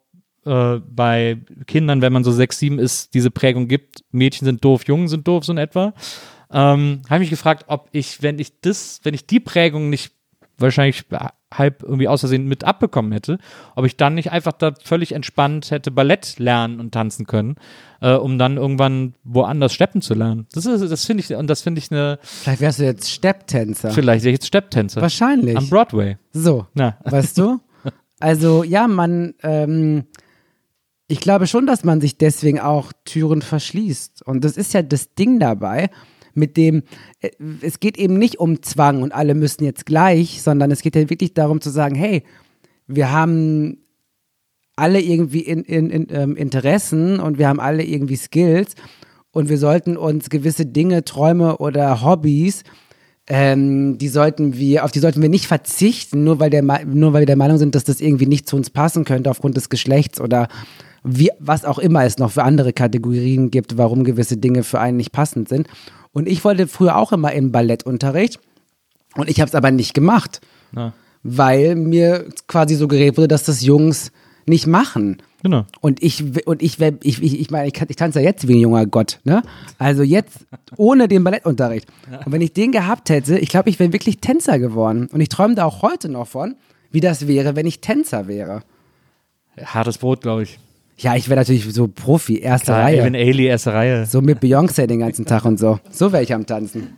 äh, 0.43 0.79
bei 0.79 1.37
Kindern, 1.67 2.01
wenn 2.01 2.11
man 2.11 2.23
so 2.23 2.31
sechs, 2.31 2.57
sieben 2.57 2.79
ist, 2.79 3.13
diese 3.13 3.29
Prägung 3.29 3.67
gibt, 3.67 4.03
Mädchen 4.11 4.45
sind 4.45 4.65
doof, 4.65 4.87
Jungen 4.87 5.07
sind 5.07 5.27
doof, 5.27 5.45
so 5.45 5.51
in 5.51 5.59
etwa. 5.59 5.93
Ähm, 6.51 7.03
habe 7.07 7.19
mich 7.19 7.29
gefragt, 7.29 7.65
ob 7.67 7.89
ich, 7.91 8.23
wenn 8.23 8.39
ich 8.39 8.59
das, 8.61 9.01
wenn 9.03 9.13
ich 9.13 9.27
die 9.27 9.39
Prägung 9.39 9.91
nicht 9.91 10.13
wahrscheinlich 10.57 11.03
halb 11.53 11.83
irgendwie 11.83 12.07
aus 12.07 12.19
Versehen 12.21 12.45
mit 12.45 12.63
abbekommen 12.63 13.11
hätte, 13.11 13.39
ob 13.75 13.85
ich 13.85 13.97
dann 13.97 14.15
nicht 14.15 14.31
einfach 14.31 14.53
da 14.53 14.73
völlig 14.83 15.13
entspannt 15.13 15.71
hätte 15.71 15.91
Ballett 15.91 16.37
lernen 16.37 16.79
und 16.79 16.93
tanzen 16.93 17.25
können, 17.25 17.55
äh, 18.01 18.13
um 18.13 18.37
dann 18.37 18.57
irgendwann 18.57 19.15
woanders 19.23 19.73
steppen 19.73 20.01
zu 20.01 20.13
lernen. 20.13 20.47
Das 20.53 20.65
ist, 20.65 20.91
das 20.91 21.05
finde 21.05 21.23
ich, 21.23 21.33
und 21.33 21.47
das 21.47 21.61
finde 21.61 21.79
ich 21.79 21.91
eine. 21.91 22.19
Vielleicht 22.21 22.61
wärst 22.61 22.79
du 22.79 22.83
jetzt 22.83 23.09
Stepptänzer. 23.09 23.91
Vielleicht 23.91 24.23
wäre 24.23 24.31
ich 24.31 24.37
jetzt 24.37 24.47
Stepptänzer. 24.47 25.01
Wahrscheinlich. 25.01 25.57
Am 25.57 25.69
Broadway. 25.69 26.17
So. 26.33 26.67
Na. 26.73 26.97
Weißt 27.03 27.37
du? 27.37 27.59
Also, 28.21 28.65
ja, 28.65 28.89
man, 28.89 29.33
ähm, 29.43 30.03
ich 31.07 31.21
glaube 31.21 31.47
schon, 31.47 31.65
dass 31.65 31.85
man 31.85 32.01
sich 32.01 32.17
deswegen 32.17 32.59
auch 32.59 32.91
Türen 33.05 33.41
verschließt. 33.41 34.23
Und 34.23 34.43
das 34.43 34.57
ist 34.57 34.73
ja 34.73 34.81
das 34.81 35.13
Ding 35.13 35.39
dabei 35.39 35.89
mit 36.39 36.57
dem, 36.57 36.83
äh, 37.19 37.29
es 37.61 37.79
geht 37.79 37.97
eben 37.97 38.17
nicht 38.17 38.39
um 38.39 38.63
Zwang 38.63 39.03
und 39.03 39.13
alle 39.13 39.35
müssen 39.35 39.63
jetzt 39.63 39.85
gleich, 39.85 40.41
sondern 40.41 40.71
es 40.71 40.81
geht 40.81 40.95
ja 40.95 41.09
wirklich 41.09 41.33
darum 41.33 41.61
zu 41.61 41.69
sagen, 41.69 41.95
hey, 41.95 42.23
wir 42.87 43.11
haben 43.11 43.77
alle 44.75 45.01
irgendwie 45.01 45.41
in, 45.41 45.63
in, 45.63 45.89
in, 45.89 46.07
ähm, 46.09 46.35
Interessen 46.35 47.19
und 47.19 47.37
wir 47.37 47.47
haben 47.47 47.59
alle 47.59 47.83
irgendwie 47.83 48.15
Skills 48.15 48.75
und 49.31 49.49
wir 49.49 49.57
sollten 49.57 49.97
uns 49.97 50.29
gewisse 50.29 50.65
Dinge, 50.65 51.03
Träume 51.03 51.57
oder 51.57 52.01
Hobbys 52.01 52.63
ähm, 53.29 53.99
die 53.99 54.07
sollten 54.07 54.57
wir, 54.57 54.83
auf 54.83 54.91
die 54.91 54.99
sollten 54.99 55.21
wir 55.21 55.29
nicht 55.29 55.45
verzichten, 55.45 56.23
nur 56.23 56.39
weil, 56.39 56.49
der, 56.49 56.63
nur 56.63 57.13
weil 57.13 57.21
wir 57.21 57.27
der 57.27 57.35
Meinung 57.35 57.59
sind, 57.59 57.75
dass 57.75 57.83
das 57.83 58.01
irgendwie 58.01 58.25
nicht 58.25 58.49
zu 58.49 58.55
uns 58.55 58.71
passen 58.71 59.05
könnte 59.05 59.29
aufgrund 59.29 59.55
des 59.55 59.69
Geschlechts 59.69 60.19
oder 60.19 60.47
wie, 61.03 61.29
was 61.39 61.63
auch 61.63 61.77
immer 61.77 62.03
es 62.03 62.17
noch 62.17 62.31
für 62.31 62.43
andere 62.43 62.73
Kategorien 62.73 63.51
gibt, 63.51 63.77
warum 63.77 64.03
gewisse 64.03 64.37
Dinge 64.37 64.63
für 64.63 64.79
einen 64.79 64.97
nicht 64.97 65.11
passend 65.11 65.47
sind. 65.47 65.67
Und 66.11 66.27
ich 66.27 66.43
wollte 66.43 66.67
früher 66.67 66.97
auch 66.97 67.11
immer 67.11 67.31
in 67.31 67.51
Ballettunterricht 67.51 68.39
und 69.15 69.29
ich 69.29 69.39
habe 69.41 69.49
es 69.49 69.55
aber 69.55 69.71
nicht 69.71 69.93
gemacht, 69.93 70.41
Ja. 70.75 70.93
weil 71.23 71.75
mir 71.75 72.25
quasi 72.47 72.75
suggeriert 72.75 73.17
wurde, 73.17 73.27
dass 73.27 73.43
das 73.43 73.61
Jungs 73.63 74.11
nicht 74.45 74.65
machen. 74.67 75.21
Genau. 75.43 75.65
Und 75.79 76.01
ich, 76.03 76.23
und 76.47 76.61
ich, 76.61 76.79
ich, 76.81 77.21
ich, 77.21 77.39
ich 77.39 77.51
meine, 77.51 77.67
ich, 77.67 77.79
ich 77.87 77.95
tanze 77.95 78.19
ja 78.19 78.25
jetzt 78.25 78.47
wie 78.47 78.55
ein 78.55 78.59
junger 78.61 78.85
Gott, 78.87 79.19
ne? 79.23 79.41
Also 79.77 80.03
jetzt 80.03 80.45
ohne 80.75 81.07
den 81.07 81.23
Ballettunterricht. 81.23 81.87
Und 82.25 82.31
wenn 82.31 82.41
ich 82.41 82.51
den 82.53 82.71
gehabt 82.71 83.09
hätte, 83.09 83.37
ich 83.37 83.49
glaube, 83.49 83.69
ich 83.69 83.79
wäre 83.79 83.93
wirklich 83.93 84.19
Tänzer 84.19 84.59
geworden. 84.59 85.07
Und 85.13 85.21
ich 85.21 85.29
träume 85.29 85.55
da 85.55 85.65
auch 85.65 85.81
heute 85.81 86.09
noch 86.09 86.27
von, 86.27 86.55
wie 86.91 86.99
das 86.99 87.27
wäre, 87.27 87.55
wenn 87.55 87.67
ich 87.67 87.79
Tänzer 87.79 88.27
wäre. 88.27 88.63
Hartes 89.63 89.97
Brot, 89.99 90.21
glaube 90.21 90.43
ich. 90.43 90.59
Ja, 91.01 91.15
ich 91.15 91.29
wäre 91.29 91.39
natürlich 91.39 91.63
so 91.73 91.87
Profi, 91.87 92.39
erste 92.39 92.67
Klar, 92.67 92.83
Reihe. 92.83 92.99
Evan 92.99 93.15
Ailey, 93.15 93.45
erste 93.45 93.73
Reihe. 93.73 94.05
So 94.05 94.19
mit 94.21 94.41
Beyoncé 94.41 94.85
den 94.85 94.99
ganzen 94.99 95.25
Tag 95.25 95.45
und 95.45 95.57
so. 95.57 95.79
So 95.89 96.11
wäre 96.11 96.23
ich 96.23 96.33
am 96.33 96.45
Tanzen. 96.45 96.97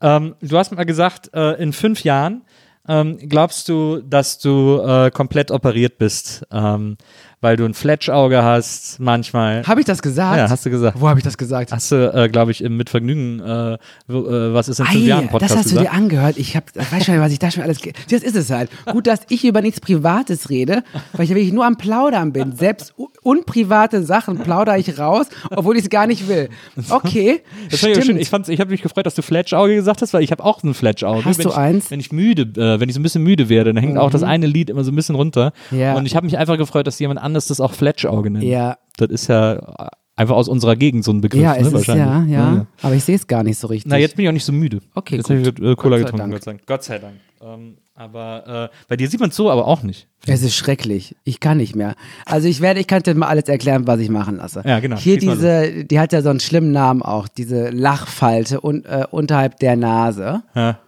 Ähm, 0.00 0.36
du 0.40 0.56
hast 0.56 0.70
mal 0.70 0.84
gesagt, 0.84 1.30
äh, 1.34 1.60
in 1.60 1.72
fünf 1.72 2.04
Jahren 2.04 2.42
ähm, 2.86 3.18
glaubst 3.28 3.68
du, 3.68 4.02
dass 4.02 4.38
du 4.38 4.80
äh, 4.80 5.10
komplett 5.10 5.50
operiert 5.50 5.98
bist, 5.98 6.46
ähm, 6.52 6.96
weil 7.44 7.56
du 7.58 7.64
ein 7.66 7.74
Fletschauge 7.74 8.42
hast, 8.42 8.98
manchmal. 9.00 9.64
Habe 9.66 9.80
ich 9.80 9.86
das 9.86 10.00
gesagt? 10.00 10.38
Ja, 10.38 10.48
hast 10.48 10.64
du 10.64 10.70
gesagt. 10.70 10.98
Wo 10.98 11.08
habe 11.10 11.18
ich 11.20 11.24
das 11.24 11.36
gesagt? 11.36 11.70
Hast 11.72 11.92
du, 11.92 12.10
äh, 12.12 12.28
glaube 12.30 12.50
ich, 12.52 12.64
im 12.64 12.78
mit 12.78 12.88
Vergnügen, 12.88 13.38
äh, 13.40 13.74
äh, 13.74 13.78
was 14.08 14.68
ist 14.68 14.80
in 14.80 14.86
fünf 14.86 15.04
Jahren 15.04 15.28
Podcast 15.28 15.52
das 15.52 15.58
hast 15.58 15.66
du 15.66 15.76
gesagt? 15.76 15.92
dir 15.92 15.96
angehört. 15.96 16.38
Ich 16.38 16.56
hab, 16.56 16.64
weiß 16.74 17.04
schon, 17.04 17.20
was 17.20 17.32
ich 17.32 17.38
da 17.38 17.50
schon 17.50 17.62
alles. 17.62 17.78
Das 18.10 18.22
ist 18.22 18.34
es 18.34 18.50
halt. 18.50 18.70
Gut, 18.90 19.06
dass 19.06 19.20
ich 19.28 19.44
über 19.44 19.60
nichts 19.60 19.78
Privates 19.80 20.48
rede, 20.48 20.82
weil 21.12 21.24
ich 21.26 21.30
wirklich 21.30 21.52
nur 21.52 21.66
am 21.66 21.76
Plaudern 21.76 22.32
bin. 22.32 22.56
Selbst 22.56 22.94
unprivate 23.22 24.02
Sachen 24.04 24.38
plaudere 24.38 24.78
ich 24.78 24.98
raus, 24.98 25.26
obwohl 25.50 25.76
ich 25.76 25.84
es 25.84 25.90
gar 25.90 26.06
nicht 26.06 26.28
will. 26.28 26.48
Okay, 26.88 27.42
Das 27.70 27.80
fand 27.80 27.90
ich, 27.92 27.96
stimmt. 27.98 28.06
schön. 28.06 28.16
ich, 28.18 28.28
fand's- 28.30 28.48
ich 28.48 28.60
habe 28.60 28.70
mich 28.70 28.82
gefreut, 28.82 29.06
dass 29.06 29.14
du 29.14 29.22
Fletschauge 29.22 29.74
gesagt 29.74 30.02
hast, 30.02 30.14
weil 30.14 30.22
ich 30.22 30.30
habe 30.30 30.42
auch 30.44 30.62
ein 30.62 30.72
Fletschauge. 30.72 31.24
Hast 31.24 31.38
wenn 31.38 31.44
du 31.44 31.50
ich, 31.50 31.56
eins? 31.56 31.84
Mhm. 31.86 31.90
Wenn 31.90 32.00
ich 32.00 32.12
müde, 32.12 32.42
äh, 32.60 32.80
wenn 32.80 32.88
ich 32.88 32.94
so 32.94 33.00
ein 33.00 33.02
bisschen 33.02 33.22
müde 33.22 33.48
werde, 33.48 33.72
dann 33.74 33.82
hängt 33.82 33.98
auch 33.98 34.10
das 34.10 34.22
eine 34.22 34.46
Lied 34.46 34.70
immer 34.70 34.84
so 34.84 34.92
ein 34.92 34.96
bisschen 34.96 35.14
runter. 35.14 35.52
Ja. 35.70 35.94
Und 35.94 36.06
ich 36.06 36.16
habe 36.16 36.24
mich 36.26 36.38
einfach 36.38 36.56
gefreut, 36.56 36.86
dass 36.86 36.98
jemand 36.98 37.20
anders 37.34 37.48
das 37.48 37.60
auch 37.60 37.72
Fletschauge 37.72 38.30
nennt. 38.30 38.44
Ja. 38.44 38.78
Das 38.96 39.10
ist 39.10 39.26
ja 39.26 39.90
einfach 40.16 40.36
aus 40.36 40.48
unserer 40.48 40.76
Gegend 40.76 41.04
so 41.04 41.12
ein 41.12 41.20
Begriff, 41.20 41.42
ja, 41.42 41.54
ne, 41.54 41.58
ist 41.60 41.66
ja, 41.66 41.72
wahrscheinlich. 41.72 42.32
ja, 42.32 42.66
Aber 42.82 42.94
ich 42.94 43.04
sehe 43.04 43.16
es 43.16 43.26
gar 43.26 43.42
nicht 43.42 43.58
so 43.58 43.66
richtig. 43.66 43.90
Na, 43.90 43.98
jetzt 43.98 44.16
bin 44.16 44.24
ich 44.24 44.28
auch 44.28 44.32
nicht 44.32 44.44
so 44.44 44.52
müde. 44.52 44.80
Okay, 44.94 45.16
jetzt 45.16 45.26
gut. 45.28 45.36
habe 45.36 45.48
ich 45.64 45.70
äh, 45.72 45.74
Cola 45.74 45.98
Gott 45.98 46.12
getrunken. 46.12 46.30
Gott 46.30 46.42
sei 46.44 46.50
Dank. 46.52 46.66
Gott 46.66 46.84
sei 46.84 46.98
Dank. 46.98 47.14
Ähm, 47.42 47.76
aber 47.96 48.70
äh, 48.72 48.76
bei 48.88 48.96
dir 48.96 49.08
sieht 49.08 49.20
man 49.20 49.30
es 49.30 49.36
so 49.36 49.50
aber 49.50 49.66
auch 49.66 49.82
nicht. 49.82 50.08
Es 50.26 50.42
ist 50.42 50.54
schrecklich. 50.56 51.14
Ich 51.24 51.40
kann 51.40 51.58
nicht 51.58 51.76
mehr. 51.76 51.94
Also 52.24 52.48
ich 52.48 52.60
werde, 52.60 52.80
ich 52.80 52.86
kann 52.86 53.02
dir 53.02 53.14
mal 53.14 53.28
alles 53.28 53.44
erklären, 53.44 53.86
was 53.86 54.00
ich 54.00 54.08
machen 54.08 54.36
lasse. 54.38 54.62
Ja, 54.64 54.80
genau. 54.80 54.96
Hier 54.96 55.20
Schieß 55.20 55.30
diese, 55.30 55.84
die 55.84 56.00
hat 56.00 56.12
ja 56.12 56.22
so 56.22 56.30
einen 56.30 56.40
schlimmen 56.40 56.72
Namen 56.72 57.02
auch, 57.02 57.28
diese 57.28 57.70
Lachfalte 57.70 58.64
un, 58.64 58.84
äh, 58.84 59.06
unterhalb 59.10 59.58
der 59.58 59.76
Nase, 59.76 60.42
Ja. 60.54 60.78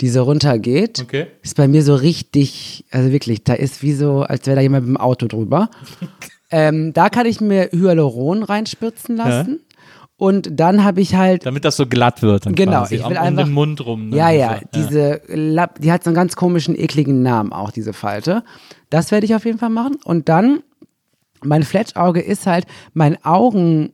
Die 0.00 0.08
so 0.08 0.22
runtergeht. 0.24 1.00
Okay. 1.02 1.26
Ist 1.42 1.56
bei 1.56 1.68
mir 1.68 1.82
so 1.82 1.94
richtig, 1.94 2.84
also 2.90 3.12
wirklich, 3.12 3.44
da 3.44 3.54
ist 3.54 3.82
wie 3.82 3.92
so, 3.94 4.22
als 4.22 4.46
wäre 4.46 4.56
da 4.56 4.62
jemand 4.62 4.86
mit 4.86 4.96
dem 4.96 5.00
Auto 5.00 5.26
drüber. 5.26 5.70
ähm, 6.50 6.92
da 6.92 7.08
kann 7.08 7.26
ich 7.26 7.40
mir 7.40 7.70
Hyaluron 7.72 8.42
reinspürzen 8.42 9.16
lassen. 9.16 9.60
Und 10.18 10.48
dann 10.58 10.82
habe 10.82 11.02
ich 11.02 11.14
halt 11.14 11.44
Damit 11.44 11.66
das 11.66 11.76
so 11.76 11.86
glatt 11.86 12.22
wird. 12.22 12.46
Dann 12.46 12.54
Genau, 12.54 12.78
quasi. 12.80 12.94
ich 12.96 13.00
will 13.02 13.08
um, 13.08 13.12
um 13.12 13.18
einfach- 13.18 13.44
den 13.44 13.52
Mund 13.52 13.84
rum. 13.84 14.08
ne? 14.08 14.16
Ja, 14.16 14.30
ja, 14.30 14.60
So, 14.72 14.80
diese 14.80 15.20
Lapp, 15.28 15.78
die 15.80 15.92
hat 15.92 16.04
so 16.04 16.08
einen 16.08 16.14
ganz 16.14 16.36
komischen, 16.36 16.74
ekligen 16.78 17.22
Namen 17.22 17.52
auch, 17.52 17.70
diese 17.70 17.92
Falte. 17.92 18.42
Das 18.88 19.10
werde 19.10 19.26
ich 19.26 19.34
auf 19.34 19.44
jeden 19.44 19.58
Fall 19.58 19.68
machen. 19.68 19.96
Und 20.04 20.30
dann, 20.30 20.60
mein 21.44 21.62
Fletschauge 21.64 22.20
ist 22.20 22.46
halt, 22.46 22.64
mein 22.94 23.22
Augen, 23.26 23.92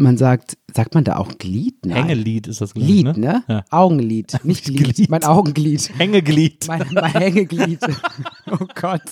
man 0.00 0.16
sagt, 0.16 0.56
sagt 0.74 0.94
man 0.94 1.04
da 1.04 1.16
auch 1.16 1.38
Glied? 1.38 1.84
Nein. 1.84 2.06
Hängelied 2.06 2.46
ist 2.46 2.60
das, 2.60 2.74
Glied, 2.74 3.08
ich, 3.08 3.16
ne? 3.16 3.44
Ja. 3.48 3.64
Augenlid, 3.70 4.38
nicht 4.44 4.64
Glied. 4.64 4.94
Glied. 4.94 5.10
Mein 5.10 5.24
Augenglied. 5.24 5.90
Hängeglied. 5.98 6.66
Mein, 6.66 6.86
mein 6.92 7.12
Hängeglied. 7.12 7.80
oh 8.50 8.66
Gott. 8.74 9.02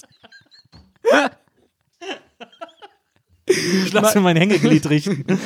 Ich 3.46 3.92
lass 3.92 4.14
mir 4.14 4.20
mein 4.20 4.36
Hängeglied 4.36 4.88
richten. 4.88 5.24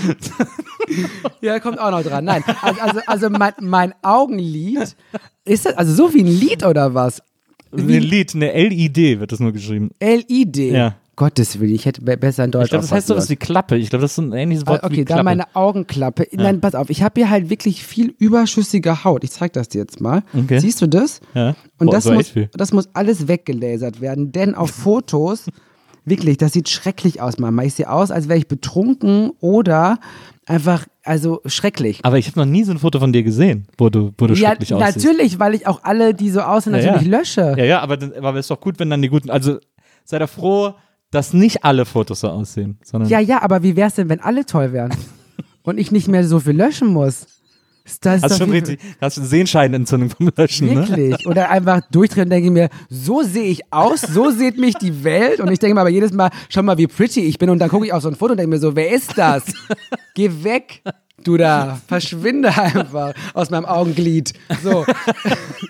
Ja, 1.41 1.59
kommt 1.61 1.79
auch 1.79 1.91
noch 1.91 2.03
dran. 2.03 2.25
Nein, 2.25 2.43
also, 2.61 2.81
also, 2.81 3.01
also 3.07 3.31
mein, 3.31 3.53
mein 3.61 3.95
Augenlid, 4.03 4.97
ist 5.45 5.65
das 5.65 5.75
also 5.75 5.95
so 5.95 6.13
wie 6.13 6.21
ein 6.21 6.27
Lied 6.27 6.65
oder 6.65 6.93
was? 6.93 7.23
Ein 7.71 7.89
Lied, 7.89 8.35
eine 8.35 8.53
LED 8.53 9.21
wird 9.21 9.33
das 9.33 9.41
nur 9.41 9.53
geschrieben. 9.53 9.91
LED. 10.01 10.57
Ja. 10.57 10.97
Gottes 11.15 11.61
Willen, 11.61 11.75
ich 11.75 11.85
hätte 11.85 12.01
be- 12.01 12.17
besser 12.17 12.45
in 12.45 12.51
Deutsch 12.51 12.65
Ich 12.65 12.71
glaube, 12.71 12.83
das 12.83 12.93
heißt 12.93 13.07
sowas 13.07 13.29
wie 13.29 13.37
Klappe. 13.37 13.77
Ich 13.77 13.91
glaube, 13.91 14.03
das 14.03 14.13
ist 14.13 14.19
ein 14.19 14.33
ähnliches 14.33 14.67
Wort 14.67 14.83
Ah, 14.83 14.89
wie 14.89 14.95
Okay, 14.95 15.05
Klappe. 15.05 15.19
dann 15.19 15.25
meine 15.25 15.45
Augenklappe. 15.55 16.27
Nein, 16.33 16.61
pass 16.61 16.75
auf, 16.75 16.89
ich 16.91 17.03
habe 17.03 17.21
hier 17.21 17.29
halt 17.31 17.51
wirklich 17.51 17.85
viel 17.85 18.15
überschüssige 18.19 19.05
Haut. 19.05 19.23
Ich 19.25 19.31
zeig 19.31 19.53
das 19.53 19.69
dir 19.69 19.83
jetzt 19.83 20.01
mal. 20.01 20.23
Okay. 20.35 20.59
Siehst 20.59 20.81
du 20.81 20.87
das? 20.89 21.21
Ja. 21.35 21.55
Und 21.79 21.87
Boah, 21.87 21.93
das, 21.93 22.07
muss, 22.07 22.33
das 22.55 22.73
muss 22.73 22.89
alles 22.95 23.29
weggelasert 23.29 24.01
werden, 24.01 24.33
denn 24.33 24.55
auf 24.55 24.71
Fotos, 24.83 25.47
wirklich, 26.07 26.39
das 26.39 26.53
sieht 26.55 26.69
schrecklich 26.71 27.21
aus, 27.21 27.39
Mama. 27.39 27.63
Ich 27.63 27.75
sehe 27.75 27.91
aus, 27.91 28.11
als 28.11 28.29
wäre 28.29 28.39
ich 28.39 28.49
betrunken 28.49 29.33
oder 29.41 29.99
einfach, 30.47 30.87
also 31.05 31.41
schrecklich. 31.47 32.01
Aber 32.05 32.17
ich 32.19 32.27
habe 32.27 32.39
noch 32.41 32.47
nie 32.47 32.65
so 32.65 32.73
ein 32.73 32.79
Foto 32.79 32.99
von 32.99 33.13
dir 33.13 33.23
gesehen, 33.23 33.67
wo 33.77 33.91
du, 33.91 34.13
wo 34.17 34.27
du 34.27 34.35
Ja, 34.35 34.49
schrecklich 34.49 34.73
aussiehst. 34.75 35.05
natürlich, 35.07 35.39
weil 35.39 35.55
ich 35.55 35.67
auch 35.67 35.85
alle, 35.85 36.15
die 36.15 36.31
so 36.31 36.41
aussehen, 36.41 36.75
Ja, 36.75 36.93
natürlich 36.93 37.09
ja. 37.09 37.19
lösche. 37.19 37.55
Ja, 37.59 37.65
ja, 37.65 37.81
aber, 37.81 37.99
aber 38.21 38.39
ist 38.39 38.51
doch 38.51 38.61
gut, 38.61 38.79
wenn 38.79 38.89
dann 38.89 39.03
die 39.03 39.09
guten. 39.09 39.29
Also 39.31 39.59
sei 40.05 40.19
doch 40.19 40.29
froh, 40.29 40.73
dass 41.13 41.33
nicht 41.33 41.65
alle 41.65 41.85
Fotos 41.85 42.21
so 42.21 42.29
aussehen. 42.29 42.79
Sondern 42.83 43.09
Ja, 43.09 43.21
ja, 43.21 43.43
aber 43.43 43.63
wie 43.63 43.77
wär's 43.77 43.95
denn, 43.95 44.09
wenn 44.09 44.21
alle 44.21 44.45
toll 44.45 44.73
wären? 44.73 44.93
Und 45.63 45.79
ich 45.79 45.93
nicht 45.93 46.09
mehr 46.09 46.27
so 46.27 46.41
viel 46.41 46.57
löschen 46.57 46.89
muss? 46.89 47.27
Das 48.01 48.17
ist 48.17 48.23
hast 48.23 48.39
schon 48.39 48.51
richtig, 48.51 48.79
hast 49.01 49.19
eine 49.19 49.27
Sehenscheidenentzündung 49.27 50.11
vom 50.11 50.31
Löschen, 50.37 50.69
ne? 50.69 50.89
Wirklich. 50.89 51.27
Oder 51.27 51.51
einfach 51.51 51.81
durchdrehen 51.91 52.25
und 52.25 52.31
denke 52.31 52.51
mir, 52.53 52.69
so 52.89 53.23
sehe 53.23 53.45
ich 53.45 53.73
aus, 53.73 54.03
so 54.03 54.31
sieht 54.31 54.57
mich 54.57 54.77
die 54.77 55.03
Welt. 55.03 55.41
Und 55.41 55.51
ich 55.51 55.59
denke 55.59 55.75
mir 55.75 55.81
aber 55.81 55.91
jedes 55.91 56.13
Mal, 56.13 56.31
schau 56.49 56.63
mal, 56.63 56.79
wie 56.79 56.87
pretty 56.87 57.23
ich 57.23 57.39
bin. 57.39 57.51
Und 57.51 57.59
dann 57.59 57.69
gucke 57.69 57.87
ich 57.87 57.93
auf 57.93 58.03
so 58.03 58.09
ein 58.09 58.15
Foto 58.15 58.33
und 58.33 58.39
denke 58.39 58.51
mir 58.51 58.61
so, 58.61 58.77
wer 58.77 58.93
ist 58.93 59.19
das? 59.19 59.43
Geh 60.15 60.31
weg, 60.45 60.83
du 61.25 61.37
da. 61.37 61.81
Verschwinde 61.89 62.57
einfach 62.57 63.15
aus 63.35 63.51
meinem 63.51 63.67
Augenglied. 63.67 64.33
So, 64.63 64.87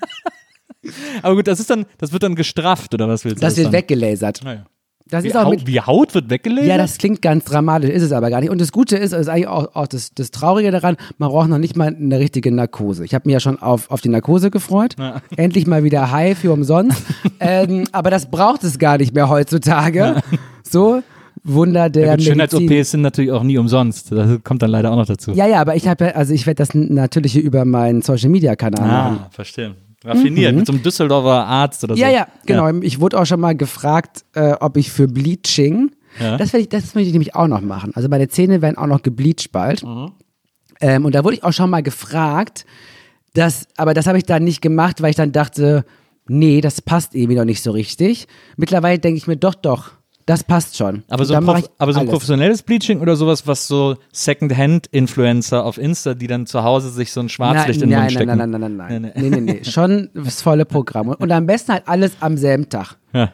Aber 1.23 1.37
gut, 1.37 1.47
das 1.47 1.61
ist 1.61 1.71
dann, 1.71 1.87
das 1.99 2.13
wird 2.13 2.23
dann 2.23 2.35
gestrafft, 2.35 2.93
oder 2.95 3.09
was 3.09 3.25
willst 3.25 3.39
du? 3.39 3.41
das 3.41 3.57
wird 3.57 3.67
dann? 3.67 3.73
weggelasert. 3.73 4.43
Naja. 4.45 4.67
Das 5.13 5.25
Wie, 5.25 5.29
ist 5.29 5.37
auch 5.37 5.45
Haut, 5.45 5.51
mit, 5.51 5.67
wie 5.67 5.79
Haut 5.79 6.15
wird 6.15 6.31
weggelegt? 6.31 6.67
Ja, 6.67 6.79
das 6.79 6.97
klingt 6.97 7.21
ganz 7.21 7.45
dramatisch, 7.45 7.91
ist 7.91 8.03
es 8.03 8.13
aber 8.13 8.31
gar 8.31 8.41
nicht. 8.41 8.49
Und 8.49 8.63
das 8.63 8.73
Gute 8.73 8.97
ist, 8.97 9.13
ist 9.13 9.29
eigentlich 9.29 9.47
auch, 9.47 9.75
auch 9.75 9.87
das, 9.87 10.15
das 10.15 10.31
Traurige 10.31 10.71
daran, 10.71 10.97
man 11.19 11.29
braucht 11.29 11.51
noch 11.51 11.59
nicht 11.59 11.77
mal 11.77 11.89
eine 11.89 12.19
richtige 12.19 12.51
Narkose. 12.51 13.05
Ich 13.05 13.13
habe 13.13 13.29
mich 13.29 13.35
ja 13.35 13.41
schon 13.41 13.61
auf, 13.61 13.91
auf 13.91 14.01
die 14.01 14.09
Narkose 14.09 14.51
gefreut. 14.51 14.97
Endlich 15.37 15.67
mal 15.67 15.85
wieder 15.85 16.11
high 16.11 16.39
für 16.39 16.51
umsonst. 16.51 17.03
ähm, 17.41 17.85
aber 17.93 18.09
das 18.09 18.31
braucht 18.31 18.65
es 18.65 18.79
gar 18.79 18.97
nicht 18.97 19.15
mehr 19.15 19.29
heutzutage. 19.29 20.23
So, 20.63 21.03
Wunder 21.45 21.91
der 21.91 22.07
ja. 22.07 22.19
Schönheits-OPs 22.19 22.93
sind 22.93 23.03
natürlich 23.03 23.33
auch 23.33 23.43
nie 23.43 23.59
umsonst. 23.59 24.13
Das 24.13 24.43
kommt 24.43 24.63
dann 24.63 24.71
leider 24.71 24.93
auch 24.93 24.97
noch 24.97 25.07
dazu. 25.07 25.33
Ja, 25.33 25.47
ja, 25.47 25.61
aber 25.61 25.77
ich 25.77 25.89
habe 25.89 26.07
ja, 26.07 26.11
also 26.13 26.33
ich 26.33 26.47
werde 26.47 26.57
das 26.57 26.73
natürlich 26.73 27.37
über 27.37 27.67
meinen 27.67 28.01
Social 28.01 28.31
Media 28.31 28.57
Kanal 28.57 28.87
machen. 28.87 29.19
Ah, 29.25 29.29
verstehe. 29.31 29.75
Raffiniert, 30.05 30.55
mit 30.55 30.67
so 30.67 30.73
einem 30.73 30.83
Düsseldorfer 30.83 31.47
Arzt 31.47 31.85
oder 31.85 31.95
so. 31.95 32.03
Mhm. 32.03 32.09
Ja, 32.11 32.15
ja, 32.15 32.27
genau. 32.47 32.69
Ich 32.81 33.01
wurde 33.01 33.21
auch 33.21 33.27
schon 33.27 33.41
mal 33.41 33.55
gefragt, 33.57 34.25
äh, 34.35 34.53
ob 34.61 34.77
ich 34.77 34.91
für 34.91 35.07
Bleaching, 35.09 35.91
Ja. 36.21 36.37
das, 36.37 36.53
ich, 36.55 36.69
das 36.69 36.95
möchte 36.95 37.07
ich 37.09 37.13
nämlich 37.13 37.35
auch 37.35 37.47
noch 37.47 37.61
machen. 37.61 37.93
Also 37.95 38.09
meine 38.09 38.29
Zähne 38.29 38.63
werden 38.63 38.77
auch 38.79 38.87
noch 38.87 39.03
gebleached 39.03 39.53
bald. 39.53 39.83
Mhm. 39.85 40.13
Ähm, 40.81 41.05
und 41.05 41.15
da 41.15 41.23
wurde 41.25 41.37
ich 41.37 41.45
auch 41.45 41.53
schon 41.53 41.71
mal 41.71 41.83
gefragt, 41.83 42.67
dass, 43.35 43.67
aber 43.77 43.95
das 43.95 44.07
habe 44.07 44.19
ich 44.19 44.25
dann 44.25 44.45
nicht 44.45 44.61
gemacht, 44.61 45.01
weil 45.01 45.11
ich 45.11 45.17
dann 45.17 45.33
dachte, 45.33 45.85
nee, 46.27 46.61
das 46.61 46.83
passt 46.83 47.15
irgendwie 47.15 47.37
noch 47.37 47.45
nicht 47.45 47.63
so 47.63 47.71
richtig. 47.71 48.27
Mittlerweile 48.57 48.99
denke 48.99 49.19
ich 49.19 49.27
mir, 49.27 49.37
doch, 49.37 49.55
doch, 49.55 49.93
das 50.27 50.45
passt 50.45 50.77
schon. 50.77 51.03
Aber 51.09 51.25
so, 51.25 51.35
ein 51.35 51.45
Prof 51.45 51.71
aber 51.79 51.93
so 51.93 52.01
ein 52.01 52.09
professionelles 52.09 52.63
Bleaching 52.63 53.01
oder 53.01 53.17
sowas, 53.17 53.47
was 53.47 53.67
so 53.67 53.97
Second-Hand-Influencer 54.13 55.65
auf 55.65 55.79
Insta, 55.79 56.15
die 56.15 56.27
dann 56.27 56.47
zu 56.47 56.63
Hause 56.63 56.91
sich 56.91 57.13
so 57.13 57.21
ein 57.21 57.29
Schwarzlicht 57.29 57.81
nein, 57.81 57.85
in 57.85 57.91
den 57.91 57.91
nein, 57.91 58.01
Mund 58.01 58.13
stecken. 58.13 58.27
nein, 58.37 58.51
nein, 58.51 58.61
nein, 58.61 58.77
nein, 58.77 58.77
nein, 58.77 59.03
Nee, 59.03 59.13
nein. 59.15 59.31
Nee, 59.31 59.41
nee, 59.41 59.53
nee. 59.61 59.65
Schon 59.65 60.11
das 60.15 60.43
volle 60.43 60.65
Programm. 60.65 61.09
Und, 61.09 61.21
und 61.21 61.33
am 61.33 61.47
besten 61.47 61.73
halt 61.73 61.89
alles 61.89 62.13
am 62.21 62.37
selben 62.37 62.69
Tag. 62.69 62.97
Ja. 63.13 63.33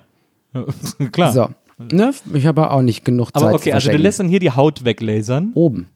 Klar. 1.12 1.32
So. 1.32 1.48
Ne? 1.78 2.12
Ich 2.34 2.46
habe 2.46 2.70
auch 2.70 2.82
nicht 2.82 3.04
genug 3.04 3.32
Zeit 3.32 3.42
Aber 3.42 3.54
okay, 3.54 3.72
also 3.72 3.90
lässt 3.92 4.18
dann 4.18 4.28
hier 4.28 4.40
die 4.40 4.50
Haut 4.50 4.84
weglasern. 4.84 5.52
Oben. 5.54 5.88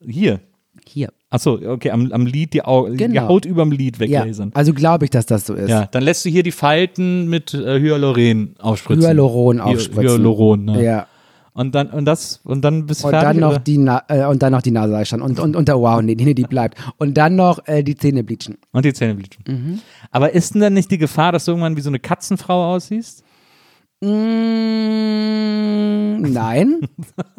Hier. 0.00 0.40
Hier. 0.86 1.10
Achso, 1.32 1.60
okay, 1.64 1.90
am, 1.92 2.10
am 2.10 2.26
Lid 2.26 2.54
die, 2.54 2.64
Au 2.64 2.88
die 2.88 2.96
Genau. 2.96 3.28
Haut 3.28 3.44
überm 3.44 3.70
Ja, 3.72 3.78
weglasern. 4.00 4.50
also 4.52 4.74
glaube 4.74 5.04
ich, 5.04 5.10
dass 5.10 5.26
das 5.26 5.46
so 5.46 5.54
ist. 5.54 5.70
Ja. 5.70 5.86
dann 5.86 6.02
lässt 6.02 6.24
du 6.24 6.28
hier 6.28 6.42
die 6.42 6.50
Falten 6.50 7.28
mit 7.28 7.54
äh, 7.54 7.78
Hyaluron 7.78 8.56
aufspritzen. 8.58 9.04
Hyaluron 9.04 9.58
Hy- 9.60 9.62
aufspritzen. 9.62 10.02
Hyaluron, 10.18 10.64
ne? 10.64 10.82
Ja. 10.84 11.06
Und 11.52 11.74
dann, 11.74 11.88
und 11.90 12.04
das, 12.04 12.40
und 12.44 12.62
dann 12.62 12.86
bist 12.86 13.02
du 13.02 13.06
Und 13.08 13.10
fertig. 13.12 13.28
dann 13.28 13.36
noch 13.40 13.50
oder? 13.50 13.58
die 13.60 13.78
Na 13.78 14.02
äh, 14.08 14.24
und 14.24 14.42
dann 14.42 14.52
noch 14.52 14.62
die 14.62 14.70
Nase 14.72 14.96
einschlagen 14.96 15.22
und 15.22 15.38
und 15.38 15.54
und 15.56 15.68
der 15.68 15.78
wow, 15.78 16.00
nee, 16.02 16.16
nee, 16.18 16.34
die 16.34 16.42
bleibt. 16.44 16.78
Und 16.96 17.14
dann 17.14 17.36
noch 17.36 17.60
äh, 17.66 17.82
die 17.84 17.94
Zähne 17.96 18.24
bleachen. 18.24 18.56
Und 18.72 18.84
die 18.84 18.92
Zähne 18.92 19.14
bleachen. 19.14 19.44
Mhm. 19.46 19.80
Aber 20.10 20.32
ist 20.32 20.54
denn 20.54 20.60
dann 20.62 20.74
nicht 20.74 20.90
die 20.90 20.98
Gefahr, 20.98 21.30
dass 21.32 21.44
du 21.44 21.52
irgendwann 21.52 21.76
wie 21.76 21.80
so 21.80 21.90
eine 21.90 21.98
Katzenfrau 22.00 22.74
aussiehst? 22.74 23.22
Mm, 25.00 26.22
nein. 26.32 26.80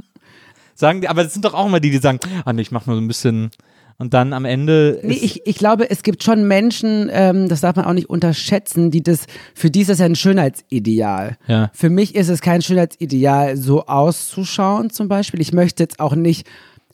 Sagen 0.75 1.01
die, 1.01 1.07
aber 1.09 1.23
es 1.25 1.33
sind 1.33 1.45
doch 1.45 1.53
auch 1.53 1.67
immer 1.67 1.79
die, 1.79 1.91
die 1.91 1.97
sagen, 1.99 2.19
ah 2.45 2.53
nee, 2.53 2.61
ich 2.63 2.71
mach 2.71 2.85
nur 2.87 2.95
so 2.95 3.01
ein 3.01 3.07
bisschen. 3.07 3.51
Und 4.01 4.15
dann 4.15 4.33
am 4.33 4.45
Ende 4.45 4.99
Nee, 5.03 5.13
ich, 5.13 5.45
ich 5.45 5.57
glaube, 5.57 5.87
es 5.91 6.01
gibt 6.01 6.23
schon 6.23 6.47
Menschen, 6.47 7.07
ähm, 7.11 7.47
das 7.47 7.61
darf 7.61 7.75
man 7.75 7.85
auch 7.85 7.93
nicht 7.93 8.09
unterschätzen, 8.09 8.89
die 8.89 9.03
das, 9.03 9.27
für 9.53 9.69
die 9.69 9.81
ist 9.81 9.91
das 9.91 9.99
ja 9.99 10.05
ein 10.07 10.15
Schönheitsideal. 10.15 11.37
Ja. 11.45 11.69
Für 11.71 11.91
mich 11.91 12.15
ist 12.15 12.27
es 12.29 12.41
kein 12.41 12.63
Schönheitsideal, 12.63 13.57
so 13.57 13.85
auszuschauen 13.85 14.89
zum 14.89 15.07
Beispiel. 15.07 15.39
Ich 15.39 15.53
möchte 15.53 15.83
jetzt 15.83 15.99
auch 15.99 16.15
nicht 16.15 16.47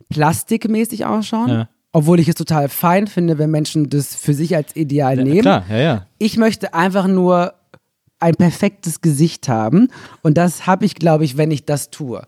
plastikmäßig 0.10 1.06
ausschauen, 1.06 1.50
Ja. 1.50 1.70
obwohl 1.94 2.20
ich 2.20 2.28
es 2.28 2.36
total 2.36 2.68
fein 2.68 3.08
finde, 3.08 3.38
wenn 3.38 3.52
Menschen 3.52 3.90
das 3.90 4.14
für 4.14 4.34
sich 4.34 4.54
als 4.54 4.76
Ideal 4.76 5.16
nehmen. 5.16 5.40
klar, 5.40 5.64
ja, 5.70 5.78
ja. 5.78 6.06
Ich 6.18 6.36
möchte 6.36 6.74
einfach 6.74 7.08
nur 7.08 7.54
ein 8.20 8.36
perfektes 8.36 9.00
Gesicht 9.00 9.48
haben 9.48 9.88
und 10.24 10.38
das 10.38 10.68
habe 10.68 10.84
ich, 10.84 10.96
glaube 10.96 11.24
ich, 11.24 11.38
wenn 11.38 11.52
ich 11.52 11.64
das 11.64 11.90
tue. 11.90 12.28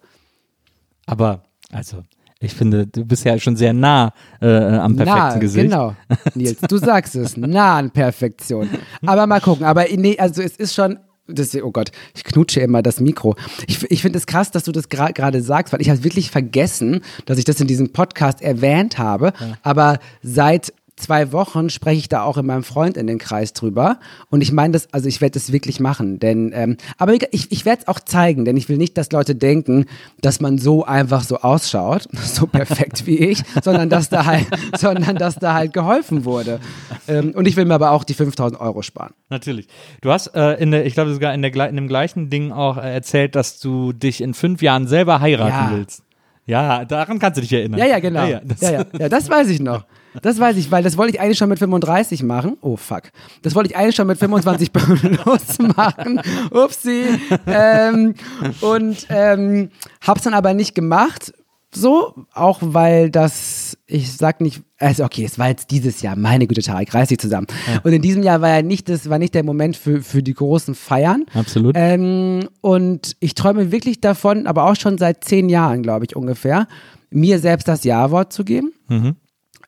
Aber, 1.06 1.44
also, 1.70 2.04
ich 2.42 2.54
finde, 2.54 2.88
du 2.88 3.06
bist 3.06 3.26
ja 3.26 3.38
schon 3.38 3.58
sehr 3.58 3.74
nah 3.74 4.14
äh, 4.42 4.48
am 4.48 4.96
perfekten 4.96 5.20
nah, 5.20 5.38
Gesicht. 5.38 5.66
Genau, 5.70 5.96
Nils, 6.36 6.60
du 6.62 6.78
sagst 6.78 7.16
es, 7.16 7.36
nah 7.38 7.78
an 7.78 7.92
Perfektion. 7.92 8.70
Aber 9.06 9.28
mal 9.28 9.42
gucken, 9.42 9.66
aber 9.66 9.86
nee, 9.96 10.18
also 10.18 10.42
es 10.42 10.56
ist 10.56 10.74
schon, 10.74 11.00
das, 11.28 11.54
oh 11.56 11.72
Gott, 11.72 11.92
ich 12.16 12.24
knutsche 12.24 12.62
immer 12.62 12.82
das 12.82 13.02
Mikro. 13.02 13.36
Ich, 13.68 13.84
ich 13.92 14.02
finde 14.02 14.18
es 14.18 14.26
krass, 14.26 14.52
dass 14.52 14.64
du 14.64 14.72
das 14.72 14.90
gra- 14.90 15.14
gerade 15.14 15.42
sagst, 15.42 15.74
weil 15.74 15.82
ich 15.82 15.90
habe 15.90 16.04
wirklich 16.04 16.32
vergessen, 16.32 17.02
dass 17.26 17.38
ich 17.38 17.46
das 17.46 17.60
in 17.60 17.68
diesem 17.68 17.92
Podcast 17.92 18.42
erwähnt 18.42 18.98
habe. 18.98 19.34
Aber 19.62 20.00
seit 20.24 20.74
zwei 21.00 21.32
Wochen 21.32 21.70
spreche 21.70 22.00
ich 22.00 22.10
da 22.10 22.24
auch 22.24 22.38
in 22.38 22.46
meinem 22.46 22.64
Freund 22.64 22.98
in 22.98 23.08
den 23.08 23.18
Kreis 23.18 23.54
drüber. 23.54 24.00
Und 24.30 24.42
ich 24.42 24.52
meine 24.52 24.74
das, 24.74 24.94
also 24.94 25.08
ich 25.08 25.22
werde 25.22 25.34
das 25.34 25.52
wirklich 25.52 25.80
machen. 25.80 26.20
Denn, 26.20 26.52
ähm, 26.54 26.78
aber 26.98 27.14
ich, 27.14 27.52
ich 27.52 27.66
werde 27.66 27.82
es 27.82 27.88
auch 27.88 28.00
zeigen, 28.00 28.46
denn 28.46 28.58
ich 28.58 28.70
will 28.70 28.78
nicht, 28.78 28.98
dass 28.98 29.12
Leute 29.12 29.36
denken, 29.36 29.86
dass 30.22 30.40
man 30.42 30.58
so 30.58 30.86
einfach 30.86 31.24
so 31.24 31.38
ausschaut, 31.38 32.08
so 32.24 32.46
perfekt 32.48 33.06
wie 33.06 33.18
ich, 33.18 33.44
sondern 33.64 33.90
dass 33.90 34.10
da 34.10 34.26
halt, 34.26 34.48
sondern 34.78 35.16
dass 35.16 35.36
da 35.36 35.54
halt 35.54 35.74
geholfen 35.74 36.26
wurde. 36.26 36.60
Ähm, 37.08 37.32
und 37.32 37.48
ich 37.48 37.56
will 37.56 37.66
mir 37.66 37.76
aber 37.76 37.92
auch 37.92 38.04
die 38.04 38.14
5000 38.14 38.60
Euro 38.62 38.82
sparen. 38.82 39.14
Natürlich. 39.30 39.68
Du 40.02 40.12
hast 40.12 40.28
äh, 40.36 40.54
in 40.56 40.72
der, 40.72 40.86
ich 40.86 40.94
glaube 40.94 41.14
sogar 41.14 41.34
in, 41.34 41.42
der, 41.42 41.54
in 41.70 41.76
dem 41.76 41.88
gleichen 41.88 42.30
Ding 42.30 42.52
auch 42.52 42.78
äh, 42.78 42.94
erzählt, 42.94 43.36
dass 43.36 43.60
du 43.60 43.94
dich 43.94 44.22
in 44.22 44.34
fünf 44.34 44.62
Jahren 44.62 44.88
selber 44.88 45.20
heiraten 45.22 45.72
Ja. 45.72 45.72
willst. 45.78 46.04
Ja, 46.46 46.84
daran 46.84 47.20
kannst 47.20 47.38
du 47.38 47.42
dich 47.42 47.54
erinnern. 47.54 47.80
Ja, 47.80 47.86
ja, 47.86 48.00
genau. 48.00 48.22
Ja, 48.22 48.28
ja, 48.28 48.42
das, 48.44 48.62
ja, 48.62 48.84
ja, 48.98 49.08
das 49.08 49.30
weiß 49.30 49.50
ich 49.50 49.60
noch. 49.60 49.86
Das 50.22 50.40
weiß 50.40 50.58
ich, 50.58 50.72
weil 50.72 50.84
das 50.84 50.98
wollte 50.98 51.14
ich 51.14 51.22
eigentlich 51.22 51.38
schon 51.38 51.50
mit 51.50 51.60
35 51.60 52.24
machen. 52.24 52.58
Oh 52.62 52.78
fuck. 52.78 53.04
Das 53.42 53.56
wollte 53.56 53.70
ich 53.70 53.78
eigentlich 53.78 53.96
schon 53.96 54.08
mit 54.08 54.18
25 54.18 54.72
plus 54.74 55.60
machen. 55.76 56.22
Upsi. 56.52 57.06
Ähm, 57.46 58.16
und 58.62 59.08
ähm, 59.10 59.70
hab's 60.06 60.24
dann 60.24 60.34
aber 60.34 60.54
nicht 60.54 60.76
gemacht. 60.76 61.34
So, 61.72 62.16
auch 62.34 62.58
weil 62.62 63.12
das, 63.12 63.78
ich 63.86 64.12
sag 64.12 64.42
nicht, 64.42 64.64
also 64.80 65.04
okay, 65.04 65.24
es 65.24 65.38
war 65.38 65.50
jetzt 65.50 65.70
dieses 65.70 66.02
Jahr, 66.02 66.16
meine 66.16 66.48
Güte, 66.48 66.64
Tarek, 66.64 66.92
reiß 66.96 67.10
dich 67.10 67.20
zusammen. 67.20 67.46
Und 67.84 67.94
in 67.94 68.02
diesem 68.02 68.24
Jahr 68.24 68.42
war 68.42 68.50
ja 68.50 68.62
nicht, 68.64 68.90
das 68.90 69.08
war 69.08 69.20
nicht 69.20 69.36
der 69.36 69.44
Moment 69.44 69.78
für, 69.78 70.02
für 70.02 70.24
die 70.24 70.34
großen 70.34 70.74
Feiern. 70.74 71.26
Absolut. 71.36 71.76
Ähm, 71.78 72.50
und 72.62 73.16
ich 73.20 73.36
träume 73.36 73.72
wirklich 73.72 74.02
davon, 74.02 74.48
aber 74.48 74.64
auch 74.66 74.76
schon 74.76 74.98
seit 74.98 75.24
zehn 75.24 75.48
Jahren, 75.48 75.84
glaube 75.84 76.06
ich, 76.06 76.16
ungefähr, 76.16 76.68
mir 77.12 77.38
selbst 77.38 77.68
das 77.68 77.84
Ja-Wort 77.84 78.34
zu 78.34 78.44
geben. 78.44 78.72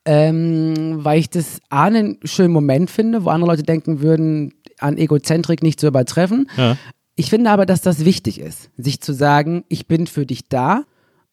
Ähm, 0.03 1.03
weil 1.03 1.19
ich 1.19 1.29
das 1.29 1.59
A, 1.69 1.83
einen 1.83 2.19
schönen 2.23 2.53
Moment 2.53 2.89
finde, 2.89 3.23
wo 3.23 3.29
andere 3.29 3.51
Leute 3.51 3.63
denken 3.63 4.01
würden, 4.01 4.53
an 4.79 4.97
Egozentrik 4.97 5.61
nicht 5.61 5.79
zu 5.79 5.87
übertreffen. 5.87 6.49
Ja. 6.57 6.77
Ich 7.15 7.29
finde 7.29 7.51
aber, 7.51 7.65
dass 7.67 7.81
das 7.81 8.03
wichtig 8.03 8.39
ist, 8.39 8.71
sich 8.77 8.99
zu 9.01 9.13
sagen, 9.13 9.63
ich 9.69 9.87
bin 9.87 10.07
für 10.07 10.25
dich 10.25 10.49
da 10.49 10.85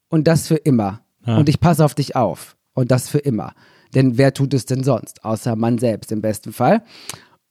und 0.08 0.28
das 0.28 0.46
für 0.46 0.56
immer. 0.56 1.00
Und 1.36 1.48
ich 1.48 1.60
passe 1.60 1.84
auf 1.84 1.94
dich 1.94 2.16
auf 2.16 2.56
und 2.72 2.90
das 2.90 3.08
für 3.08 3.18
immer. 3.18 3.52
Denn 3.94 4.16
wer 4.16 4.32
tut 4.32 4.54
es 4.54 4.64
denn 4.64 4.82
sonst? 4.82 5.24
Außer 5.24 5.56
man 5.56 5.78
selbst 5.78 6.10
im 6.10 6.22
besten 6.22 6.52
Fall. 6.52 6.82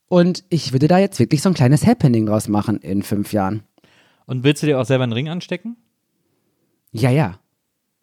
Und 0.08 0.44
ich 0.48 0.72
würde 0.72 0.88
da 0.88 0.98
jetzt 0.98 1.18
wirklich 1.20 1.42
so 1.42 1.48
ein 1.48 1.54
kleines 1.54 1.86
Happening 1.86 2.26
draus 2.26 2.48
machen 2.48 2.78
in 2.78 3.02
fünf 3.02 3.32
Jahren. 3.32 3.62
Und 4.26 4.42
willst 4.42 4.62
du 4.62 4.66
dir 4.66 4.80
auch 4.80 4.84
selber 4.84 5.04
einen 5.04 5.12
Ring 5.12 5.28
anstecken? 5.28 5.76
Ja, 6.92 7.10
ja. 7.10 7.38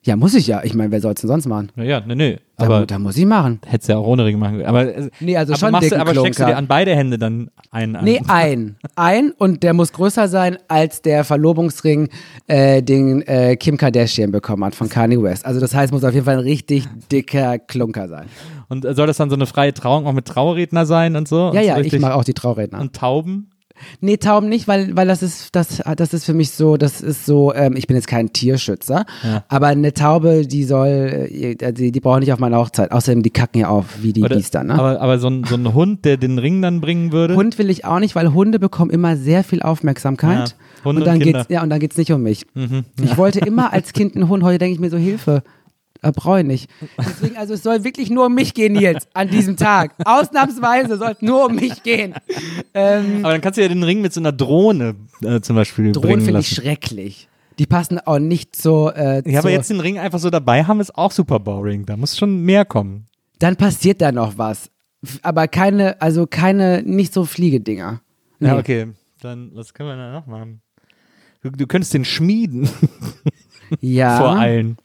Ja, 0.05 0.15
muss 0.15 0.35
ich 0.35 0.45
ja. 0.45 0.63
Ich 0.63 0.75
meine, 0.75 0.91
wer 0.91 1.01
soll 1.01 1.13
es 1.13 1.21
denn 1.21 1.27
sonst 1.27 1.47
machen? 1.47 1.71
Naja, 1.75 1.99
nee, 2.05 2.13
nee. 2.13 2.37
Da, 2.57 2.65
Aber 2.65 2.85
da 2.85 2.99
muss 2.99 3.17
ich 3.17 3.25
machen. 3.25 3.59
hättest 3.65 3.89
du 3.89 3.93
ja 3.93 3.99
auch 3.99 4.05
ohne 4.05 4.23
Ring 4.23 4.37
machen 4.37 4.57
können. 4.57 4.67
Aber, 4.67 4.95
äh, 4.95 5.09
Nee, 5.19 5.35
also 5.35 5.53
aber 5.53 5.59
schon 5.59 5.71
machst 5.71 5.91
aber 5.93 6.13
steckst 6.13 6.39
du 6.39 6.45
dir 6.45 6.55
an 6.57 6.67
beide 6.67 6.95
Hände 6.95 7.17
dann 7.17 7.49
einen 7.71 7.95
an? 7.95 8.05
Nee, 8.05 8.21
ein. 8.27 8.75
Ein 8.95 9.31
und 9.31 9.63
der 9.63 9.73
muss 9.73 9.91
größer 9.91 10.27
sein, 10.27 10.57
als 10.67 11.01
der 11.01 11.23
Verlobungsring, 11.23 12.09
äh, 12.47 12.83
den 12.83 13.23
äh, 13.23 13.55
Kim 13.55 13.77
Kardashian 13.77 14.31
bekommen 14.31 14.63
hat 14.63 14.75
von 14.75 14.89
Kanye 14.89 15.21
West. 15.23 15.43
Also 15.43 15.59
das 15.59 15.73
heißt, 15.73 15.91
muss 15.91 16.03
auf 16.03 16.13
jeden 16.13 16.25
Fall 16.25 16.35
ein 16.35 16.43
richtig 16.43 16.85
dicker 17.11 17.57
Klunker 17.57 18.07
sein. 18.07 18.27
Und 18.69 18.83
soll 18.83 19.07
das 19.07 19.17
dann 19.17 19.31
so 19.31 19.35
eine 19.35 19.47
freie 19.47 19.73
Trauung 19.73 20.05
auch 20.05 20.13
mit 20.13 20.25
Trauredner 20.25 20.85
sein 20.85 21.15
und 21.15 21.27
so? 21.27 21.51
Ja, 21.51 21.61
und 21.61 21.63
ja, 21.63 21.75
so 21.75 21.81
ich 21.81 21.99
mache 21.99 22.13
auch 22.13 22.23
die 22.23 22.33
Trauredner. 22.35 22.79
Und 22.79 22.95
Tauben? 22.95 23.49
Nee, 24.01 24.17
Tauben 24.17 24.49
nicht, 24.49 24.67
weil, 24.67 24.95
weil 24.95 25.07
das 25.07 25.21
ist, 25.23 25.55
das, 25.55 25.81
das 25.97 26.13
ist 26.13 26.25
für 26.25 26.33
mich 26.33 26.51
so, 26.51 26.77
das 26.77 27.01
ist 27.01 27.25
so, 27.25 27.53
ähm, 27.53 27.75
ich 27.75 27.87
bin 27.87 27.95
jetzt 27.95 28.07
kein 28.07 28.31
Tierschützer, 28.33 29.05
aber 29.47 29.67
eine 29.67 29.93
Taube, 29.93 30.45
die 30.47 30.63
soll, 30.63 31.27
äh, 31.31 31.73
die, 31.73 31.91
die 31.91 31.99
braucht 31.99 32.19
nicht 32.21 32.33
auf 32.33 32.39
meine 32.39 32.57
Hochzeit. 32.57 32.91
Außerdem, 32.91 33.23
die 33.23 33.29
kacken 33.29 33.61
ja 33.61 33.67
auf 33.69 34.01
wie 34.01 34.13
die 34.13 34.23
Oder- 34.23 34.35
Biester, 34.35 34.63
ne? 34.63 34.73
Aber, 34.75 35.01
aber 35.01 35.19
so, 35.19 35.27
ein, 35.27 35.43
so 35.43 35.55
ein 35.55 35.73
Hund, 35.73 36.05
der 36.05 36.17
den 36.17 36.39
Ring 36.39 36.61
dann 36.61 36.81
bringen 36.81 37.11
würde? 37.11 37.35
Hund 37.35 37.57
will 37.57 37.69
ich 37.69 37.85
auch 37.85 37.99
nicht, 37.99 38.15
weil 38.15 38.33
Hunde 38.33 38.59
bekommen 38.59 38.91
immer 38.91 39.17
sehr 39.17 39.43
viel 39.43 39.61
Aufmerksamkeit. 39.61 40.49
Ja, 40.49 40.85
Hunde 40.85 41.01
und 41.01 41.07
dann 41.07 41.15
und. 41.15 41.21
Mhm. 41.21 41.33
geht's, 41.33 41.45
ja, 41.49 41.63
und 41.63 41.69
dann 41.69 41.79
geht's 41.79 41.97
nicht 41.97 42.11
um 42.11 42.21
mich. 42.23 42.45
Ich 43.01 43.17
wollte 43.17 43.39
immer 43.39 43.73
als 43.73 43.93
Kind 43.93 44.15
einen 44.15 44.29
Hund, 44.29 44.43
heute 44.43 44.59
denke 44.59 44.73
ich 44.75 44.79
mir 44.79 44.89
so, 44.89 44.97
Hilfe. 44.97 45.43
Brauche 46.01 46.39
ich 46.41 46.45
nicht. 46.45 46.69
Deswegen, 46.99 47.37
also 47.37 47.53
es 47.55 47.63
soll 47.63 47.83
wirklich 47.83 48.09
nur 48.09 48.27
um 48.27 48.35
mich 48.35 48.53
gehen, 48.53 48.73
Nils, 48.73 49.07
an 49.13 49.29
diesem 49.29 49.57
Tag. 49.57 49.93
Ausnahmsweise 50.05 50.97
soll 50.97 51.11
es 51.11 51.21
nur 51.21 51.45
um 51.45 51.55
mich 51.55 51.81
gehen. 51.83 52.13
Ähm, 52.73 53.19
Aber 53.23 53.31
dann 53.31 53.41
kannst 53.41 53.57
du 53.57 53.61
ja 53.61 53.67
den 53.67 53.83
Ring 53.83 54.01
mit 54.01 54.13
so 54.13 54.19
einer 54.19 54.31
Drohne 54.31 54.95
äh, 55.21 55.41
zum 55.41 55.55
Beispiel 55.55 55.91
Drohnen 55.91 56.09
bringen 56.09 56.25
finde 56.25 56.39
ich 56.41 56.49
schrecklich. 56.49 57.27
Die 57.57 57.65
passen 57.65 57.99
auch 57.99 58.19
nicht 58.19 58.55
so. 58.55 58.91
Äh, 58.91 59.23
Ja, 59.29 59.39
aber 59.39 59.49
jetzt 59.49 59.69
den 59.69 59.79
Ring 59.79 59.97
einfach 59.97 60.19
so 60.19 60.29
dabei 60.29 60.63
haben, 60.65 60.79
ist 60.79 60.95
auch 60.95 61.11
super 61.11 61.39
boring. 61.39 61.85
Da 61.85 61.95
muss 61.97 62.17
schon 62.17 62.41
mehr 62.41 62.65
kommen. 62.65 63.05
Dann 63.39 63.55
passiert 63.55 64.01
da 64.01 64.11
noch 64.11 64.37
was. 64.37 64.69
Aber 65.21 65.47
keine, 65.47 66.01
also 66.01 66.27
keine, 66.27 66.83
nicht 66.83 67.13
so 67.13 67.25
Fliegedinger. 67.25 68.01
Nee. 68.39 68.47
Ja, 68.49 68.57
okay. 68.57 68.87
Dann, 69.21 69.51
was 69.53 69.73
können 69.73 69.89
wir 69.89 69.95
da 69.95 70.11
noch 70.11 70.27
machen? 70.27 70.61
Du, 71.41 71.49
du 71.51 71.67
könntest 71.67 71.93
den 71.93 72.05
schmieden 72.05 72.67
Ja, 73.79 74.17
vor 74.19 74.35
allen. 74.35 74.77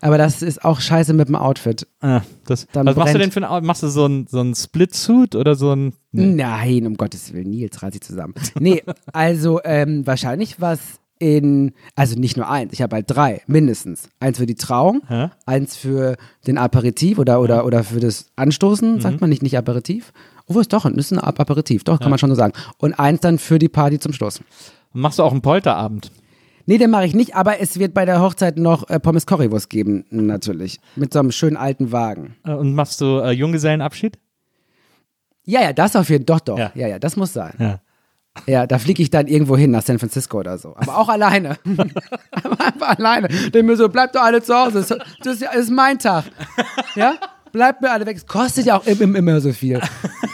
Aber 0.00 0.18
das 0.18 0.42
ist 0.42 0.64
auch 0.64 0.80
scheiße 0.80 1.12
mit 1.12 1.28
dem 1.28 1.36
Outfit. 1.36 1.86
Ah, 2.00 2.22
das, 2.46 2.66
Dann 2.72 2.86
was 2.86 2.96
machst 2.96 3.14
du 3.14 3.18
brennt- 3.18 3.24
denn 3.24 3.32
für 3.32 3.40
ein 3.40 3.44
Out- 3.44 3.64
Machst 3.64 3.82
du 3.82 3.88
so 3.88 4.06
ein, 4.06 4.26
so 4.28 4.40
ein 4.40 4.54
Split-Suit 4.54 5.34
oder 5.36 5.54
so 5.54 5.72
ein. 5.74 5.92
Nein, 6.12 6.86
um 6.86 6.96
Gottes 6.96 7.32
Willen, 7.32 7.50
Nils 7.50 7.82
reiß 7.82 7.94
ich 7.94 8.00
zusammen. 8.02 8.34
Nee, 8.58 8.82
also 9.12 9.60
ähm, 9.64 10.06
wahrscheinlich 10.06 10.60
was 10.60 10.80
in, 11.20 11.72
also 11.94 12.18
nicht 12.18 12.36
nur 12.36 12.50
eins, 12.50 12.72
ich 12.72 12.82
habe 12.82 12.96
halt 12.96 13.06
drei, 13.08 13.42
mindestens. 13.46 14.08
Eins 14.20 14.38
für 14.38 14.46
die 14.46 14.56
Trauung, 14.56 15.00
Hä? 15.08 15.28
eins 15.46 15.76
für 15.76 16.16
den 16.46 16.58
Aperitif 16.58 17.18
oder, 17.18 17.40
oder, 17.40 17.64
oder 17.64 17.84
für 17.84 18.00
das 18.00 18.26
Anstoßen, 18.36 19.00
sagt 19.00 19.20
man 19.20 19.30
nicht, 19.30 19.42
nicht 19.42 19.56
Aperitif. 19.56 20.12
Obwohl 20.46 20.62
es 20.62 20.68
doch, 20.68 20.84
ist 20.84 21.12
ein 21.12 21.18
Ap- 21.20 21.40
Aperitif, 21.40 21.84
doch, 21.84 21.98
kann 22.00 22.10
man 22.10 22.18
schon 22.18 22.28
so 22.30 22.36
sagen. 22.36 22.52
Und 22.78 22.94
eins 22.98 23.20
dann 23.20 23.38
für 23.38 23.58
die 23.58 23.68
Party 23.70 23.98
zum 23.98 24.12
Schluss. 24.12 24.40
Machst 24.92 25.18
du 25.18 25.22
auch 25.22 25.32
einen 25.32 25.40
Polterabend? 25.40 26.10
Nee, 26.66 26.78
den 26.78 26.90
mache 26.90 27.04
ich 27.06 27.14
nicht, 27.14 27.34
aber 27.36 27.60
es 27.60 27.78
wird 27.78 27.92
bei 27.94 28.04
der 28.04 28.20
Hochzeit 28.22 28.56
noch 28.58 28.88
äh, 28.88 28.98
Pommes 28.98 29.26
Currywurst 29.26 29.68
geben, 29.68 30.04
natürlich. 30.10 30.80
Mit 30.96 31.12
so 31.12 31.18
einem 31.18 31.30
schönen 31.32 31.56
alten 31.56 31.92
Wagen. 31.92 32.36
Äh, 32.44 32.52
Und 32.52 32.74
machst 32.74 33.00
du 33.00 33.18
äh, 33.20 33.30
Junggesellenabschied? 33.32 34.18
Ja, 35.44 35.60
ja, 35.62 35.72
das 35.74 35.94
auf 35.94 36.08
jeden 36.08 36.26
Fall, 36.26 36.36
doch, 36.38 36.40
doch. 36.40 36.58
Ja. 36.58 36.72
Ja. 36.74 36.88
ja, 36.88 36.98
das 36.98 37.16
muss 37.16 37.32
sein. 37.34 37.52
Ja. 37.58 37.80
Ja, 38.46 38.66
da 38.66 38.78
fliege 38.80 39.00
ich 39.02 39.10
dann 39.10 39.28
irgendwo 39.28 39.56
hin, 39.56 39.70
nach 39.70 39.82
San 39.82 39.98
Francisco 39.98 40.40
oder 40.40 40.58
so. 40.58 40.74
Aber 40.76 40.96
auch 40.98 41.08
alleine. 41.08 41.56
Aber 42.32 42.60
einfach 42.64 42.98
alleine. 42.98 43.28
Denn 43.28 43.64
mir 43.66 43.76
so, 43.76 43.88
bleibt 43.88 44.16
doch 44.16 44.22
alle 44.22 44.42
zu 44.42 44.54
Hause. 44.54 44.78
Das, 44.80 44.88
das 45.22 45.34
ist 45.34 45.42
ja- 45.42 45.50
das 45.52 45.64
ist 45.64 45.70
mein 45.70 45.98
Tag. 46.00 46.24
Ja? 46.96 47.14
Bleibt 47.54 47.82
mir 47.82 47.92
alle 47.92 48.04
weg. 48.04 48.16
Es 48.16 48.26
kostet 48.26 48.66
ja 48.66 48.76
auch 48.76 48.84
im, 48.84 49.00
im, 49.00 49.14
immer 49.14 49.40
so 49.40 49.52
viel. 49.52 49.80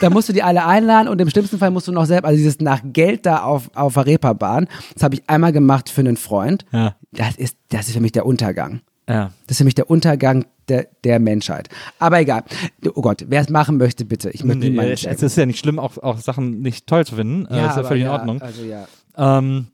Da 0.00 0.08
musst 0.08 0.30
du 0.30 0.32
die 0.32 0.42
alle 0.42 0.64
einladen 0.64 1.06
und 1.06 1.20
im 1.20 1.28
schlimmsten 1.28 1.58
Fall 1.58 1.70
musst 1.70 1.86
du 1.86 1.92
noch 1.92 2.06
selbst, 2.06 2.24
also 2.24 2.38
dieses 2.38 2.60
nach 2.60 2.80
Geld 2.82 3.26
da 3.26 3.42
auf, 3.42 3.70
auf 3.74 3.92
der 3.92 4.06
Reeperbahn, 4.06 4.68
das 4.94 5.02
habe 5.02 5.16
ich 5.16 5.22
einmal 5.28 5.52
gemacht 5.52 5.90
für 5.90 6.00
einen 6.00 6.16
Freund. 6.16 6.64
Ja. 6.72 6.96
Das 7.12 7.36
ist, 7.36 7.58
das 7.68 7.88
ist 7.88 7.92
für 7.92 8.00
mich 8.00 8.12
der 8.12 8.24
Untergang. 8.24 8.80
Ja. 9.06 9.32
Das 9.46 9.50
ist 9.50 9.58
für 9.58 9.64
mich 9.64 9.74
der 9.74 9.90
Untergang 9.90 10.46
der, 10.70 10.88
der 11.04 11.20
Menschheit. 11.20 11.68
Aber 11.98 12.20
egal. 12.20 12.42
Oh 12.94 13.02
Gott, 13.02 13.26
wer 13.28 13.42
es 13.42 13.50
machen 13.50 13.76
möchte, 13.76 14.06
bitte. 14.06 14.30
Ich 14.30 14.42
möchte 14.42 14.60
Nee, 14.60 14.70
niemanden 14.70 14.92
es, 14.92 15.04
es 15.04 15.22
ist 15.22 15.36
ja 15.36 15.44
nicht 15.44 15.58
schlimm, 15.58 15.78
auch, 15.78 15.98
auch 15.98 16.16
Sachen 16.16 16.62
nicht 16.62 16.86
toll 16.86 17.04
zu 17.04 17.16
finden. 17.16 17.44
äh, 17.52 17.68
ist 17.68 17.76
ja 17.76 17.84
völlig 17.84 18.04
in 18.04 18.06
ja, 18.06 18.12
Ordnung. 18.14 18.40
Also 18.40 18.64
ja. 18.64 18.88
Ähm, 19.18 19.66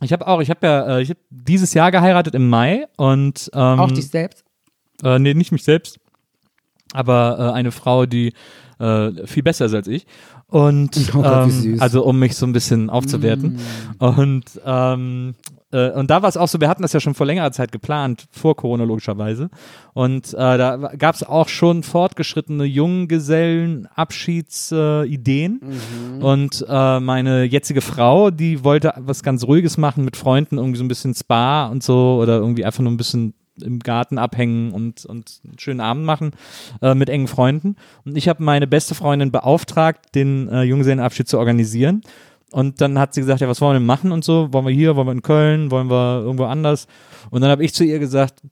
ich 0.00 0.12
habe 0.12 0.26
auch, 0.26 0.40
ich 0.40 0.50
habe 0.50 0.66
ja, 0.66 0.96
äh, 0.98 1.02
ich 1.02 1.10
habe 1.10 1.20
dieses 1.30 1.74
Jahr 1.74 1.92
geheiratet 1.92 2.34
im 2.34 2.48
Mai 2.48 2.86
und 2.96 3.50
ähm, 3.54 3.78
Auch 3.78 3.92
dich 3.92 4.08
selbst? 4.08 4.42
Äh, 5.04 5.20
nee, 5.20 5.34
nicht 5.34 5.52
mich 5.52 5.62
selbst, 5.62 6.00
aber 6.92 7.36
äh, 7.38 7.52
eine 7.52 7.72
Frau, 7.72 8.06
die 8.06 8.32
äh, 8.78 9.26
viel 9.26 9.42
besser 9.42 9.66
ist 9.66 9.74
als 9.74 9.88
ich. 9.88 10.06
Und 10.48 11.10
Oh 11.14 11.22
Gott, 11.22 11.48
ähm. 11.48 11.76
Mm. 11.76 11.80
also 11.80 12.04
um 12.04 12.18
mich 12.18 12.36
so 12.36 12.46
ein 12.46 12.52
bisschen 12.52 12.90
aufzuwerten. 12.90 13.58
Und 13.98 14.44
ähm, 14.64 15.34
äh, 15.72 15.90
und 15.90 16.08
da 16.10 16.22
war 16.22 16.28
es 16.28 16.36
auch 16.36 16.48
so, 16.48 16.60
wir 16.60 16.68
hatten 16.68 16.82
das 16.82 16.92
ja 16.92 17.00
schon 17.00 17.14
vor 17.14 17.24
längerer 17.26 17.50
Zeit 17.52 17.72
geplant, 17.72 18.26
vor 18.30 18.54
Corona 18.54 18.84
logischerweise. 18.84 19.48
Und 19.94 20.34
äh, 20.34 20.36
da 20.36 20.92
gab 20.98 21.14
es 21.14 21.22
auch 21.24 21.48
schon 21.48 21.82
fortgeschrittene 21.82 22.64
Junggesellenabschiedsideen. 22.64 25.60
Äh. 25.60 25.64
Mhm. 25.64 26.22
Und 26.22 26.64
äh, 26.68 27.00
meine 27.00 27.44
jetzige 27.44 27.80
Frau, 27.80 28.30
die 28.30 28.62
wollte 28.62 28.92
was 28.98 29.22
ganz 29.22 29.44
Ruhiges 29.44 29.78
machen 29.78 30.04
mit 30.04 30.16
Freunden, 30.16 30.58
irgendwie 30.58 30.78
so 30.78 30.84
ein 30.84 30.88
bisschen 30.88 31.14
Spa 31.14 31.66
und 31.66 31.82
so 31.82 32.18
oder 32.20 32.36
irgendwie 32.36 32.64
einfach 32.64 32.82
nur 32.82 32.92
ein 32.92 32.98
bisschen 32.98 33.34
im 33.60 33.78
Garten 33.78 34.18
abhängen 34.18 34.72
und, 34.72 35.04
und 35.04 35.40
einen 35.44 35.58
schönen 35.58 35.80
Abend 35.80 36.04
machen 36.04 36.32
äh, 36.80 36.94
mit 36.94 37.08
engen 37.08 37.28
Freunden. 37.28 37.76
Und 38.04 38.16
ich 38.16 38.28
habe 38.28 38.42
meine 38.42 38.66
beste 38.66 38.94
Freundin 38.94 39.30
beauftragt, 39.30 40.14
den 40.14 40.48
äh, 40.48 40.62
Junggesellenabschied 40.62 41.28
zu 41.28 41.38
organisieren. 41.38 42.02
Und 42.50 42.80
dann 42.80 42.98
hat 42.98 43.14
sie 43.14 43.22
gesagt, 43.22 43.40
ja, 43.40 43.48
was 43.48 43.60
wollen 43.60 43.74
wir 43.74 43.78
denn 43.80 43.86
machen 43.86 44.12
und 44.12 44.24
so? 44.24 44.52
Wollen 44.52 44.66
wir 44.66 44.72
hier, 44.72 44.94
wollen 44.96 45.08
wir 45.08 45.12
in 45.12 45.22
Köln, 45.22 45.70
wollen 45.70 45.90
wir 45.90 46.20
irgendwo 46.22 46.44
anders? 46.44 46.86
Und 47.30 47.40
dann 47.40 47.50
habe 47.50 47.64
ich 47.64 47.74
zu 47.74 47.84
ihr 47.84 47.98
gesagt, 47.98 48.42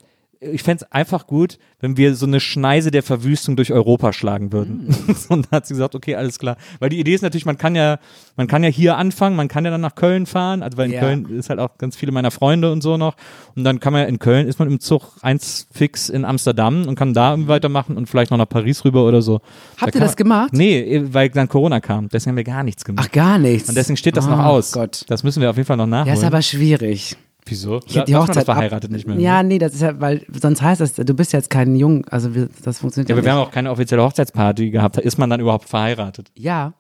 ich 0.43 0.63
fänd's 0.63 0.85
einfach 0.85 1.27
gut, 1.27 1.59
wenn 1.81 1.99
wir 1.99 2.15
so 2.15 2.25
eine 2.25 2.41
Schneise 2.41 2.91
der 2.91 3.03
Verwüstung 3.03 3.57
durch 3.57 3.73
Europa 3.73 4.13
schlagen 4.15 4.53
würden. 4.53 4.87
Und 5.29 5.47
dann 5.47 5.51
hat 5.59 5.67
sie 5.67 5.75
gesagt, 5.75 5.95
okay, 5.95 6.15
alles 6.15 6.39
klar. 6.39 6.57
Weil 6.79 6.89
die 6.89 6.99
Idee 6.99 7.13
ist 7.15 7.21
natürlich, 7.21 7.45
man 7.45 7.59
kann 7.59 7.75
ja, 7.75 7.99
man 8.37 8.47
kann 8.47 8.65
ja 8.65 8.71
hier 8.71 8.97
anfangen, 8.97 9.37
man 9.37 9.49
kann 9.49 9.67
ja 9.67 9.71
dann 9.71 9.83
nach 9.83 9.95
Köln 9.97 10.25
fahren, 10.25 10.63
also 10.63 10.79
weil 10.79 10.87
in 10.87 10.93
Ja. 10.95 11.01
Köln 11.01 11.27
ist 11.39 11.51
halt 11.51 11.61
auch 11.61 11.77
ganz 11.77 11.95
viele 11.95 12.11
meiner 12.11 12.31
Freunde 12.31 12.73
und 12.73 12.81
so 12.83 12.97
noch. 12.97 13.17
Und 13.55 13.65
dann 13.65 13.81
kann 13.81 13.93
man 13.93 14.03
ja 14.03 14.09
in 14.09 14.19
Köln, 14.19 14.47
ist 14.49 14.59
man 14.59 14.69
im 14.69 14.81
Zug 14.81 15.13
eins 15.21 15.67
fix 15.73 16.09
in 16.09 16.25
Amsterdam 16.25 16.87
und 16.89 16.95
kann 16.95 17.13
da 17.13 17.33
irgendwie 17.33 17.49
weitermachen 17.51 17.99
und 17.99 18.09
vielleicht 18.09 18.31
noch 18.31 18.39
nach 18.39 18.49
Paris 18.49 18.83
rüber 18.87 19.05
oder 19.07 19.21
so. 19.21 19.41
Habt 19.77 19.89
ihr 19.89 19.93
kann 19.93 20.01
das 20.01 20.13
man- 20.13 20.17
gemacht? 20.17 20.53
Nee, 20.55 21.03
weil 21.13 21.29
dann 21.29 21.49
Corona 21.49 21.81
kam. 21.81 22.09
Deswegen 22.09 22.31
haben 22.33 22.37
wir 22.39 22.45
gar 22.45 22.63
nichts 22.65 22.85
gemacht. 22.85 23.07
Ach, 23.09 23.13
gar 23.13 23.39
nichts. 23.39 23.69
und 23.69 23.75
deswegen 23.75 23.99
steht 23.99 24.17
das 24.17 24.27
noch 24.27 24.39
Oh 24.39 24.43
aus. 24.43 24.73
Gott. 24.73 25.05
Das 25.09 25.23
müssen 25.23 25.43
wir 25.43 25.51
auf 25.51 25.57
jeden 25.57 25.67
Fall 25.67 25.77
noch 25.77 25.87
nachholen. 25.87 26.15
Ja, 26.15 26.15
ist 26.21 26.25
aber 26.27 26.41
schwierig. 26.41 27.17
Wieso? 27.47 27.81
Ich 27.87 27.99
die 28.05 28.15
Hochzeit 28.17 28.39
doch 28.39 28.45
verheiratet 28.45 28.91
nicht 28.93 29.07
mehr. 29.07 29.17
ne? 29.17 29.23
Ja, 29.23 29.43
nee, 29.43 29.59
das 29.59 29.75
ist 29.75 29.83
ja, 29.83 30.01
weil 30.01 30.25
sonst 30.41 30.63
heißt 30.63 30.81
das, 30.81 30.95
du 30.95 31.15
bist 31.15 31.33
jetzt 31.33 31.51
kein 31.51 31.75
Jung, 31.77 32.05
also 32.09 32.35
wir, 32.35 32.49
das 32.63 32.79
funktioniert 32.79 33.09
Ja, 33.09 33.15
ja, 33.15 33.19
aber 33.19 33.27
wir 33.27 33.33
nicht. 33.33 33.41
haben 33.41 33.49
auch 33.49 33.53
keine 33.53 33.71
offizielle 33.71 34.03
Hochzeitsparty 34.03 34.71
gehabt. 34.71 34.99
Ist 34.99 35.19
man 35.19 35.31
dann 35.31 35.41
überhaupt 35.41 35.69
verheiratet? 35.69 36.31
Ja, 36.35 36.75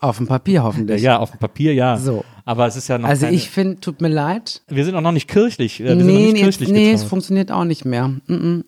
auf 0.00 0.16
dem 0.18 0.26
Papier 0.26 0.62
hoffentlich. 0.64 1.00
ja, 1.00 1.18
auf 1.18 1.30
dem 1.30 1.38
Papier 1.38 1.72
ja. 1.74 1.96
So. 1.96 2.24
Aber 2.50 2.66
es 2.66 2.74
ist 2.74 2.88
ja 2.88 2.98
noch 2.98 3.08
Also 3.08 3.26
keine, 3.26 3.36
ich 3.36 3.48
finde, 3.48 3.78
tut 3.78 4.00
mir 4.00 4.08
leid. 4.08 4.62
wir 4.66 4.84
sind 4.84 4.96
auch 4.96 5.00
noch 5.02 5.12
nicht 5.12 5.28
kirchlich. 5.28 5.78
äh, 5.80 5.84
Wir 5.84 5.94
Nee, 5.94 6.02
nicht 6.02 6.32
nee, 6.32 6.40
kirchlich 6.42 6.68
nee, 6.68 6.86
es 6.90 6.94
getraut. 7.02 7.08
funktioniert 7.10 7.52
auch 7.52 7.62
nicht 7.62 7.84
mehr. 7.84 8.12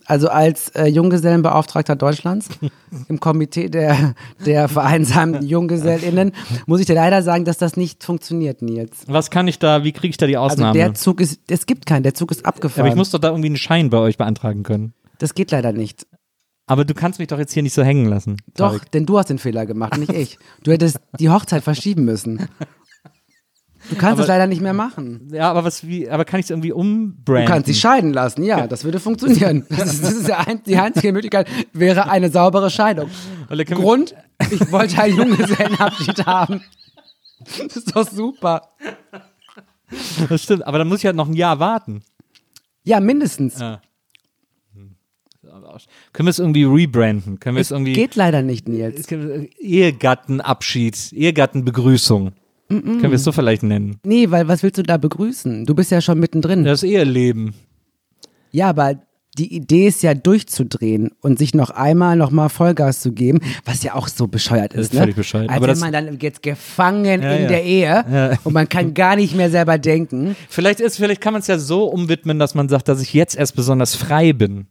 Also 0.05 0.29
als 0.29 0.69
äh, 0.77 0.87
Junggesellenbeauftragter 0.87 1.97
Deutschlands 1.97 2.47
im 3.09 3.19
Komitee 3.19 3.69
der, 3.71 4.15
der 4.47 4.69
vereinsamten 4.69 5.45
JunggesellInnen 5.49 6.31
muss 6.67 6.79
ich 6.79 6.87
dir 6.87 6.95
leider 6.95 7.25
sagen, 7.25 7.45
dass 7.45 7.59
das 7.59 7.77
nicht 7.77 8.05
funktioniert, 8.05 8.63
Nils. 8.63 8.99
Was 9.09 9.31
kann 9.33 9.49
ich 9.49 9.59
da, 9.59 9.83
wie 9.83 9.91
kriege 9.91 10.11
ich 10.11 10.17
da 10.17 10.29
die 10.29 10.37
Also 10.37 10.55
Ausnahme? 10.55 10.75
der 10.79 10.95
Zug 10.95 11.21
ist, 11.21 11.41
es 11.49 11.67
gibt 11.67 11.85
keinen, 11.85 12.05
der 12.05 12.15
Zug 12.15 12.31
ist 12.31 12.41
aber 12.47 12.49
abgefahren. 12.55 12.89
ich 12.89 12.95
muss 12.95 13.11
doch 13.11 13.19
da 13.19 13.31
irgendwie 13.31 13.49
einen 13.49 13.57
Schein 13.57 13.91
bei 13.91 13.99
euch 13.99 14.17
beantragen 14.17 14.63
können. 14.63 14.95
das 15.19 15.35
geht 15.35 15.51
leider 15.51 15.73
nicht. 15.73 16.07
Aber 16.69 16.85
du 16.85 16.95
kannst 16.95 17.19
mich 17.19 17.27
doch 17.27 17.39
jetzt 17.41 17.53
hier 17.53 17.65
nicht 17.65 17.75
so 17.75 17.83
hängen 17.83 18.07
lassen. 18.07 18.37
Doch, 18.55 18.69
Tarek. 18.77 18.93
denn 18.93 19.05
du 19.07 19.19
hast 19.19 19.29
den 19.29 19.39
Fehler 19.39 19.67
gemacht, 19.67 19.99
nicht 19.99 20.13
ich. 20.13 20.39
Du 20.63 20.71
hättest 20.71 21.01
die 21.19 21.29
Hochzeit 21.29 21.65
verschieben 21.65 22.05
müssen. 22.05 22.47
Du 23.91 23.97
kannst 23.97 24.21
es 24.21 24.29
leider 24.29 24.47
nicht 24.47 24.61
mehr 24.61 24.73
machen. 24.73 25.29
Ja, 25.33 25.51
aber 25.51 25.65
was, 25.65 25.87
wie, 25.87 26.09
aber 26.09 26.25
kann 26.25 26.41
ich 26.41 26.47
es 26.47 26.51
irgendwie 26.51 26.69
Du 26.69 26.77
umbranden? 26.77 27.49
kannst 27.49 27.67
sie 27.67 27.75
scheiden 27.75 28.13
lassen, 28.13 28.43
ja, 28.43 28.67
das 28.67 28.85
würde 28.85 29.01
funktionieren. 29.01 29.67
Das 29.71 29.95
ist, 29.95 30.05
das 30.05 30.13
ist 30.13 30.29
ja 30.29 30.39
ein, 30.39 30.63
die 30.65 30.77
einzige 30.77 31.13
Möglichkeit, 31.13 31.49
wäre 31.73 32.09
eine 32.09 32.31
saubere 32.31 32.71
Scheidung. 32.71 33.11
Grund, 33.67 34.15
ich 34.51 34.71
wollte 34.71 35.01
einen 35.03 35.17
Junggesellenabschied 35.17 36.27
haben. 36.27 36.63
Das 37.59 37.77
ist 37.77 37.97
doch 37.97 38.09
super. 38.09 38.69
Das 40.29 40.43
stimmt, 40.43 40.67
aber 40.67 40.79
dann 40.79 40.89
muss 40.89 41.01
ich 41.01 41.07
halt 41.07 41.17
noch 41.17 41.29
ein 41.29 41.35
Jahr 41.35 41.59
warten. 41.59 42.03
Ja, 42.85 43.01
mindestens. 43.01 43.59
Ja. 43.59 43.81
Aber 45.51 45.79
Können 46.13 46.27
wir 46.27 46.31
es 46.31 46.39
irgendwie 46.39 46.65
rebranden? 46.65 47.39
Können 47.39 47.57
wir 47.57 47.61
es, 47.61 47.71
irgendwie. 47.71 47.93
Geht 47.93 48.17
leider 48.17 48.43
nicht, 48.43 48.69
Nils. 48.69 49.01
Es 49.01 49.07
gibt, 49.07 49.51
Ehegattenabschied, 52.73 52.85
Ehegattenbegrüßung. 52.85 53.01
Können 53.01 53.13
wir 53.13 53.17
es 53.17 53.25
so 53.25 53.33
vielleicht 53.33 53.63
nennen? 53.63 53.97
Nee, 54.05 54.31
weil 54.31 54.49
was 54.49 54.63
willst 54.63 54.79
du 54.79 54.83
da 54.83 54.97
begrüßen? 54.97 55.67
Du 55.67 55.75
bist 55.75 55.91
ja 55.91 56.01
schon 56.01 56.19
mittendrin. 56.19 56.65
Das 56.65 56.83
Eheleben. 56.83 57.55
Ja, 58.51 58.69
aber 58.69 58.95
die 59.39 59.55
Idee 59.57 59.87
ist 59.89 60.03
ja 60.03 60.13
durchzudrehen 60.13 61.11
und 61.23 61.39
sich 61.39 61.55
noch 61.55 61.71
einmal 61.71 62.17
noch 62.17 62.31
mal 62.31 62.51
Vollgas 62.51 63.01
zu 63.01 63.13
geben, 63.13 63.41
was 63.65 63.83
ja 63.83 63.95
auch 63.95 64.09
so 64.09 64.27
bescheuert 64.29 64.75
ist. 64.75 64.89
ist 64.89 64.93
ne? 64.93 65.01
völlig 65.01 65.17
bescheuert. 65.17 65.49
Als 65.49 65.57
Aber 65.57 65.67
wenn 65.69 65.71
das- 65.73 65.81
man 65.81 65.93
dann 65.93 66.19
jetzt 66.21 66.43
gefangen 66.43 67.07
Ja, 67.23 67.33
in 67.33 67.43
ja. 67.45 67.49
der 67.49 67.65
Ehe 67.65 68.05
Ja. 68.13 68.39
und 68.45 68.53
man 68.53 68.69
kann 68.69 68.93
gar 68.93 69.17
nicht 69.17 69.35
mehr 69.35 69.49
selber 69.51 69.79
denken. 69.79 70.37
Vielleicht 70.51 70.81
ist, 70.81 70.97
vielleicht 70.97 71.23
kann 71.23 71.33
man 71.33 71.41
es 71.41 71.47
ja 71.47 71.59
so 71.59 71.85
umwidmen, 71.87 72.39
dass 72.39 72.55
man 72.55 72.69
sagt, 72.69 72.89
dass 72.89 73.01
ich 73.01 73.15
jetzt 73.15 73.35
erst 73.35 73.57
besonders 73.57 73.95
frei 73.97 74.35
bin. 74.35 74.67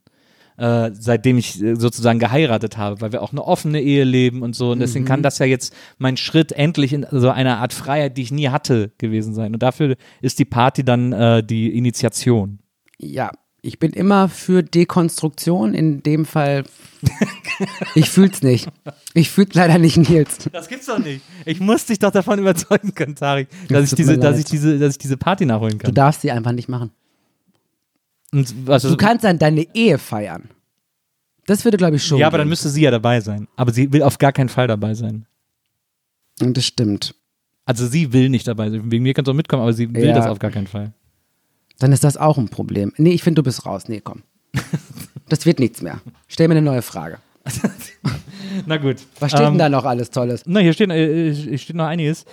Äh, 0.61 0.91
seitdem 0.93 1.39
ich 1.39 1.59
äh, 1.59 1.75
sozusagen 1.75 2.19
geheiratet 2.19 2.77
habe, 2.77 3.01
weil 3.01 3.11
wir 3.11 3.23
auch 3.23 3.31
eine 3.31 3.43
offene 3.43 3.81
Ehe 3.81 4.03
leben 4.03 4.43
und 4.43 4.55
so. 4.55 4.69
Und 4.71 4.79
deswegen 4.79 5.05
Mhm. 5.05 5.09
kann 5.09 5.23
das 5.23 5.39
ja 5.39 5.47
jetzt 5.47 5.73
mein 5.97 6.17
Schritt 6.17 6.51
endlich 6.51 6.93
in 6.93 7.03
so 7.09 7.31
eine 7.31 7.57
Art 7.57 7.73
Freiheit, 7.73 8.15
die 8.15 8.21
ich 8.21 8.31
nie 8.31 8.49
hatte, 8.49 8.91
gewesen 8.99 9.33
sein. 9.33 9.53
Und 9.55 9.63
dafür 9.63 9.95
ist 10.21 10.38
die 10.38 10.45
Party 10.45 10.83
dann 10.85 11.13
äh, 11.13 11.43
die 11.43 11.75
Initiation. 11.75 12.59
Ja, 12.99 13.31
ich 13.63 13.79
bin 13.79 13.91
immer 13.93 14.29
für 14.29 14.61
Dekonstruktion. 14.61 15.73
In 15.73 16.03
dem 16.03 16.25
Fall, 16.25 16.63
ich 17.95 18.09
fühl's 18.09 18.41
nicht. 18.43 18.67
Ich 19.15 19.29
fühl's 19.31 19.55
leider 19.55 19.77
nicht, 19.79 19.97
Nils. 19.97 20.47
Das 20.51 20.67
gibt's 20.67 20.85
doch 20.85 20.99
nicht. 20.99 21.21
Ich 21.45 21.59
muss 21.59 21.85
dich 21.85 21.97
doch 21.99 22.11
davon 22.11 22.38
überzeugen 22.39 22.93
können, 22.93 23.15
Tarik, 23.15 23.47
dass 23.69 23.85
ich 23.91 23.95
diese, 23.95 24.17
dass 24.17 24.38
ich 24.38 24.45
diese, 24.45 24.77
dass 24.79 24.93
ich 24.93 24.97
diese 24.99 25.17
Party 25.17 25.45
nachholen 25.45 25.77
Du 25.79 25.85
kann. 25.85 25.93
darfst 25.95 26.21
sie 26.21 26.31
einfach 26.31 26.51
nicht 26.51 26.69
machen. 26.69 26.91
Und, 28.33 28.53
also, 28.67 28.89
Du 28.89 28.97
kannst 28.97 29.23
dann 29.23 29.37
deine 29.39 29.65
Ehe 29.73 29.97
feiern. 29.97 30.49
Das 31.47 31.65
würde, 31.65 31.77
glaube 31.77 31.97
ich, 31.97 32.03
schon. 32.05 32.17
ja, 32.19 32.27
aber 32.27 32.37
dann 32.37 32.45
gehen. 32.45 32.51
müsste 32.51 32.69
sie 32.69 32.81
ja 32.81 32.91
dabei 32.91 33.19
sein. 33.19 33.47
Aber 33.55 33.71
sie 33.73 33.91
will 33.91 34.03
auf 34.03 34.17
gar 34.17 34.31
keinen 34.31 34.49
Fall 34.49 34.67
dabei 34.67 34.93
sein. 34.93 35.25
Das 36.39 36.65
stimmt. 36.65 37.13
Also 37.65 37.85
sie 37.87 38.13
will 38.13 38.29
nicht 38.29 38.47
dabei 38.47 38.69
sein. 38.69 38.89
Wegen 38.91 39.03
mir 39.03 39.13
kannst 39.13 39.27
du 39.27 39.31
auch 39.31 39.35
mitkommen, 39.35 39.63
aber 39.63 39.73
sie 39.73 39.93
will 39.93 40.05
Ja. 40.05 40.13
das 40.15 40.27
auf 40.27 40.39
gar 40.39 40.51
keinen 40.51 40.67
Fall. 40.67 40.93
Dann 41.79 41.91
ist 41.91 42.03
das 42.03 42.15
auch 42.17 42.37
ein 42.37 42.49
Problem. 42.49 42.93
Nee, 42.97 43.11
ich 43.11 43.23
finde, 43.23 43.41
du 43.41 43.43
bist 43.43 43.65
raus. 43.65 43.87
Nee, 43.87 44.01
komm. 44.03 44.23
Das 45.29 45.45
wird 45.45 45.59
nichts 45.59 45.81
mehr. 45.81 46.01
Stell 46.27 46.49
mir 46.49 46.55
eine 46.55 46.61
neue 46.61 46.81
Frage. 46.81 47.19
Na 48.65 48.75
gut. 48.75 48.97
Was 49.21 49.31
steht 49.31 49.41
Ähm, 49.43 49.53
denn 49.53 49.59
da 49.59 49.69
noch 49.69 49.85
alles 49.85 50.09
Tolles? 50.11 50.43
Na, 50.45 50.59
hier 50.59 50.73
steht, 50.73 50.89
äh, 50.89 51.33
hier 51.33 51.57
steht 51.57 51.75
noch 51.77 51.85
einiges. 51.85 52.25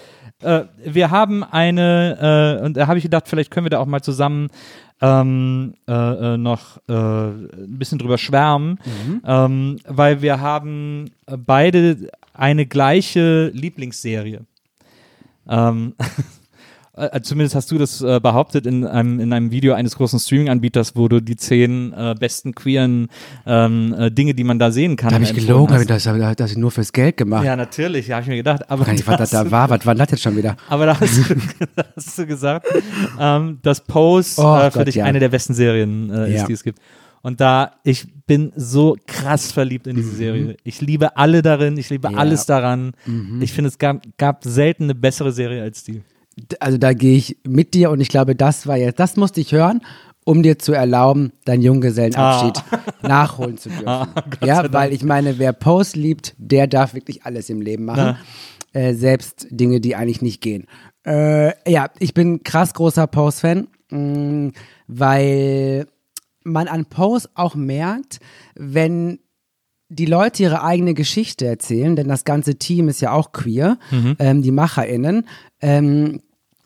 Äh, 0.42 0.64
wir 0.84 1.10
haben 1.12 1.44
eine, 1.44 2.58
äh, 2.60 2.64
und 2.64 2.76
da 2.76 2.88
habe 2.88 2.98
ich 2.98 3.04
gedacht, 3.04 3.28
vielleicht 3.28 3.52
können 3.52 3.66
wir 3.66 3.70
da 3.70 3.78
auch 3.78 3.86
mal 3.86 4.02
zusammen 4.02 4.48
ähm, 5.00 5.74
äh, 5.86 5.92
äh, 5.92 6.36
noch 6.36 6.78
äh, 6.88 6.92
ein 6.92 7.78
bisschen 7.78 7.98
drüber 7.98 8.18
schwärmen, 8.18 8.78
ähm, 9.24 9.78
weil 9.86 10.22
wir 10.22 10.40
haben 10.40 11.10
äh, 11.26 11.36
beide 11.36 12.10
eine 12.32 12.66
gleiche 12.66 13.48
Lieblingsserie. 13.48 14.40
Ähm, 15.48 15.94
äh, 16.98 17.20
zumindest 17.22 17.54
hast 17.54 17.70
du 17.70 17.78
das 17.78 18.00
äh, 18.02 18.20
behauptet 18.20 18.66
in 18.66 18.84
einem, 18.84 19.20
in 19.20 19.32
einem 19.32 19.50
Video 19.50 19.74
eines 19.74 19.96
großen 19.96 20.18
Streaming-Anbieters, 20.18 20.96
wo 20.96 21.08
du 21.08 21.20
die 21.20 21.36
zehn 21.36 21.92
äh, 21.92 22.14
besten 22.18 22.54
queeren 22.54 23.08
ähm, 23.46 23.94
äh, 23.98 24.10
Dinge, 24.10 24.34
die 24.34 24.44
man 24.44 24.58
da 24.58 24.70
sehen 24.70 24.96
kann. 24.96 25.10
Da 25.10 25.14
habe 25.14 25.24
ich 25.24 25.30
empfohlen 25.30 25.46
gelogen, 25.46 25.68
hast. 25.74 25.88
hab 26.06 26.16
ich 26.16 26.22
das, 26.22 26.36
das 26.36 26.50
ich 26.52 26.56
nur 26.56 26.70
fürs 26.70 26.92
Geld 26.92 27.16
gemacht. 27.16 27.44
Ja, 27.44 27.56
natürlich, 27.56 28.10
habe 28.10 28.22
ich 28.22 28.28
mir 28.28 28.36
gedacht. 28.36 28.70
Aber 28.70 28.90
nicht, 28.90 29.06
was 29.06 29.16
das 29.18 29.30
da 29.30 29.50
war. 29.50 29.70
Was 29.70 29.84
war 29.86 29.94
das 29.94 30.10
jetzt 30.10 30.22
schon 30.22 30.36
wieder? 30.36 30.56
aber 30.68 30.86
da 30.86 30.98
hast 31.00 31.16
du, 31.30 31.34
da 31.76 31.84
hast 31.96 32.18
du 32.18 32.26
gesagt, 32.26 32.66
ähm, 33.18 33.58
dass 33.62 33.82
Pose 33.84 34.40
Oh 34.42 34.56
äh, 34.58 34.70
für 34.70 34.78
Gott, 34.78 34.88
dich 34.88 34.96
ja. 34.96 35.04
eine 35.04 35.20
der 35.20 35.28
besten 35.28 35.54
Serien 35.54 36.10
äh, 36.10 36.28
ist, 36.34 36.40
Ja. 36.40 36.46
die 36.46 36.52
es 36.52 36.62
gibt. 36.62 36.78
Und 37.20 37.40
da, 37.40 37.72
ich 37.82 38.06
bin 38.26 38.52
so 38.54 38.96
krass 39.06 39.50
verliebt 39.50 39.88
in 39.88 39.96
diese 39.96 40.12
Serie. 40.14 40.56
Ich 40.62 40.80
liebe 40.80 41.16
alle 41.16 41.42
darin, 41.42 41.76
ich 41.76 41.90
liebe 41.90 42.08
Mhm. 42.08 42.12
Ja. 42.12 42.16
Mhm. 42.16 42.20
alles 42.20 42.46
daran. 42.46 42.92
Ich 43.40 43.52
finde, 43.52 43.68
es 43.68 43.78
gab, 43.78 44.02
gab 44.18 44.44
selten 44.44 44.84
eine 44.84 44.94
bessere 44.94 45.32
Serie 45.32 45.62
als 45.62 45.82
die. 45.82 46.02
Also 46.60 46.78
da 46.78 46.92
gehe 46.92 47.16
ich 47.16 47.38
mit 47.46 47.74
dir 47.74 47.90
und 47.90 48.00
ich 48.00 48.08
glaube, 48.08 48.34
das 48.34 48.66
war 48.66 48.76
jetzt, 48.76 48.98
das 48.98 49.16
musste 49.16 49.40
ich 49.40 49.52
hören, 49.52 49.80
um 50.24 50.42
dir 50.42 50.58
zu 50.58 50.72
erlauben, 50.72 51.32
deinen 51.44 51.62
Junggesellenabschied 51.62 52.62
nachholen 53.02 53.56
zu 53.56 53.70
dürfen. 53.70 53.88
Ah, 53.88 54.08
ja, 54.44 54.72
weil 54.72 54.92
ich 54.92 55.02
meine, 55.02 55.38
wer 55.38 55.52
Post 55.52 55.96
liebt, 55.96 56.34
der 56.36 56.66
darf 56.66 56.94
wirklich 56.94 57.24
alles 57.24 57.48
im 57.48 57.62
Leben 57.62 57.84
machen. 57.86 58.18
Äh, 58.74 58.92
selbst 58.94 59.46
Dinge, 59.50 59.80
die 59.80 59.96
eigentlich 59.96 60.20
nicht 60.20 60.42
gehen. 60.42 60.66
Äh, 61.06 61.52
ja, 61.70 61.88
ich 61.98 62.12
bin 62.12 62.42
krass 62.42 62.74
großer 62.74 63.06
Post-Fan, 63.06 63.68
mh, 63.90 64.50
weil 64.86 65.86
man 66.44 66.68
an 66.68 66.84
Pose 66.86 67.30
auch 67.34 67.54
merkt, 67.54 68.20
wenn 68.54 69.20
die 69.88 70.04
Leute 70.04 70.42
ihre 70.42 70.62
eigene 70.62 70.92
Geschichte 70.92 71.46
erzählen, 71.46 71.96
denn 71.96 72.08
das 72.08 72.24
ganze 72.24 72.56
Team 72.56 72.88
ist 72.88 73.00
ja 73.00 73.12
auch 73.12 73.32
queer, 73.32 73.78
ähm, 74.18 74.42
die 74.42 74.52
MacherInnen, 74.52 75.26
ähm, 75.62 76.20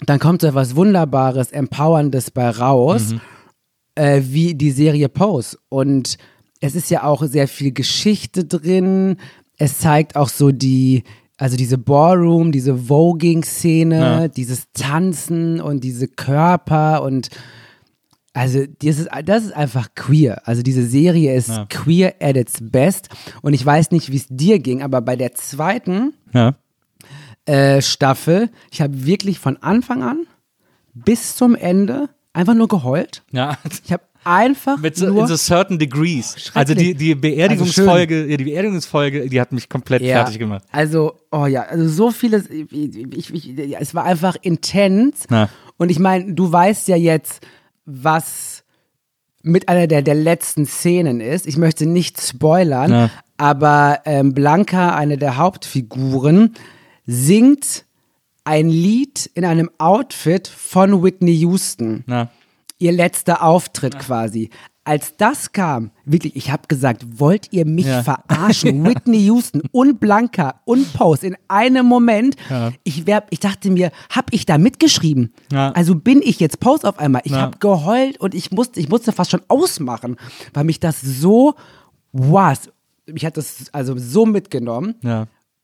dann 0.06 0.18
kommt 0.18 0.42
so 0.42 0.48
etwas 0.48 0.74
Wunderbares, 0.76 1.52
Empowerndes 1.52 2.30
bei 2.30 2.48
raus, 2.50 3.14
äh, 3.94 4.20
wie 4.24 4.54
die 4.54 4.70
Serie 4.70 5.08
Pose. 5.08 5.58
Und 5.68 6.16
es 6.60 6.74
ist 6.74 6.90
ja 6.90 7.04
auch 7.04 7.22
sehr 7.24 7.48
viel 7.48 7.72
Geschichte 7.72 8.44
drin. 8.44 9.16
Es 9.58 9.78
zeigt 9.78 10.16
auch 10.16 10.28
so 10.28 10.50
die, 10.50 11.02
also 11.36 11.56
diese 11.56 11.78
Ballroom, 11.78 12.52
diese 12.52 12.74
Voging-Szene, 12.88 13.98
Ja. 13.98 14.28
dieses 14.28 14.70
Tanzen 14.72 15.60
und 15.60 15.82
diese 15.84 16.08
Körper 16.08 17.02
und 17.02 17.28
also 18.34 18.60
das 18.82 18.98
ist, 18.98 19.08
das 19.26 19.44
ist 19.44 19.52
einfach 19.54 19.88
queer. 19.94 20.40
Also 20.48 20.62
diese 20.62 20.86
Serie 20.86 21.34
ist 21.34 21.48
Ja. 21.50 21.66
queer 21.68 22.14
at 22.18 22.34
its 22.36 22.60
best. 22.62 23.10
Und 23.42 23.52
ich 23.52 23.64
weiß 23.64 23.90
nicht, 23.90 24.10
wie 24.10 24.16
es 24.16 24.26
dir 24.30 24.58
ging, 24.58 24.80
aber 24.82 25.02
bei 25.02 25.16
der 25.16 25.34
zweiten 25.34 26.14
Ja. 26.32 26.54
Äh, 27.46 27.82
Staffel, 27.82 28.50
ich 28.70 28.80
habe 28.80 29.04
wirklich 29.04 29.38
von 29.38 29.56
Anfang 29.58 30.02
an 30.02 30.26
bis 30.94 31.36
zum 31.36 31.54
Ende 31.54 32.08
einfach 32.32 32.54
nur 32.54 32.68
geheult. 32.68 33.22
Ja. 33.30 33.58
Ich 33.84 33.92
habe 33.92 34.02
einfach 34.24 34.78
Mit 34.78 34.96
so, 34.96 35.06
nur 35.06 35.22
in 35.22 35.26
so 35.26 35.36
certain 35.36 35.78
degrees. 35.78 36.34
Schrecklich. 36.38 36.56
Also 36.56 36.74
die, 36.74 36.94
die 36.94 37.14
Beerdigungsfolge, 37.14 38.26
ja, 38.26 38.36
die 38.36 38.44
Beerdigungsfolge, 38.44 39.28
die 39.28 39.40
hat 39.40 39.52
mich 39.52 39.68
komplett 39.68 40.02
Ja, 40.02 40.18
fertig 40.18 40.38
gemacht. 40.38 40.64
Also, 40.70 41.18
oh 41.30 41.46
ja, 41.46 41.62
also 41.62 41.88
so 41.88 42.10
vieles, 42.10 42.48
ich, 42.48 42.72
ich, 42.72 43.34
ich, 43.34 43.76
es 43.80 43.94
war 43.94 44.04
einfach 44.04 44.36
intens. 44.40 45.26
Und 45.76 45.90
ich 45.90 45.98
meine, 45.98 46.32
du 46.34 46.52
weißt 46.52 46.88
ja 46.88 46.96
jetzt, 46.96 47.44
was 47.84 48.62
mit 49.42 49.68
einer 49.68 49.88
der, 49.88 50.02
der 50.02 50.14
letzten 50.14 50.66
Szenen 50.66 51.20
ist. 51.20 51.46
Ich 51.46 51.56
möchte 51.56 51.86
nicht 51.86 52.20
spoilern, 52.20 53.10
aber 53.36 54.00
ähm, 54.04 54.34
Blanca, 54.34 54.94
eine 54.94 55.18
der 55.18 55.36
Hauptfiguren, 55.36 56.54
singt 57.06 57.84
ein 58.44 58.68
Lied 58.68 59.30
in 59.34 59.44
einem 59.44 59.70
Outfit 59.78 60.48
von 60.48 61.02
Whitney 61.02 61.32
Houston 61.40 62.02
Na. 62.06 62.30
ihr 62.78 62.92
letzter 62.92 63.42
Auftritt 63.42 63.98
quasi. 63.98 64.50
Als 64.84 65.16
das 65.16 65.52
kam, 65.52 65.92
wirklich, 66.04 66.34
ich 66.34 66.50
habe 66.50 66.66
gesagt, 66.66 67.20
wollt 67.20 67.52
ihr 67.52 67.64
mich 67.64 67.86
Ja. 67.86 68.02
verarschen? 68.02 68.84
Whitney 68.84 69.18
Houston 69.26 69.62
und 69.70 70.00
Blanca 70.00 70.60
und 70.64 70.92
Post 70.94 71.22
in 71.22 71.36
einem 71.46 71.86
Moment. 71.86 72.34
Ja. 72.50 72.72
Ich, 72.82 73.06
wär, 73.06 73.22
ich 73.30 73.38
dachte 73.38 73.70
mir, 73.70 73.92
habe 74.10 74.26
ich 74.32 74.44
da 74.44 74.58
mitgeschrieben? 74.58 75.32
Ja. 75.52 75.70
Also 75.70 75.94
bin 75.94 76.20
ich 76.20 76.40
jetzt 76.40 76.58
Post 76.58 76.84
auf 76.84 76.98
einmal. 76.98 77.22
Ich 77.24 77.32
habe 77.32 77.58
geheult 77.58 78.18
und 78.18 78.34
ich 78.34 78.50
musste, 78.50 78.80
ich 78.80 78.88
musste 78.88 79.12
fast 79.12 79.30
schon 79.30 79.42
ausmachen, 79.46 80.16
weil 80.52 80.64
mich 80.64 80.80
das 80.80 81.00
so, 81.00 81.54
was, 82.10 82.68
mich 83.06 83.24
hat 83.24 83.36
das 83.36 83.66
also 83.72 83.96
so 83.96 84.26
mitgenommen. 84.26 84.96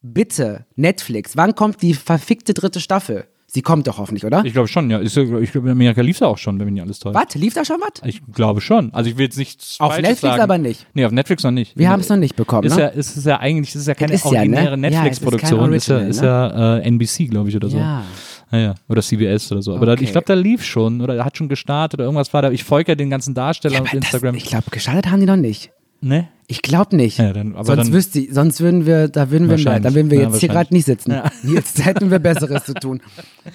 Bitte, 0.03 0.67
Netflix, 0.77 1.37
wann 1.37 1.55
kommt 1.55 1.83
die 1.83 1.95
verfickte 1.95 2.55
dritte 2.55 2.81
Staffel? 2.81 3.25
Sie 3.51 3.63
kommt 3.63 3.87
doch 3.87 3.97
hoffentlich, 3.97 4.27
oder? 4.27 4.45
Ich 4.45 4.53
glaube 4.53 4.69
schon, 4.69 4.91
ja. 4.91 4.99
Ist, 4.99 5.17
ich 5.17 5.53
glaube, 5.53 5.69
in 5.69 5.73
Amerika 5.73 6.03
lief 6.03 6.17
es 6.17 6.23
auch 6.23 6.37
schon, 6.37 6.59
wenn 6.61 6.67
mich 6.67 6.75
nicht 6.75 6.83
alles 6.83 6.99
täuscht. 6.99 7.17
Was? 7.17 7.35
Lief 7.35 7.55
da 7.55 7.65
schon 7.65 7.81
was? 7.81 8.07
Ich 8.07 8.21
glaube 8.31 8.61
schon. 8.61 8.93
Also 8.93 9.09
ich 9.09 9.17
will 9.17 9.25
jetzt 9.25 9.39
nicht 9.39 9.59
Auf 9.79 9.93
Falsches 9.93 10.03
Netflix 10.03 10.21
sagen. 10.21 10.43
aber 10.43 10.59
nicht. 10.59 10.87
Nee, 10.93 11.07
auf 11.07 11.13
Netflix 11.13 11.43
noch 11.45 11.51
nicht. 11.51 11.75
Wir 11.75 11.89
haben 11.89 12.01
es 12.01 12.11
noch 12.11 12.19
nicht 12.19 12.37
bekommen, 12.37 12.65
ist 12.65 12.77
ne? 12.77 12.83
ja, 12.83 12.89
ist 12.89 13.17
es 13.17 13.25
ja 13.25 13.41
eigentlich, 13.41 13.71
ist 13.75 13.81
es 13.81 13.87
ja 13.87 13.95
keine 13.95 14.13
ist 14.13 14.25
ja, 14.27 14.31
ne? 14.33 14.37
originäre 14.37 14.65
Ja, 14.65 14.69
es 14.69 14.75
ist 14.77 14.81
kein 14.81 14.81
Netflix-Produktion, 14.81 15.73
ist, 15.73 15.87
ja, 15.89 15.95
Original, 15.95 16.11
ist 16.11 16.23
ja 16.23 16.77
äh, 16.79 16.89
NBC, 16.89 17.31
glaube 17.31 17.49
ich, 17.49 17.57
oder 17.57 17.71
so. 17.71 17.79
Ja. 17.79 18.05
Ja, 18.53 18.59
ja. 18.59 18.75
Oder 18.87 19.01
CBS 19.03 19.51
oder 19.53 19.63
so. 19.63 19.75
Aber 19.75 19.87
da, 19.87 19.93
Okay. 19.93 20.05
ich 20.05 20.13
glaube, 20.13 20.27
da 20.27 20.35
lief 20.35 20.63
schon 20.63 21.01
oder 21.01 21.25
hat 21.25 21.37
schon 21.39 21.49
gestartet 21.49 21.99
oder 22.01 22.05
irgendwas 22.05 22.33
war 22.35 22.43
da. 22.43 22.51
Ich 22.51 22.65
folge 22.65 22.93
ja 22.93 22.97
den 22.97 23.09
ganzen 23.09 23.33
Darstellern 23.35 23.83
auf 23.83 23.93
Instagram. 23.95 24.35
Ich 24.35 24.45
glaube, 24.45 24.65
gestartet 24.71 25.11
haben 25.11 25.21
die 25.21 25.27
noch 25.27 25.37
nicht. 25.37 25.71
ne? 26.03 26.29
Ich 26.51 26.63
glaube 26.63 26.97
nicht. 26.97 27.19
Ja, 27.19 27.35
dann- 27.35 27.53
sonst 27.63 27.69
dann- 27.69 27.93
wüsste 27.93 28.21
ich, 28.21 28.33
sonst 28.33 28.63
würden 28.63 28.87
wir, 28.87 29.09
da 29.09 29.31
würden 29.31 29.49
wir, 29.49 29.59
Wahrscheinlich. 29.59 29.83
da 29.83 29.95
würden 29.95 30.11
wir 30.11 30.19
Ja, 30.23 30.29
jetzt 30.29 30.41
hier 30.41 30.49
gerade 30.49 30.73
nicht 30.73 30.87
sitzen. 30.87 31.15
Jetzt 31.45 31.85
hätten 31.85 32.11
wir 32.11 32.19
Besseres 32.21 32.65
zu 32.65 32.73
tun. 32.73 33.03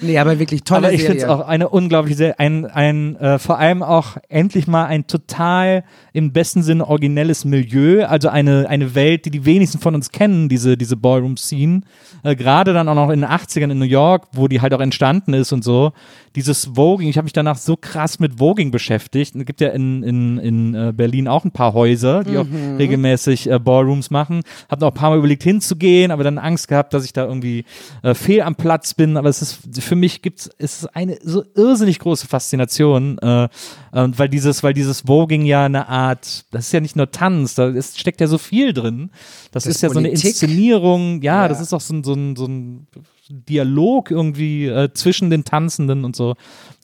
Nee, 0.01 0.19
aber 0.19 0.37
wirklich 0.37 0.63
tolle 0.63 0.87
Aber 0.87 0.93
ich 0.93 1.01
finde 1.01 1.17
es 1.17 1.23
auch 1.25 1.47
eine 1.47 1.69
unglaubliche 1.69 2.15
Serie, 2.17 2.39
ein, 2.39 2.65
ein 2.67 3.15
äh, 3.15 3.39
vor 3.39 3.57
allem 3.57 3.81
auch 3.81 4.17
endlich 4.29 4.67
mal 4.67 4.85
ein 4.85 5.07
total 5.07 5.83
im 6.13 6.33
besten 6.33 6.61
Sinne 6.61 6.87
originelles 6.87 7.45
Milieu, 7.45 8.05
also 8.05 8.29
eine, 8.29 8.69
eine 8.69 8.93
Welt, 8.93 9.25
die 9.25 9.31
die 9.31 9.43
wenigsten 9.45 9.79
von 9.79 9.95
uns 9.95 10.11
kennen, 10.11 10.47
diese, 10.47 10.77
diese 10.77 10.95
Ballroom-Scene. 10.95 11.81
Äh, 12.23 12.35
Gerade 12.35 12.73
dann 12.73 12.87
auch 12.87 12.95
noch 12.95 13.09
in 13.09 13.21
den 13.21 13.29
80ern 13.29 13.71
in 13.71 13.79
New 13.79 13.85
York, 13.85 14.27
wo 14.33 14.47
die 14.47 14.61
halt 14.61 14.71
auch 14.73 14.79
entstanden 14.81 15.33
ist 15.33 15.51
und 15.51 15.63
so. 15.63 15.93
Dieses 16.35 16.71
Voging, 16.75 17.09
ich 17.09 17.17
habe 17.17 17.25
mich 17.25 17.33
danach 17.33 17.57
so 17.57 17.75
krass 17.75 18.19
mit 18.19 18.39
Voging 18.39 18.69
beschäftigt. 18.71 19.35
Es 19.35 19.45
gibt 19.45 19.61
ja 19.61 19.69
in, 19.69 20.01
in, 20.03 20.37
in 20.39 20.75
äh, 20.75 20.93
Berlin 20.95 21.27
auch 21.27 21.43
ein 21.45 21.51
paar 21.51 21.73
Häuser, 21.73 22.23
die 22.23 22.37
auch 22.37 22.45
regelmäßig 22.83 23.49
äh, 23.49 23.59
Ballrooms 23.59 24.09
machen. 24.11 24.41
Hab 24.69 24.79
noch 24.81 24.89
ein 24.89 24.93
paar 24.93 25.09
Mal 25.09 25.17
überlegt 25.19 25.43
hinzugehen, 25.43 26.11
aber 26.11 26.23
dann 26.23 26.37
Angst 26.37 26.67
gehabt, 26.67 26.93
dass 26.93 27.05
ich 27.05 27.13
da 27.13 27.25
irgendwie 27.25 27.65
äh, 28.01 28.13
fehl 28.13 28.41
am 28.41 28.55
Platz 28.55 28.93
bin. 28.93 29.17
Aber 29.17 29.29
es 29.29 29.41
ist 29.41 29.59
für 29.83 29.95
mich 29.95 30.21
gibt's 30.21 30.49
es 30.57 30.83
ist 30.83 30.95
eine 30.95 31.17
so 31.23 31.43
irrsinnig 31.55 31.99
große 31.99 32.27
Faszination, 32.27 33.17
äh, 33.19 33.43
äh, 33.45 33.49
weil 33.91 34.29
dieses, 34.29 34.63
weil 34.63 34.73
dieses 34.73 35.01
Voging 35.07 35.45
ja 35.45 35.65
eine 35.65 35.87
Art, 35.87 36.45
das 36.51 36.67
ist 36.67 36.71
ja 36.73 36.79
nicht 36.79 36.95
nur 36.95 37.11
Tanz, 37.11 37.55
da 37.55 37.67
ist, 37.69 37.99
steckt 37.99 38.21
ja 38.21 38.27
so 38.27 38.37
viel 38.37 38.73
drin. 38.73 39.09
Das, 39.51 39.63
Das 39.63 39.75
ist 39.75 39.81
ja 39.81 39.89
so 39.89 39.99
eine 39.99 40.09
Politik. 40.09 40.31
Inszenierung, 40.31 41.21
ja, 41.21 41.43
Ja. 41.43 41.47
das 41.47 41.61
ist 41.61 41.73
auch 41.73 41.81
so 41.81 41.93
ein, 41.93 42.03
so 42.03 42.13
ein, 42.13 42.35
so 42.35 42.45
ein 42.45 42.87
Dialog 43.29 44.11
irgendwie 44.11 44.67
äh, 44.67 44.91
zwischen 44.93 45.29
den 45.29 45.45
Tanzenden 45.45 46.03
und 46.03 46.15
so. 46.15 46.35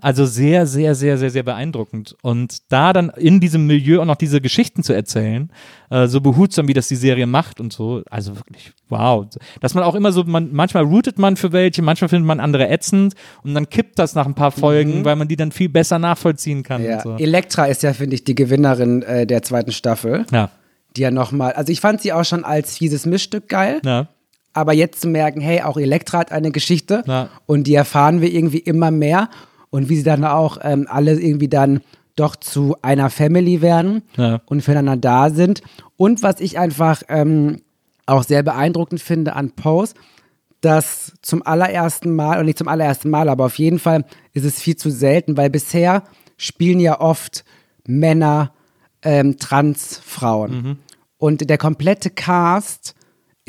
Also 0.01 0.25
sehr, 0.25 0.65
sehr, 0.65 0.95
sehr, 0.95 1.17
sehr, 1.17 1.29
sehr 1.29 1.43
beeindruckend. 1.43 2.15
Und 2.21 2.71
da 2.71 2.93
dann 2.93 3.09
in 3.09 3.41
diesem 3.41 3.67
Milieu 3.67 4.01
auch 4.01 4.05
noch 4.05 4.15
diese 4.15 4.39
Geschichten 4.39 4.81
zu 4.81 4.93
erzählen, 4.93 5.51
äh, 5.89 6.07
so 6.07 6.21
behutsam, 6.21 6.69
wie 6.69 6.73
das 6.73 6.87
die 6.87 6.95
Serie 6.95 7.27
macht 7.27 7.59
und 7.59 7.73
so, 7.73 8.03
also 8.09 8.37
wirklich, 8.37 8.71
wow. 8.87 9.25
Dass 9.59 9.73
man 9.73 9.83
auch 9.83 9.95
immer 9.95 10.13
so, 10.13 10.23
man, 10.23 10.53
manchmal 10.53 10.83
routet 10.83 11.19
man 11.19 11.35
für 11.35 11.51
welche, 11.51 11.81
manchmal 11.81 12.07
findet 12.07 12.27
man 12.27 12.39
andere 12.39 12.69
ätzend 12.69 13.15
und 13.43 13.53
dann 13.53 13.69
kippt 13.69 13.99
das 13.99 14.15
nach 14.15 14.25
ein 14.25 14.35
paar 14.35 14.51
Folgen, 14.51 15.03
weil 15.03 15.17
man 15.17 15.27
die 15.27 15.35
dann 15.35 15.51
viel 15.51 15.69
besser 15.69 15.99
nachvollziehen 15.99 16.63
kann. 16.63 16.83
Mhm. 16.83 16.87
ja. 16.87 17.01
So. 17.01 17.17
Elektra 17.17 17.65
ist 17.65 17.83
ja, 17.83 17.93
finde 17.93 18.15
ich, 18.15 18.23
die 18.23 18.35
Gewinnerin 18.35 19.01
äh, 19.01 19.27
der 19.27 19.43
zweiten 19.43 19.73
Staffel. 19.73 20.25
ja, 20.31 20.49
Die 20.95 21.01
ja 21.01 21.11
nochmal, 21.11 21.51
also 21.51 21.73
ich 21.73 21.81
fand 21.81 22.01
sie 22.01 22.13
auch 22.13 22.23
schon 22.23 22.45
als 22.45 22.77
fieses 22.77 23.05
Mischstück 23.05 23.49
geil. 23.49 23.81
ja, 23.83 24.07
Aber 24.53 24.73
jetzt 24.73 25.01
zu 25.01 25.07
merken, 25.07 25.41
hey, 25.41 25.61
auch 25.61 25.77
Elektra 25.77 26.19
hat 26.19 26.31
eine 26.31 26.51
Geschichte 26.51 27.03
Ja. 27.07 27.29
und 27.45 27.65
die 27.65 27.75
erfahren 27.75 28.21
wir 28.21 28.31
irgendwie 28.31 28.59
immer 28.59 28.91
mehr 28.91 29.29
und 29.69 29.89
wie 29.89 29.95
sie 29.97 30.03
dann 30.03 30.25
auch 30.25 30.57
ähm, 30.63 30.87
alle 30.89 31.19
irgendwie 31.19 31.47
dann 31.47 31.81
doch 32.15 32.35
zu 32.35 32.75
einer 32.81 33.09
Family 33.09 33.61
werden 33.61 34.01
Ja. 34.17 34.41
und 34.45 34.61
füreinander 34.61 34.97
da 34.97 35.29
sind. 35.29 35.61
Und 35.97 36.23
was 36.23 36.39
ich 36.39 36.57
einfach 36.57 37.03
ähm, 37.07 37.61
auch 38.05 38.23
sehr 38.23 38.43
beeindruckend 38.43 38.99
finde 39.01 39.35
an 39.35 39.51
Pose, 39.51 39.93
dass 40.61 41.13
zum 41.21 41.45
allerersten 41.45 42.13
Mal, 42.15 42.33
oder 42.35 42.43
nicht 42.43 42.57
zum 42.57 42.67
allerersten 42.67 43.09
Mal, 43.09 43.29
aber 43.29 43.45
auf 43.45 43.57
jeden 43.59 43.79
Fall 43.79 44.03
ist 44.33 44.43
es 44.43 44.59
viel 44.59 44.75
zu 44.75 44.89
selten, 44.89 45.37
weil 45.37 45.49
bisher 45.49 46.03
spielen 46.35 46.79
ja 46.81 46.99
oft 46.99 47.45
Männer 47.87 48.51
ähm, 49.03 49.37
Transfrauen. 49.37 50.51
Mhm. 50.51 50.77
Und 51.17 51.49
der 51.49 51.57
komplette 51.57 52.09
Cast 52.09 52.95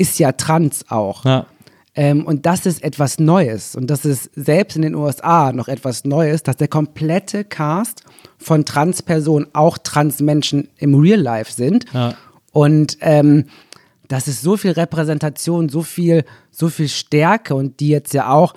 ist 0.01 0.19
ja 0.19 0.31
trans 0.31 0.85
auch. 0.89 1.25
ja. 1.25 1.45
Ähm, 1.93 2.25
und 2.25 2.45
das 2.45 2.65
ist 2.65 2.83
etwas 2.83 3.19
Neues. 3.19 3.75
Und 3.75 3.87
das 3.87 4.05
ist 4.05 4.29
selbst 4.33 4.77
in 4.77 4.81
den 4.81 4.95
USA 4.95 5.51
noch 5.51 5.67
etwas 5.67 6.05
Neues, 6.05 6.41
dass 6.41 6.55
der 6.55 6.69
komplette 6.69 7.43
Cast 7.43 8.03
von 8.37 8.63
Transpersonen 8.63 9.49
auch 9.53 9.77
Transmenschen 9.77 10.69
im 10.77 10.95
Real 10.95 11.19
Life 11.19 11.51
sind. 11.51 11.85
Ja. 11.93 12.13
Und 12.53 12.97
ähm, 13.01 13.45
das 14.07 14.27
ist 14.27 14.41
so 14.41 14.55
viel 14.55 14.71
Repräsentation, 14.71 15.67
so 15.67 15.81
viel, 15.81 16.23
so 16.49 16.69
viel 16.69 16.87
Stärke 16.87 17.55
und 17.55 17.79
die 17.81 17.89
jetzt 17.89 18.13
ja 18.13 18.29
auch 18.29 18.53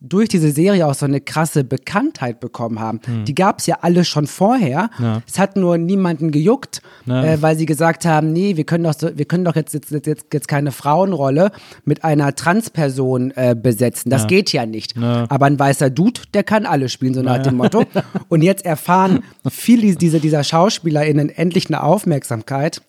durch 0.00 0.28
diese 0.28 0.50
Serie 0.50 0.86
auch 0.86 0.94
so 0.94 1.06
eine 1.06 1.22
krasse 1.22 1.64
Bekanntheit 1.64 2.38
bekommen 2.38 2.80
haben. 2.80 3.00
Die 3.24 3.34
gab 3.34 3.60
es 3.60 3.66
ja 3.66 3.78
alle 3.80 4.04
schon 4.04 4.26
vorher. 4.26 4.90
Hm. 4.96 5.04
Ja. 5.04 5.22
Es 5.26 5.38
hat 5.38 5.56
nur 5.56 5.78
niemanden 5.78 6.30
gejuckt, 6.32 6.82
Ja. 7.06 7.24
äh, 7.24 7.40
weil 7.42 7.56
sie 7.56 7.64
gesagt 7.64 8.04
haben, 8.04 8.32
nee, 8.32 8.56
wir 8.58 8.64
können 8.64 8.84
doch, 8.84 8.92
so, 8.92 9.16
wir 9.16 9.24
können 9.24 9.44
doch 9.44 9.56
jetzt, 9.56 9.72
jetzt, 9.72 9.90
jetzt, 9.90 10.26
jetzt, 10.32 10.48
keine 10.48 10.70
Frauenrolle 10.70 11.50
mit 11.84 12.04
einer 12.04 12.34
Transperson 12.34 13.30
äh, 13.36 13.56
besetzen. 13.60 14.10
Das 14.10 14.22
Ja. 14.22 14.28
geht 14.28 14.52
ja 14.52 14.66
nicht. 14.66 14.96
Aber 14.98 15.46
ein 15.46 15.58
weißer 15.58 15.88
Dude, 15.88 16.20
der 16.34 16.44
kann 16.44 16.66
alle 16.66 16.88
spielen, 16.90 17.14
so 17.14 17.22
nach 17.22 17.38
dem 17.42 17.56
Motto. 17.56 17.84
Und 18.28 18.42
jetzt 18.42 18.66
erfahren 18.66 19.22
viele 19.48 19.94
dieser, 19.96 20.18
dieser 20.20 20.44
SchauspielerInnen 20.44 21.30
endlich 21.30 21.68
eine 21.68 21.82
Aufmerksamkeit. 21.82 22.82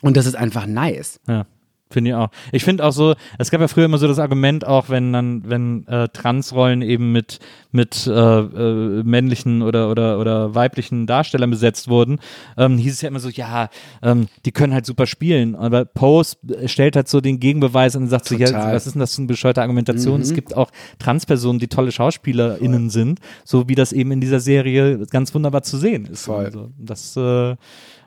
Und 0.00 0.16
das 0.16 0.24
ist 0.24 0.36
einfach 0.36 0.66
nice. 0.66 1.20
Ja. 1.28 1.44
Finde 1.90 2.10
ich 2.10 2.14
auch. 2.14 2.28
Ich 2.52 2.62
finde 2.62 2.84
auch 2.84 2.92
so, 2.92 3.14
es 3.38 3.50
gab 3.50 3.60
ja 3.60 3.66
früher 3.66 3.86
immer 3.86 3.98
so 3.98 4.06
das 4.06 4.20
Argument, 4.20 4.64
auch 4.64 4.88
wenn 4.88 5.12
dann, 5.12 5.42
wenn 5.48 5.86
äh, 5.88 6.08
Transrollen 6.08 6.82
eben 6.82 7.10
mit, 7.10 7.40
mit 7.72 8.06
äh, 8.06 8.10
äh, 8.12 9.02
männlichen 9.02 9.62
oder, 9.62 9.90
oder, 9.90 10.20
oder 10.20 10.54
weiblichen 10.54 11.08
Darstellern 11.08 11.50
besetzt 11.50 11.88
wurden, 11.88 12.20
ähm, 12.56 12.78
hieß 12.78 12.92
es 12.92 13.00
ja 13.00 13.08
immer 13.08 13.18
so, 13.18 13.28
ja, 13.28 13.70
ähm, 14.02 14.28
die 14.44 14.52
können 14.52 14.72
halt 14.72 14.86
super 14.86 15.06
spielen. 15.06 15.56
Aber 15.56 15.84
Pose 15.84 16.36
stellt 16.66 16.94
halt 16.94 17.08
so 17.08 17.20
den 17.20 17.40
Gegenbeweis 17.40 17.96
und 17.96 18.06
sagt 18.06 18.26
so, 18.26 18.36
ja, 18.36 18.46
Total. 18.46 18.72
was 18.72 18.86
ist 18.86 18.94
denn 18.94 19.00
das 19.00 19.16
für 19.16 19.22
eine 19.22 19.26
bescheuerte 19.26 19.60
Argumentation? 19.60 20.20
Es 20.20 20.32
gibt 20.32 20.56
auch 20.56 20.70
Transpersonen, 21.00 21.58
die 21.58 21.68
tolle 21.68 21.90
SchauspielerInnen 21.90 22.88
sind, 22.90 23.18
so 23.44 23.68
wie 23.68 23.74
das 23.74 23.92
eben 23.92 24.12
in 24.12 24.20
dieser 24.20 24.38
Serie 24.38 25.06
ganz 25.10 25.34
wunderbar 25.34 25.64
zu 25.64 25.76
sehen 25.76 26.06
ist. 26.06 26.26
Voll. 26.26 26.44
Also, 26.44 26.70
das, 26.78 27.16
äh, 27.16 27.56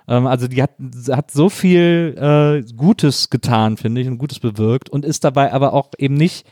ähm, 0.07 0.27
also 0.27 0.47
die 0.47 0.61
hat, 0.61 0.71
hat 1.09 1.31
so 1.31 1.49
viel 1.49 2.15
äh, 2.17 2.73
Gutes 2.73 3.29
getan, 3.29 3.77
finde 3.77 4.01
ich, 4.01 4.07
und 4.07 4.17
Gutes 4.17 4.39
bewirkt 4.39 4.89
und 4.89 5.05
ist 5.05 5.23
dabei 5.23 5.53
aber 5.53 5.73
auch 5.73 5.89
eben 5.97 6.15
nicht. 6.15 6.45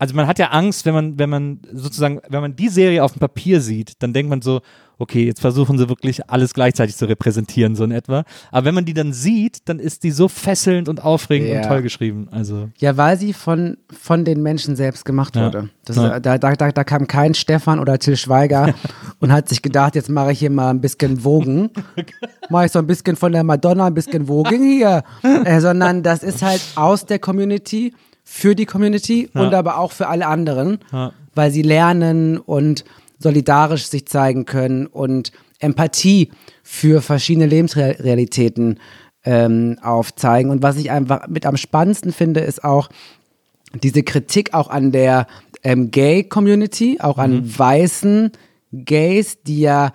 Also 0.00 0.14
man 0.14 0.26
hat 0.26 0.38
ja 0.38 0.46
Angst, 0.48 0.86
wenn 0.86 0.94
man, 0.94 1.18
wenn 1.18 1.28
man 1.28 1.60
sozusagen, 1.74 2.20
wenn 2.28 2.40
man 2.40 2.56
die 2.56 2.68
Serie 2.70 3.04
auf 3.04 3.12
dem 3.12 3.20
Papier 3.20 3.60
sieht, 3.60 3.92
dann 4.02 4.14
denkt 4.14 4.30
man 4.30 4.40
so, 4.40 4.62
okay, 4.98 5.24
jetzt 5.26 5.40
versuchen 5.40 5.76
sie 5.78 5.88
wirklich 5.90 6.28
alles 6.30 6.54
gleichzeitig 6.54 6.96
zu 6.96 7.04
repräsentieren, 7.06 7.76
so 7.76 7.84
in 7.84 7.90
etwa. 7.90 8.24
Aber 8.50 8.64
wenn 8.64 8.74
man 8.74 8.86
die 8.86 8.94
dann 8.94 9.12
sieht, 9.12 9.68
dann 9.68 9.78
ist 9.78 10.02
die 10.02 10.10
so 10.10 10.28
fesselnd 10.28 10.88
und 10.88 11.04
aufregend 11.04 11.50
Ja. 11.50 11.60
und 11.62 11.68
toll 11.68 11.82
geschrieben. 11.82 12.28
Also 12.30 12.70
Ja, 12.78 12.96
weil 12.96 13.18
sie 13.18 13.34
von, 13.34 13.76
von 13.92 14.24
den 14.24 14.42
Menschen 14.42 14.74
selbst 14.74 15.04
gemacht 15.04 15.36
Ja. 15.36 15.46
wurde. 15.46 15.68
Das, 15.84 15.96
Ja. 15.96 16.18
da, 16.18 16.38
da, 16.38 16.52
da, 16.54 16.72
da 16.72 16.84
kam 16.84 17.06
kein 17.06 17.34
Stefan 17.34 17.78
oder 17.78 17.98
Till 17.98 18.16
Schweiger 18.16 18.74
und 19.20 19.32
hat 19.32 19.50
sich 19.50 19.60
gedacht, 19.60 19.94
jetzt 19.96 20.08
mache 20.08 20.32
ich 20.32 20.38
hier 20.38 20.50
mal 20.50 20.70
ein 20.70 20.80
bisschen 20.80 21.24
Wogen. 21.24 21.70
Mache 22.50 22.66
ich 22.66 22.72
so 22.72 22.78
ein 22.78 22.86
bisschen 22.86 23.16
von 23.16 23.32
der 23.32 23.44
Madonna, 23.44 23.86
ein 23.86 23.94
bisschen 23.94 24.28
Wogen 24.28 24.62
hier. 24.62 25.02
Äh, 25.22 25.60
sondern 25.60 26.02
das 26.02 26.22
ist 26.22 26.42
halt 26.42 26.60
aus 26.74 27.04
der 27.06 27.18
Community, 27.20 27.94
für 28.32 28.54
die 28.54 28.64
Community 28.64 29.28
und 29.34 29.52
aber 29.54 29.76
auch 29.78 29.90
für 29.90 30.06
alle 30.06 30.28
anderen, 30.28 30.78
Ja. 30.92 31.12
weil 31.34 31.50
sie 31.50 31.62
lernen 31.62 32.38
und 32.38 32.84
solidarisch 33.18 33.86
sich 33.86 34.06
zeigen 34.06 34.44
können 34.44 34.86
und 34.86 35.32
Empathie 35.58 36.30
für 36.62 37.02
verschiedene 37.02 37.46
Lebensrealitäten 37.46 38.78
ähm, 39.24 39.78
aufzeigen. 39.82 40.52
Und 40.52 40.62
was 40.62 40.76
ich 40.76 40.92
einfach 40.92 41.26
mit 41.26 41.44
am 41.44 41.56
spannendsten 41.56 42.12
finde, 42.12 42.38
ist 42.40 42.62
auch 42.62 42.88
diese 43.82 44.04
Kritik 44.04 44.54
auch 44.54 44.70
an 44.70 44.92
der 44.92 45.26
ähm, 45.64 45.90
Gay-Community, 45.90 46.98
auch 47.00 47.18
an 47.18 47.58
weißen 47.58 48.30
Gays, 48.72 49.42
die 49.42 49.60
ja 49.62 49.92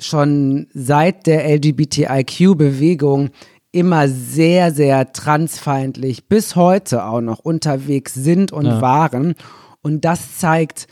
schon 0.00 0.68
seit 0.72 1.26
der 1.26 1.44
LGBTIQ-Bewegung 1.54 3.28
immer 3.76 4.08
sehr, 4.08 4.72
sehr 4.72 5.12
transfeindlich 5.12 6.28
bis 6.28 6.56
heute 6.56 7.04
auch 7.04 7.20
noch 7.20 7.38
unterwegs 7.40 8.14
sind 8.14 8.50
und 8.52 8.66
waren. 8.80 9.34
Und 9.82 10.04
das 10.04 10.38
zeigt 10.38 10.86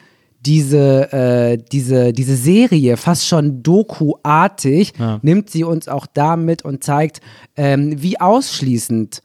diese, 0.46 1.10
äh, 1.12 1.58
diese, 1.72 2.12
diese 2.12 2.36
Serie 2.36 2.96
fast 2.98 3.26
schon 3.26 3.62
Doku-artig, 3.62 4.92
nimmt 5.22 5.48
sie 5.50 5.64
uns 5.64 5.88
auch 5.88 6.06
damit 6.06 6.62
und 6.64 6.84
zeigt, 6.84 7.20
ähm, 7.56 7.94
wie 8.02 8.20
ausschließend 8.20 9.22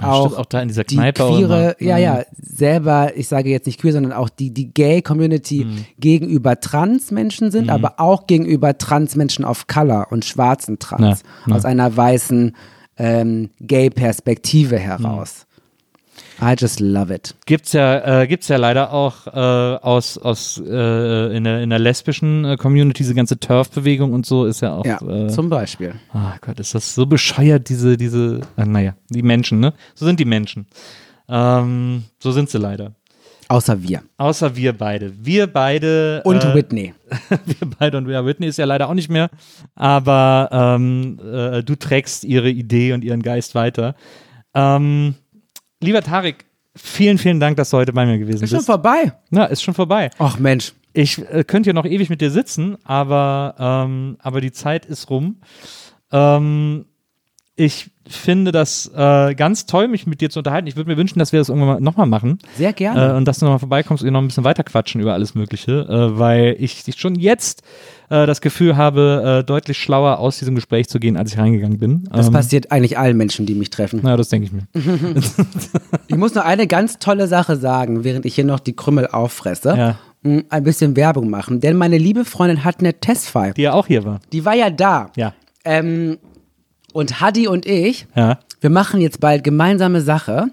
auch, 0.00 0.26
stimmt, 0.26 0.38
auch 0.40 0.46
da 0.46 0.60
in 0.62 0.68
dieser 0.68 0.84
die 0.84 0.94
Kneipe 0.96 1.24
auch 1.24 1.36
queere, 1.36 1.76
ja, 1.80 1.96
Mhm. 1.96 2.02
ja, 2.02 2.22
selber, 2.40 3.16
ich 3.16 3.26
sage 3.28 3.50
jetzt 3.50 3.66
nicht 3.66 3.80
queer, 3.80 3.92
sondern 3.92 4.12
auch 4.12 4.28
die, 4.28 4.52
die 4.52 4.72
Gay-Community 4.72 5.64
Mhm. 5.64 5.84
gegenüber 5.98 6.60
Trans-Menschen 6.60 7.50
sind, 7.50 7.68
aber 7.70 7.94
auch 7.98 8.26
gegenüber 8.28 8.78
Trans-Menschen 8.78 9.44
of 9.44 9.66
Color 9.66 10.06
und 10.10 10.24
schwarzen 10.24 10.78
Trans, 10.78 11.22
Ja, 11.46 11.50
ja. 11.50 11.56
aus 11.56 11.64
einer 11.64 11.96
weißen 11.96 12.54
ähm, 12.98 13.50
Gay-Perspektive 13.60 14.78
heraus. 14.78 15.46
I 16.40 16.54
just 16.56 16.78
love 16.78 17.12
it. 17.12 17.34
Gibt's 17.46 17.72
ja, 17.72 18.22
äh, 18.22 18.26
gibt's 18.28 18.48
ja 18.48 18.56
leider 18.56 18.92
auch 18.92 19.26
äh, 19.26 19.30
aus, 19.30 20.18
aus 20.18 20.62
äh, 20.64 21.36
in, 21.36 21.44
der, 21.44 21.62
in 21.62 21.70
der 21.70 21.80
lesbischen 21.80 22.44
äh, 22.44 22.56
Community, 22.56 23.02
diese 23.02 23.14
ganze 23.14 23.40
Turf-Bewegung 23.40 24.12
und 24.12 24.24
so 24.24 24.44
ist 24.44 24.60
ja 24.60 24.74
auch. 24.74 24.86
Ja, 24.86 25.00
äh, 25.02 25.28
zum 25.28 25.48
Beispiel. 25.48 25.94
Ah 26.12 26.36
Gott, 26.40 26.60
ist 26.60 26.74
das 26.74 26.94
so 26.94 27.06
bescheuert, 27.06 27.68
diese, 27.68 27.96
diese, 27.96 28.40
äh, 28.56 28.64
naja, 28.64 28.94
die 29.10 29.22
Menschen, 29.22 29.58
ne? 29.58 29.74
So 29.94 30.06
sind 30.06 30.20
die 30.20 30.24
Menschen. 30.24 30.66
Ähm, 31.28 32.04
so 32.20 32.30
sind 32.30 32.50
sie 32.50 32.58
leider. 32.58 32.92
Außer 33.48 33.82
wir. 33.82 34.02
Außer 34.18 34.56
wir 34.56 34.74
beide. 34.74 35.12
Wir 35.24 35.46
beide. 35.46 36.22
Und 36.24 36.44
äh, 36.44 36.54
Whitney. 36.54 36.94
wir 37.46 37.70
beide 37.78 37.96
und 37.96 38.08
ja, 38.08 38.24
Whitney 38.24 38.46
ist 38.46 38.58
ja 38.58 38.66
leider 38.66 38.88
auch 38.88 38.94
nicht 38.94 39.08
mehr. 39.08 39.30
Aber 39.74 40.48
ähm, 40.52 41.18
äh, 41.20 41.62
du 41.62 41.74
trägst 41.74 42.24
ihre 42.24 42.50
Idee 42.50 42.92
und 42.92 43.04
ihren 43.04 43.22
Geist 43.22 43.54
weiter. 43.54 43.94
Ähm, 44.54 45.14
lieber 45.80 46.02
Tarek, 46.02 46.44
vielen, 46.76 47.16
vielen 47.16 47.40
Dank, 47.40 47.56
dass 47.56 47.70
du 47.70 47.78
heute 47.78 47.92
bei 47.94 48.04
mir 48.04 48.18
gewesen 48.18 48.44
Ist 48.44 48.50
schon 48.50 48.58
bist. 48.58 48.66
vorbei. 48.66 49.12
Na, 49.30 49.46
ist 49.46 49.62
schon 49.62 49.74
vorbei. 49.74 50.10
Ach 50.18 50.38
Mensch. 50.38 50.74
Ich 50.92 51.18
äh, 51.30 51.44
könnte 51.44 51.70
ja 51.70 51.74
noch 51.74 51.86
ewig 51.86 52.10
mit 52.10 52.20
dir 52.20 52.30
sitzen, 52.30 52.76
aber, 52.84 53.54
ähm, 53.58 54.16
aber 54.20 54.40
die 54.40 54.52
Zeit 54.52 54.84
ist 54.84 55.08
rum. 55.10 55.40
Ähm, 56.12 56.86
ich 57.58 57.90
finde 58.06 58.52
das 58.52 58.90
äh, 58.94 59.34
ganz 59.34 59.66
toll, 59.66 59.88
mich 59.88 60.06
mit 60.06 60.20
dir 60.20 60.30
zu 60.30 60.38
unterhalten. 60.38 60.68
Ich 60.68 60.76
würde 60.76 60.88
mir 60.88 60.96
wünschen, 60.96 61.18
dass 61.18 61.32
wir 61.32 61.40
das 61.40 61.48
irgendwann 61.48 61.68
mal, 61.68 61.80
nochmal 61.80 62.06
machen. 62.06 62.38
Sehr 62.56 62.72
gerne. 62.72 63.14
Äh, 63.14 63.16
und 63.16 63.26
dass 63.26 63.40
du 63.40 63.44
nochmal 63.44 63.58
vorbeikommst 63.58 64.02
und 64.02 64.06
wir 64.06 64.12
noch 64.12 64.22
ein 64.22 64.28
bisschen 64.28 64.44
weiter 64.44 64.62
quatschen 64.62 65.00
über 65.00 65.12
alles 65.12 65.34
Mögliche, 65.34 65.80
äh, 65.80 66.18
weil 66.18 66.56
ich 66.60 66.84
schon 66.96 67.16
jetzt 67.16 67.62
äh, 68.10 68.26
das 68.26 68.40
Gefühl 68.40 68.76
habe, 68.76 69.40
äh, 69.40 69.44
deutlich 69.44 69.76
schlauer 69.76 70.20
aus 70.20 70.38
diesem 70.38 70.54
Gespräch 70.54 70.88
zu 70.88 71.00
gehen, 71.00 71.16
als 71.16 71.32
ich 71.32 71.38
reingegangen 71.38 71.78
bin. 71.78 72.08
das 72.12 72.28
ähm, 72.28 72.32
passiert 72.32 72.70
eigentlich 72.70 72.96
allen 72.96 73.16
Menschen, 73.16 73.44
die 73.44 73.54
mich 73.54 73.70
treffen. 73.70 74.00
na, 74.04 74.16
das 74.16 74.28
denke 74.28 74.46
ich 74.46 74.52
mir. 74.52 74.66
Ich 76.06 76.16
muss 76.16 76.34
noch 76.34 76.44
eine 76.44 76.66
ganz 76.66 76.98
tolle 76.98 77.26
Sache 77.26 77.56
sagen, 77.56 78.04
während 78.04 78.24
ich 78.24 78.34
hier 78.34 78.44
noch 78.44 78.60
die 78.60 78.74
Krümmel 78.74 79.08
auffresse. 79.08 79.74
Ja. 79.76 79.98
Mm, 80.22 80.40
Ein 80.48 80.64
bisschen 80.64 80.96
Werbung 80.96 81.28
machen. 81.28 81.60
Denn 81.60 81.76
meine 81.76 81.98
liebe 81.98 82.24
Freundin 82.24 82.64
hat 82.64 82.78
eine 82.78 82.94
Testfile. 82.94 83.52
Die 83.54 83.62
ja 83.62 83.72
auch 83.72 83.86
hier 83.88 84.04
war. 84.04 84.20
Die 84.32 84.44
war 84.44 84.54
ja 84.54 84.70
da. 84.70 85.10
Ja. 85.16 85.34
Ähm, 85.64 86.18
und 86.98 87.20
Hadi 87.20 87.46
und 87.48 87.64
ich, 87.64 88.06
Ja. 88.16 88.38
wir 88.60 88.70
machen 88.70 89.00
jetzt 89.00 89.20
bald 89.20 89.44
gemeinsame 89.44 90.00
Sache. 90.00 90.48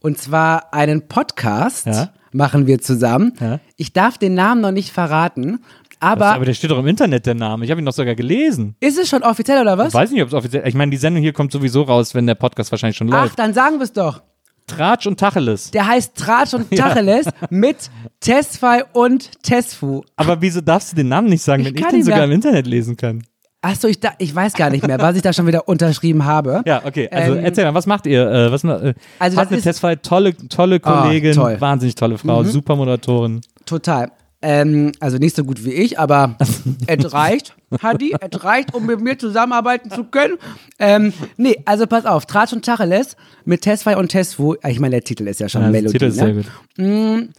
Und 0.00 0.18
zwar 0.18 0.72
einen 0.74 1.08
Podcast 1.08 1.86
Ja. 1.86 2.10
machen 2.32 2.66
wir 2.66 2.80
zusammen. 2.80 3.32
Ja. 3.40 3.60
Ich 3.76 3.92
darf 3.94 4.18
den 4.18 4.34
Namen 4.34 4.60
noch 4.60 4.72
nicht 4.72 4.92
verraten. 4.92 5.60
Aber, 5.98 6.26
aber 6.34 6.44
der 6.44 6.52
steht 6.52 6.70
doch 6.70 6.78
im 6.78 6.86
Internet, 6.86 7.24
der 7.24 7.34
Name. 7.34 7.64
Ich 7.64 7.70
habe 7.70 7.80
ihn 7.80 7.86
doch 7.86 7.94
sogar 7.94 8.14
gelesen. 8.14 8.76
ist 8.80 8.98
es 8.98 9.08
schon 9.08 9.22
offiziell 9.22 9.58
oder 9.62 9.78
was? 9.78 9.88
Ich 9.88 9.94
weiß 9.94 10.10
nicht, 10.10 10.20
ob 10.22 10.28
es 10.28 10.34
offiziell 10.34 10.68
Ich 10.68 10.74
meine, 10.74 10.90
die 10.90 10.98
Sendung 10.98 11.22
hier 11.22 11.32
kommt 11.32 11.50
sowieso 11.50 11.82
raus, 11.82 12.14
wenn 12.14 12.26
der 12.26 12.34
Podcast 12.34 12.70
wahrscheinlich 12.70 12.98
schon 12.98 13.12
Ach, 13.14 13.22
läuft. 13.22 13.38
dann 13.38 13.54
sagen 13.54 13.76
wir 13.78 13.84
es 13.84 13.92
doch. 13.94 14.20
Tratsch 14.66 15.06
und 15.06 15.18
Tacheles. 15.18 15.70
Der 15.70 15.86
heißt 15.86 16.14
Tratsch 16.14 16.52
und 16.52 16.70
Tacheles 16.76 17.26
mit 17.48 17.76
Tesfai 18.20 18.84
und 18.92 19.42
Tesfu. 19.42 20.02
Aber 20.16 20.42
wieso 20.42 20.60
darfst 20.60 20.92
du 20.92 20.96
den 20.96 21.08
Namen 21.08 21.28
nicht 21.30 21.42
sagen, 21.42 21.62
Ich 21.62 21.68
wenn 21.68 21.76
ich 21.76 21.86
den 21.86 22.02
sogar 22.02 22.24
im 22.24 22.32
Internet 22.32 22.66
lesen 22.66 22.96
kann? 22.98 23.22
Achso, 23.68 23.88
ich, 23.88 23.98
da, 23.98 24.10
ich 24.18 24.32
weiß 24.32 24.52
gar 24.54 24.70
nicht 24.70 24.86
mehr, 24.86 24.98
was 25.00 25.16
ich 25.16 25.22
da 25.22 25.32
schon 25.32 25.46
wieder 25.48 25.66
unterschrieben 25.68 26.24
habe. 26.24 26.62
Ja, 26.66 26.82
okay. 26.84 27.08
Also 27.10 27.34
Ähm, 27.34 27.44
erzähl 27.44 27.64
mal, 27.64 27.74
was 27.74 27.86
macht 27.86 28.06
ihr? 28.06 28.30
Äh, 28.30 28.52
was, 28.52 28.62
äh, 28.62 28.94
Also 29.18 29.36
hat 29.36 29.46
das 29.46 29.48
eine 29.48 29.56
ist- 29.58 29.64
Testfile, 29.64 30.00
tolle, 30.02 30.36
tolle 30.48 30.78
Ah, 30.84 31.02
Kollegin, 31.02 31.32
toll. 31.32 31.56
Mhm. 31.56 31.60
wahnsinnig 31.60 31.94
tolle 31.96 32.16
Frau, 32.16 32.44
super 32.44 32.76
Moderatorin. 32.76 33.40
Total. 33.64 34.12
Ähm, 34.42 34.92
also 35.00 35.16
nicht 35.18 35.34
so 35.34 35.42
gut 35.44 35.64
wie 35.64 35.72
ich, 35.72 35.98
aber 35.98 36.36
es 36.86 37.12
reicht, 37.12 37.56
Hadi, 37.82 38.14
es 38.30 38.44
reicht, 38.44 38.72
um 38.74 38.86
mit 38.86 39.00
mir 39.00 39.18
zusammenarbeiten 39.18 39.90
zu 39.90 40.04
können. 40.04 40.34
Ähm, 40.78 41.12
nee, 41.36 41.56
also 41.64 41.86
pass 41.88 42.06
auf, 42.06 42.26
Tratsch 42.26 42.52
und 42.52 42.64
Tacheles 42.64 43.16
mit 43.44 43.62
Tesfai 43.62 43.96
und 43.96 44.08
Tesfu, 44.08 44.54
ich 44.64 44.78
meine, 44.78 44.92
der 44.96 45.02
Titel 45.02 45.26
ist 45.26 45.40
ja 45.40 45.48
schon 45.48 45.62
Ja, 45.62 45.70
der 45.70 45.82
Melodie. 45.82 45.92
Titel 45.98 46.04
ist 46.04 46.20
ne? 46.20 46.44
sehr 46.76 47.24
gut. 47.24 47.30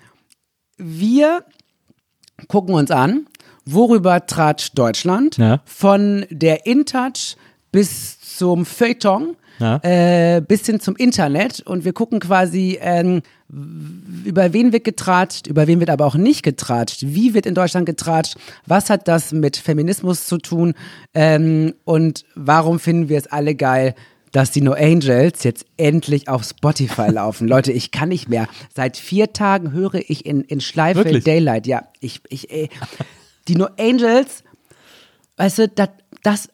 Wir 0.78 1.44
gucken 2.48 2.76
uns 2.76 2.92
an, 2.92 3.28
worüber 3.68 4.26
Tratsch 4.26 4.72
Deutschland 4.74 5.38
Ja. 5.38 5.62
von 5.66 6.26
der 6.30 6.66
InTouch 6.66 7.36
bis 7.72 8.20
zum 8.38 8.66
Feuilleton 8.66 9.36
Ja. 9.60 9.78
äh, 9.84 10.42
bis 10.42 10.66
hin 10.66 10.80
zum 10.80 10.96
Internet 10.96 11.62
und 11.62 11.84
wir 11.86 11.94
gucken 11.94 12.20
quasi, 12.20 12.78
ähm, 12.82 13.22
über 14.26 14.52
wen 14.54 14.72
wird 14.74 14.84
getratscht, 14.84 15.48
über 15.48 15.68
wen 15.68 15.80
wird 15.80 15.90
aber 15.90 16.06
auch 16.06 16.16
nicht 16.16 16.44
getratscht, 16.44 17.00
wie 17.08 17.34
wird 17.34 17.46
in 17.46 17.56
Deutschland 17.56 17.86
getratscht, 17.86 18.36
was 18.66 18.90
hat 18.90 19.08
das 19.08 19.32
mit 19.32 19.58
Feminismus 19.58 20.26
zu 20.26 20.38
tun 20.38 20.74
ähm, 21.14 21.74
und 21.86 22.26
warum 22.36 22.80
finden 22.80 23.10
wir 23.10 23.18
es 23.18 23.28
alle 23.28 23.56
geil, 23.56 23.96
dass 24.34 24.52
die 24.52 24.62
No 24.62 24.74
Angels 24.74 25.44
jetzt 25.44 25.66
endlich 25.78 26.28
auf 26.28 26.44
Spotify 26.44 27.08
laufen. 27.10 27.48
Leute, 27.56 27.72
ich 27.72 27.92
kann 27.92 28.10
nicht 28.10 28.28
mehr. 28.30 28.48
Seit 28.76 28.98
vier 28.98 29.32
Tagen 29.34 29.72
höre 29.72 29.96
ich 29.96 30.26
in, 30.26 30.42
in 30.42 30.60
Schleife 30.60 31.00
Wirklich? 31.06 31.24
Daylight. 31.24 31.66
Ja, 31.66 31.84
ich, 32.02 32.20
ich, 32.30 32.52
ey. 32.52 32.70
Die 33.48 33.56
No 33.56 33.68
Angels, 33.80 34.44
weißt 35.38 35.58
du, 35.60 35.68
das, 35.70 35.90
das, 36.24 36.50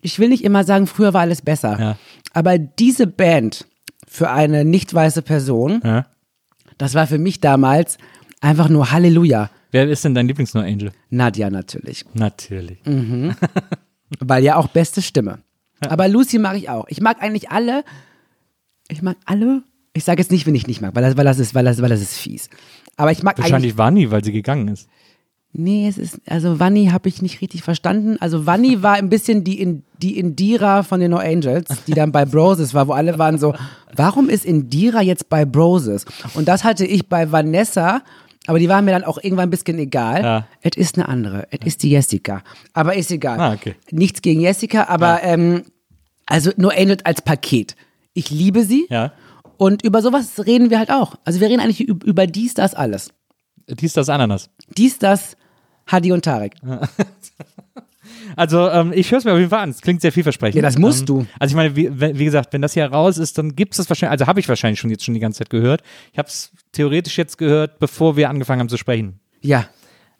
ich 0.00 0.18
will 0.18 0.28
nicht 0.28 0.44
immer 0.44 0.64
sagen, 0.64 0.86
früher 0.86 1.12
war 1.14 1.22
alles 1.22 1.42
besser. 1.42 1.78
Ja. 1.80 1.98
Aber 2.32 2.58
diese 2.58 3.06
Band 3.06 3.66
für 4.06 4.30
eine 4.30 4.64
nicht 4.64 4.92
weiße 4.92 5.22
Person, 5.22 5.80
Ja. 5.84 6.06
das 6.78 6.94
war 6.94 7.06
für 7.06 7.18
mich 7.18 7.40
damals 7.40 7.98
einfach 8.40 8.68
nur 8.68 8.90
Halleluja. 8.92 9.50
Wer 9.72 9.88
ist 9.88 10.04
denn 10.04 10.14
dein 10.14 10.26
Lieblings-No 10.26 10.60
Angel? 10.62 10.92
Nadja 11.10 11.48
natürlich. 11.50 12.04
Natürlich. 12.14 12.78
Mhm. 12.84 13.34
Weil 14.18 14.42
ja 14.42 14.56
auch 14.56 14.68
beste 14.68 15.00
Stimme. 15.02 15.38
Aber 15.88 16.08
Lucy 16.08 16.38
mag 16.38 16.56
ich 16.56 16.68
auch. 16.68 16.86
Ich 16.88 17.00
mag 17.00 17.22
eigentlich 17.22 17.50
alle, 17.50 17.84
Ich 18.88 19.02
mag 19.02 19.16
alle. 19.24 19.62
Ich 19.92 20.04
sage 20.04 20.20
jetzt 20.20 20.30
nicht, 20.30 20.46
wenn 20.46 20.54
ich 20.54 20.66
nicht 20.66 20.80
mag, 20.80 20.94
weil 20.94 21.02
das, 21.02 21.16
weil 21.16 21.24
das 21.24 21.38
ist, 21.40 21.52
weil 21.54 21.64
das, 21.64 21.80
weil 21.82 21.88
das 21.88 22.00
ist 22.00 22.14
fies. 22.16 22.48
Aber 22.96 23.10
ich 23.12 23.22
mag 23.24 23.34
eigentlich. 23.36 23.44
Wahrscheinlich 23.52 23.76
Wanni, 23.78 24.10
weil 24.10 24.22
sie 24.22 24.30
gegangen 24.32 24.68
ist. 24.68 24.88
Nee, 25.52 25.88
es 25.88 25.98
ist, 25.98 26.20
also 26.28 26.60
Vanni 26.60 26.86
habe 26.86 27.08
ich 27.08 27.22
nicht 27.22 27.40
richtig 27.40 27.62
verstanden. 27.64 28.16
Also 28.20 28.46
Vanni 28.46 28.82
war 28.84 28.94
ein 28.94 29.08
bisschen 29.08 29.42
die, 29.42 29.60
in, 29.60 29.82
die 29.98 30.16
Indira 30.16 30.84
von 30.84 31.00
den 31.00 31.10
No 31.10 31.16
Angels, 31.16 31.66
die 31.88 31.92
dann 31.92 32.12
bei 32.12 32.24
Broses 32.24 32.72
war, 32.72 32.86
wo 32.86 32.92
alle 32.92 33.18
waren 33.18 33.36
so, 33.36 33.54
warum 33.96 34.28
ist 34.28 34.44
Indira 34.44 35.02
jetzt 35.02 35.28
bei 35.28 35.44
Broses? 35.44 36.04
Und 36.34 36.46
das 36.46 36.62
hatte 36.62 36.86
ich 36.86 37.08
bei 37.08 37.32
Vanessa, 37.32 38.02
aber 38.46 38.60
die 38.60 38.68
waren 38.68 38.84
mir 38.84 38.92
dann 38.92 39.02
auch 39.02 39.18
irgendwann 39.22 39.48
ein 39.48 39.50
bisschen 39.50 39.76
egal. 39.80 40.22
Ja. 40.22 40.46
Es 40.62 40.76
ist 40.76 40.96
eine 40.96 41.08
andere, 41.08 41.48
es 41.50 41.58
ist 41.66 41.82
die 41.82 41.90
Jessica. 41.90 42.42
Aber 42.72 42.94
ist 42.94 43.10
egal. 43.10 43.40
Ah, 43.40 43.52
okay. 43.52 43.74
Nichts 43.90 44.22
gegen 44.22 44.40
Jessica, 44.40 44.84
aber 44.88 45.20
ähm, 45.24 45.64
also 46.26 46.52
No 46.58 46.68
Angels 46.68 47.04
als 47.04 47.22
Paket. 47.22 47.74
Ich 48.14 48.30
liebe 48.30 48.62
sie. 48.62 48.86
Ja. 48.88 49.12
Und 49.56 49.84
über 49.84 50.00
sowas 50.00 50.46
reden 50.46 50.70
wir 50.70 50.78
halt 50.78 50.90
auch. 50.92 51.16
Also 51.24 51.40
wir 51.40 51.48
reden 51.48 51.60
eigentlich 51.60 51.80
üb- 51.88 52.04
über 52.04 52.28
dies, 52.28 52.54
das, 52.54 52.74
alles. 52.74 53.10
Dies, 53.68 53.92
das, 53.92 54.08
Ananas. 54.08 54.48
Dies, 54.76 54.98
das, 54.98 55.36
Hadi 55.90 56.12
und 56.12 56.24
Tarek. 56.24 56.54
Also, 58.36 58.68
ähm, 58.70 58.92
ich 58.94 59.10
höre 59.10 59.18
es 59.18 59.24
mir 59.24 59.32
auf 59.32 59.38
jeden 59.38 59.50
Fall 59.50 59.60
an. 59.60 59.70
Es 59.70 59.80
klingt 59.80 60.00
sehr 60.00 60.12
vielversprechend. 60.12 60.56
Ja, 60.56 60.62
das 60.62 60.78
musst 60.78 61.00
ähm, 61.00 61.06
du. 61.06 61.26
Also, 61.38 61.52
ich 61.52 61.56
meine, 61.56 61.74
wie, 61.76 61.90
wie 62.18 62.24
gesagt, 62.24 62.52
wenn 62.52 62.62
das 62.62 62.74
hier 62.74 62.86
raus 62.86 63.18
ist, 63.18 63.38
dann 63.38 63.56
gibt 63.56 63.72
es 63.72 63.78
das 63.78 63.88
wahrscheinlich, 63.88 64.12
also 64.12 64.26
habe 64.26 64.40
ich 64.40 64.48
wahrscheinlich 64.48 64.78
schon 64.78 64.90
jetzt 64.90 65.04
schon 65.04 65.14
die 65.14 65.20
ganze 65.20 65.38
Zeit 65.38 65.50
gehört. 65.50 65.82
Ich 66.12 66.18
habe 66.18 66.28
es 66.28 66.52
theoretisch 66.72 67.18
jetzt 67.18 67.38
gehört, 67.38 67.78
bevor 67.78 68.16
wir 68.16 68.30
angefangen 68.30 68.60
haben 68.60 68.68
zu 68.68 68.76
sprechen. 68.76 69.20
Ja, 69.40 69.68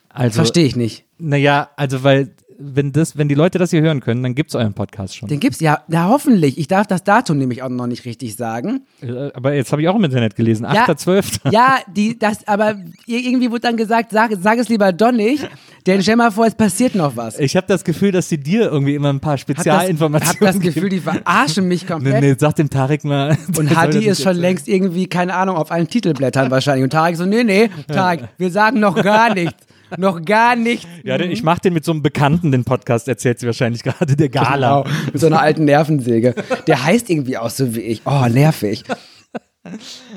Also, 0.09 0.37
verstehe 0.37 0.65
ich 0.67 0.77
nicht. 0.77 1.05
Naja, 1.19 1.71
also, 1.77 2.03
weil, 2.03 2.35
wenn 2.63 2.93
das, 2.93 3.17
wenn 3.17 3.29
die 3.29 3.35
Leute 3.35 3.59
das 3.59 3.71
hier 3.71 3.81
hören 3.81 4.01
können, 4.01 4.23
dann 4.23 4.35
gibt 4.35 4.51
es 4.51 4.55
euren 4.55 4.75
Podcast 4.75 5.17
schon. 5.17 5.29
Den 5.29 5.41
gibt's 5.41 5.61
ja, 5.61 5.81
ja 5.89 6.09
hoffentlich. 6.09 6.59
Ich 6.59 6.69
darf 6.69 6.87
das 6.87 7.03
Datum 7.03 7.39
nämlich 7.39 7.63
auch 7.63 7.71
noch 7.71 7.87
nicht 7.87 8.05
richtig 8.05 8.37
sagen. 8.37 8.83
Äh, 9.01 9.31
Aber 9.33 9.55
jetzt 9.55 9.73
habe 9.73 9.81
ich 9.81 9.89
auch 9.89 9.97
im 9.97 10.05
Internet 10.05 10.37
gelesen, 10.37 10.65
Ja. 10.65 10.85
8.12. 10.85 11.51
Ja, 11.53 11.79
die, 11.97 12.19
das, 12.19 12.47
aber 12.47 12.75
irgendwie 13.07 13.51
wurde 13.51 13.63
dann 13.63 13.77
gesagt, 13.77 14.11
sag, 14.11 14.33
sag 14.41 14.59
es 14.59 14.69
lieber 14.69 14.93
doch 14.93 15.13
nicht, 15.13 15.49
denn 15.87 16.03
stell 16.03 16.17
mal 16.17 16.31
vor, 16.31 16.47
es 16.47 16.55
passiert 16.55 16.95
noch 16.95 17.17
was. 17.17 17.39
Ich 17.39 17.57
habe 17.57 17.67
das 17.67 17.83
Gefühl, 17.83 18.13
dass 18.13 18.29
sie 18.29 18.39
dir 18.39 18.71
irgendwie 18.71 18.95
immer 18.95 19.11
ein 19.11 19.21
paar 19.21 19.33
Hab 19.39 19.39
das, 19.39 19.43
Spezialinformationen 19.43 20.41
hab 20.41 20.53
das 20.55 20.61
Gefühl, 20.61 20.91
die 20.91 21.01
verarschen 21.01 21.67
mich 21.67 21.81
geben. 21.87 21.93
komplett. 21.95 22.21
Nee, 22.21 22.31
nee, 22.33 22.37
sag 22.39 22.57
dem 22.57 22.69
Tarek 22.69 23.05
mal. 23.05 23.39
Und 23.59 23.75
Hadi 23.75 24.07
ist 24.07 24.23
schon 24.23 24.37
längst 24.37 24.69
irgendwie, 24.69 25.07
keine 25.07 25.35
Ahnung, 25.35 25.57
auf 25.57 25.71
allen 25.73 25.89
Titelblättern 25.89 26.51
wahrscheinlich. 26.51 26.85
Und 26.85 26.91
Tarek 26.91 27.17
so, 27.17 27.25
nee, 27.25 27.43
nee, 27.43 27.71
Tarek, 27.89 28.29
wir 28.37 28.51
sagen 28.51 28.81
noch 28.81 28.95
gar 29.03 29.33
nichts. 29.35 29.55
Noch 29.97 30.23
gar 30.25 30.57
nichts. 30.57 30.87
Ja, 31.05 31.19
denn 31.19 31.31
ich 31.31 31.43
mache 31.43 31.61
den 31.63 31.73
mit 31.75 31.85
so 31.85 31.93
einem 31.93 32.03
Bekannten, 32.03 32.53
den 32.53 32.65
Podcast, 32.65 33.09
erzählt 33.09 33.39
sie 33.39 33.47
wahrscheinlich 33.47 33.83
gerade, 33.83 34.17
der 34.17 34.29
Gala. 34.29 34.83
Genau, 34.83 34.97
mit 35.13 35.21
so 35.21 35.27
einer 35.27 35.41
alten 35.41 35.65
Nervensäge. 35.65 36.35
Der 36.67 36.85
heißt 36.85 37.11
irgendwie 37.11 37.37
auch 37.39 37.51
so 37.51 37.75
wie 37.75 37.81
ich. 37.81 38.03
Oh, 38.05 38.27
nervig. 38.29 38.85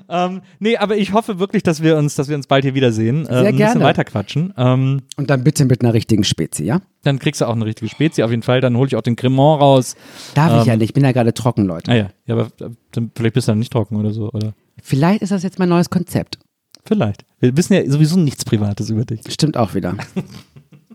Ähm, 0.10 0.41
nee, 0.60 0.78
aber 0.78 0.95
ich 0.95 1.12
hoffe 1.12 1.38
wirklich, 1.38 1.64
dass 1.64 1.84
wir 1.84 1.98
uns, 1.98 2.16
dass 2.16 2.30
wir 2.30 2.36
uns 2.38 2.48
bald 2.48 2.64
hier 2.64 2.76
wiedersehen. 2.76 3.24
Äh, 3.24 3.30
Sehr 3.30 3.38
ein 3.40 3.44
bisschen 3.45 3.58
gerne. 3.58 3.84
weiter 3.84 4.06
quatschen. 4.06 4.54
Ähm, 4.58 5.02
Und 5.18 5.30
dann 5.30 5.44
bitte 5.44 5.66
mit 5.66 5.82
einer 5.84 5.94
richtigen 5.94 6.24
Spezie, 6.24 6.64
ja? 6.64 6.80
dann 7.04 7.20
kriegst 7.20 7.41
du 7.41 7.45
auch 7.45 7.54
eine 7.54 7.66
richtige 7.66 7.90
Spezie 7.90 8.24
auf 8.24 8.32
jeden 8.32 8.44
Fall. 8.44 8.62
Dann 8.62 8.78
hole 8.78 8.88
ich 8.88 8.95
auch 8.95 9.02
den 9.02 9.18
Cremant 9.18 9.62
raus. 9.62 9.95
Darf 10.34 10.54
ich 10.54 10.62
Ähm, 10.62 10.68
ja 10.68 10.76
nicht, 10.78 10.90
ich 10.90 10.94
bin 10.94 11.04
ja 11.04 11.12
gerade 11.12 11.34
trocken, 11.34 11.66
Leute. 11.66 11.91
Ah 11.91 11.95
ja, 11.95 12.10
ja 12.26 12.36
aber 12.36 12.48
äh, 12.62 13.02
vielleicht 13.16 13.34
bist 13.34 13.48
du 13.50 13.52
dann 13.52 13.60
nicht 13.60 13.74
trocken 13.74 13.98
oder 13.98 14.12
so. 14.12 14.30
Oder 14.32 14.54
Vielleicht 14.82 15.22
ist 15.22 15.34
das 15.34 15.44
jetzt 15.44 15.60
mein 15.60 15.68
neues 15.70 15.90
Konzept. 15.90 16.40
Vielleicht. 16.85 17.26
Wir 17.39 17.55
wissen 17.57 17.73
ja 17.73 17.89
sowieso 17.89 18.18
nichts 18.18 18.45
Privates 18.45 18.89
über 18.89 19.05
dich. 19.05 19.22
Stimmt 19.30 19.57
auch 19.57 19.73
wieder. 19.73 19.95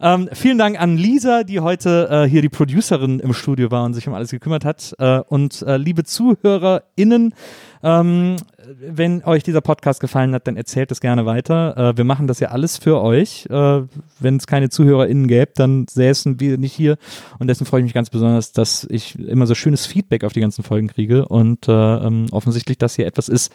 Ähm, 0.00 0.28
vielen 0.32 0.58
Dank 0.58 0.80
an 0.80 0.96
Lisa, 0.96 1.44
die 1.44 1.60
heute 1.60 2.08
äh, 2.10 2.28
hier 2.28 2.42
die 2.42 2.48
Producerin 2.48 3.20
im 3.20 3.32
Studio 3.32 3.70
war 3.70 3.84
und 3.84 3.94
sich 3.94 4.06
um 4.08 4.14
alles 4.14 4.30
gekümmert 4.30 4.64
hat. 4.64 4.94
Äh, 4.98 5.20
und 5.20 5.62
äh, 5.62 5.76
liebe 5.76 6.04
ZuhörerInnen, 6.04 7.34
ähm, 7.82 8.36
wenn 8.80 9.22
euch 9.24 9.42
dieser 9.42 9.60
Podcast 9.60 10.00
gefallen 10.00 10.32
hat, 10.34 10.46
dann 10.46 10.56
erzählt 10.56 10.90
es 10.90 11.00
gerne 11.00 11.24
weiter. 11.26 11.76
Äh, 11.76 11.96
wir 11.96 12.04
machen 12.04 12.26
das 12.26 12.40
ja 12.40 12.48
alles 12.48 12.78
für 12.78 13.00
euch. 13.00 13.46
Äh, 13.46 13.82
wenn 14.18 14.36
es 14.36 14.46
keine 14.46 14.68
ZuhörerInnen 14.68 15.28
gäbe, 15.28 15.52
dann 15.54 15.86
säßen 15.88 16.40
wir 16.40 16.58
nicht 16.58 16.72
hier. 16.72 16.96
Und 17.38 17.46
dessen 17.48 17.66
freue 17.66 17.80
ich 17.80 17.84
mich 17.84 17.94
ganz 17.94 18.10
besonders, 18.10 18.52
dass 18.52 18.86
ich 18.90 19.18
immer 19.18 19.46
so 19.46 19.54
schönes 19.54 19.86
Feedback 19.86 20.24
auf 20.24 20.32
die 20.32 20.40
ganzen 20.40 20.64
Folgen 20.64 20.88
kriege 20.88 21.26
und 21.28 21.68
äh, 21.68 21.72
ähm, 21.72 22.26
offensichtlich 22.32 22.78
das 22.78 22.96
hier 22.96 23.06
etwas 23.06 23.28
ist, 23.28 23.52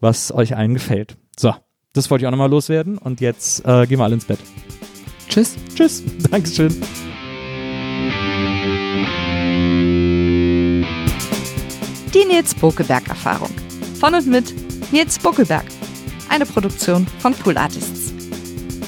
was 0.00 0.32
euch 0.32 0.56
allen 0.56 0.74
gefällt. 0.74 1.16
So, 1.38 1.54
das 1.92 2.10
wollte 2.10 2.22
ich 2.22 2.26
auch 2.26 2.32
nochmal 2.32 2.50
loswerden. 2.50 2.98
Und 2.98 3.20
jetzt 3.20 3.64
gehen 3.64 3.90
wir 3.98 4.04
alle 4.04 4.14
ins 4.14 4.24
Bett. 4.24 4.38
Tschüss. 5.34 5.56
Tschüss. 5.74 6.02
Dankeschön. 6.30 6.72
Die 12.14 12.24
Nils 12.24 12.54
Bokeberg 12.54 13.08
Erfahrung. 13.08 13.50
Von 13.98 14.14
und 14.14 14.26
mit 14.26 14.54
Nils 14.92 15.18
Bokeberg. 15.18 15.64
Eine 16.28 16.46
Produktion 16.46 17.04
von 17.18 17.34
Pool 17.34 17.58
Artists. 17.58 18.12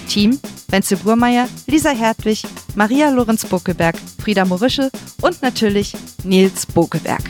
Team 0.09 0.39
Wenzel 0.69 0.99
Burmeier, 0.99 1.49
Lisa 1.67 1.91
Hertwig, 1.91 2.43
Maria 2.77 3.11
Lorenz 3.11 3.45
Bokeberg, 3.45 3.97
Frieda 4.23 4.45
Morische 4.45 4.91
und 5.23 5.43
natürlich 5.43 5.95
Nils 6.23 6.65
Bokeberg. 6.67 7.23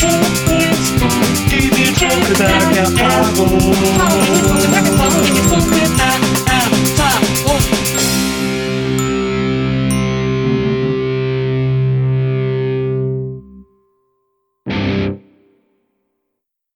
Die 0.00 1.68
Nils 1.68 2.00
Bokeberg 2.00 2.76
Erfahrung. 2.76 3.74